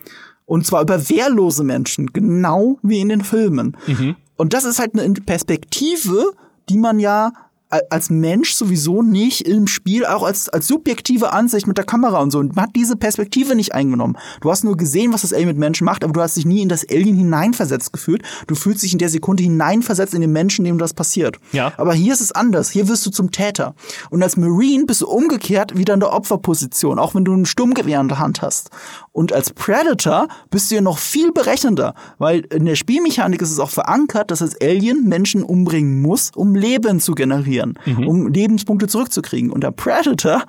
Und 0.47 0.67
zwar 0.67 0.83
über 0.83 1.09
wehrlose 1.09 1.65
Menschen, 1.65 2.13
genau 2.13 2.79
wie 2.83 3.01
in 3.01 3.09
den 3.09 3.23
Filmen. 3.23 3.77
Mhm. 3.87 4.17
Und 4.37 4.55
das 4.55 4.65
ist 4.65 4.79
halt 4.79 4.99
eine 4.99 5.13
Perspektive, 5.15 6.33
die 6.69 6.79
man 6.79 6.99
ja 6.99 7.33
als 7.91 8.11
Mensch 8.11 8.55
sowieso 8.55 9.03
nicht 9.03 9.49
im 9.49 9.67
Spiel, 9.67 10.05
auch 10.05 10.23
als, 10.23 10.49
als 10.49 10.67
subjektive 10.67 11.33
Ansicht 11.33 11.67
mit 11.67 11.79
der 11.79 11.85
Kamera 11.85 12.21
und 12.21 12.31
so. 12.31 12.39
Und 12.39 12.55
man 12.55 12.67
hat 12.67 12.77
diese 12.77 12.97
Perspektive 12.97 13.55
nicht 13.55 13.75
eingenommen. 13.75 14.17
Du 14.41 14.51
hast 14.51 14.65
nur 14.65 14.77
gesehen, 14.77 15.13
was 15.13 15.23
das 15.23 15.33
Alien 15.33 15.49
mit 15.49 15.59
Menschen 15.59 15.85
macht, 15.85 16.05
aber 16.05 16.13
du 16.13 16.21
hast 16.21 16.37
dich 16.37 16.45
nie 16.45 16.63
in 16.63 16.69
das 16.69 16.89
Alien 16.89 17.17
hineinversetzt 17.17 17.93
gefühlt. 17.93 18.23
Du 18.47 18.55
fühlst 18.55 18.83
dich 18.83 18.93
in 18.93 18.99
der 18.99 19.09
Sekunde 19.09 19.43
hineinversetzt 19.43 20.15
in 20.15 20.21
den 20.21 20.33
Menschen, 20.33 20.65
dem 20.65 20.79
das 20.79 20.95
passiert. 20.95 21.39
Ja. 21.53 21.73
Aber 21.77 21.95
hier 21.95 22.13
ist 22.13 22.21
es 22.21 22.33
anders. 22.33 22.71
Hier 22.71 22.89
wirst 22.89 23.07
du 23.07 23.11
zum 23.11 23.31
Täter. 23.31 23.75
Und 24.11 24.23
als 24.23 24.37
Marine 24.37 24.85
bist 24.85 25.01
du 25.01 25.09
umgekehrt 25.09 25.77
wieder 25.77 25.95
in 25.95 26.01
der 26.01 26.13
Opferposition, 26.13 26.99
auch 26.99 27.15
wenn 27.15 27.25
du 27.25 27.35
ein 27.35 27.47
Sturmgewehr 27.47 28.01
in 28.01 28.09
der 28.09 28.19
Hand 28.19 28.43
hast. 28.43 28.71
Und 29.13 29.33
als 29.33 29.51
Predator 29.51 30.29
bist 30.51 30.71
du 30.71 30.77
ja 30.77 30.81
noch 30.81 30.99
viel 30.99 31.33
berechnender, 31.33 31.95
weil 32.19 32.41
in 32.41 32.65
der 32.65 32.77
Spielmechanik 32.77 33.43
ist 33.43 33.51
es 33.51 33.59
auch 33.59 33.71
verankert, 33.71 34.31
dass 34.31 34.39
das 34.41 34.61
Alien 34.61 35.09
Menschen 35.09 35.43
umbringen 35.43 36.01
muss, 36.01 36.31
um 36.35 36.55
Leben 36.55 37.01
zu 37.01 37.15
generieren, 37.15 37.62
mhm. 37.67 38.07
um 38.07 38.29
Lebenspunkte 38.29 38.87
zurückzukriegen. 38.87 39.51
Und 39.51 39.63
der 39.63 39.71
Predator, 39.71 40.45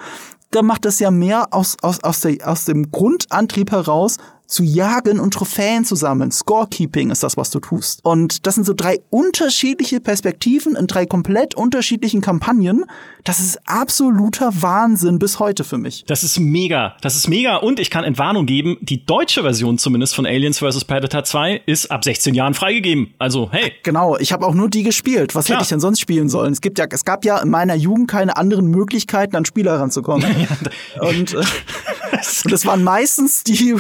der 0.53 0.63
macht 0.63 0.85
das 0.85 0.99
ja 0.99 1.11
mehr 1.11 1.47
aus, 1.51 1.77
aus, 1.81 2.03
aus, 2.03 2.21
der, 2.21 2.37
aus 2.47 2.65
dem 2.65 2.91
Grundantrieb 2.91 3.71
heraus, 3.71 4.17
zu 4.47 4.63
jagen 4.63 5.19
und 5.19 5.33
Trophäen 5.33 5.85
zu 5.85 5.95
sammeln. 5.95 6.31
Scorekeeping 6.31 7.11
ist 7.11 7.23
das, 7.23 7.37
was 7.37 7.49
du 7.49 7.59
tust. 7.59 8.03
Und 8.03 8.45
das 8.45 8.55
sind 8.55 8.65
so 8.65 8.73
drei 8.73 8.99
unterschiedliche 9.09 9.99
Perspektiven 9.99 10.75
in 10.75 10.87
drei 10.87 11.05
komplett 11.05 11.55
unterschiedlichen 11.55 12.21
Kampagnen. 12.21 12.85
Das 13.23 13.39
ist 13.39 13.59
absoluter 13.65 14.51
Wahnsinn 14.61 15.17
bis 15.17 15.39
heute 15.39 15.63
für 15.63 15.77
mich. 15.77 16.03
Das 16.07 16.23
ist 16.23 16.39
mega. 16.39 16.95
Das 17.01 17.15
ist 17.15 17.27
mega. 17.27 17.57
Und 17.57 17.79
ich 17.79 17.89
kann 17.89 18.03
Entwarnung 18.03 18.45
geben, 18.45 18.77
die 18.81 19.05
deutsche 19.05 19.41
Version 19.41 19.77
zumindest 19.77 20.13
von 20.13 20.25
Aliens 20.25 20.59
vs. 20.59 20.85
Predator 20.85 21.23
2 21.23 21.61
ist 21.65 21.89
ab 21.89 22.03
16 22.03 22.35
Jahren 22.35 22.53
freigegeben. 22.53 23.13
Also, 23.19 23.49
hey. 23.51 23.73
Genau, 23.83 24.17
ich 24.17 24.33
habe 24.33 24.45
auch 24.45 24.53
nur 24.53 24.69
die 24.69 24.83
gespielt. 24.83 25.35
Was 25.35 25.45
Klar. 25.45 25.57
hätte 25.57 25.63
ich 25.63 25.69
denn 25.69 25.79
sonst 25.79 25.99
spielen 25.99 26.29
sollen? 26.29 26.53
Es 26.53 26.61
gibt 26.61 26.79
ja, 26.79 26.85
es 26.89 27.05
gab 27.05 27.25
ja 27.25 27.39
in 27.39 27.49
meiner 27.49 27.75
Jugend 27.75 28.09
keine 28.09 28.35
anderen 28.37 28.67
Möglichkeiten, 28.67 29.35
an 29.35 29.45
Spieler 29.45 29.79
ranzukommen. 29.79 30.25
und, 30.99 31.33
äh, 31.33 31.43
und 32.43 32.51
das 32.51 32.65
waren 32.65 32.83
meistens 32.83 33.43
die 33.43 33.75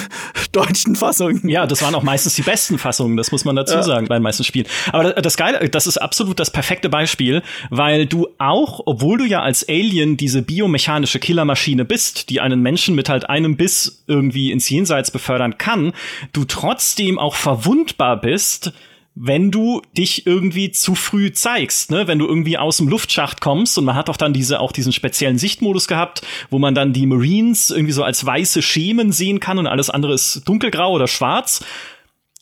deutschen 0.51 0.95
Fassungen. 0.95 1.47
Ja, 1.47 1.65
das 1.65 1.81
waren 1.81 1.95
auch 1.95 2.03
meistens 2.03 2.35
die 2.35 2.41
besten 2.41 2.77
Fassungen, 2.77 3.17
das 3.17 3.31
muss 3.31 3.45
man 3.45 3.55
dazu 3.55 3.75
ja. 3.75 3.83
sagen 3.83 4.07
bei 4.07 4.15
den 4.15 4.23
meisten 4.23 4.43
Spielen. 4.43 4.67
Aber 4.91 5.13
das 5.13 5.37
Geile, 5.37 5.69
das 5.69 5.87
ist 5.87 5.97
absolut 5.97 6.39
das 6.39 6.51
perfekte 6.51 6.89
Beispiel, 6.89 7.41
weil 7.69 8.05
du 8.05 8.27
auch, 8.37 8.81
obwohl 8.85 9.17
du 9.17 9.25
ja 9.25 9.41
als 9.41 9.67
Alien 9.67 10.17
diese 10.17 10.41
biomechanische 10.41 11.19
Killermaschine 11.19 11.85
bist, 11.85 12.29
die 12.29 12.41
einen 12.41 12.61
Menschen 12.61 12.95
mit 12.95 13.09
halt 13.09 13.29
einem 13.29 13.57
Biss 13.57 14.03
irgendwie 14.07 14.51
ins 14.51 14.69
Jenseits 14.69 15.11
befördern 15.11 15.57
kann, 15.57 15.93
du 16.31 16.45
trotzdem 16.45 17.19
auch 17.19 17.35
verwundbar 17.35 18.19
bist, 18.19 18.73
wenn 19.15 19.51
du 19.51 19.81
dich 19.95 20.25
irgendwie 20.25 20.71
zu 20.71 20.95
früh 20.95 21.31
zeigst, 21.31 21.91
ne? 21.91 22.07
Wenn 22.07 22.17
du 22.17 22.27
irgendwie 22.27 22.57
aus 22.57 22.77
dem 22.77 22.87
Luftschacht 22.87 23.41
kommst 23.41 23.77
und 23.77 23.85
man 23.85 23.95
hat 23.95 24.09
auch 24.09 24.17
dann 24.17 24.33
diese 24.33 24.59
auch 24.59 24.71
diesen 24.71 24.91
speziellen 24.91 25.37
Sichtmodus 25.37 25.87
gehabt, 25.87 26.23
wo 26.49 26.57
man 26.57 26.73
dann 26.73 26.93
die 26.93 27.05
Marines 27.05 27.69
irgendwie 27.69 27.93
so 27.93 28.03
als 28.03 28.25
weiße 28.25 28.61
Schemen 28.61 29.11
sehen 29.11 29.39
kann 29.39 29.59
und 29.59 29.67
alles 29.67 29.89
andere 29.89 30.13
ist 30.13 30.47
dunkelgrau 30.47 30.93
oder 30.93 31.07
schwarz. 31.07 31.63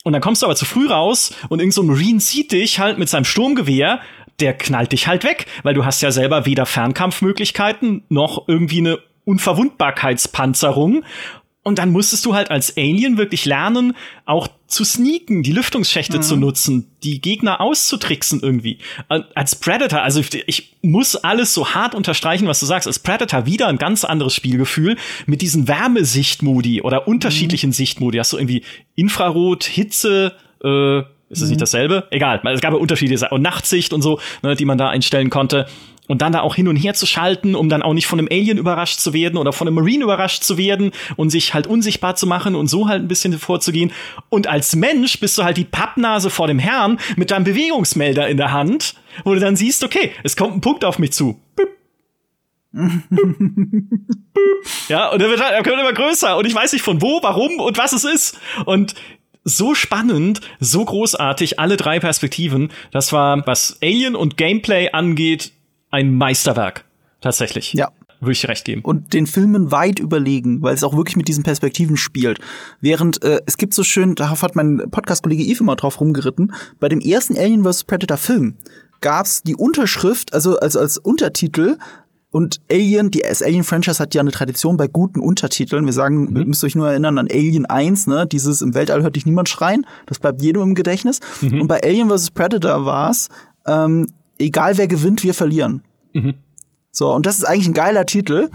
Und 0.03 0.13
dann 0.13 0.21
kommst 0.21 0.41
du 0.41 0.45
aber 0.45 0.55
zu 0.55 0.65
früh 0.65 0.87
raus 0.87 1.33
und 1.49 1.59
irgend 1.59 1.73
so 1.73 1.83
ein 1.83 1.87
Marine 1.87 2.19
sieht 2.19 2.53
dich 2.53 2.79
halt 2.79 2.97
mit 2.97 3.09
seinem 3.09 3.25
Sturmgewehr, 3.25 3.99
der 4.39 4.53
knallt 4.53 4.93
dich 4.93 5.07
halt 5.07 5.23
weg, 5.23 5.45
weil 5.63 5.73
du 5.73 5.85
hast 5.85 6.01
ja 6.01 6.11
selber 6.11 6.45
weder 6.45 6.65
Fernkampfmöglichkeiten 6.65 8.03
noch 8.09 8.47
irgendwie 8.47 8.79
eine 8.79 8.99
Unverwundbarkeitspanzerung 9.25 11.03
und 11.63 11.77
dann 11.77 11.91
musstest 11.91 12.25
du 12.25 12.33
halt 12.33 12.49
als 12.49 12.75
Alien 12.75 13.17
wirklich 13.17 13.45
lernen, 13.45 13.93
auch 14.25 14.47
zu 14.65 14.83
sneaken, 14.83 15.43
die 15.43 15.51
Lüftungsschächte 15.51 16.17
mhm. 16.17 16.21
zu 16.23 16.35
nutzen, 16.35 16.87
die 17.03 17.21
Gegner 17.21 17.61
auszutricksen 17.61 18.39
irgendwie. 18.41 18.79
Als 19.07 19.55
Predator, 19.55 20.01
also 20.01 20.21
ich 20.47 20.75
muss 20.81 21.15
alles 21.15 21.53
so 21.53 21.69
hart 21.75 21.93
unterstreichen, 21.93 22.47
was 22.47 22.59
du 22.59 22.65
sagst. 22.65 22.87
Als 22.87 22.97
Predator 22.97 23.45
wieder 23.45 23.67
ein 23.67 23.77
ganz 23.77 24.03
anderes 24.03 24.33
Spielgefühl 24.33 24.97
mit 25.27 25.41
diesen 25.41 25.67
Wärmesichtmodi 25.67 26.81
oder 26.81 27.07
unterschiedlichen 27.07 27.69
mhm. 27.69 27.73
Sichtmodi. 27.73 28.17
Hast 28.17 28.33
du 28.33 28.37
irgendwie 28.37 28.63
Infrarot, 28.95 29.63
Hitze, 29.65 30.33
äh, 30.63 30.99
ist 31.29 31.41
das 31.41 31.49
nicht 31.49 31.57
mhm. 31.57 31.61
dasselbe? 31.61 32.07
Egal, 32.09 32.41
es 32.45 32.61
gab 32.61 32.73
ja 32.73 32.79
unterschiedliche 32.79 33.29
und 33.29 33.43
Nachtsicht 33.43 33.93
und 33.93 34.01
so, 34.01 34.19
ne, 34.41 34.55
die 34.55 34.65
man 34.65 34.79
da 34.79 34.89
einstellen 34.89 35.29
konnte 35.29 35.67
und 36.11 36.21
dann 36.21 36.33
da 36.33 36.41
auch 36.41 36.55
hin 36.55 36.67
und 36.67 36.75
her 36.75 36.93
zu 36.93 37.05
schalten, 37.05 37.55
um 37.55 37.69
dann 37.69 37.81
auch 37.81 37.93
nicht 37.93 38.05
von 38.05 38.19
einem 38.19 38.27
Alien 38.29 38.57
überrascht 38.57 38.99
zu 38.99 39.13
werden 39.13 39.37
oder 39.37 39.53
von 39.53 39.65
einem 39.65 39.75
Marine 39.75 40.03
überrascht 40.03 40.43
zu 40.43 40.57
werden 40.57 40.91
und 41.15 41.29
sich 41.29 41.53
halt 41.53 41.67
unsichtbar 41.67 42.17
zu 42.17 42.27
machen 42.27 42.53
und 42.53 42.67
so 42.67 42.89
halt 42.89 43.01
ein 43.01 43.07
bisschen 43.07 43.39
vorzugehen. 43.39 43.93
Und 44.27 44.45
als 44.47 44.75
Mensch 44.75 45.21
bist 45.21 45.37
du 45.37 45.45
halt 45.45 45.55
die 45.55 45.63
Pappnase 45.63 46.29
vor 46.29 46.47
dem 46.47 46.59
Herrn 46.59 46.99
mit 47.15 47.31
deinem 47.31 47.45
Bewegungsmelder 47.45 48.27
in 48.27 48.35
der 48.35 48.51
Hand, 48.51 48.95
wo 49.23 49.33
du 49.33 49.39
dann 49.39 49.55
siehst, 49.55 49.85
okay, 49.85 50.11
es 50.25 50.35
kommt 50.35 50.53
ein 50.53 50.59
Punkt 50.59 50.83
auf 50.83 50.99
mich 50.99 51.13
zu. 51.13 51.39
ja, 54.89 55.07
und 55.11 55.21
er 55.21 55.29
wird 55.29 55.41
halt, 55.41 55.53
er 55.53 55.65
wird 55.65 55.79
immer 55.79 55.93
größer 55.93 56.37
und 56.37 56.45
ich 56.45 56.53
weiß 56.53 56.73
nicht 56.73 56.81
von 56.81 57.01
wo, 57.01 57.23
warum 57.23 57.57
und 57.61 57.77
was 57.77 57.93
es 57.93 58.03
ist. 58.03 58.37
Und 58.65 58.95
so 59.45 59.75
spannend, 59.75 60.41
so 60.59 60.83
großartig, 60.83 61.57
alle 61.57 61.77
drei 61.77 62.01
Perspektiven. 62.01 62.69
Das 62.91 63.13
war, 63.13 63.47
was 63.47 63.77
Alien 63.81 64.17
und 64.17 64.35
Gameplay 64.35 64.89
angeht, 64.91 65.53
ein 65.91 66.15
Meisterwerk. 66.15 66.85
Tatsächlich. 67.21 67.73
Ja. 67.73 67.89
Würde 68.19 68.33
ich 68.33 68.47
recht 68.47 68.65
geben. 68.65 68.83
Und 68.83 69.13
den 69.13 69.25
Filmen 69.25 69.71
weit 69.71 69.99
überlegen, 69.99 70.61
weil 70.61 70.75
es 70.75 70.83
auch 70.83 70.95
wirklich 70.95 71.15
mit 71.15 71.27
diesen 71.27 71.43
Perspektiven 71.43 71.97
spielt. 71.97 72.39
Während 72.79 73.23
äh, 73.23 73.41
es 73.47 73.57
gibt 73.57 73.73
so 73.73 73.83
schön, 73.83 74.13
darauf 74.13 74.43
hat 74.43 74.55
mein 74.55 74.89
Podcast-Kollege 74.91 75.43
Eve 75.43 75.63
immer 75.63 75.75
drauf 75.75 75.99
rumgeritten, 75.99 76.53
bei 76.79 76.87
dem 76.87 76.99
ersten 76.99 77.35
Alien 77.35 77.63
vs. 77.63 77.83
Predator 77.85 78.17
Film 78.17 78.57
gab's 79.01 79.41
die 79.41 79.55
Unterschrift, 79.55 80.35
also, 80.35 80.57
also 80.59 80.79
als 80.79 80.99
Untertitel 80.99 81.77
und 82.29 82.61
Alien, 82.71 83.11
die 83.11 83.25
Alien 83.25 83.63
Franchise 83.65 83.99
hat 83.99 84.15
ja 84.15 84.21
eine 84.21 84.31
Tradition 84.31 84.77
bei 84.77 84.87
guten 84.87 85.19
Untertiteln. 85.19 85.85
Wir 85.85 85.93
sagen, 85.93 86.29
mhm. 86.29 86.37
ihr 86.37 86.45
müsst 86.45 86.63
euch 86.63 86.75
nur 86.75 86.89
erinnern 86.89 87.17
an 87.17 87.27
Alien 87.29 87.65
1, 87.65 88.07
ne? 88.07 88.25
Dieses 88.25 88.61
im 88.61 88.73
Weltall 88.73 89.03
hört 89.03 89.17
dich 89.17 89.25
niemand 89.25 89.49
schreien. 89.49 89.85
Das 90.05 90.19
bleibt 90.19 90.41
jedem 90.41 90.61
im 90.61 90.75
Gedächtnis. 90.75 91.19
Mhm. 91.41 91.61
Und 91.61 91.67
bei 91.67 91.83
Alien 91.83 92.09
vs. 92.09 92.31
Predator 92.31 92.85
war's 92.85 93.27
ähm, 93.67 94.07
egal 94.41 94.77
wer 94.77 94.87
gewinnt, 94.87 95.23
wir 95.23 95.33
verlieren. 95.33 95.83
Mhm. 96.13 96.35
So, 96.91 97.13
und 97.13 97.25
das 97.25 97.37
ist 97.37 97.45
eigentlich 97.45 97.67
ein 97.67 97.73
geiler 97.73 98.05
Titel, 98.05 98.49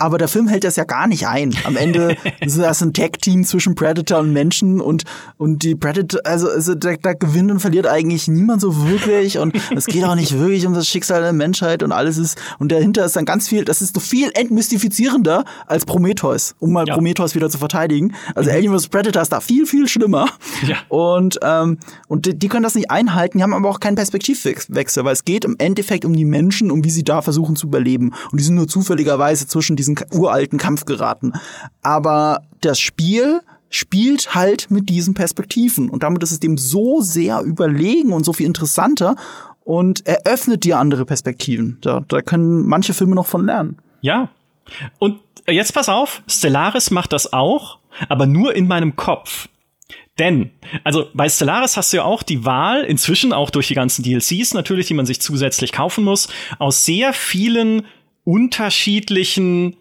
aber 0.00 0.18
der 0.18 0.28
Film 0.28 0.48
hält 0.48 0.64
das 0.64 0.76
ja 0.76 0.84
gar 0.84 1.06
nicht 1.06 1.28
ein. 1.28 1.54
Am 1.64 1.76
Ende 1.76 2.16
ist 2.40 2.58
das 2.58 2.82
ein 2.82 2.92
Tag-Team 2.92 3.44
zwischen 3.44 3.74
Predator 3.74 4.18
und 4.18 4.32
Menschen 4.32 4.80
und, 4.80 5.04
und 5.36 5.62
die 5.62 5.74
Predator, 5.74 6.20
also, 6.24 6.48
also 6.48 6.74
da, 6.74 6.94
da 7.00 7.12
gewinnt 7.12 7.50
und 7.50 7.60
verliert 7.60 7.86
eigentlich 7.86 8.26
niemand 8.26 8.62
so 8.62 8.88
wirklich 8.88 9.38
und 9.38 9.54
es 9.76 9.86
geht 9.86 10.04
auch 10.04 10.14
nicht 10.14 10.38
wirklich 10.38 10.66
um 10.66 10.74
das 10.74 10.88
Schicksal 10.88 11.20
der 11.20 11.32
Menschheit 11.32 11.82
und 11.82 11.92
alles 11.92 12.18
ist, 12.18 12.38
und 12.58 12.72
dahinter 12.72 13.04
ist 13.04 13.16
dann 13.16 13.26
ganz 13.26 13.48
viel, 13.48 13.64
das 13.64 13.82
ist 13.82 13.94
so 13.94 14.00
viel 14.00 14.30
entmystifizierender 14.34 15.44
als 15.66 15.84
Prometheus, 15.84 16.54
um 16.58 16.72
mal 16.72 16.86
ja. 16.86 16.94
Prometheus 16.94 17.34
wieder 17.34 17.50
zu 17.50 17.58
verteidigen. 17.58 18.14
Also 18.34 18.50
mhm. 18.50 18.56
Alien 18.56 18.78
vs. 18.78 18.88
Predator 18.88 19.22
ist 19.22 19.32
da 19.32 19.40
viel, 19.40 19.66
viel 19.66 19.86
schlimmer. 19.86 20.26
Ja. 20.66 20.76
Und, 20.88 21.38
ähm, 21.42 21.78
und 22.08 22.26
die, 22.26 22.38
die 22.38 22.48
können 22.48 22.62
das 22.62 22.74
nicht 22.74 22.90
einhalten, 22.90 23.38
die 23.38 23.42
haben 23.42 23.54
aber 23.54 23.68
auch 23.68 23.80
keinen 23.80 23.96
Perspektivwechsel, 23.96 25.04
weil 25.04 25.12
es 25.12 25.24
geht 25.24 25.44
im 25.44 25.56
Endeffekt 25.58 26.04
um 26.04 26.14
die 26.14 26.24
Menschen, 26.24 26.70
um 26.70 26.84
wie 26.84 26.90
sie 26.90 27.04
da 27.04 27.22
versuchen 27.22 27.56
zu 27.56 27.66
überleben. 27.66 28.12
Und 28.32 28.40
die 28.40 28.44
sind 28.44 28.54
nur 28.54 28.66
zufälligerweise 28.66 29.46
zwischen 29.46 29.76
diesen 29.76 29.89
diesen 29.94 30.18
uralten 30.18 30.58
Kampf 30.58 30.84
geraten. 30.84 31.32
Aber 31.82 32.42
das 32.60 32.78
Spiel 32.78 33.40
spielt 33.68 34.34
halt 34.34 34.70
mit 34.70 34.88
diesen 34.88 35.14
Perspektiven 35.14 35.88
und 35.90 36.02
damit 36.02 36.22
ist 36.22 36.32
es 36.32 36.40
dem 36.40 36.58
so 36.58 37.00
sehr 37.00 37.40
überlegen 37.42 38.12
und 38.12 38.24
so 38.24 38.32
viel 38.32 38.46
interessanter 38.46 39.14
und 39.64 40.06
eröffnet 40.06 40.64
dir 40.64 40.78
andere 40.78 41.04
Perspektiven. 41.04 41.78
Da, 41.80 42.04
da 42.08 42.20
können 42.20 42.66
manche 42.66 42.94
Filme 42.94 43.14
noch 43.14 43.26
von 43.26 43.46
lernen. 43.46 43.78
Ja. 44.00 44.28
Und 44.98 45.20
jetzt 45.48 45.72
pass 45.72 45.88
auf, 45.88 46.22
Stellaris 46.26 46.90
macht 46.90 47.12
das 47.12 47.32
auch, 47.32 47.78
aber 48.08 48.26
nur 48.26 48.54
in 48.56 48.66
meinem 48.66 48.96
Kopf. 48.96 49.48
Denn, 50.18 50.50
also 50.84 51.06
bei 51.14 51.28
Stellaris 51.28 51.76
hast 51.76 51.92
du 51.92 51.98
ja 51.98 52.04
auch 52.04 52.22
die 52.22 52.44
Wahl, 52.44 52.82
inzwischen 52.82 53.32
auch 53.32 53.50
durch 53.50 53.68
die 53.68 53.74
ganzen 53.74 54.02
DLCs 54.02 54.52
natürlich, 54.52 54.86
die 54.86 54.94
man 54.94 55.06
sich 55.06 55.20
zusätzlich 55.20 55.72
kaufen 55.72 56.04
muss, 56.04 56.28
aus 56.58 56.84
sehr 56.84 57.12
vielen 57.12 57.86
unterschiedlichen 58.24 59.76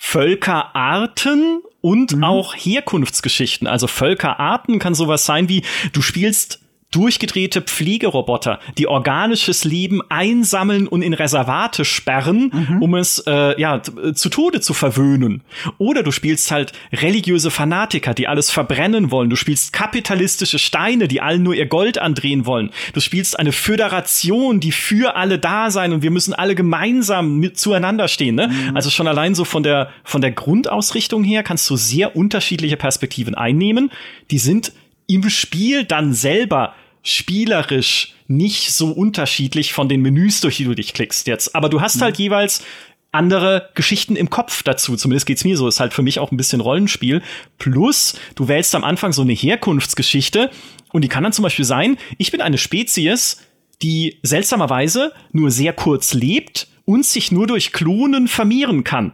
Völkerarten 0.00 1.60
und 1.80 2.16
mhm. 2.16 2.24
auch 2.24 2.54
Herkunftsgeschichten. 2.54 3.66
Also 3.66 3.88
Völkerarten 3.88 4.78
kann 4.78 4.94
sowas 4.94 5.26
sein 5.26 5.48
wie, 5.48 5.64
du 5.92 6.00
spielst 6.00 6.60
durchgedrehte 6.90 7.60
Pflegeroboter, 7.60 8.60
die 8.78 8.86
organisches 8.86 9.64
Leben 9.64 10.00
einsammeln 10.08 10.88
und 10.88 11.02
in 11.02 11.12
Reservate 11.12 11.84
sperren, 11.84 12.50
mhm. 12.52 12.82
um 12.82 12.94
es 12.94 13.22
äh, 13.26 13.60
ja 13.60 13.82
zu 13.82 14.30
Tode 14.30 14.60
zu 14.60 14.72
verwöhnen. 14.72 15.42
Oder 15.76 16.02
du 16.02 16.10
spielst 16.12 16.50
halt 16.50 16.72
religiöse 16.90 17.50
Fanatiker, 17.50 18.14
die 18.14 18.26
alles 18.26 18.50
verbrennen 18.50 19.10
wollen. 19.10 19.28
Du 19.28 19.36
spielst 19.36 19.74
kapitalistische 19.74 20.58
Steine, 20.58 21.08
die 21.08 21.20
allen 21.20 21.42
nur 21.42 21.54
ihr 21.54 21.66
Gold 21.66 21.98
andrehen 21.98 22.46
wollen. 22.46 22.70
Du 22.94 23.00
spielst 23.00 23.38
eine 23.38 23.52
Föderation, 23.52 24.58
die 24.58 24.72
für 24.72 25.14
alle 25.14 25.38
da 25.38 25.70
sein 25.70 25.92
und 25.92 26.02
wir 26.02 26.10
müssen 26.10 26.32
alle 26.32 26.54
gemeinsam 26.54 27.36
mit 27.36 27.58
zueinander 27.58 28.08
stehen. 28.08 28.34
Ne? 28.34 28.48
Mhm. 28.48 28.76
Also 28.76 28.88
schon 28.88 29.08
allein 29.08 29.34
so 29.34 29.44
von 29.44 29.62
der 29.62 29.90
von 30.04 30.22
der 30.22 30.30
Grundausrichtung 30.30 31.22
her 31.22 31.42
kannst 31.42 31.68
du 31.68 31.76
sehr 31.76 32.16
unterschiedliche 32.16 32.78
Perspektiven 32.78 33.34
einnehmen. 33.34 33.90
Die 34.30 34.38
sind 34.38 34.72
im 35.08 35.28
Spiel 35.28 35.84
dann 35.84 36.14
selber 36.14 36.74
spielerisch 37.02 38.14
nicht 38.28 38.72
so 38.72 38.92
unterschiedlich 38.92 39.72
von 39.72 39.88
den 39.88 40.02
Menüs, 40.02 40.42
durch 40.42 40.58
die 40.58 40.64
du 40.64 40.74
dich 40.74 40.92
klickst 40.92 41.26
jetzt. 41.26 41.56
Aber 41.56 41.68
du 41.68 41.80
hast 41.80 41.96
mhm. 41.96 42.02
halt 42.02 42.18
jeweils 42.18 42.62
andere 43.10 43.70
Geschichten 43.74 44.16
im 44.16 44.28
Kopf 44.28 44.62
dazu. 44.62 44.94
Zumindest 44.96 45.26
geht's 45.26 45.44
mir 45.44 45.56
so. 45.56 45.66
Ist 45.66 45.80
halt 45.80 45.94
für 45.94 46.02
mich 46.02 46.18
auch 46.18 46.30
ein 46.30 46.36
bisschen 46.36 46.60
Rollenspiel. 46.60 47.22
Plus, 47.56 48.18
du 48.34 48.48
wählst 48.48 48.74
am 48.74 48.84
Anfang 48.84 49.12
so 49.12 49.22
eine 49.22 49.32
Herkunftsgeschichte 49.32 50.50
und 50.92 51.02
die 51.02 51.08
kann 51.08 51.24
dann 51.24 51.32
zum 51.32 51.42
Beispiel 51.42 51.64
sein, 51.64 51.96
ich 52.18 52.30
bin 52.30 52.42
eine 52.42 52.58
Spezies, 52.58 53.42
die 53.80 54.18
seltsamerweise 54.22 55.12
nur 55.32 55.50
sehr 55.50 55.72
kurz 55.72 56.12
lebt 56.12 56.68
und 56.84 57.06
sich 57.06 57.32
nur 57.32 57.46
durch 57.46 57.72
Klonen 57.72 58.28
vermehren 58.28 58.84
kann. 58.84 59.12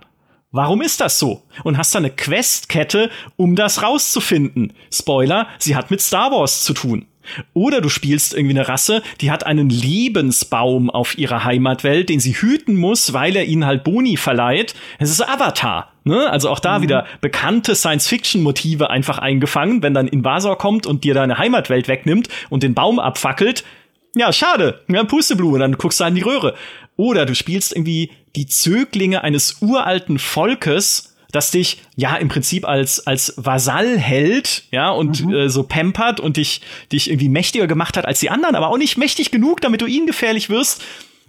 Warum 0.55 0.83
ist 0.83 1.01
das 1.01 1.19
so? 1.19 1.43
Und 1.65 1.79
hast 1.79 1.97
da 1.97 1.99
eine 1.99 2.11
Questkette, 2.11 3.11
um 3.35 3.57
das 3.57 3.83
rauszufinden. 3.83 4.73
Spoiler, 4.89 5.49
sie 5.59 5.75
hat 5.75 5.91
mit 5.91 6.01
Star 6.01 6.31
Wars 6.31 6.63
zu 6.63 6.75
tun. 6.75 7.07
Oder 7.55 7.81
du 7.81 7.89
spielst 7.89 8.35
irgendwie 8.35 8.57
eine 8.57 8.69
Rasse, 8.69 9.03
die 9.21 9.33
hat 9.33 9.45
einen 9.47 9.69
Lebensbaum 9.69 10.91
auf 10.91 11.19
ihrer 11.19 11.45
Heimatwelt, 11.45 12.09
den 12.09 12.21
sie 12.21 12.35
hüten 12.35 12.77
muss, 12.77 13.13
weil 13.13 13.35
er 13.35 13.47
ihnen 13.47 13.67
halt 13.67 13.83
Boni 13.83 14.17
verleiht. 14.17 14.77
Es 15.01 15.11
ist 15.11 15.29
Avatar. 15.29 15.93
Ne? 16.05 16.31
Also 16.31 16.51
auch 16.51 16.61
da 16.61 16.79
mhm. 16.79 16.83
wieder 16.83 17.07
bekannte 17.21 17.75
Science-Fiction-Motive 17.75 18.91
einfach 18.91 19.19
eingefangen, 19.19 19.83
wenn 19.83 19.93
dann 19.93 20.07
Invasor 20.07 20.57
kommt 20.57 20.87
und 20.87 21.03
dir 21.03 21.15
deine 21.15 21.37
Heimatwelt 21.37 21.89
wegnimmt 21.89 22.29
und 22.49 22.63
den 22.63 22.75
Baum 22.75 23.01
abfackelt. 23.01 23.65
Ja, 24.15 24.33
schade. 24.33 24.83
Ja, 24.87 25.03
Pusteblume, 25.03 25.59
dann 25.59 25.79
guckst 25.79 25.99
du 25.99 26.05
an 26.05 26.15
die 26.15 26.23
Röhre. 26.23 26.55
Oder 26.97 27.27
du 27.27 27.35
spielst 27.35 27.75
irgendwie 27.75 28.13
die 28.37 28.47
Zöglinge 28.47 29.23
eines 29.23 29.59
uralten 29.61 30.19
Volkes, 30.19 31.15
das 31.31 31.51
dich 31.51 31.83
ja 31.97 32.17
im 32.17 32.29
Prinzip 32.29 32.67
als 32.67 33.07
als 33.07 33.35
Vasall 33.37 33.99
hält, 33.99 34.65
ja 34.71 34.91
und 34.91 35.25
mhm. 35.25 35.35
äh, 35.35 35.49
so 35.49 35.65
pampert 35.65 36.21
und 36.21 36.37
dich 36.37 36.61
dich 36.93 37.11
irgendwie 37.11 37.29
mächtiger 37.29 37.67
gemacht 37.67 37.97
hat 37.97 38.07
als 38.07 38.21
die 38.21 38.31
anderen, 38.31 38.55
aber 38.55 38.69
auch 38.69 38.79
nicht 38.79 38.97
mächtig 38.97 39.31
genug, 39.31 39.61
damit 39.61 39.81
du 39.81 39.87
ihnen 39.87 40.07
gefährlich 40.07 40.51
wirst 40.51 40.83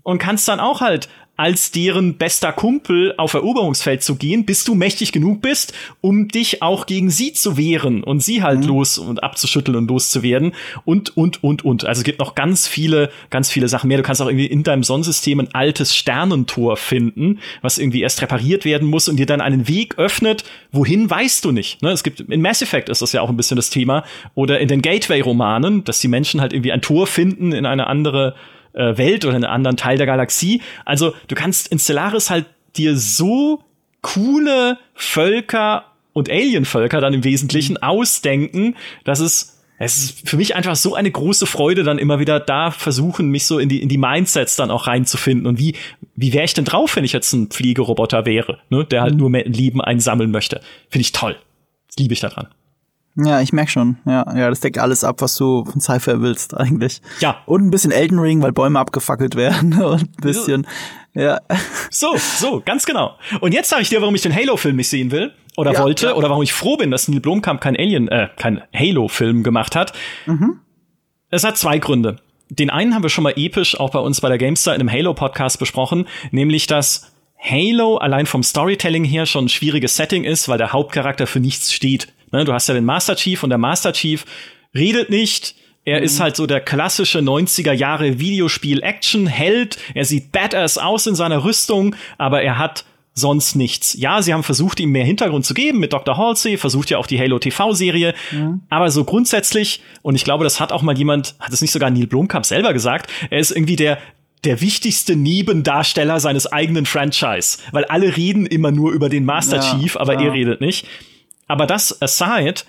und 0.03 0.20
kannst 0.20 0.47
dann 0.47 0.60
auch 0.60 0.82
halt 0.82 1.10
als 1.38 1.72
deren 1.72 2.16
bester 2.16 2.54
Kumpel 2.54 3.14
auf 3.18 3.34
Eroberungsfeld 3.34 4.02
zu 4.02 4.16
gehen, 4.16 4.46
bis 4.46 4.64
du 4.64 4.74
mächtig 4.76 5.12
genug 5.12 5.42
bist, 5.42 5.74
um 6.02 6.28
dich 6.28 6.62
auch 6.62 6.86
gegen 6.86 7.10
sie 7.10 7.34
zu 7.34 7.58
wehren 7.58 8.04
und 8.04 8.22
sie 8.22 8.42
halt 8.42 8.62
mhm. 8.62 8.68
los 8.68 8.98
und 8.98 9.24
abzuschütteln 9.24 9.78
und 9.78 9.90
loszuwerden 9.90 10.54
und, 10.86 11.16
und, 11.18 11.44
und, 11.44 11.66
und. 11.66 11.86
Also 11.86 12.00
es 12.00 12.04
gibt 12.06 12.20
noch 12.20 12.36
ganz 12.36 12.68
viele, 12.68 13.10
ganz 13.30 13.52
viele 13.52 13.68
Sachen 13.68 13.88
mehr. 13.88 13.98
Du 13.98 14.04
kannst 14.04 14.22
auch 14.22 14.28
irgendwie 14.28 14.46
in 14.46 14.64
deinem 14.64 14.84
Sonnensystem 14.84 15.40
ein 15.42 15.54
altes 15.54 15.96
Sternentor 15.96 16.78
finden, 16.78 17.40
was 17.62 17.78
irgendwie 17.78 18.02
erst 18.02 18.22
repariert 18.22 18.64
werden 18.64 18.88
muss 18.88 19.10
und 19.10 19.18
dir 19.18 19.26
dann 19.26 19.42
einen 19.42 19.68
Weg 19.68 19.98
öffnet. 19.98 20.46
Wohin 20.72 21.10
weißt 21.10 21.44
du 21.44 21.52
nicht. 21.52 21.82
Ne? 21.82 21.92
Es 21.92 22.04
gibt, 22.04 22.22
in 22.22 22.42
Mass 22.42 22.62
Effect 22.62 22.90
ist 22.90 23.02
das 23.02 23.12
ja 23.12 23.22
auch 23.22 23.30
ein 23.30 23.38
bisschen 23.38 23.58
das 23.58 23.70
Thema. 23.70 24.04
Oder 24.36 24.60
in 24.60 24.70
den 24.70 24.82
Gateway-Romanen, 24.82 25.84
dass 25.84 26.00
die 26.00 26.08
Menschen 26.08 26.40
halt 26.40 26.54
irgendwie 26.54 26.72
ein 26.72 26.82
Tor 26.82 27.08
finden 27.08 27.52
in 27.52 27.66
eine 27.66 27.88
andere 27.88 28.36
äh, 28.76 28.97
Welt 28.97 29.26
oder 29.26 29.36
in 29.36 29.43
einem 29.43 29.53
anderen 29.53 29.78
Teil 29.78 29.97
der 29.97 30.05
Galaxie. 30.05 30.61
Also 30.86 31.13
du 31.28 31.36
kannst 31.36 31.69
in 31.69 31.80
Stellaris 31.80 32.30
halt 32.30 32.45
dir 32.78 32.95
so 32.97 33.63
coole 34.01 34.78
Völker 34.93 35.86
und 36.13 36.30
Alienvölker 36.30 37.01
dann 37.01 37.13
im 37.13 37.23
Wesentlichen 37.23 37.73
mhm. 37.73 37.84
ausdenken, 37.84 38.76
dass 39.03 39.19
es 39.19 39.55
es 39.78 39.97
ist 39.97 40.30
für 40.30 40.38
mich 40.38 40.55
einfach 40.55 40.78
so 40.78 40.95
eine 40.95 41.11
große 41.11 41.45
Freude, 41.45 41.84
dann 41.84 41.97
immer 41.97 42.17
wieder 42.17 42.39
da 42.39 42.71
versuchen, 42.71 43.30
mich 43.30 43.45
so 43.45 43.59
in 43.59 43.67
die, 43.67 43.82
in 43.82 43.89
die 43.89 43.97
Mindsets 43.97 44.55
dann 44.55 44.71
auch 44.71 44.88
reinzufinden. 44.88 45.47
Und 45.47 45.59
wie, 45.59 45.76
wie 46.15 46.32
wäre 46.32 46.45
ich 46.45 46.53
denn 46.53 46.63
drauf, 46.63 46.95
wenn 46.95 47.03
ich 47.03 47.11
jetzt 47.11 47.34
ein 47.34 47.51
Fliegeroboter 47.51 48.26
wäre, 48.26 48.59
ne, 48.69 48.86
der 48.86 49.01
halt 49.01 49.15
mhm. 49.15 49.19
nur 49.19 49.32
Lieben 49.32 49.82
einsammeln 49.82 50.32
möchte? 50.32 50.61
Finde 50.89 51.01
ich 51.01 51.11
toll. 51.11 51.36
Das 51.88 51.97
liebe 51.97 52.13
ich 52.13 52.21
daran. 52.21 52.47
Ja, 53.18 53.39
ich 53.39 53.53
merk 53.53 53.70
schon. 53.70 53.97
Ja, 54.05 54.26
ja, 54.36 54.49
das 54.49 54.59
deckt 54.59 54.78
alles 54.78 55.05
ab, 55.05 55.22
was 55.22 55.36
du 55.36 55.63
von 55.63 55.80
Cypher 55.80 56.22
willst 56.22 56.55
eigentlich. 56.55 57.01
Ja. 57.20 57.38
Und 57.45 57.66
ein 57.66 57.72
bisschen 57.72 57.91
Elden 57.91 58.20
Ring, 58.20 58.41
weil 58.41 58.51
Bäume 58.51 58.78
abgefackelt 58.78 59.36
werden 59.36 59.74
und 59.82 60.01
ein 60.01 60.22
bisschen. 60.22 60.68
Ja. 61.13 61.39
So, 61.89 62.18
so, 62.18 62.61
ganz 62.66 62.86
genau. 62.86 63.16
Und 63.39 63.53
jetzt 63.53 63.70
sage 63.70 63.84
ich 63.84 63.89
dir, 63.89 64.01
warum 64.01 64.16
ich 64.16 64.22
den 64.22 64.36
Halo-Film 64.36 64.76
nicht 64.76 64.89
sehen 64.89 65.11
will 65.11 65.32
oder 65.55 65.72
ja, 65.72 65.84
wollte 65.84 66.07
ja. 66.07 66.13
oder 66.13 66.30
warum 66.30 66.43
ich 66.43 66.51
froh 66.51 66.76
bin, 66.76 66.91
dass 66.91 67.07
Neil 67.07 67.22
Blomkamp 67.22 67.61
kein 67.61 67.78
Alien, 67.78 68.09
äh, 68.09 68.28
kein 68.36 68.61
Halo-Film 68.74 69.43
gemacht 69.43 69.78
hat. 69.78 69.93
Mhm. 70.26 70.59
Es 71.30 71.45
hat 71.45 71.57
zwei 71.57 71.80
Gründe. 71.80 72.18
Den 72.49 72.70
einen 72.70 72.93
haben 72.93 73.03
wir 73.03 73.09
schon 73.09 73.24
mal 73.24 73.34
episch 73.38 73.80
auch 73.80 73.91
bei 73.91 73.99
uns 73.99 74.20
bei 74.20 74.28
der 74.28 74.38
Gamestar 74.38 74.76
in 74.76 74.82
einem 74.82 74.91
Halo-Podcast 74.91 75.57
besprochen, 75.57 76.05
nämlich 76.32 76.68
dass 76.68 77.13
Halo 77.39 77.97
allein 77.97 78.26
vom 78.26 78.43
Storytelling 78.43 79.05
her 79.05 79.26
schon 79.26 79.45
ein 79.45 79.49
schwieriges 79.49 79.95
Setting 79.95 80.26
ist, 80.26 80.49
weil 80.49 80.57
der 80.57 80.74
Hauptcharakter 80.74 81.28
für 81.28 81.39
nichts 81.39 81.72
steht. 81.72 82.13
Ne, 82.32 82.45
du 82.45 82.53
hast 82.53 82.67
ja 82.67 82.73
den 82.73 82.86
Master 82.86 83.15
Chief 83.15 83.41
und 83.43 83.49
der 83.49 83.57
Master 83.57 83.93
Chief 83.93 84.26
redet 84.73 85.09
nicht. 85.09 85.55
Er 85.86 85.99
mhm. 85.99 86.05
ist 86.05 86.19
halt 86.19 86.36
so 86.36 86.47
der 86.47 86.61
klassische 86.61 87.19
90er 87.19 87.71
Jahre 87.71 88.19
Videospiel-Action-Held. 88.19 89.78
Er 89.93 90.05
sieht 90.05 90.32
badass 90.32 90.78
aus 90.78 91.07
in 91.07 91.15
seiner 91.15 91.43
Rüstung, 91.43 91.95
aber 92.17 92.41
er 92.41 92.57
hat 92.57 92.86
sonst 93.13 93.55
nichts. 93.55 93.93
Ja, 93.97 94.21
sie 94.21 94.34
haben 94.34 94.43
versucht, 94.43 94.80
ihm 94.80 94.91
mehr 94.91 95.05
Hintergrund 95.05 95.45
zu 95.45 95.53
geben 95.53 95.80
mit 95.80 95.93
Dr. 95.93 96.17
Halsey, 96.17 96.57
versucht 96.57 96.89
ja 96.89 96.97
auch 96.97 97.07
die 97.07 97.17
Halo 97.17 97.39
TV-Serie. 97.39 98.13
Mhm. 98.32 98.61
Aber 98.69 98.91
so 98.91 99.05
grundsätzlich, 99.05 99.82
und 100.01 100.15
ich 100.15 100.26
glaube, 100.26 100.43
das 100.43 100.59
hat 100.59 100.73
auch 100.73 100.82
mal 100.82 100.97
jemand, 100.97 101.36
hat 101.39 101.53
es 101.53 101.61
nicht 101.61 101.71
sogar 101.71 101.89
Neil 101.89 102.07
Blomkamp 102.07 102.45
selber 102.45 102.73
gesagt, 102.73 103.09
er 103.30 103.39
ist 103.39 103.51
irgendwie 103.51 103.78
der, 103.78 103.99
der 104.43 104.59
wichtigste 104.59 105.15
Nebendarsteller 105.15 106.19
seines 106.19 106.51
eigenen 106.51 106.86
Franchise. 106.86 107.59
Weil 107.71 107.86
alle 107.86 108.17
reden 108.17 108.45
immer 108.45 108.71
nur 108.71 108.91
über 108.91 109.07
den 109.07 109.23
Master 109.23 109.57
ja, 109.57 109.80
Chief, 109.80 109.95
aber 109.95 110.15
klar. 110.15 110.28
er 110.28 110.34
redet 110.34 110.61
nicht. 110.61 110.86
Aber 111.48 111.66
das 111.66 112.02
aside, 112.02 112.62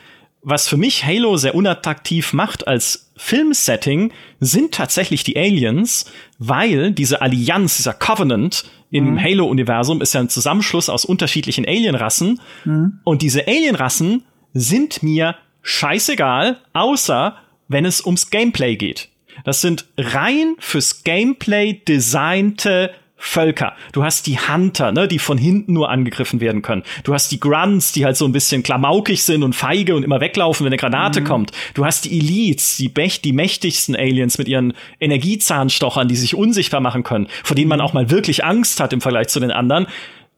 was 0.42 0.68
für 0.68 0.76
mich 0.76 1.04
Halo 1.04 1.36
sehr 1.36 1.54
unattraktiv 1.54 2.32
macht 2.32 2.68
als 2.68 3.12
Filmsetting, 3.16 4.12
sind 4.40 4.74
tatsächlich 4.74 5.24
die 5.24 5.36
Aliens, 5.36 6.10
weil 6.38 6.92
diese 6.92 7.22
Allianz, 7.22 7.78
dieser 7.78 7.94
Covenant 7.94 8.64
im 8.90 9.12
mhm. 9.12 9.22
Halo-Universum 9.22 10.00
ist 10.00 10.14
ja 10.14 10.20
ein 10.20 10.28
Zusammenschluss 10.28 10.88
aus 10.88 11.04
unterschiedlichen 11.04 11.66
Alienrassen. 11.66 12.40
Mhm. 12.64 13.00
Und 13.04 13.22
diese 13.22 13.46
Alienrassen 13.46 14.24
sind 14.52 15.02
mir 15.02 15.36
scheißegal, 15.62 16.58
außer 16.72 17.36
wenn 17.68 17.84
es 17.84 18.04
ums 18.04 18.30
Gameplay 18.30 18.76
geht. 18.76 19.08
Das 19.44 19.60
sind 19.60 19.86
rein 19.98 20.54
fürs 20.58 21.02
Gameplay 21.02 21.82
designte 21.86 22.92
Völker. 23.18 23.74
Du 23.92 24.04
hast 24.04 24.26
die 24.26 24.38
Hunter, 24.38 24.92
ne, 24.92 25.08
die 25.08 25.18
von 25.18 25.38
hinten 25.38 25.72
nur 25.72 25.88
angegriffen 25.90 26.40
werden 26.40 26.60
können. 26.60 26.82
Du 27.02 27.14
hast 27.14 27.32
die 27.32 27.40
Grunts, 27.40 27.92
die 27.92 28.04
halt 28.04 28.16
so 28.16 28.26
ein 28.26 28.32
bisschen 28.32 28.62
klamaukig 28.62 29.24
sind 29.24 29.42
und 29.42 29.54
feige 29.54 29.96
und 29.96 30.02
immer 30.02 30.20
weglaufen, 30.20 30.64
wenn 30.64 30.72
eine 30.72 30.76
Granate 30.76 31.22
mhm. 31.22 31.24
kommt. 31.24 31.52
Du 31.72 31.86
hast 31.86 32.04
die 32.04 32.18
Elites, 32.18 32.76
die, 32.76 32.92
die 32.92 33.32
mächtigsten 33.32 33.96
Aliens 33.96 34.36
mit 34.36 34.48
ihren 34.48 34.74
Energiezahnstochern, 35.00 36.08
die 36.08 36.16
sich 36.16 36.34
unsichtbar 36.34 36.80
machen 36.80 37.04
können, 37.04 37.28
vor 37.42 37.56
denen 37.56 37.68
man 37.68 37.80
auch 37.80 37.94
mal 37.94 38.10
wirklich 38.10 38.44
Angst 38.44 38.80
hat 38.80 38.92
im 38.92 39.00
Vergleich 39.00 39.28
zu 39.28 39.40
den 39.40 39.50
anderen. 39.50 39.86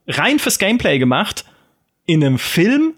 Rein 0.07 0.39
fürs 0.39 0.59
Gameplay 0.59 0.99
gemacht. 0.99 1.45
In 2.07 2.25
einem 2.25 2.39
Film, 2.39 2.95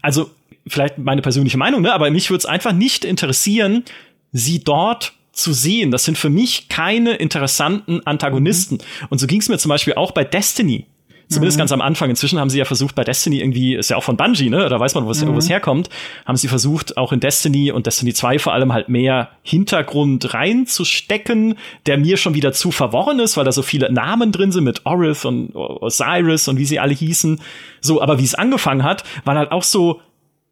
also 0.00 0.30
vielleicht 0.66 0.98
meine 0.98 1.22
persönliche 1.22 1.58
Meinung, 1.58 1.82
ne, 1.82 1.92
aber 1.92 2.10
mich 2.10 2.30
würde 2.30 2.38
es 2.38 2.46
einfach 2.46 2.72
nicht 2.72 3.04
interessieren, 3.04 3.84
sie 4.32 4.64
dort 4.64 5.12
zu 5.32 5.52
sehen. 5.52 5.90
Das 5.90 6.04
sind 6.04 6.18
für 6.18 6.30
mich 6.30 6.68
keine 6.68 7.14
interessanten 7.14 8.06
Antagonisten. 8.06 8.76
Mhm. 8.76 9.06
Und 9.10 9.18
so 9.18 9.26
ging 9.26 9.40
es 9.40 9.48
mir 9.48 9.58
zum 9.58 9.70
Beispiel 9.70 9.94
auch 9.94 10.12
bei 10.12 10.24
Destiny. 10.24 10.86
Zumindest 11.32 11.56
mhm. 11.56 11.60
ganz 11.60 11.72
am 11.72 11.80
Anfang. 11.80 12.10
Inzwischen 12.10 12.38
haben 12.38 12.50
sie 12.50 12.58
ja 12.58 12.66
versucht, 12.66 12.94
bei 12.94 13.02
Destiny 13.04 13.40
irgendwie, 13.40 13.74
ist 13.74 13.90
ja 13.90 13.96
auch 13.96 14.04
von 14.04 14.16
Bungie, 14.16 14.50
ne? 14.50 14.68
Da 14.68 14.78
weiß 14.78 14.94
man, 14.94 15.06
wo 15.06 15.10
es 15.10 15.24
mhm. 15.24 15.40
herkommt. 15.48 15.88
Haben 16.26 16.36
sie 16.36 16.48
versucht, 16.48 16.98
auch 16.98 17.12
in 17.12 17.20
Destiny 17.20 17.70
und 17.72 17.86
Destiny 17.86 18.12
2 18.12 18.38
vor 18.38 18.52
allem 18.52 18.72
halt 18.72 18.88
mehr 18.88 19.30
Hintergrund 19.42 20.34
reinzustecken, 20.34 21.56
der 21.86 21.98
mir 21.98 22.18
schon 22.18 22.34
wieder 22.34 22.52
zu 22.52 22.70
verworren 22.70 23.18
ist, 23.18 23.36
weil 23.36 23.44
da 23.44 23.50
so 23.52 23.62
viele 23.62 23.90
Namen 23.90 24.30
drin 24.32 24.52
sind 24.52 24.64
mit 24.64 24.84
Orith 24.84 25.24
und 25.24 25.54
Osiris 25.54 26.48
und 26.48 26.58
wie 26.58 26.66
sie 26.66 26.78
alle 26.78 26.92
hießen. 26.92 27.40
So, 27.80 28.02
aber 28.02 28.18
wie 28.18 28.24
es 28.24 28.34
angefangen 28.34 28.82
hat, 28.82 29.04
waren 29.24 29.38
halt 29.38 29.52
auch 29.52 29.62
so 29.62 30.02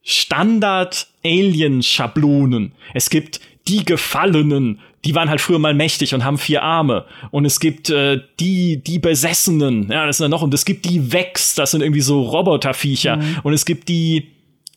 Standard-Alien-Schablonen. 0.02 2.72
Es 2.94 3.10
gibt 3.10 3.42
die 3.70 3.84
Gefallenen, 3.84 4.80
die 5.04 5.14
waren 5.14 5.30
halt 5.30 5.40
früher 5.40 5.58
mal 5.58 5.74
mächtig 5.74 6.12
und 6.12 6.24
haben 6.24 6.38
vier 6.38 6.62
Arme. 6.62 7.04
Und 7.30 7.44
es 7.44 7.60
gibt 7.60 7.88
äh, 7.88 8.20
die, 8.40 8.82
die 8.82 8.98
Besessenen, 8.98 9.88
ja, 9.90 10.06
das 10.06 10.18
sind 10.18 10.24
ja 10.24 10.28
noch, 10.28 10.42
und 10.42 10.52
es 10.52 10.64
gibt 10.64 10.84
die 10.84 11.12
Vex, 11.12 11.54
das 11.54 11.70
sind 11.70 11.80
irgendwie 11.80 12.00
so 12.00 12.22
Roboterviecher. 12.22 13.16
Mhm. 13.16 13.36
Und 13.44 13.52
es 13.52 13.64
gibt 13.64 13.88
die, 13.88 14.28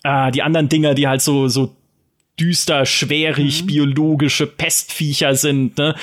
äh, 0.03 0.31
die 0.31 0.43
anderen 0.43 0.69
Dinger, 0.69 0.93
die 0.93 1.07
halt 1.07 1.21
so, 1.21 1.47
so 1.47 1.75
düster, 2.39 2.85
schwerig, 2.85 3.63
mhm. 3.63 3.67
biologische 3.67 4.47
Pestviecher 4.47 5.35
sind, 5.35 5.77
ne? 5.77 5.95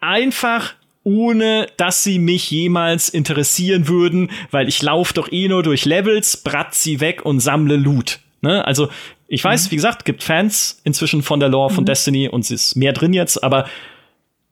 Einfach 0.00 0.74
ohne 1.06 1.68
dass 1.76 2.02
sie 2.02 2.18
mich 2.18 2.50
jemals 2.50 3.10
interessieren 3.10 3.88
würden, 3.88 4.30
weil 4.50 4.68
ich 4.68 4.80
laufe 4.80 5.12
doch 5.12 5.30
eh 5.30 5.48
nur 5.48 5.62
durch 5.62 5.84
Levels, 5.84 6.38
bratz 6.38 6.82
sie 6.82 7.00
weg 7.00 7.26
und 7.26 7.40
sammle 7.40 7.76
Loot. 7.76 8.20
Ne? 8.40 8.66
Also 8.66 8.88
ich 9.34 9.44
weiß, 9.44 9.66
mhm. 9.66 9.70
wie 9.72 9.76
gesagt, 9.76 10.04
gibt 10.04 10.22
Fans 10.22 10.80
inzwischen 10.84 11.22
von 11.22 11.40
der 11.40 11.48
Lore 11.48 11.74
von 11.74 11.82
mhm. 11.82 11.86
Destiny 11.86 12.28
und 12.28 12.44
es 12.44 12.50
ist 12.50 12.76
mehr 12.76 12.92
drin 12.92 13.12
jetzt, 13.12 13.42
aber 13.42 13.66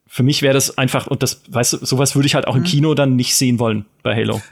für 0.06 0.22
mich 0.22 0.42
wäre 0.42 0.52
das 0.52 0.76
einfach, 0.76 1.06
und 1.06 1.22
das, 1.22 1.40
weißt 1.48 1.74
du, 1.74 1.86
sowas 1.86 2.14
würde 2.14 2.26
ich 2.26 2.34
halt 2.34 2.46
auch 2.46 2.56
im 2.56 2.62
mhm. 2.62 2.66
Kino 2.66 2.94
dann 2.94 3.16
nicht 3.16 3.34
sehen 3.34 3.58
wollen 3.58 3.86
bei 4.02 4.14
Halo. 4.14 4.42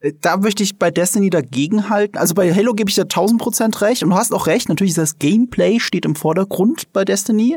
Äh, 0.00 0.12
da 0.20 0.36
möchte 0.36 0.62
ich 0.62 0.78
bei 0.78 0.90
Destiny 0.90 1.30
dagegen 1.30 1.88
halten. 1.88 2.18
Also 2.18 2.34
bei 2.34 2.52
Halo 2.52 2.74
gebe 2.74 2.90
ich 2.90 2.96
dir 2.96 3.04
1000% 3.04 3.80
recht 3.80 4.02
und 4.02 4.10
du 4.10 4.16
hast 4.16 4.34
auch 4.34 4.46
recht. 4.46 4.68
Natürlich 4.68 4.90
ist 4.90 4.98
das 4.98 5.18
Gameplay 5.18 5.80
steht 5.80 6.04
im 6.04 6.16
Vordergrund 6.16 6.92
bei 6.92 7.04
Destiny. 7.04 7.56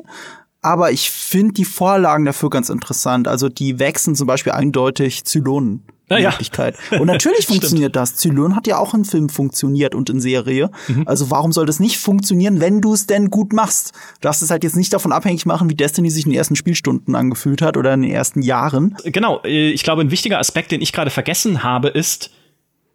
Aber 0.62 0.92
ich 0.92 1.10
finde 1.10 1.54
die 1.54 1.66
Vorlagen 1.66 2.26
dafür 2.26 2.50
ganz 2.50 2.70
interessant. 2.70 3.28
Also 3.28 3.50
die 3.50 3.80
wechseln 3.80 4.16
zum 4.16 4.28
Beispiel 4.28 4.54
eindeutig 4.54 5.26
Zylonen. 5.26 5.84
Ah, 6.10 6.18
ja. 6.18 6.30
Möglichkeit. 6.32 6.76
Und 6.92 7.06
natürlich 7.06 7.46
funktioniert 7.48 7.96
das. 7.96 8.16
Zylon 8.16 8.56
hat 8.56 8.68
ja 8.68 8.78
auch 8.78 8.94
in 8.94 9.06
Film 9.06 9.30
funktioniert 9.30 9.96
und 9.96 10.10
in 10.10 10.20
Serie. 10.20 10.72
Mhm. 10.88 11.04
Also 11.08 11.30
warum 11.32 11.52
soll 11.52 11.66
das 11.66 11.80
nicht 11.80 11.98
funktionieren, 11.98 12.62
wenn 12.62 12.82
du 12.82 12.94
es 12.94 13.08
denn 13.08 13.30
gut 13.30 13.54
machst? 13.54 13.94
Du 14.16 14.22
darfst 14.22 14.42
es 14.42 14.50
halt 14.50 14.64
jetzt 14.64 14.76
nicht 14.76 14.92
davon 14.92 15.12
abhängig 15.12 15.46
machen, 15.46 15.70
wie 15.70 15.76
Destiny 15.76 16.10
sich 16.10 16.26
in 16.26 16.32
den 16.32 16.38
ersten 16.38 16.56
Spielstunden 16.56 17.16
angefühlt 17.16 17.62
hat 17.62 17.78
oder 17.78 17.94
in 17.94 18.02
den 18.02 18.12
ersten 18.12 18.42
Jahren. 18.42 18.96
Genau. 19.06 19.42
Äh, 19.44 19.70
ich 19.70 19.84
glaube, 19.84 20.02
ein 20.02 20.12
wichtiger 20.12 20.40
Aspekt, 20.40 20.72
den 20.72 20.82
ich 20.82 20.94
gerade 20.94 21.12
vergessen 21.12 21.64
habe, 21.64 21.90
ist, 21.90 22.32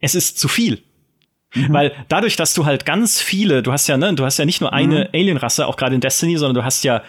es 0.00 0.14
ist 0.14 0.38
zu 0.38 0.48
viel. 0.48 0.82
Mhm. 1.54 1.72
Weil 1.72 1.92
dadurch, 2.08 2.36
dass 2.36 2.54
du 2.54 2.64
halt 2.64 2.84
ganz 2.84 3.20
viele, 3.20 3.62
du 3.62 3.72
hast 3.72 3.86
ja, 3.86 3.96
ne, 3.96 4.12
du 4.14 4.24
hast 4.24 4.38
ja 4.38 4.44
nicht 4.44 4.60
nur 4.60 4.72
eine 4.72 5.04
mhm. 5.04 5.20
Alienrasse, 5.20 5.66
auch 5.66 5.76
gerade 5.76 5.94
in 5.94 6.00
Destiny, 6.00 6.36
sondern 6.36 6.56
du 6.56 6.64
hast 6.64 6.84
ja 6.84 7.02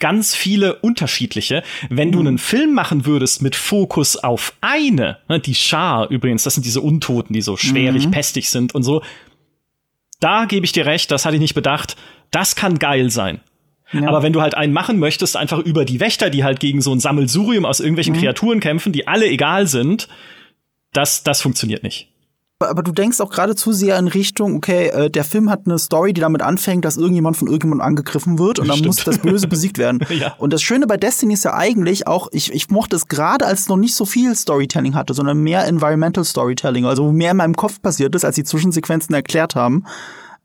ganz 0.00 0.34
viele 0.34 0.76
unterschiedliche. 0.76 1.62
Wenn 1.88 2.08
mhm. 2.08 2.12
du 2.12 2.18
einen 2.20 2.38
Film 2.38 2.74
machen 2.74 3.06
würdest 3.06 3.42
mit 3.42 3.54
Fokus 3.54 4.16
auf 4.16 4.54
eine, 4.60 5.18
ne, 5.28 5.38
die 5.38 5.54
Schar 5.54 6.10
übrigens, 6.10 6.42
das 6.42 6.54
sind 6.54 6.66
diese 6.66 6.80
Untoten, 6.80 7.32
die 7.32 7.42
so 7.42 7.56
schwerig, 7.56 8.06
mhm. 8.06 8.10
pestig 8.10 8.50
sind 8.50 8.74
und 8.74 8.82
so, 8.82 9.02
da 10.18 10.44
gebe 10.46 10.66
ich 10.66 10.72
dir 10.72 10.86
recht, 10.86 11.10
das 11.10 11.24
hatte 11.24 11.36
ich 11.36 11.40
nicht 11.40 11.54
bedacht, 11.54 11.96
das 12.30 12.56
kann 12.56 12.78
geil 12.78 13.10
sein. 13.10 13.40
Ja. 13.92 14.08
Aber 14.08 14.22
wenn 14.22 14.32
du 14.32 14.40
halt 14.40 14.56
einen 14.56 14.72
machen 14.72 14.98
möchtest, 14.98 15.36
einfach 15.36 15.58
über 15.58 15.84
die 15.84 16.00
Wächter, 16.00 16.30
die 16.30 16.44
halt 16.44 16.60
gegen 16.60 16.80
so 16.80 16.92
ein 16.92 17.00
Sammelsurium 17.00 17.64
aus 17.64 17.80
irgendwelchen 17.80 18.14
mhm. 18.14 18.20
Kreaturen 18.20 18.60
kämpfen, 18.60 18.92
die 18.92 19.08
alle 19.08 19.26
egal 19.26 19.66
sind, 19.66 20.08
das, 20.92 21.22
das 21.22 21.40
funktioniert 21.40 21.82
nicht 21.82 22.09
aber 22.60 22.82
du 22.82 22.92
denkst 22.92 23.20
auch 23.20 23.30
gerade 23.30 23.54
zu 23.54 23.72
sehr 23.72 23.98
in 23.98 24.08
Richtung, 24.08 24.56
okay, 24.56 24.88
äh, 24.88 25.10
der 25.10 25.24
Film 25.24 25.50
hat 25.50 25.62
eine 25.66 25.78
Story, 25.78 26.12
die 26.12 26.20
damit 26.20 26.42
anfängt, 26.42 26.84
dass 26.84 26.96
irgendjemand 26.96 27.36
von 27.36 27.48
irgendjemandem 27.48 27.86
angegriffen 27.86 28.38
wird 28.38 28.58
und 28.58 28.68
dann 28.68 28.80
muss 28.80 28.96
das 28.96 29.18
Böse 29.18 29.48
besiegt 29.48 29.78
werden. 29.78 30.00
ja. 30.10 30.34
Und 30.38 30.52
das 30.52 30.62
Schöne 30.62 30.86
bei 30.86 30.96
Destiny 30.96 31.34
ist 31.34 31.44
ja 31.44 31.54
eigentlich 31.54 32.06
auch, 32.06 32.28
ich, 32.32 32.52
ich 32.52 32.68
mochte 32.68 32.96
es 32.96 33.08
gerade, 33.08 33.46
als 33.46 33.60
es 33.60 33.68
noch 33.68 33.76
nicht 33.76 33.94
so 33.94 34.04
viel 34.04 34.34
Storytelling 34.34 34.94
hatte, 34.94 35.14
sondern 35.14 35.38
mehr 35.38 35.66
Environmental 35.66 36.24
Storytelling, 36.24 36.84
also 36.84 37.12
mehr 37.12 37.30
in 37.30 37.38
meinem 37.38 37.54
Kopf 37.56 37.80
passiert 37.80 38.14
ist, 38.14 38.24
als 38.24 38.34
die 38.34 38.44
Zwischensequenzen 38.44 39.14
erklärt 39.14 39.54
haben. 39.54 39.84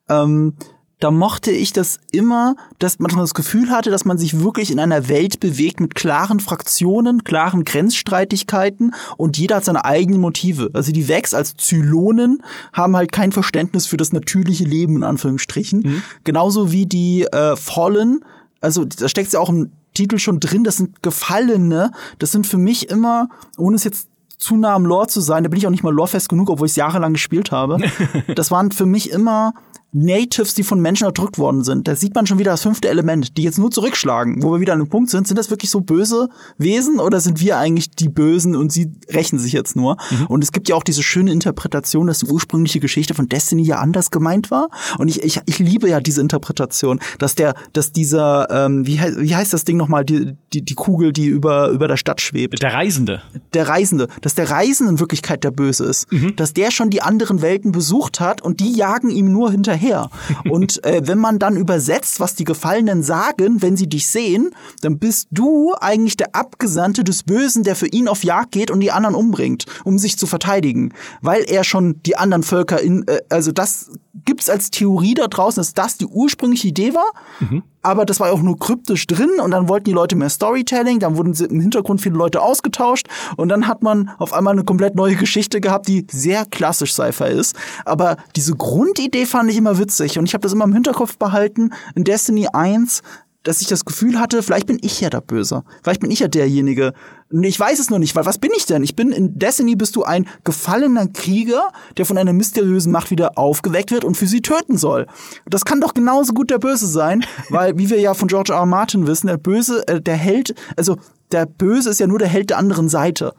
Ähm, 0.07 0.53
da 1.00 1.12
mochte 1.12 1.52
ich 1.52 1.74
das 1.74 2.00
immer, 2.12 2.56
dass 2.80 3.00
man 3.00 3.12
das 3.16 3.34
Gefühl 3.34 3.70
hatte, 3.70 3.91
dass 3.91 4.06
man 4.06 4.18
sich 4.18 4.39
wirklich 4.39 4.72
in 4.72 4.80
einer 4.80 5.10
Welt 5.10 5.39
bewegt 5.39 5.80
mit 5.80 5.93
klaren 5.93 6.39
Fraktionen, 6.39 7.24
klaren 7.24 7.66
Grenzstreitigkeiten 7.66 8.93
und 9.18 9.38
jeder 9.38 9.58
hat 9.58 9.66
seine 9.66 9.84
eigenen 9.84 10.22
Motive. 10.22 10.70
Also 10.74 10.91
die 10.91 11.08
Vex 11.08 11.34
als 11.34 11.56
Zylonen 11.58 12.41
haben 12.72 12.96
halt 12.96 13.12
kein 13.12 13.32
Verständnis 13.32 13.86
für 13.86 13.98
das 13.98 14.14
natürliche 14.14 14.64
Leben 14.64 14.96
in 14.96 15.04
Anführungsstrichen. 15.04 15.82
Mhm. 15.82 16.04
Genauso 16.24 16.72
wie 16.72 16.86
die 16.86 17.24
äh, 17.24 17.56
Fallen, 17.58 18.24
also 18.62 18.86
da 18.86 19.10
steckt 19.10 19.34
ja 19.34 19.39
auch 19.39 19.50
im 19.50 19.72
Titel 19.93 20.18
schon 20.18 20.39
drin, 20.39 20.64
das 20.64 20.78
sind 20.78 21.04
Gefallene, 21.04 21.91
das 22.20 22.32
sind 22.32 22.48
für 22.48 22.58
mich 22.58 22.89
immer, 22.89 23.30
ohne 23.58 23.76
es 23.76 23.84
jetzt 23.84 24.08
zu 24.38 24.58
nah 24.58 24.76
am 24.76 24.86
Lore 24.86 25.08
zu 25.08 25.22
sein, 25.22 25.43
da 25.43 25.50
bin 25.50 25.58
ich 25.58 25.68
auch 25.68 25.72
nicht 25.72 25.84
mal 25.84 25.93
lorefest 25.93 26.30
genug, 26.30 26.50
obwohl 26.50 26.68
ich 26.68 26.74
es 26.74 26.76
jahrelang 26.78 27.14
gespielt 27.14 27.52
habe. 27.52 27.78
das 28.36 28.52
waren 28.52 28.72
für 28.72 28.86
mich 28.86 29.10
immer 29.10 29.54
Natives, 29.96 30.54
die 30.54 30.64
von 30.64 30.82
Menschen 30.82 31.06
erdrückt 31.06 31.38
worden 31.38 31.64
sind. 31.64 31.88
Da 31.88 31.96
sieht 31.96 32.14
man 32.16 32.28
schon 32.28 32.38
wieder 32.38 32.52
das 32.52 32.64
fünfte 32.64 32.89
Element, 32.89 33.38
die 33.38 33.43
jetzt 33.43 33.58
nur 33.58 33.72
zurückschlagen, 33.72 34.43
wo 34.43 34.52
wir 34.52 34.60
wieder 34.60 34.74
an 34.74 34.82
einem 34.82 34.89
Punkt 34.89 35.10
sind. 35.10 35.26
Sind 35.26 35.38
das 35.38 35.50
wirklich 35.50 35.72
so 35.72 35.80
böse 35.80 36.28
Wesen 36.58 37.00
oder 37.00 37.22
sind 37.22 37.39
wir 37.39 37.58
eigentlich 37.58 37.91
die 37.91 38.10
Bösen 38.10 38.58
und 38.58 38.74
sie 38.74 38.91
rächen 39.10 39.39
sich 39.39 39.54
jetzt 39.54 39.78
nur? 39.78 39.96
Mhm. 40.12 40.26
Und 40.28 40.43
es 40.43 40.52
gibt 40.52 40.68
ja 40.68 40.76
auch 40.76 40.84
diese 40.84 41.02
schöne 41.02 41.32
Interpretation, 41.32 42.08
dass 42.08 42.20
die 42.20 42.26
ursprüngliche 42.26 42.82
Geschichte 42.82 43.14
von 43.14 43.30
Destiny 43.30 43.64
ja 43.64 43.78
anders 43.78 44.12
gemeint 44.12 44.52
war. 44.52 44.68
Und 44.98 45.08
ich, 45.08 45.24
ich, 45.24 45.39
ich 45.46 45.60
liebe 45.60 45.88
ja 45.88 46.02
diese 46.02 46.20
Interpretation, 46.20 47.00
dass 47.18 47.36
der, 47.36 47.56
dass 47.72 47.93
dieser, 47.93 48.50
ähm, 48.52 48.86
wie, 48.86 49.00
wie 49.00 49.34
heißt 49.34 49.54
das 49.54 49.64
Ding 49.64 49.78
nochmal, 49.78 50.04
die, 50.04 50.36
die, 50.52 50.62
die 50.62 50.76
Kugel, 50.76 51.14
die 51.14 51.28
über, 51.28 51.70
über 51.70 51.88
der 51.88 51.98
Stadt 51.98 52.20
schwebt. 52.20 52.62
Der 52.62 52.74
Reisende. 52.74 53.22
Der 53.54 53.70
Reisende. 53.70 54.10
Dass 54.20 54.36
der 54.36 54.50
Reisende 54.50 54.91
in 54.91 55.00
Wirklichkeit 55.00 55.46
der 55.46 55.52
Böse 55.52 55.86
ist. 55.86 56.12
Mhm. 56.12 56.36
Dass 56.36 56.52
der 56.52 56.72
schon 56.72 56.89
die 56.89 57.02
anderen 57.02 57.41
Welten 57.41 57.72
besucht 57.72 58.20
hat 58.20 58.41
und 58.41 58.60
die 58.60 58.74
jagen 58.74 59.10
ihm 59.10 59.32
nur 59.32 59.52
hinterher 59.52 59.85
her. 59.86 60.10
Und 60.50 60.84
äh, 60.84 61.02
wenn 61.06 61.18
man 61.18 61.40
dann 61.40 61.56
übersetzt, 61.56 62.20
was 62.20 62.36
die 62.36 62.44
Gefallenen 62.44 63.04
sagen, 63.04 63.62
wenn 63.62 63.78
sie 63.78 63.88
dich 63.88 64.08
sehen, 64.08 64.52
dann 64.82 65.00
bist 65.00 65.28
du 65.32 65.74
eigentlich 65.80 66.18
der 66.18 66.36
Abgesandte 66.36 67.04
des 67.04 67.24
Bösen, 67.24 67.64
der 67.64 67.76
für 67.76 67.88
ihn 67.88 68.08
auf 68.08 68.24
Jagd 68.24 68.52
geht 68.52 68.72
und 68.72 68.82
die 68.82 68.92
anderen 68.92 69.16
umbringt, 69.16 69.66
um 69.84 69.98
sich 69.98 70.18
zu 70.18 70.28
verteidigen, 70.28 70.94
weil 71.22 71.44
er 71.48 71.64
schon 71.64 72.02
die 72.04 72.18
anderen 72.18 72.44
Völker 72.44 72.82
in, 72.82 73.08
äh, 73.08 73.22
also 73.30 73.52
das 73.52 73.92
gibt's 74.26 74.50
als 74.50 74.72
Theorie 74.72 75.14
da 75.14 75.28
draußen, 75.28 75.62
dass 75.62 75.74
das 75.74 75.98
die 75.98 76.06
ursprüngliche 76.06 76.68
Idee 76.68 76.94
war. 76.94 77.12
Mhm 77.40 77.64
aber 77.86 78.06
das 78.06 78.20
war 78.20 78.32
auch 78.32 78.42
nur 78.42 78.58
kryptisch 78.58 79.06
drin 79.06 79.30
und 79.42 79.52
dann 79.52 79.70
wollten 79.70 79.86
die 79.86 79.92
Leute 79.92 80.16
mehr 80.16 80.30
Storytelling, 80.30 81.00
dann 81.00 81.18
wurden 81.18 81.34
im 81.34 81.60
Hintergrund 81.60 82.02
viele 82.02 82.16
Leute 82.16 82.42
ausgetauscht 82.42 83.08
und 83.38 83.50
dann 83.50 83.68
hat 83.68 83.84
man 83.84 84.10
auf 84.18 84.34
einmal 84.34 84.54
eine 84.54 84.64
komplett 84.64 84.96
neue 84.96 85.16
Geschichte 85.26 85.62
gehabt, 85.62 85.88
die 85.88 86.06
sehr 86.12 86.46
klassisch 86.46 86.94
Sci-Fi 86.94 87.26
ist. 87.26 87.56
Aber 87.86 88.18
diese 88.36 88.56
Grundidee 88.56 89.26
fand 89.26 89.52
ich 89.52 89.58
immer 89.58 89.78
witzig 89.78 90.18
und 90.18 90.26
ich 90.26 90.34
habe 90.34 90.42
das 90.42 90.54
immer 90.54 90.66
im 90.66 90.74
Hinterkopf 90.74 91.18
behalten. 91.18 91.72
In 91.94 92.04
Destiny 92.04 92.48
1 92.52 93.04
dass 93.46 93.62
ich 93.62 93.68
das 93.68 93.86
Gefühl 93.86 94.20
hatte, 94.20 94.43
vielleicht 94.43 94.68
bin 94.68 94.80
ich 94.82 95.00
ja 95.00 95.10
der 95.10 95.22
Böse. 95.22 95.64
Vielleicht 95.84 96.02
bin 96.02 96.12
ich 96.12 96.20
ja 96.20 96.28
derjenige. 96.28 96.93
Ich 97.32 97.60
weiß 97.60 97.80
es 97.80 97.89
noch 97.89 98.00
nicht, 98.00 98.16
weil 98.16 98.26
was 98.26 98.39
bin 98.39 98.52
ich 98.58 98.66
denn? 98.66 98.84
Ich 98.84 98.96
bin 98.96 99.12
in 99.12 99.38
Destiny 99.38 99.76
bist 99.76 99.96
du 99.96 100.04
ein 100.04 100.28
gefallener 100.43 101.08
Krieger, 101.08 101.70
der 101.98 102.06
von 102.06 102.18
einer 102.18 102.34
mysteriösen 102.34 102.91
Macht 102.91 103.12
wieder 103.12 103.38
aufgeweckt 103.38 103.91
wird 103.91 104.04
und 104.04 104.18
für 104.18 104.28
sie 104.28 104.41
töten 104.41 104.78
soll. 104.78 105.08
Das 105.46 105.64
kann 105.64 105.80
doch 105.80 105.93
genauso 105.93 106.34
gut 106.34 106.50
der 106.50 106.60
Böse 106.60 106.88
sein, 106.88 107.24
weil 107.50 107.78
wie 107.78 107.89
wir 107.89 108.00
ja 108.00 108.14
von 108.14 108.28
George 108.28 108.52
R. 108.52 108.60
R. 108.60 108.66
Martin 108.66 109.08
wissen, 109.08 109.28
der 109.28 109.38
Böse, 109.38 109.88
äh, 109.88 110.02
der 110.02 110.18
Held, 110.18 110.56
also 110.76 110.98
der 111.32 111.46
Böse 111.46 111.89
ist 111.89 112.00
ja 112.00 112.08
nur 112.08 112.20
der 112.20 112.28
Held 112.28 112.50
der 112.50 112.58
anderen 112.58 112.89
Seite. 112.89 113.34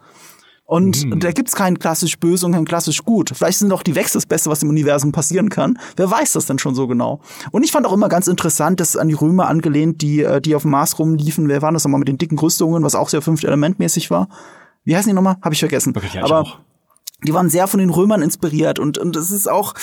Und 0.67 1.05
mhm. 1.05 1.19
da 1.21 1.31
gibt's 1.31 1.55
kein 1.55 1.79
klassisch 1.79 2.19
böse 2.19 2.45
und 2.45 2.51
kein 2.51 2.65
klassisch 2.65 3.05
gut. 3.05 3.31
Vielleicht 3.33 3.59
sind 3.59 3.71
auch 3.71 3.83
die 3.83 3.95
Wechsel 3.95 4.17
das 4.17 4.25
Beste, 4.25 4.49
was 4.49 4.61
im 4.63 4.69
Universum 4.69 5.13
passieren 5.13 5.49
kann. 5.49 5.79
Wer 5.95 6.11
weiß 6.11 6.33
das 6.33 6.45
denn 6.45 6.59
schon 6.59 6.75
so 6.75 6.87
genau? 6.87 7.21
Und 7.51 7.63
ich 7.63 7.71
fand 7.71 7.85
auch 7.85 7.93
immer 7.93 8.09
ganz 8.09 8.27
interessant, 8.27 8.81
dass 8.81 8.97
an 8.97 9.07
die 9.07 9.13
Römer 9.13 9.47
angelehnt, 9.47 10.01
die, 10.01 10.23
äh, 10.23 10.41
die 10.41 10.55
auf 10.55 10.63
dem 10.63 10.71
Mars 10.71 10.99
rumliefen. 10.99 11.47
Wer 11.47 11.61
waren 11.61 11.73
das 11.73 11.85
nochmal 11.85 11.99
mit 11.99 12.09
den 12.09 12.17
dicken 12.17 12.37
Rüstungen, 12.37 12.83
was 12.83 12.95
auch 12.95 13.07
sehr 13.07 13.21
fünfte 13.21 13.47
Elementmäßig 13.47 14.11
war? 14.11 14.27
Wie 14.83 14.93
heißen 14.93 15.09
die 15.09 15.13
nochmal? 15.13 15.37
Habe 15.41 15.55
ich 15.55 15.59
vergessen. 15.61 15.93
Okay, 15.95 16.09
ja, 16.13 16.25
Aber 16.25 16.41
auch. 16.41 16.59
die 17.25 17.33
waren 17.33 17.49
sehr 17.49 17.67
von 17.67 17.79
den 17.79 17.89
Römern 17.89 18.21
inspiriert 18.21 18.77
und 18.77 18.97
und 18.97 19.15
es 19.15 19.31
ist 19.31 19.49
auch 19.49 19.73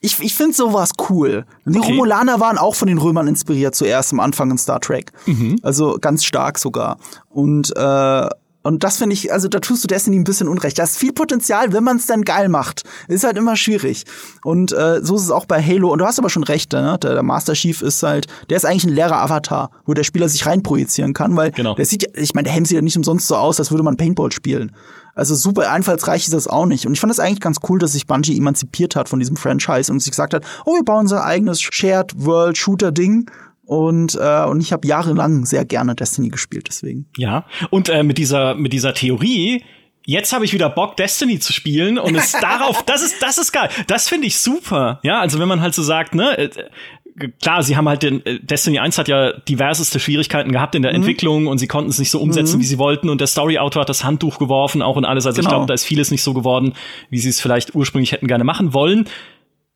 ich 0.00 0.20
ich 0.20 0.34
finde 0.34 0.54
sowas 0.54 0.92
cool. 1.10 1.44
Die 1.66 1.78
okay. 1.78 1.90
Romulaner 1.92 2.40
waren 2.40 2.56
auch 2.56 2.74
von 2.74 2.88
den 2.88 2.96
Römern 2.96 3.28
inspiriert 3.28 3.74
zuerst 3.74 4.14
am 4.14 4.20
Anfang 4.20 4.50
in 4.50 4.56
Star 4.56 4.80
Trek. 4.80 5.12
Mhm. 5.26 5.58
Also 5.62 5.98
ganz 6.00 6.24
stark 6.24 6.58
sogar. 6.58 6.96
Und 7.28 7.76
äh, 7.76 8.28
und 8.62 8.84
das 8.84 8.98
finde 8.98 9.14
ich, 9.14 9.32
also 9.32 9.48
da 9.48 9.58
tust 9.58 9.84
du 9.84 9.88
Destiny 9.88 10.18
ein 10.18 10.24
bisschen 10.24 10.46
Unrecht. 10.46 10.78
Da 10.78 10.82
ist 10.82 10.98
viel 10.98 11.12
Potenzial, 11.12 11.72
wenn 11.72 11.82
man 11.82 11.96
es 11.96 12.06
dann 12.06 12.22
geil 12.22 12.48
macht. 12.48 12.82
Ist 13.08 13.24
halt 13.24 13.38
immer 13.38 13.56
schwierig. 13.56 14.04
Und 14.44 14.72
äh, 14.72 15.00
so 15.02 15.16
ist 15.16 15.22
es 15.22 15.30
auch 15.30 15.46
bei 15.46 15.62
Halo. 15.62 15.90
Und 15.90 15.98
du 15.98 16.04
hast 16.04 16.18
aber 16.18 16.28
schon 16.28 16.44
recht, 16.44 16.72
ne? 16.72 16.98
der, 17.02 17.14
der 17.14 17.22
Master 17.22 17.54
Chief 17.54 17.80
ist 17.80 18.02
halt, 18.02 18.26
der 18.50 18.58
ist 18.58 18.66
eigentlich 18.66 18.84
ein 18.84 18.94
leerer 18.94 19.22
Avatar, 19.22 19.70
wo 19.86 19.94
der 19.94 20.04
Spieler 20.04 20.28
sich 20.28 20.44
reinprojizieren 20.44 21.14
kann, 21.14 21.36
weil 21.36 21.52
genau. 21.52 21.74
der 21.74 21.86
sieht 21.86 22.02
ja, 22.02 22.08
ich 22.14 22.34
meine, 22.34 22.44
der 22.44 22.52
Helm 22.52 22.66
sieht 22.66 22.76
ja 22.76 22.82
nicht 22.82 22.96
umsonst 22.98 23.28
so 23.28 23.36
aus, 23.36 23.58
als 23.58 23.70
würde 23.70 23.82
man 23.82 23.96
Paintball 23.96 24.30
spielen. 24.30 24.72
Also 25.14 25.34
super 25.34 25.70
einfallsreich 25.70 26.24
ist 26.24 26.34
das 26.34 26.46
auch 26.46 26.66
nicht. 26.66 26.86
Und 26.86 26.92
ich 26.92 27.00
fand 27.00 27.12
es 27.12 27.18
eigentlich 27.18 27.40
ganz 27.40 27.58
cool, 27.68 27.78
dass 27.78 27.92
sich 27.92 28.06
Bungie 28.06 28.36
emanzipiert 28.36 28.94
hat 28.94 29.08
von 29.08 29.18
diesem 29.18 29.36
Franchise 29.36 29.90
und 29.90 30.00
sich 30.00 30.12
gesagt 30.12 30.34
hat, 30.34 30.44
oh, 30.66 30.74
wir 30.74 30.84
bauen 30.84 31.00
unser 31.00 31.24
eigenes 31.24 31.60
Shared 31.60 32.12
World 32.16 32.58
Shooter 32.58 32.92
Ding 32.92 33.30
und, 33.70 34.16
äh, 34.20 34.44
und 34.46 34.60
ich 34.60 34.72
habe 34.72 34.84
jahrelang 34.88 35.46
sehr 35.46 35.64
gerne 35.64 35.94
Destiny 35.94 36.28
gespielt, 36.28 36.66
deswegen. 36.68 37.06
Ja, 37.16 37.46
und 37.70 37.88
äh, 37.88 38.02
mit 38.02 38.18
dieser 38.18 38.56
mit 38.56 38.72
dieser 38.72 38.94
Theorie 38.94 39.62
jetzt 40.04 40.32
habe 40.32 40.44
ich 40.44 40.52
wieder 40.52 40.68
Bock, 40.68 40.96
Destiny 40.96 41.38
zu 41.38 41.52
spielen 41.52 41.96
und 41.96 42.16
es 42.16 42.32
darauf, 42.40 42.82
das 42.82 43.00
ist, 43.00 43.22
das 43.22 43.38
ist 43.38 43.52
geil. 43.52 43.68
Das 43.86 44.08
finde 44.08 44.26
ich 44.26 44.38
super. 44.38 44.98
Ja, 45.04 45.20
also 45.20 45.38
wenn 45.38 45.46
man 45.46 45.60
halt 45.60 45.74
so 45.74 45.84
sagt, 45.84 46.16
ne, 46.16 46.36
äh, 46.36 46.50
klar, 47.40 47.62
sie 47.62 47.76
haben 47.76 47.88
halt 47.88 48.02
den, 48.02 48.26
äh, 48.26 48.40
Destiny 48.40 48.80
1 48.80 48.98
hat 48.98 49.06
ja 49.06 49.34
diverseste 49.34 50.00
Schwierigkeiten 50.00 50.50
gehabt 50.50 50.74
in 50.74 50.82
der 50.82 50.90
mhm. 50.90 50.96
Entwicklung 50.96 51.46
und 51.46 51.58
sie 51.58 51.68
konnten 51.68 51.90
es 51.90 52.00
nicht 52.00 52.10
so 52.10 52.20
umsetzen, 52.20 52.56
mhm. 52.56 52.62
wie 52.62 52.66
sie 52.66 52.78
wollten 52.78 53.08
und 53.08 53.20
der 53.20 53.28
Story-Autor 53.28 53.82
hat 53.82 53.88
das 53.88 54.02
Handtuch 54.02 54.40
geworfen, 54.40 54.82
auch 54.82 54.96
und 54.96 55.04
alles. 55.04 55.26
Also 55.26 55.36
genau. 55.36 55.48
ich 55.48 55.54
glaube, 55.54 55.66
da 55.66 55.74
ist 55.74 55.84
vieles 55.84 56.10
nicht 56.10 56.22
so 56.22 56.34
geworden, 56.34 56.72
wie 57.08 57.18
sie 57.18 57.28
es 57.28 57.40
vielleicht 57.40 57.76
ursprünglich 57.76 58.10
hätten 58.10 58.26
gerne 58.26 58.42
machen 58.42 58.74
wollen. 58.74 59.08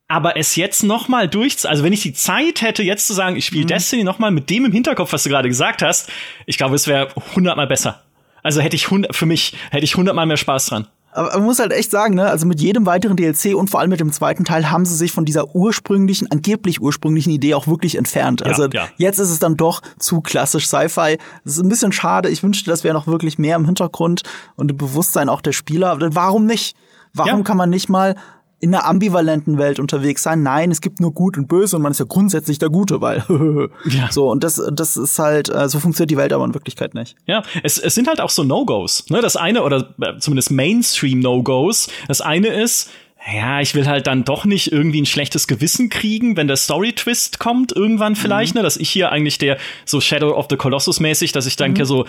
Aber 0.07 0.37
es 0.37 0.57
jetzt 0.57 0.83
noch 0.83 1.09
mal 1.09 1.29
durch, 1.29 1.67
also 1.69 1.83
wenn 1.83 1.93
ich 1.93 2.03
die 2.03 2.13
Zeit 2.13 2.61
hätte, 2.61 2.83
jetzt 2.83 3.07
zu 3.07 3.15
sagen, 3.15 3.37
ich 3.37 3.47
spiele 3.47 3.65
mhm. 3.65 3.69
Destiny 3.69 4.05
noch 4.05 4.19
mal 4.19 4.31
mit 4.31 4.51
dem 4.51 4.67
im 4.67 4.73
Hinterkopf, 4.73 5.13
was 5.13 5.23
du 5.23 5.31
gerade 5.31 5.49
gesagt 5.49 5.83
hast, 5.83 6.11
ich 6.47 6.59
glaube, 6.59 6.75
es 6.75 6.87
wäre 6.87 7.09
hundertmal 7.35 7.67
besser. 7.67 8.03
Also 8.43 8.61
hätte 8.61 8.77
ich 8.77 8.91
hundert, 8.91 9.17
für 9.17 9.27
mich 9.27 9.57
hätte 9.71 9.85
ich 9.85 9.97
hundertmal 9.97 10.27
mehr 10.27 10.37
Spaß 10.37 10.67
dran. 10.67 10.87
Aber 11.15 11.31
man 11.31 11.45
muss 11.45 11.61
halt 11.61 11.73
echt 11.73 11.93
sagen, 11.93 12.17
ne, 12.17 12.27
also 12.27 12.45
mit 12.45 12.61
jedem 12.61 12.87
weiteren 12.87 13.17
DLC 13.17 13.55
und 13.55 13.71
vor 13.71 13.79
allem 13.79 13.91
mit 13.91 14.01
dem 14.01 14.11
zweiten 14.11 14.45
Teil 14.45 14.71
haben 14.71 14.85
sie 14.85 14.97
sich 14.97 15.13
von 15.13 15.25
dieser 15.25 15.55
ursprünglichen, 15.55 16.29
angeblich 16.31 16.83
ursprünglichen 16.83 17.31
Idee 17.31 17.55
auch 17.55 17.69
wirklich 17.69 17.97
entfernt. 17.97 18.41
Ja, 18.41 18.49
also 18.49 18.67
ja. 18.67 18.89
jetzt 18.97 19.21
ist 19.21 19.31
es 19.31 19.39
dann 19.39 19.57
doch 19.57 19.81
zu 19.99 20.21
klassisch 20.21 20.67
Sci-Fi. 20.67 21.19
Das 21.45 21.55
ist 21.55 21.63
ein 21.63 21.69
bisschen 21.69 21.93
schade. 21.93 22.29
Ich 22.29 22.43
wünschte, 22.43 22.69
das 22.69 22.83
wäre 22.83 22.95
noch 22.95 23.07
wirklich 23.07 23.39
mehr 23.39 23.55
im 23.55 23.65
Hintergrund 23.65 24.23
und 24.57 24.73
im 24.73 24.77
Bewusstsein 24.77 25.29
auch 25.29 25.41
der 25.41 25.53
Spieler. 25.53 25.97
Warum 26.01 26.47
nicht? 26.47 26.77
Warum 27.15 27.39
ja. 27.39 27.45
kann 27.45 27.57
man 27.57 27.71
nicht 27.71 27.89
mal 27.89 28.17
in 28.65 28.75
einer 28.75 28.87
ambivalenten 28.87 29.59
Welt 29.59 29.79
unterwegs 29.79 30.23
sein. 30.23 30.43
Nein, 30.43 30.71
es 30.71 30.81
gibt 30.81 30.99
nur 30.99 31.13
Gut 31.13 31.37
und 31.37 31.49
Böse 31.49 31.77
und 31.77 31.83
man 31.83 31.93
ist 31.93 31.99
ja 31.99 32.07
grundsätzlich 32.09 32.59
der 32.59 32.71
Gute, 32.71 33.03
weil 33.03 33.23
ja. 33.85 34.11
so 34.11 34.31
und 34.31 34.43
das 34.43 34.61
das 34.73 34.97
ist 34.97 35.19
halt 35.19 35.51
äh, 35.51 35.69
so 35.69 35.79
funktioniert 35.79 36.11
die 36.11 36.17
Welt 36.17 36.33
aber 36.33 36.45
in 36.47 36.55
Wirklichkeit 36.55 36.95
nicht. 36.95 37.15
Ja, 37.27 37.43
es, 37.63 37.79
es 37.79 37.95
sind 37.95 38.09
halt 38.09 38.23
auch 38.23 38.31
so 38.31 38.43
No-Gos. 38.43 39.11
Ne? 39.11 39.21
Das 39.21 39.37
eine 39.37 39.63
oder 39.63 39.95
äh, 40.01 40.19
zumindest 40.19 40.51
Mainstream 40.51 41.21
No-Gos. 41.21 41.89
Das 42.09 42.23
eine 42.23 42.49
ist 42.49 42.91
ja, 43.31 43.61
ich 43.61 43.75
will 43.75 43.87
halt 43.87 44.07
dann 44.07 44.25
doch 44.25 44.45
nicht 44.45 44.71
irgendwie 44.71 45.01
ein 45.01 45.07
schlechtes 45.07 45.47
Gewissen 45.47 45.89
kriegen, 45.89 46.37
wenn 46.37 46.47
der 46.47 46.57
Story-Twist 46.57 47.39
kommt, 47.39 47.73
irgendwann 47.73 48.17
vielleicht, 48.17 48.55
mhm. 48.55 48.61
ne, 48.61 48.65
dass 48.65 48.77
ich 48.77 48.91
hier 48.91 49.13
eigentlich 49.13 49.39
der 49.39 49.57
so 49.87 50.01
Shadow 50.01 50.35
of 50.35 50.47
the 50.51 50.57
Colossus 50.57 51.01
mäßig, 51.01 51.33
dass 51.33 51.47
ich 51.47 51.57
denke 51.57 51.83
mhm. 51.83 51.87
so, 51.87 52.07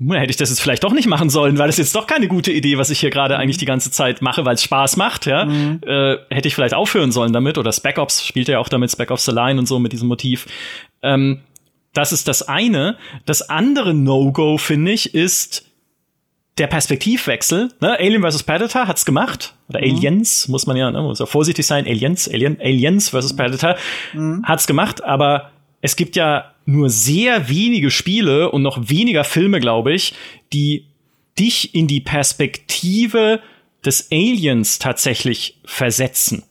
hätte 0.00 0.30
ich 0.30 0.36
das 0.36 0.50
jetzt 0.50 0.60
vielleicht 0.60 0.84
doch 0.84 0.92
nicht 0.92 1.06
machen 1.06 1.30
sollen, 1.30 1.58
weil 1.58 1.68
das 1.68 1.76
jetzt 1.76 1.94
doch 1.94 2.06
keine 2.06 2.28
gute 2.28 2.52
Idee, 2.52 2.78
was 2.78 2.90
ich 2.90 3.00
hier 3.00 3.10
gerade 3.10 3.36
eigentlich 3.36 3.58
die 3.58 3.64
ganze 3.64 3.90
Zeit 3.90 4.22
mache, 4.22 4.44
weil 4.44 4.54
es 4.54 4.62
Spaß 4.62 4.96
macht, 4.96 5.26
ja. 5.26 5.44
Mhm. 5.44 5.80
Äh, 5.86 6.16
hätte 6.30 6.48
ich 6.48 6.54
vielleicht 6.54 6.74
aufhören 6.74 7.12
sollen 7.12 7.32
damit, 7.32 7.58
oder 7.58 7.72
Spec 7.72 7.98
Ops 7.98 8.26
spielt 8.26 8.48
ja 8.48 8.58
auch 8.58 8.68
damit, 8.68 8.90
Spec 8.90 9.10
Ops 9.10 9.24
The 9.24 9.32
Line 9.32 9.58
und 9.58 9.66
so 9.66 9.78
mit 9.78 9.92
diesem 9.92 10.08
Motiv. 10.08 10.46
Ähm, 11.02 11.40
das 11.92 12.12
ist 12.12 12.26
das 12.28 12.46
eine. 12.46 12.96
Das 13.24 13.48
andere 13.48 13.94
No-Go, 13.94 14.58
finde 14.58 14.92
ich, 14.92 15.14
ist 15.14 15.64
der 16.58 16.66
Perspektivwechsel. 16.66 17.70
Ne? 17.80 17.98
Alien 17.98 18.22
vs. 18.22 18.42
Predator 18.42 18.86
hat's 18.86 19.04
gemacht. 19.04 19.54
Oder 19.68 19.80
mhm. 19.80 19.96
Aliens, 19.96 20.48
muss 20.48 20.66
man 20.66 20.76
ja, 20.76 20.90
ne? 20.90 21.02
muss 21.02 21.20
ja 21.20 21.26
vorsichtig 21.26 21.66
sein. 21.66 21.86
Aliens, 21.86 22.28
Alien, 22.28 22.60
Aliens 22.60 23.10
vs. 23.10 23.36
Predator 23.36 23.76
mhm. 24.12 24.44
hat's 24.44 24.66
gemacht, 24.66 25.02
aber 25.02 25.50
es 25.80 25.96
gibt 25.96 26.16
ja 26.16 26.53
nur 26.66 26.90
sehr 26.90 27.48
wenige 27.48 27.90
Spiele 27.90 28.50
und 28.50 28.62
noch 28.62 28.88
weniger 28.88 29.24
Filme, 29.24 29.60
glaube 29.60 29.92
ich, 29.92 30.14
die 30.52 30.86
dich 31.38 31.74
in 31.74 31.86
die 31.86 32.00
Perspektive 32.00 33.40
des 33.84 34.10
Aliens 34.10 34.78
tatsächlich 34.78 35.58
versetzen. 35.64 36.44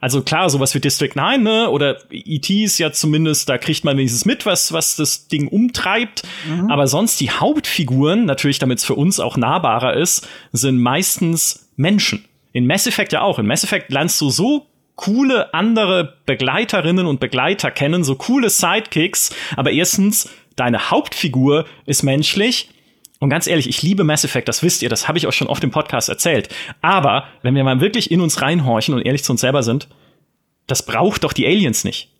Also 0.00 0.22
klar, 0.22 0.48
sowas 0.48 0.74
wie 0.74 0.80
District 0.80 1.14
9, 1.14 1.42
ne, 1.42 1.68
oder 1.68 1.98
E.T. 2.10 2.64
ist 2.64 2.78
ja 2.78 2.90
zumindest, 2.90 3.50
da 3.50 3.58
kriegt 3.58 3.84
man 3.84 3.98
wenigstens 3.98 4.24
mit, 4.24 4.46
was, 4.46 4.72
was 4.72 4.96
das 4.96 5.28
Ding 5.28 5.46
umtreibt. 5.46 6.22
Mhm. 6.48 6.70
Aber 6.70 6.86
sonst 6.86 7.20
die 7.20 7.30
Hauptfiguren, 7.30 8.24
natürlich, 8.24 8.58
damit 8.58 8.78
es 8.78 8.84
für 8.84 8.94
uns 8.94 9.20
auch 9.20 9.36
nahbarer 9.36 9.94
ist, 9.94 10.26
sind 10.52 10.78
meistens 10.78 11.68
Menschen. 11.76 12.24
In 12.52 12.66
Mass 12.66 12.86
Effect 12.86 13.12
ja 13.12 13.20
auch. 13.20 13.38
In 13.38 13.46
Mass 13.46 13.62
Effect 13.62 13.92
lernst 13.92 14.18
du 14.22 14.30
so 14.30 14.66
coole 15.00 15.54
andere 15.54 16.18
Begleiterinnen 16.26 17.06
und 17.06 17.20
Begleiter 17.20 17.70
kennen, 17.70 18.04
so 18.04 18.16
coole 18.16 18.50
Sidekicks. 18.50 19.34
Aber 19.56 19.70
erstens, 19.70 20.28
deine 20.56 20.90
Hauptfigur 20.90 21.64
ist 21.86 22.02
menschlich. 22.02 22.68
Und 23.18 23.30
ganz 23.30 23.46
ehrlich, 23.46 23.66
ich 23.66 23.80
liebe 23.80 24.04
Mass 24.04 24.24
Effect, 24.24 24.46
das 24.46 24.62
wisst 24.62 24.82
ihr, 24.82 24.90
das 24.90 25.08
habe 25.08 25.16
ich 25.16 25.26
euch 25.26 25.34
schon 25.34 25.48
oft 25.48 25.64
im 25.64 25.70
Podcast 25.70 26.10
erzählt. 26.10 26.50
Aber 26.82 27.24
wenn 27.40 27.54
wir 27.54 27.64
mal 27.64 27.80
wirklich 27.80 28.10
in 28.10 28.20
uns 28.20 28.42
reinhorchen 28.42 28.94
und 28.94 29.06
ehrlich 29.06 29.24
zu 29.24 29.32
uns 29.32 29.40
selber 29.40 29.62
sind, 29.62 29.88
das 30.66 30.84
braucht 30.84 31.24
doch 31.24 31.32
die 31.32 31.46
Aliens 31.46 31.82
nicht. 31.82 32.10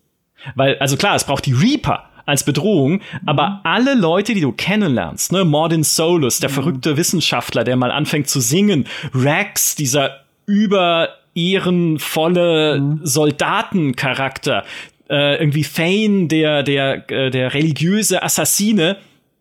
Weil, 0.55 0.79
also 0.79 0.97
klar, 0.97 1.15
es 1.15 1.25
braucht 1.25 1.45
die 1.45 1.53
Reaper 1.53 2.09
als 2.25 2.45
Bedrohung, 2.45 3.03
aber 3.27 3.61
alle 3.65 3.95
Leute, 3.95 4.33
die 4.33 4.41
du 4.41 4.53
kennenlernst, 4.53 5.33
ne, 5.33 5.45
Mordin 5.45 5.83
Solus, 5.83 6.39
der 6.39 6.49
mhm. 6.49 6.55
verrückte 6.55 6.97
Wissenschaftler, 6.97 7.65
der 7.65 7.77
mal 7.77 7.91
anfängt 7.91 8.29
zu 8.29 8.41
singen, 8.41 8.87
Rex, 9.15 9.75
dieser 9.75 10.25
über 10.47 11.20
ehrenvolle 11.35 12.81
mhm. 12.81 13.01
Soldatencharakter. 13.03 14.65
Äh, 15.09 15.41
irgendwie 15.41 15.65
Thane, 15.65 16.29
der, 16.29 16.63
der, 16.63 17.11
äh, 17.11 17.31
der 17.31 17.53
religiöse 17.55 18.23
Assassine. 18.23 18.97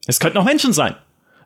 Es 0.07 0.19
könnten 0.19 0.37
auch 0.37 0.45
Menschen 0.45 0.73
sein. 0.73 0.95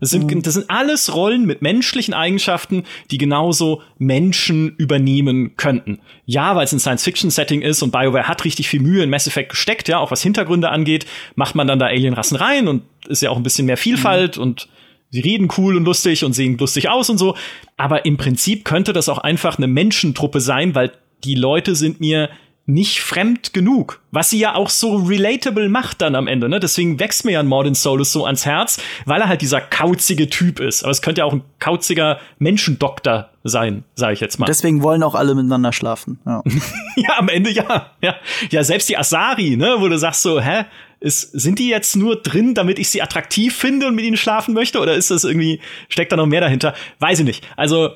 Das 0.04 0.10
sind, 0.10 0.30
mhm. 0.30 0.42
das 0.42 0.56
sind 0.56 0.70
alles 0.70 1.16
Rollen 1.16 1.46
mit 1.46 1.62
menschlichen 1.62 2.14
Eigenschaften, 2.14 2.84
die 3.10 3.18
genauso 3.18 3.82
Menschen 3.98 4.76
übernehmen 4.76 5.56
könnten. 5.56 6.00
Ja, 6.26 6.58
weil 6.58 6.66
es 6.66 6.74
ein 6.74 6.80
Science-Fiction-Setting 6.80 7.62
ist 7.62 7.82
und 7.82 7.92
BioWare 7.92 8.28
hat 8.28 8.44
richtig 8.44 8.68
viel 8.68 8.82
Mühe 8.82 9.02
in 9.02 9.10
Mass 9.10 9.28
Effect 9.28 9.50
gesteckt, 9.50 9.88
ja, 9.88 10.00
auch 10.00 10.12
was 10.12 10.22
Hintergründe 10.22 10.70
angeht, 10.70 11.06
macht 11.36 11.56
man 11.56 11.68
dann 11.68 11.80
da 11.80 11.86
Alienrassen 11.86 12.36
rein 12.36 12.68
und 12.68 12.84
ist 13.08 13.22
ja 13.22 13.30
auch 13.30 13.38
ein 13.38 13.44
bisschen 13.44 13.66
mehr 13.66 13.78
Vielfalt 13.78 14.36
mhm. 14.36 14.44
und 14.44 14.68
sie 15.14 15.22
reden 15.22 15.48
cool 15.58 15.78
und 15.78 15.86
lustig 15.86 16.26
und 16.26 16.34
sehen 16.34 16.58
lustig 16.58 16.90
aus 16.90 17.10
und 17.10 17.20
so. 17.20 17.36
Aber 17.78 18.06
im 18.06 18.18
Prinzip 18.18 18.66
könnte 18.66 18.94
das 18.94 19.10
auch 19.10 19.20
einfach 19.20 19.58
eine 19.58 19.68
Menschentruppe 19.68 20.42
sein, 20.42 20.74
weil 20.74 20.92
die 21.24 21.36
Leute 21.36 21.76
sind 21.76 22.00
mir 22.00 22.30
nicht 22.66 23.02
fremd 23.02 23.54
genug. 23.54 24.02
Was 24.12 24.32
sie 24.32 24.40
ja 24.40 24.56
auch 24.56 24.70
so 24.70 24.96
relatable 24.96 25.70
macht 25.70 26.02
dann 26.02 26.16
am 26.16 26.28
Ende, 26.28 26.50
ne? 26.50 26.60
Deswegen 26.60 27.00
wächst 27.00 27.26
mir 27.26 27.34
ja 27.34 27.42
ein 27.42 27.48
Mordin 27.48 27.76
Solus 27.76 28.12
so 28.12 28.26
ans 28.26 28.46
Herz, 28.46 28.82
weil 29.06 29.22
er 29.22 29.28
halt 29.28 29.42
dieser 29.42 29.62
kauzige 29.62 30.30
Typ 30.30 30.60
ist. 30.60 30.84
Aber 30.84 30.92
es 30.92 31.02
könnte 31.02 31.20
ja 31.20 31.26
auch 31.26 31.34
ein 31.34 31.44
kauziger 31.60 32.20
Menschendoktor 32.40 33.30
sein, 33.44 33.84
sage 33.96 34.14
ich 34.14 34.20
jetzt 34.20 34.40
mal. 34.40 34.46
Deswegen 34.46 34.82
wollen 34.82 35.04
auch 35.04 35.14
alle 35.14 35.36
miteinander 35.36 35.74
schlafen. 35.74 36.20
Ja, 36.26 36.42
ja 36.96 37.20
am 37.20 37.30
Ende 37.30 37.52
ja. 37.52 37.92
ja. 38.02 38.16
Ja, 38.50 38.64
selbst 38.64 38.90
die 38.90 38.98
Asari, 38.98 39.58
ne, 39.58 39.76
wo 39.80 39.90
du 39.90 39.98
sagst 39.98 40.24
so, 40.24 40.40
hä, 40.40 40.64
ist, 41.04 41.32
sind 41.34 41.60
die 41.60 41.68
jetzt 41.68 41.98
nur 41.98 42.16
drin, 42.16 42.54
damit 42.54 42.80
ich 42.80 42.90
sie 42.90 43.02
attraktiv 43.02 43.54
finde 43.56 43.88
und 43.88 43.96
mit 43.96 44.06
ihnen 44.06 44.16
schlafen 44.16 44.54
möchte? 44.54 44.80
Oder 44.80 44.96
ist 44.96 45.12
das 45.12 45.26
irgendwie, 45.26 45.60
steckt 45.90 46.14
da 46.14 46.16
noch 46.16 46.26
mehr 46.26 46.40
dahinter? 46.40 46.74
Weiß 47.00 47.20
ich 47.20 47.26
nicht. 47.26 47.46
Also, 47.58 47.90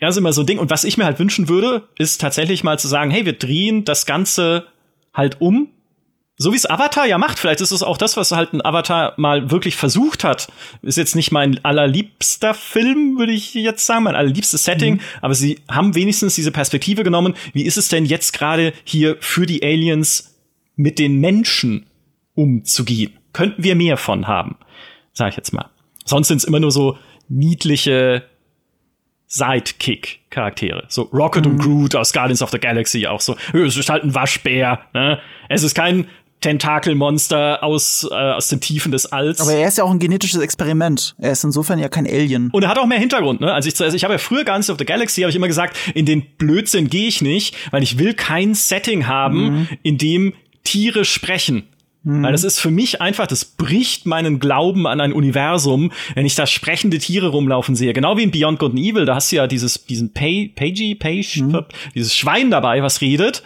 das 0.00 0.16
ist 0.16 0.18
immer 0.18 0.32
so 0.32 0.42
ein 0.42 0.46
Ding. 0.46 0.58
Und 0.58 0.68
was 0.68 0.82
ich 0.82 0.98
mir 0.98 1.04
halt 1.04 1.20
wünschen 1.20 1.48
würde, 1.48 1.88
ist 1.98 2.20
tatsächlich 2.20 2.64
mal 2.64 2.80
zu 2.80 2.88
sagen, 2.88 3.12
hey, 3.12 3.24
wir 3.24 3.34
drehen 3.34 3.84
das 3.84 4.06
Ganze 4.06 4.66
halt 5.14 5.40
um. 5.40 5.68
So 6.36 6.52
wie 6.52 6.56
es 6.56 6.68
Avatar 6.68 7.06
ja 7.06 7.16
macht. 7.16 7.38
Vielleicht 7.38 7.60
ist 7.60 7.70
es 7.70 7.84
auch 7.84 7.96
das, 7.96 8.16
was 8.16 8.32
halt 8.32 8.52
ein 8.52 8.64
Avatar 8.64 9.14
mal 9.18 9.52
wirklich 9.52 9.76
versucht 9.76 10.24
hat. 10.24 10.50
Ist 10.82 10.98
jetzt 10.98 11.14
nicht 11.14 11.30
mein 11.30 11.64
allerliebster 11.64 12.54
Film, 12.54 13.18
würde 13.18 13.32
ich 13.32 13.54
jetzt 13.54 13.86
sagen, 13.86 14.02
mein 14.02 14.16
allerliebstes 14.16 14.64
Setting. 14.64 14.94
Mhm. 14.94 15.00
Aber 15.20 15.36
sie 15.36 15.60
haben 15.70 15.94
wenigstens 15.94 16.34
diese 16.34 16.50
Perspektive 16.50 17.04
genommen. 17.04 17.34
Wie 17.52 17.62
ist 17.62 17.76
es 17.76 17.88
denn 17.88 18.04
jetzt 18.04 18.32
gerade 18.32 18.72
hier 18.82 19.16
für 19.20 19.46
die 19.46 19.62
Aliens 19.62 20.34
mit 20.74 20.98
den 20.98 21.20
Menschen 21.20 21.86
umzugehen? 22.34 23.18
Könnten 23.32 23.62
wir 23.64 23.76
mehr 23.76 23.96
von 23.96 24.26
haben? 24.26 24.56
Sag 25.12 25.30
ich 25.30 25.36
jetzt 25.36 25.52
mal. 25.52 25.70
Sonst 26.04 26.28
sind 26.28 26.38
es 26.38 26.44
immer 26.44 26.60
nur 26.60 26.70
so 26.70 26.98
niedliche 27.28 28.24
Sidekick-Charaktere. 29.26 30.84
So 30.88 31.02
Rocket 31.12 31.46
mhm. 31.46 31.52
und 31.52 31.58
Groot 31.58 31.94
aus 31.96 32.12
Guardians 32.12 32.42
of 32.42 32.50
the 32.50 32.58
Galaxy 32.58 33.06
auch 33.06 33.20
so. 33.20 33.36
Es 33.52 33.76
ist 33.76 33.88
halt 33.88 34.04
ein 34.04 34.14
Waschbär. 34.14 34.80
Ne? 34.92 35.18
Es 35.48 35.62
ist 35.62 35.74
kein 35.74 36.06
Tentakelmonster 36.42 37.62
aus, 37.62 38.06
äh, 38.10 38.14
aus 38.14 38.48
den 38.48 38.60
Tiefen 38.60 38.92
des 38.92 39.06
Alls. 39.06 39.40
Aber 39.40 39.52
er 39.52 39.68
ist 39.68 39.78
ja 39.78 39.84
auch 39.84 39.90
ein 39.90 40.00
genetisches 40.00 40.40
Experiment. 40.40 41.14
Er 41.18 41.32
ist 41.32 41.44
insofern 41.44 41.78
ja 41.78 41.88
kein 41.88 42.06
Alien. 42.06 42.50
Und 42.50 42.64
er 42.64 42.68
hat 42.68 42.78
auch 42.78 42.86
mehr 42.86 42.98
Hintergrund, 42.98 43.40
ne? 43.40 43.52
Also 43.54 43.68
ich, 43.68 43.80
also 43.80 43.96
ich 43.96 44.04
habe 44.04 44.14
ja 44.14 44.18
früher 44.18 44.44
Guardians 44.44 44.68
of 44.68 44.76
the 44.78 44.84
Galaxy, 44.84 45.22
habe 45.22 45.30
ich 45.30 45.36
immer 45.36 45.46
gesagt, 45.46 45.76
in 45.94 46.04
den 46.04 46.22
Blödsinn 46.36 46.90
gehe 46.90 47.08
ich 47.08 47.22
nicht, 47.22 47.54
weil 47.70 47.82
ich 47.82 47.98
will 47.98 48.12
kein 48.12 48.54
Setting 48.54 49.06
haben, 49.06 49.60
mhm. 49.60 49.68
in 49.82 49.98
dem 49.98 50.34
Tiere 50.64 51.04
sprechen. 51.04 51.68
Mhm. 52.04 52.22
Weil 52.22 52.32
das 52.32 52.44
ist 52.44 52.58
für 52.58 52.70
mich 52.70 53.00
einfach, 53.00 53.26
das 53.26 53.44
bricht 53.44 54.06
meinen 54.06 54.40
Glauben 54.40 54.86
an 54.86 55.00
ein 55.00 55.12
Universum, 55.12 55.92
wenn 56.14 56.26
ich 56.26 56.34
da 56.34 56.46
sprechende 56.46 56.98
Tiere 56.98 57.28
rumlaufen 57.28 57.76
sehe. 57.76 57.92
Genau 57.92 58.16
wie 58.16 58.24
in 58.24 58.30
Beyond 58.30 58.58
Good 58.58 58.72
and 58.72 58.80
Evil, 58.80 59.04
da 59.04 59.14
hast 59.14 59.30
du 59.30 59.36
ja 59.36 59.46
dieses, 59.46 59.84
diesen 59.86 60.12
Pay, 60.12 60.52
Pagey, 60.54 60.94
Page, 60.94 61.38
mhm. 61.38 61.64
dieses 61.94 62.14
Schwein 62.16 62.50
dabei, 62.50 62.82
was 62.82 63.00
redet, 63.00 63.42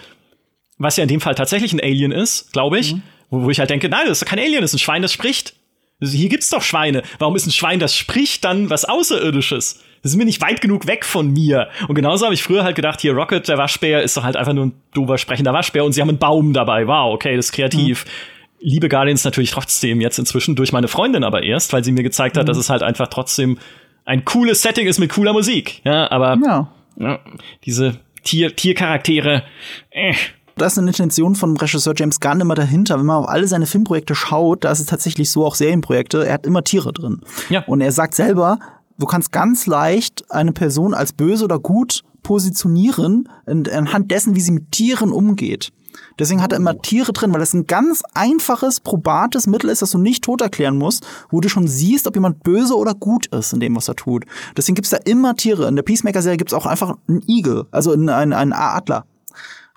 was 0.78 0.96
ja 0.96 1.02
in 1.02 1.08
dem 1.08 1.20
Fall 1.20 1.34
tatsächlich 1.34 1.72
ein 1.72 1.80
Alien 1.80 2.12
ist, 2.12 2.52
glaube 2.52 2.78
ich. 2.78 2.94
Mhm. 2.94 3.02
Wo, 3.28 3.42
wo 3.42 3.50
ich 3.50 3.58
halt 3.58 3.70
denke, 3.70 3.88
nein, 3.88 4.06
das 4.06 4.22
ist 4.22 4.28
kein 4.28 4.38
Alien, 4.38 4.62
das 4.62 4.70
ist 4.70 4.76
ein 4.76 4.84
Schwein, 4.84 5.02
das 5.02 5.12
spricht. 5.12 5.54
Hier 6.00 6.28
gibt's 6.28 6.50
doch 6.50 6.62
Schweine. 6.62 7.02
Warum 7.18 7.36
ist 7.36 7.46
ein 7.46 7.52
Schwein, 7.52 7.80
das 7.80 7.96
spricht, 7.96 8.44
dann 8.44 8.68
was 8.70 8.84
Außerirdisches? 8.84 9.82
Das 10.02 10.12
ist 10.12 10.18
mir 10.18 10.26
nicht 10.26 10.42
weit 10.42 10.60
genug 10.60 10.86
weg 10.86 11.04
von 11.04 11.32
mir. 11.32 11.68
Und 11.88 11.94
genauso 11.94 12.26
habe 12.26 12.34
ich 12.34 12.42
früher 12.42 12.64
halt 12.64 12.76
gedacht, 12.76 13.00
hier 13.00 13.14
Rocket, 13.14 13.48
der 13.48 13.58
Waschbär, 13.58 14.02
ist 14.02 14.16
doch 14.16 14.22
halt 14.22 14.36
einfach 14.36 14.52
nur 14.52 14.66
ein 14.66 14.72
dober 14.94 15.18
sprechender 15.18 15.52
Waschbär 15.52 15.84
und 15.84 15.92
sie 15.92 16.00
haben 16.00 16.10
einen 16.10 16.18
Baum 16.18 16.52
dabei. 16.52 16.86
Wow, 16.86 17.14
okay, 17.14 17.34
das 17.34 17.46
ist 17.46 17.52
kreativ. 17.52 18.04
Mhm 18.04 18.35
liebe 18.66 18.88
Guardians 18.88 19.24
natürlich 19.24 19.52
trotzdem 19.52 20.00
jetzt 20.00 20.18
inzwischen 20.18 20.56
durch 20.56 20.72
meine 20.72 20.88
Freundin 20.88 21.22
aber 21.22 21.44
erst, 21.44 21.72
weil 21.72 21.84
sie 21.84 21.92
mir 21.92 22.02
gezeigt 22.02 22.36
hat, 22.36 22.44
mhm. 22.44 22.48
dass 22.48 22.58
es 22.58 22.68
halt 22.68 22.82
einfach 22.82 23.06
trotzdem 23.06 23.58
ein 24.04 24.24
cooles 24.24 24.60
Setting 24.60 24.88
ist 24.88 24.98
mit 24.98 25.12
cooler 25.12 25.32
Musik. 25.32 25.80
Ja, 25.84 26.10
aber 26.10 26.36
ja. 26.44 26.68
Ja, 26.98 27.20
diese 27.64 28.00
Tier 28.24 28.54
Tiercharaktere. 28.54 29.44
Äh. 29.90 30.14
Da 30.56 30.66
ist 30.66 30.78
eine 30.78 30.88
Intention 30.88 31.34
von 31.34 31.56
Regisseur 31.56 31.92
James 31.96 32.18
Gunn 32.18 32.40
immer 32.40 32.54
dahinter. 32.54 32.98
Wenn 32.98 33.06
man 33.06 33.16
auf 33.18 33.28
alle 33.28 33.46
seine 33.46 33.66
Filmprojekte 33.66 34.14
schaut, 34.14 34.64
da 34.64 34.72
ist 34.72 34.80
es 34.80 34.86
tatsächlich 34.86 35.30
so 35.30 35.44
auch 35.44 35.54
Serienprojekte. 35.54 36.26
Er 36.26 36.32
hat 36.32 36.46
immer 36.46 36.64
Tiere 36.64 36.92
drin. 36.92 37.20
Ja. 37.50 37.62
Und 37.66 37.82
er 37.82 37.92
sagt 37.92 38.14
selber, 38.14 38.58
du 38.98 39.06
kannst 39.06 39.32
ganz 39.32 39.66
leicht 39.66 40.24
eine 40.30 40.52
Person 40.52 40.94
als 40.94 41.12
böse 41.12 41.44
oder 41.44 41.58
gut 41.58 42.02
positionieren 42.22 43.28
anhand 43.44 44.10
dessen, 44.10 44.34
wie 44.34 44.40
sie 44.40 44.52
mit 44.52 44.72
Tieren 44.72 45.12
umgeht. 45.12 45.72
Deswegen 46.18 46.42
hat 46.42 46.52
er 46.52 46.58
immer 46.58 46.80
Tiere 46.80 47.12
drin, 47.12 47.32
weil 47.32 47.40
das 47.40 47.54
ein 47.54 47.66
ganz 47.66 48.02
einfaches, 48.14 48.80
probates 48.80 49.46
Mittel 49.46 49.70
ist, 49.70 49.82
das 49.82 49.90
du 49.90 49.98
nicht 49.98 50.24
tot 50.24 50.40
erklären 50.40 50.78
musst, 50.78 51.06
wo 51.30 51.40
du 51.40 51.48
schon 51.48 51.68
siehst, 51.68 52.06
ob 52.06 52.14
jemand 52.14 52.42
böse 52.42 52.76
oder 52.76 52.94
gut 52.94 53.26
ist 53.26 53.52
in 53.52 53.60
dem, 53.60 53.76
was 53.76 53.88
er 53.88 53.96
tut. 53.96 54.24
Deswegen 54.56 54.74
gibt's 54.74 54.90
da 54.90 54.98
immer 55.04 55.36
Tiere. 55.36 55.68
In 55.68 55.76
der 55.76 55.82
Peacemaker-Serie 55.82 56.38
gibt's 56.38 56.54
auch 56.54 56.66
einfach 56.66 56.96
einen 57.08 57.22
Igel, 57.28 57.66
also 57.70 57.92
einen, 57.92 58.08
einen 58.08 58.52
Adler. 58.52 59.04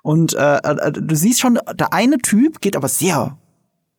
Und 0.02 0.34
äh, 0.34 0.56
äh, 0.56 0.92
du 0.92 1.14
siehst 1.14 1.40
schon, 1.40 1.58
der 1.74 1.92
eine 1.92 2.18
Typ 2.18 2.60
geht 2.60 2.76
aber 2.76 2.88
sehr 2.88 3.36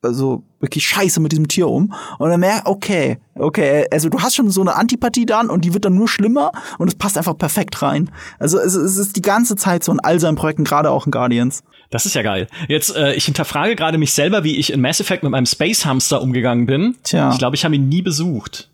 also 0.01 0.43
wirklich 0.59 0.85
scheiße 0.85 1.19
mit 1.19 1.31
diesem 1.31 1.47
Tier 1.47 1.67
um. 1.67 1.93
Und 2.17 2.29
dann 2.29 2.39
merkt, 2.39 2.67
okay, 2.67 3.19
okay, 3.35 3.85
also 3.91 4.09
du 4.09 4.19
hast 4.19 4.35
schon 4.35 4.49
so 4.49 4.61
eine 4.61 4.75
Antipathie 4.75 5.25
dann 5.25 5.49
und 5.49 5.65
die 5.65 5.73
wird 5.73 5.85
dann 5.85 5.95
nur 5.95 6.07
schlimmer 6.07 6.51
und 6.77 6.87
es 6.87 6.95
passt 6.95 7.17
einfach 7.17 7.37
perfekt 7.37 7.81
rein. 7.81 8.09
Also 8.39 8.59
es, 8.59 8.75
es 8.75 8.97
ist 8.97 9.15
die 9.15 9.21
ganze 9.21 9.55
Zeit 9.55 9.83
so 9.83 9.91
in 9.91 9.99
all 9.99 10.19
seinen 10.19 10.35
Projekten, 10.35 10.63
gerade 10.63 10.89
auch 10.91 11.05
in 11.05 11.11
Guardians. 11.11 11.63
Das 11.89 12.05
ist 12.05 12.15
ja 12.15 12.21
geil. 12.21 12.47
Jetzt, 12.67 12.95
äh, 12.95 13.13
ich 13.13 13.25
hinterfrage 13.25 13.75
gerade 13.75 13.97
mich 13.97 14.13
selber, 14.13 14.43
wie 14.43 14.57
ich 14.57 14.71
in 14.71 14.81
Mass 14.81 14.99
Effect 14.99 15.23
mit 15.23 15.31
meinem 15.31 15.45
Space 15.45 15.85
Hamster 15.85 16.21
umgegangen 16.21 16.65
bin. 16.65 16.95
Tja. 17.03 17.31
Ich 17.31 17.37
glaube, 17.37 17.55
ich 17.55 17.65
habe 17.65 17.75
ihn 17.75 17.89
nie 17.89 18.01
besucht. 18.01 18.69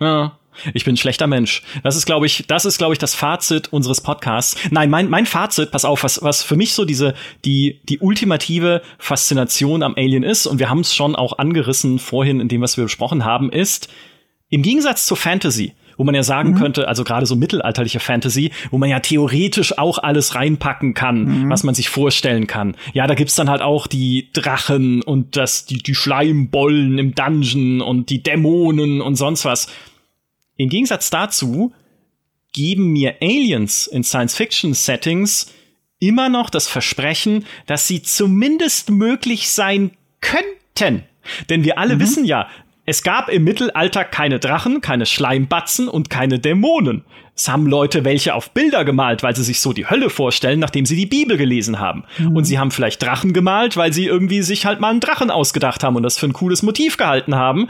Ja. 0.00 0.38
Ich 0.74 0.84
bin 0.84 0.94
ein 0.94 0.98
schlechter 0.98 1.26
Mensch. 1.26 1.62
Das 1.82 1.96
ist, 1.96 2.06
glaube 2.06 2.26
ich, 2.26 2.44
das 2.46 2.64
ist, 2.64 2.78
glaube 2.78 2.94
ich, 2.94 2.98
das 2.98 3.14
Fazit 3.14 3.72
unseres 3.72 4.00
Podcasts. 4.00 4.56
Nein, 4.70 4.90
mein, 4.90 5.08
mein 5.08 5.26
Fazit, 5.26 5.70
pass 5.70 5.84
auf, 5.84 6.04
was, 6.04 6.22
was 6.22 6.42
für 6.42 6.56
mich 6.56 6.74
so 6.74 6.84
diese, 6.84 7.14
die, 7.44 7.80
die 7.84 7.98
ultimative 7.98 8.82
Faszination 8.98 9.82
am 9.82 9.94
Alien 9.96 10.22
ist, 10.22 10.46
und 10.46 10.58
wir 10.58 10.70
haben 10.70 10.80
es 10.80 10.94
schon 10.94 11.16
auch 11.16 11.38
angerissen 11.38 11.98
vorhin 11.98 12.40
in 12.40 12.48
dem, 12.48 12.60
was 12.60 12.76
wir 12.76 12.84
besprochen 12.84 13.24
haben, 13.24 13.50
ist, 13.50 13.88
im 14.50 14.62
Gegensatz 14.62 15.06
zur 15.06 15.16
Fantasy, 15.16 15.72
wo 15.96 16.04
man 16.04 16.14
ja 16.14 16.22
sagen 16.22 16.50
mhm. 16.50 16.56
könnte, 16.56 16.88
also 16.88 17.04
gerade 17.04 17.24
so 17.24 17.36
mittelalterliche 17.36 18.00
Fantasy, 18.00 18.50
wo 18.70 18.76
man 18.76 18.90
ja 18.90 19.00
theoretisch 19.00 19.78
auch 19.78 19.98
alles 19.98 20.34
reinpacken 20.34 20.92
kann, 20.92 21.44
mhm. 21.44 21.50
was 21.50 21.64
man 21.64 21.74
sich 21.74 21.88
vorstellen 21.88 22.46
kann. 22.46 22.76
Ja, 22.92 23.06
da 23.06 23.14
gibt's 23.14 23.34
dann 23.34 23.48
halt 23.48 23.62
auch 23.62 23.86
die 23.86 24.28
Drachen 24.34 25.02
und 25.02 25.36
das, 25.36 25.64
die, 25.64 25.78
die 25.78 25.94
Schleimbollen 25.94 26.98
im 26.98 27.14
Dungeon 27.14 27.80
und 27.80 28.10
die 28.10 28.22
Dämonen 28.22 29.00
und 29.00 29.16
sonst 29.16 29.44
was. 29.44 29.68
Im 30.56 30.68
Gegensatz 30.68 31.10
dazu 31.10 31.72
geben 32.52 32.92
mir 32.92 33.16
Aliens 33.20 33.86
in 33.86 34.04
Science-Fiction-Settings 34.04 35.52
immer 35.98 36.28
noch 36.28 36.50
das 36.50 36.68
Versprechen, 36.68 37.46
dass 37.66 37.86
sie 37.86 38.02
zumindest 38.02 38.90
möglich 38.90 39.48
sein 39.48 39.92
könnten. 40.20 41.04
Denn 41.48 41.64
wir 41.64 41.78
alle 41.78 41.96
mhm. 41.96 42.00
wissen 42.00 42.24
ja, 42.24 42.48
es 42.84 43.04
gab 43.04 43.28
im 43.28 43.44
Mittelalter 43.44 44.04
keine 44.04 44.40
Drachen, 44.40 44.80
keine 44.80 45.06
Schleimbatzen 45.06 45.88
und 45.88 46.10
keine 46.10 46.40
Dämonen. 46.40 47.04
Es 47.34 47.48
haben 47.48 47.66
Leute 47.66 48.04
welche 48.04 48.34
auf 48.34 48.50
Bilder 48.50 48.84
gemalt, 48.84 49.22
weil 49.22 49.34
sie 49.36 49.44
sich 49.44 49.60
so 49.60 49.72
die 49.72 49.88
Hölle 49.88 50.10
vorstellen, 50.10 50.58
nachdem 50.58 50.84
sie 50.84 50.96
die 50.96 51.06
Bibel 51.06 51.36
gelesen 51.36 51.78
haben. 51.78 52.04
Mhm. 52.18 52.36
Und 52.36 52.44
sie 52.44 52.58
haben 52.58 52.72
vielleicht 52.72 53.00
Drachen 53.00 53.32
gemalt, 53.32 53.76
weil 53.76 53.92
sie 53.92 54.06
irgendwie 54.06 54.42
sich 54.42 54.66
halt 54.66 54.80
mal 54.80 54.90
einen 54.90 55.00
Drachen 55.00 55.30
ausgedacht 55.30 55.84
haben 55.84 55.96
und 55.96 56.02
das 56.02 56.18
für 56.18 56.26
ein 56.26 56.32
cooles 56.32 56.62
Motiv 56.62 56.96
gehalten 56.96 57.36
haben. 57.36 57.68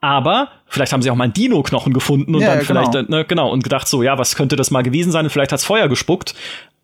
Aber 0.00 0.50
vielleicht 0.66 0.92
haben 0.92 1.02
sie 1.02 1.10
auch 1.10 1.16
mal 1.16 1.24
einen 1.24 1.32
Dino-Knochen 1.32 1.92
gefunden 1.92 2.34
und 2.34 2.42
ja, 2.42 2.54
dann 2.54 2.64
vielleicht, 2.64 2.92
genau. 2.92 3.08
Ne, 3.08 3.24
genau, 3.24 3.50
und 3.50 3.64
gedacht 3.64 3.88
so, 3.88 4.02
ja, 4.02 4.18
was 4.18 4.36
könnte 4.36 4.56
das 4.56 4.70
mal 4.70 4.82
gewesen 4.82 5.10
sein? 5.10 5.24
Und 5.24 5.30
vielleicht 5.30 5.52
hat's 5.52 5.64
Feuer 5.64 5.88
gespuckt. 5.88 6.34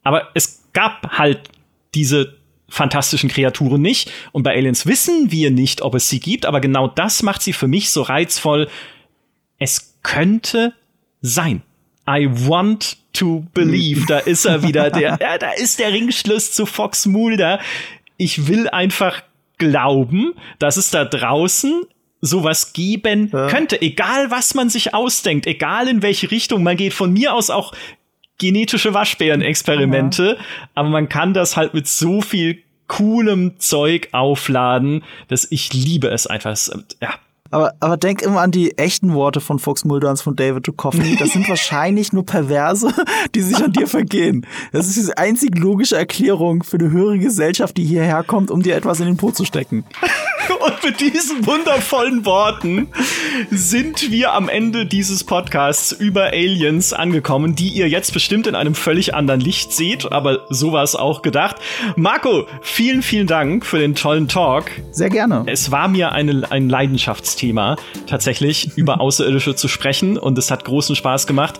Aber 0.02 0.28
es 0.34 0.64
gab 0.72 1.18
halt 1.18 1.40
diese 1.94 2.34
fantastischen 2.68 3.28
Kreaturen 3.28 3.82
nicht. 3.82 4.10
Und 4.32 4.44
bei 4.44 4.56
Aliens 4.56 4.86
wissen 4.86 5.30
wir 5.30 5.50
nicht, 5.50 5.82
ob 5.82 5.94
es 5.94 6.08
sie 6.08 6.20
gibt, 6.20 6.46
aber 6.46 6.60
genau 6.60 6.88
das 6.88 7.22
macht 7.22 7.42
sie 7.42 7.52
für 7.52 7.68
mich 7.68 7.90
so 7.90 8.02
reizvoll. 8.02 8.68
Es 9.58 9.98
könnte 10.02 10.72
sein. 11.20 11.62
I 12.08 12.28
want 12.30 12.96
to 13.12 13.44
believe. 13.52 14.06
Da 14.08 14.18
ist 14.18 14.46
er 14.46 14.62
wieder, 14.62 14.90
der, 14.90 15.18
ja, 15.20 15.38
da 15.38 15.52
ist 15.52 15.78
der 15.78 15.92
Ringschluss 15.92 16.52
zu 16.52 16.66
Fox 16.66 17.06
Mulder. 17.06 17.60
Ich 18.16 18.48
will 18.48 18.68
einfach 18.68 19.22
glauben, 19.58 20.34
dass 20.58 20.76
es 20.76 20.90
da 20.90 21.04
draußen 21.04 21.82
sowas 22.22 22.72
geben 22.72 23.28
ja. 23.32 23.48
könnte, 23.48 23.82
egal 23.82 24.30
was 24.30 24.54
man 24.54 24.70
sich 24.70 24.94
ausdenkt, 24.94 25.46
egal 25.46 25.88
in 25.88 26.00
welche 26.00 26.30
Richtung 26.30 26.62
man 26.62 26.78
geht, 26.78 26.94
von 26.94 27.12
mir 27.12 27.34
aus 27.34 27.50
auch 27.50 27.74
genetische 28.38 28.94
Waschbären-Experimente, 28.94 30.36
ja. 30.38 30.44
aber 30.74 30.88
man 30.88 31.08
kann 31.08 31.34
das 31.34 31.56
halt 31.56 31.74
mit 31.74 31.86
so 31.86 32.22
viel 32.22 32.62
coolem 32.86 33.58
Zeug 33.58 34.08
aufladen, 34.12 35.04
dass 35.28 35.46
ich 35.50 35.72
liebe 35.72 36.08
es 36.08 36.26
einfach. 36.26 36.56
Ja, 37.00 37.14
aber, 37.52 37.74
aber 37.80 37.96
denk 37.96 38.22
immer 38.22 38.40
an 38.40 38.50
die 38.50 38.76
echten 38.78 39.14
Worte 39.14 39.40
von 39.40 39.58
Fox 39.58 39.84
Mulder 39.84 40.10
und 40.10 40.20
von 40.20 40.34
David 40.34 40.66
Duchovny. 40.66 41.16
Das 41.16 41.30
sind 41.30 41.48
wahrscheinlich 41.48 42.12
nur 42.12 42.24
Perverse, 42.24 42.92
die 43.34 43.42
sich 43.42 43.62
an 43.62 43.72
dir 43.72 43.86
vergehen. 43.86 44.46
Das 44.72 44.88
ist 44.88 45.08
die 45.08 45.16
einzig 45.16 45.58
logische 45.58 45.96
Erklärung 45.96 46.62
für 46.62 46.78
eine 46.78 46.90
höhere 46.90 47.18
Gesellschaft, 47.18 47.76
die 47.76 47.84
hierher 47.84 48.22
kommt, 48.24 48.50
um 48.50 48.62
dir 48.62 48.74
etwas 48.74 49.00
in 49.00 49.06
den 49.06 49.16
Po 49.16 49.30
zu 49.30 49.44
stecken. 49.44 49.84
Und 50.66 50.84
mit 50.84 51.00
diesen 51.00 51.46
wundervollen 51.46 52.24
Worten 52.24 52.88
sind 53.50 54.10
wir 54.10 54.32
am 54.32 54.48
Ende 54.48 54.86
dieses 54.86 55.24
Podcasts 55.24 55.92
über 55.92 56.26
Aliens 56.26 56.92
angekommen, 56.92 57.54
die 57.54 57.68
ihr 57.68 57.88
jetzt 57.88 58.12
bestimmt 58.12 58.46
in 58.46 58.54
einem 58.54 58.74
völlig 58.74 59.14
anderen 59.14 59.40
Licht 59.40 59.72
seht, 59.72 60.10
aber 60.10 60.46
so 60.50 60.72
war 60.72 60.82
es 60.82 60.94
auch 60.94 61.22
gedacht. 61.22 61.56
Marco, 61.96 62.46
vielen, 62.60 63.02
vielen 63.02 63.26
Dank 63.26 63.64
für 63.66 63.78
den 63.78 63.94
tollen 63.94 64.28
Talk. 64.28 64.70
Sehr 64.90 65.10
gerne. 65.10 65.44
Es 65.46 65.70
war 65.70 65.88
mir 65.88 66.12
eine, 66.12 66.50
ein 66.50 66.68
Leidenschaftsthema, 66.68 67.41
tatsächlich 68.06 68.76
über 68.76 69.00
Außerirdische 69.00 69.54
zu 69.54 69.68
sprechen 69.68 70.16
und 70.16 70.38
es 70.38 70.50
hat 70.50 70.64
großen 70.64 70.96
Spaß 70.96 71.26
gemacht. 71.26 71.58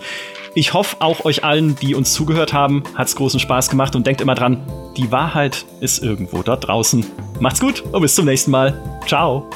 Ich 0.55 0.73
hoffe, 0.73 0.97
auch 0.99 1.25
euch 1.25 1.43
allen, 1.43 1.75
die 1.75 1.95
uns 1.95 2.13
zugehört 2.13 2.53
haben, 2.53 2.83
hat 2.95 3.07
es 3.07 3.15
großen 3.15 3.39
Spaß 3.39 3.69
gemacht 3.69 3.95
und 3.95 4.05
denkt 4.05 4.21
immer 4.21 4.35
dran, 4.35 4.61
die 4.97 5.11
Wahrheit 5.11 5.65
ist 5.79 6.03
irgendwo 6.03 6.43
dort 6.43 6.67
draußen. 6.67 7.05
Macht's 7.39 7.59
gut 7.59 7.81
und 7.91 8.01
bis 8.01 8.15
zum 8.15 8.25
nächsten 8.25 8.51
Mal. 8.51 8.99
Ciao. 9.07 9.49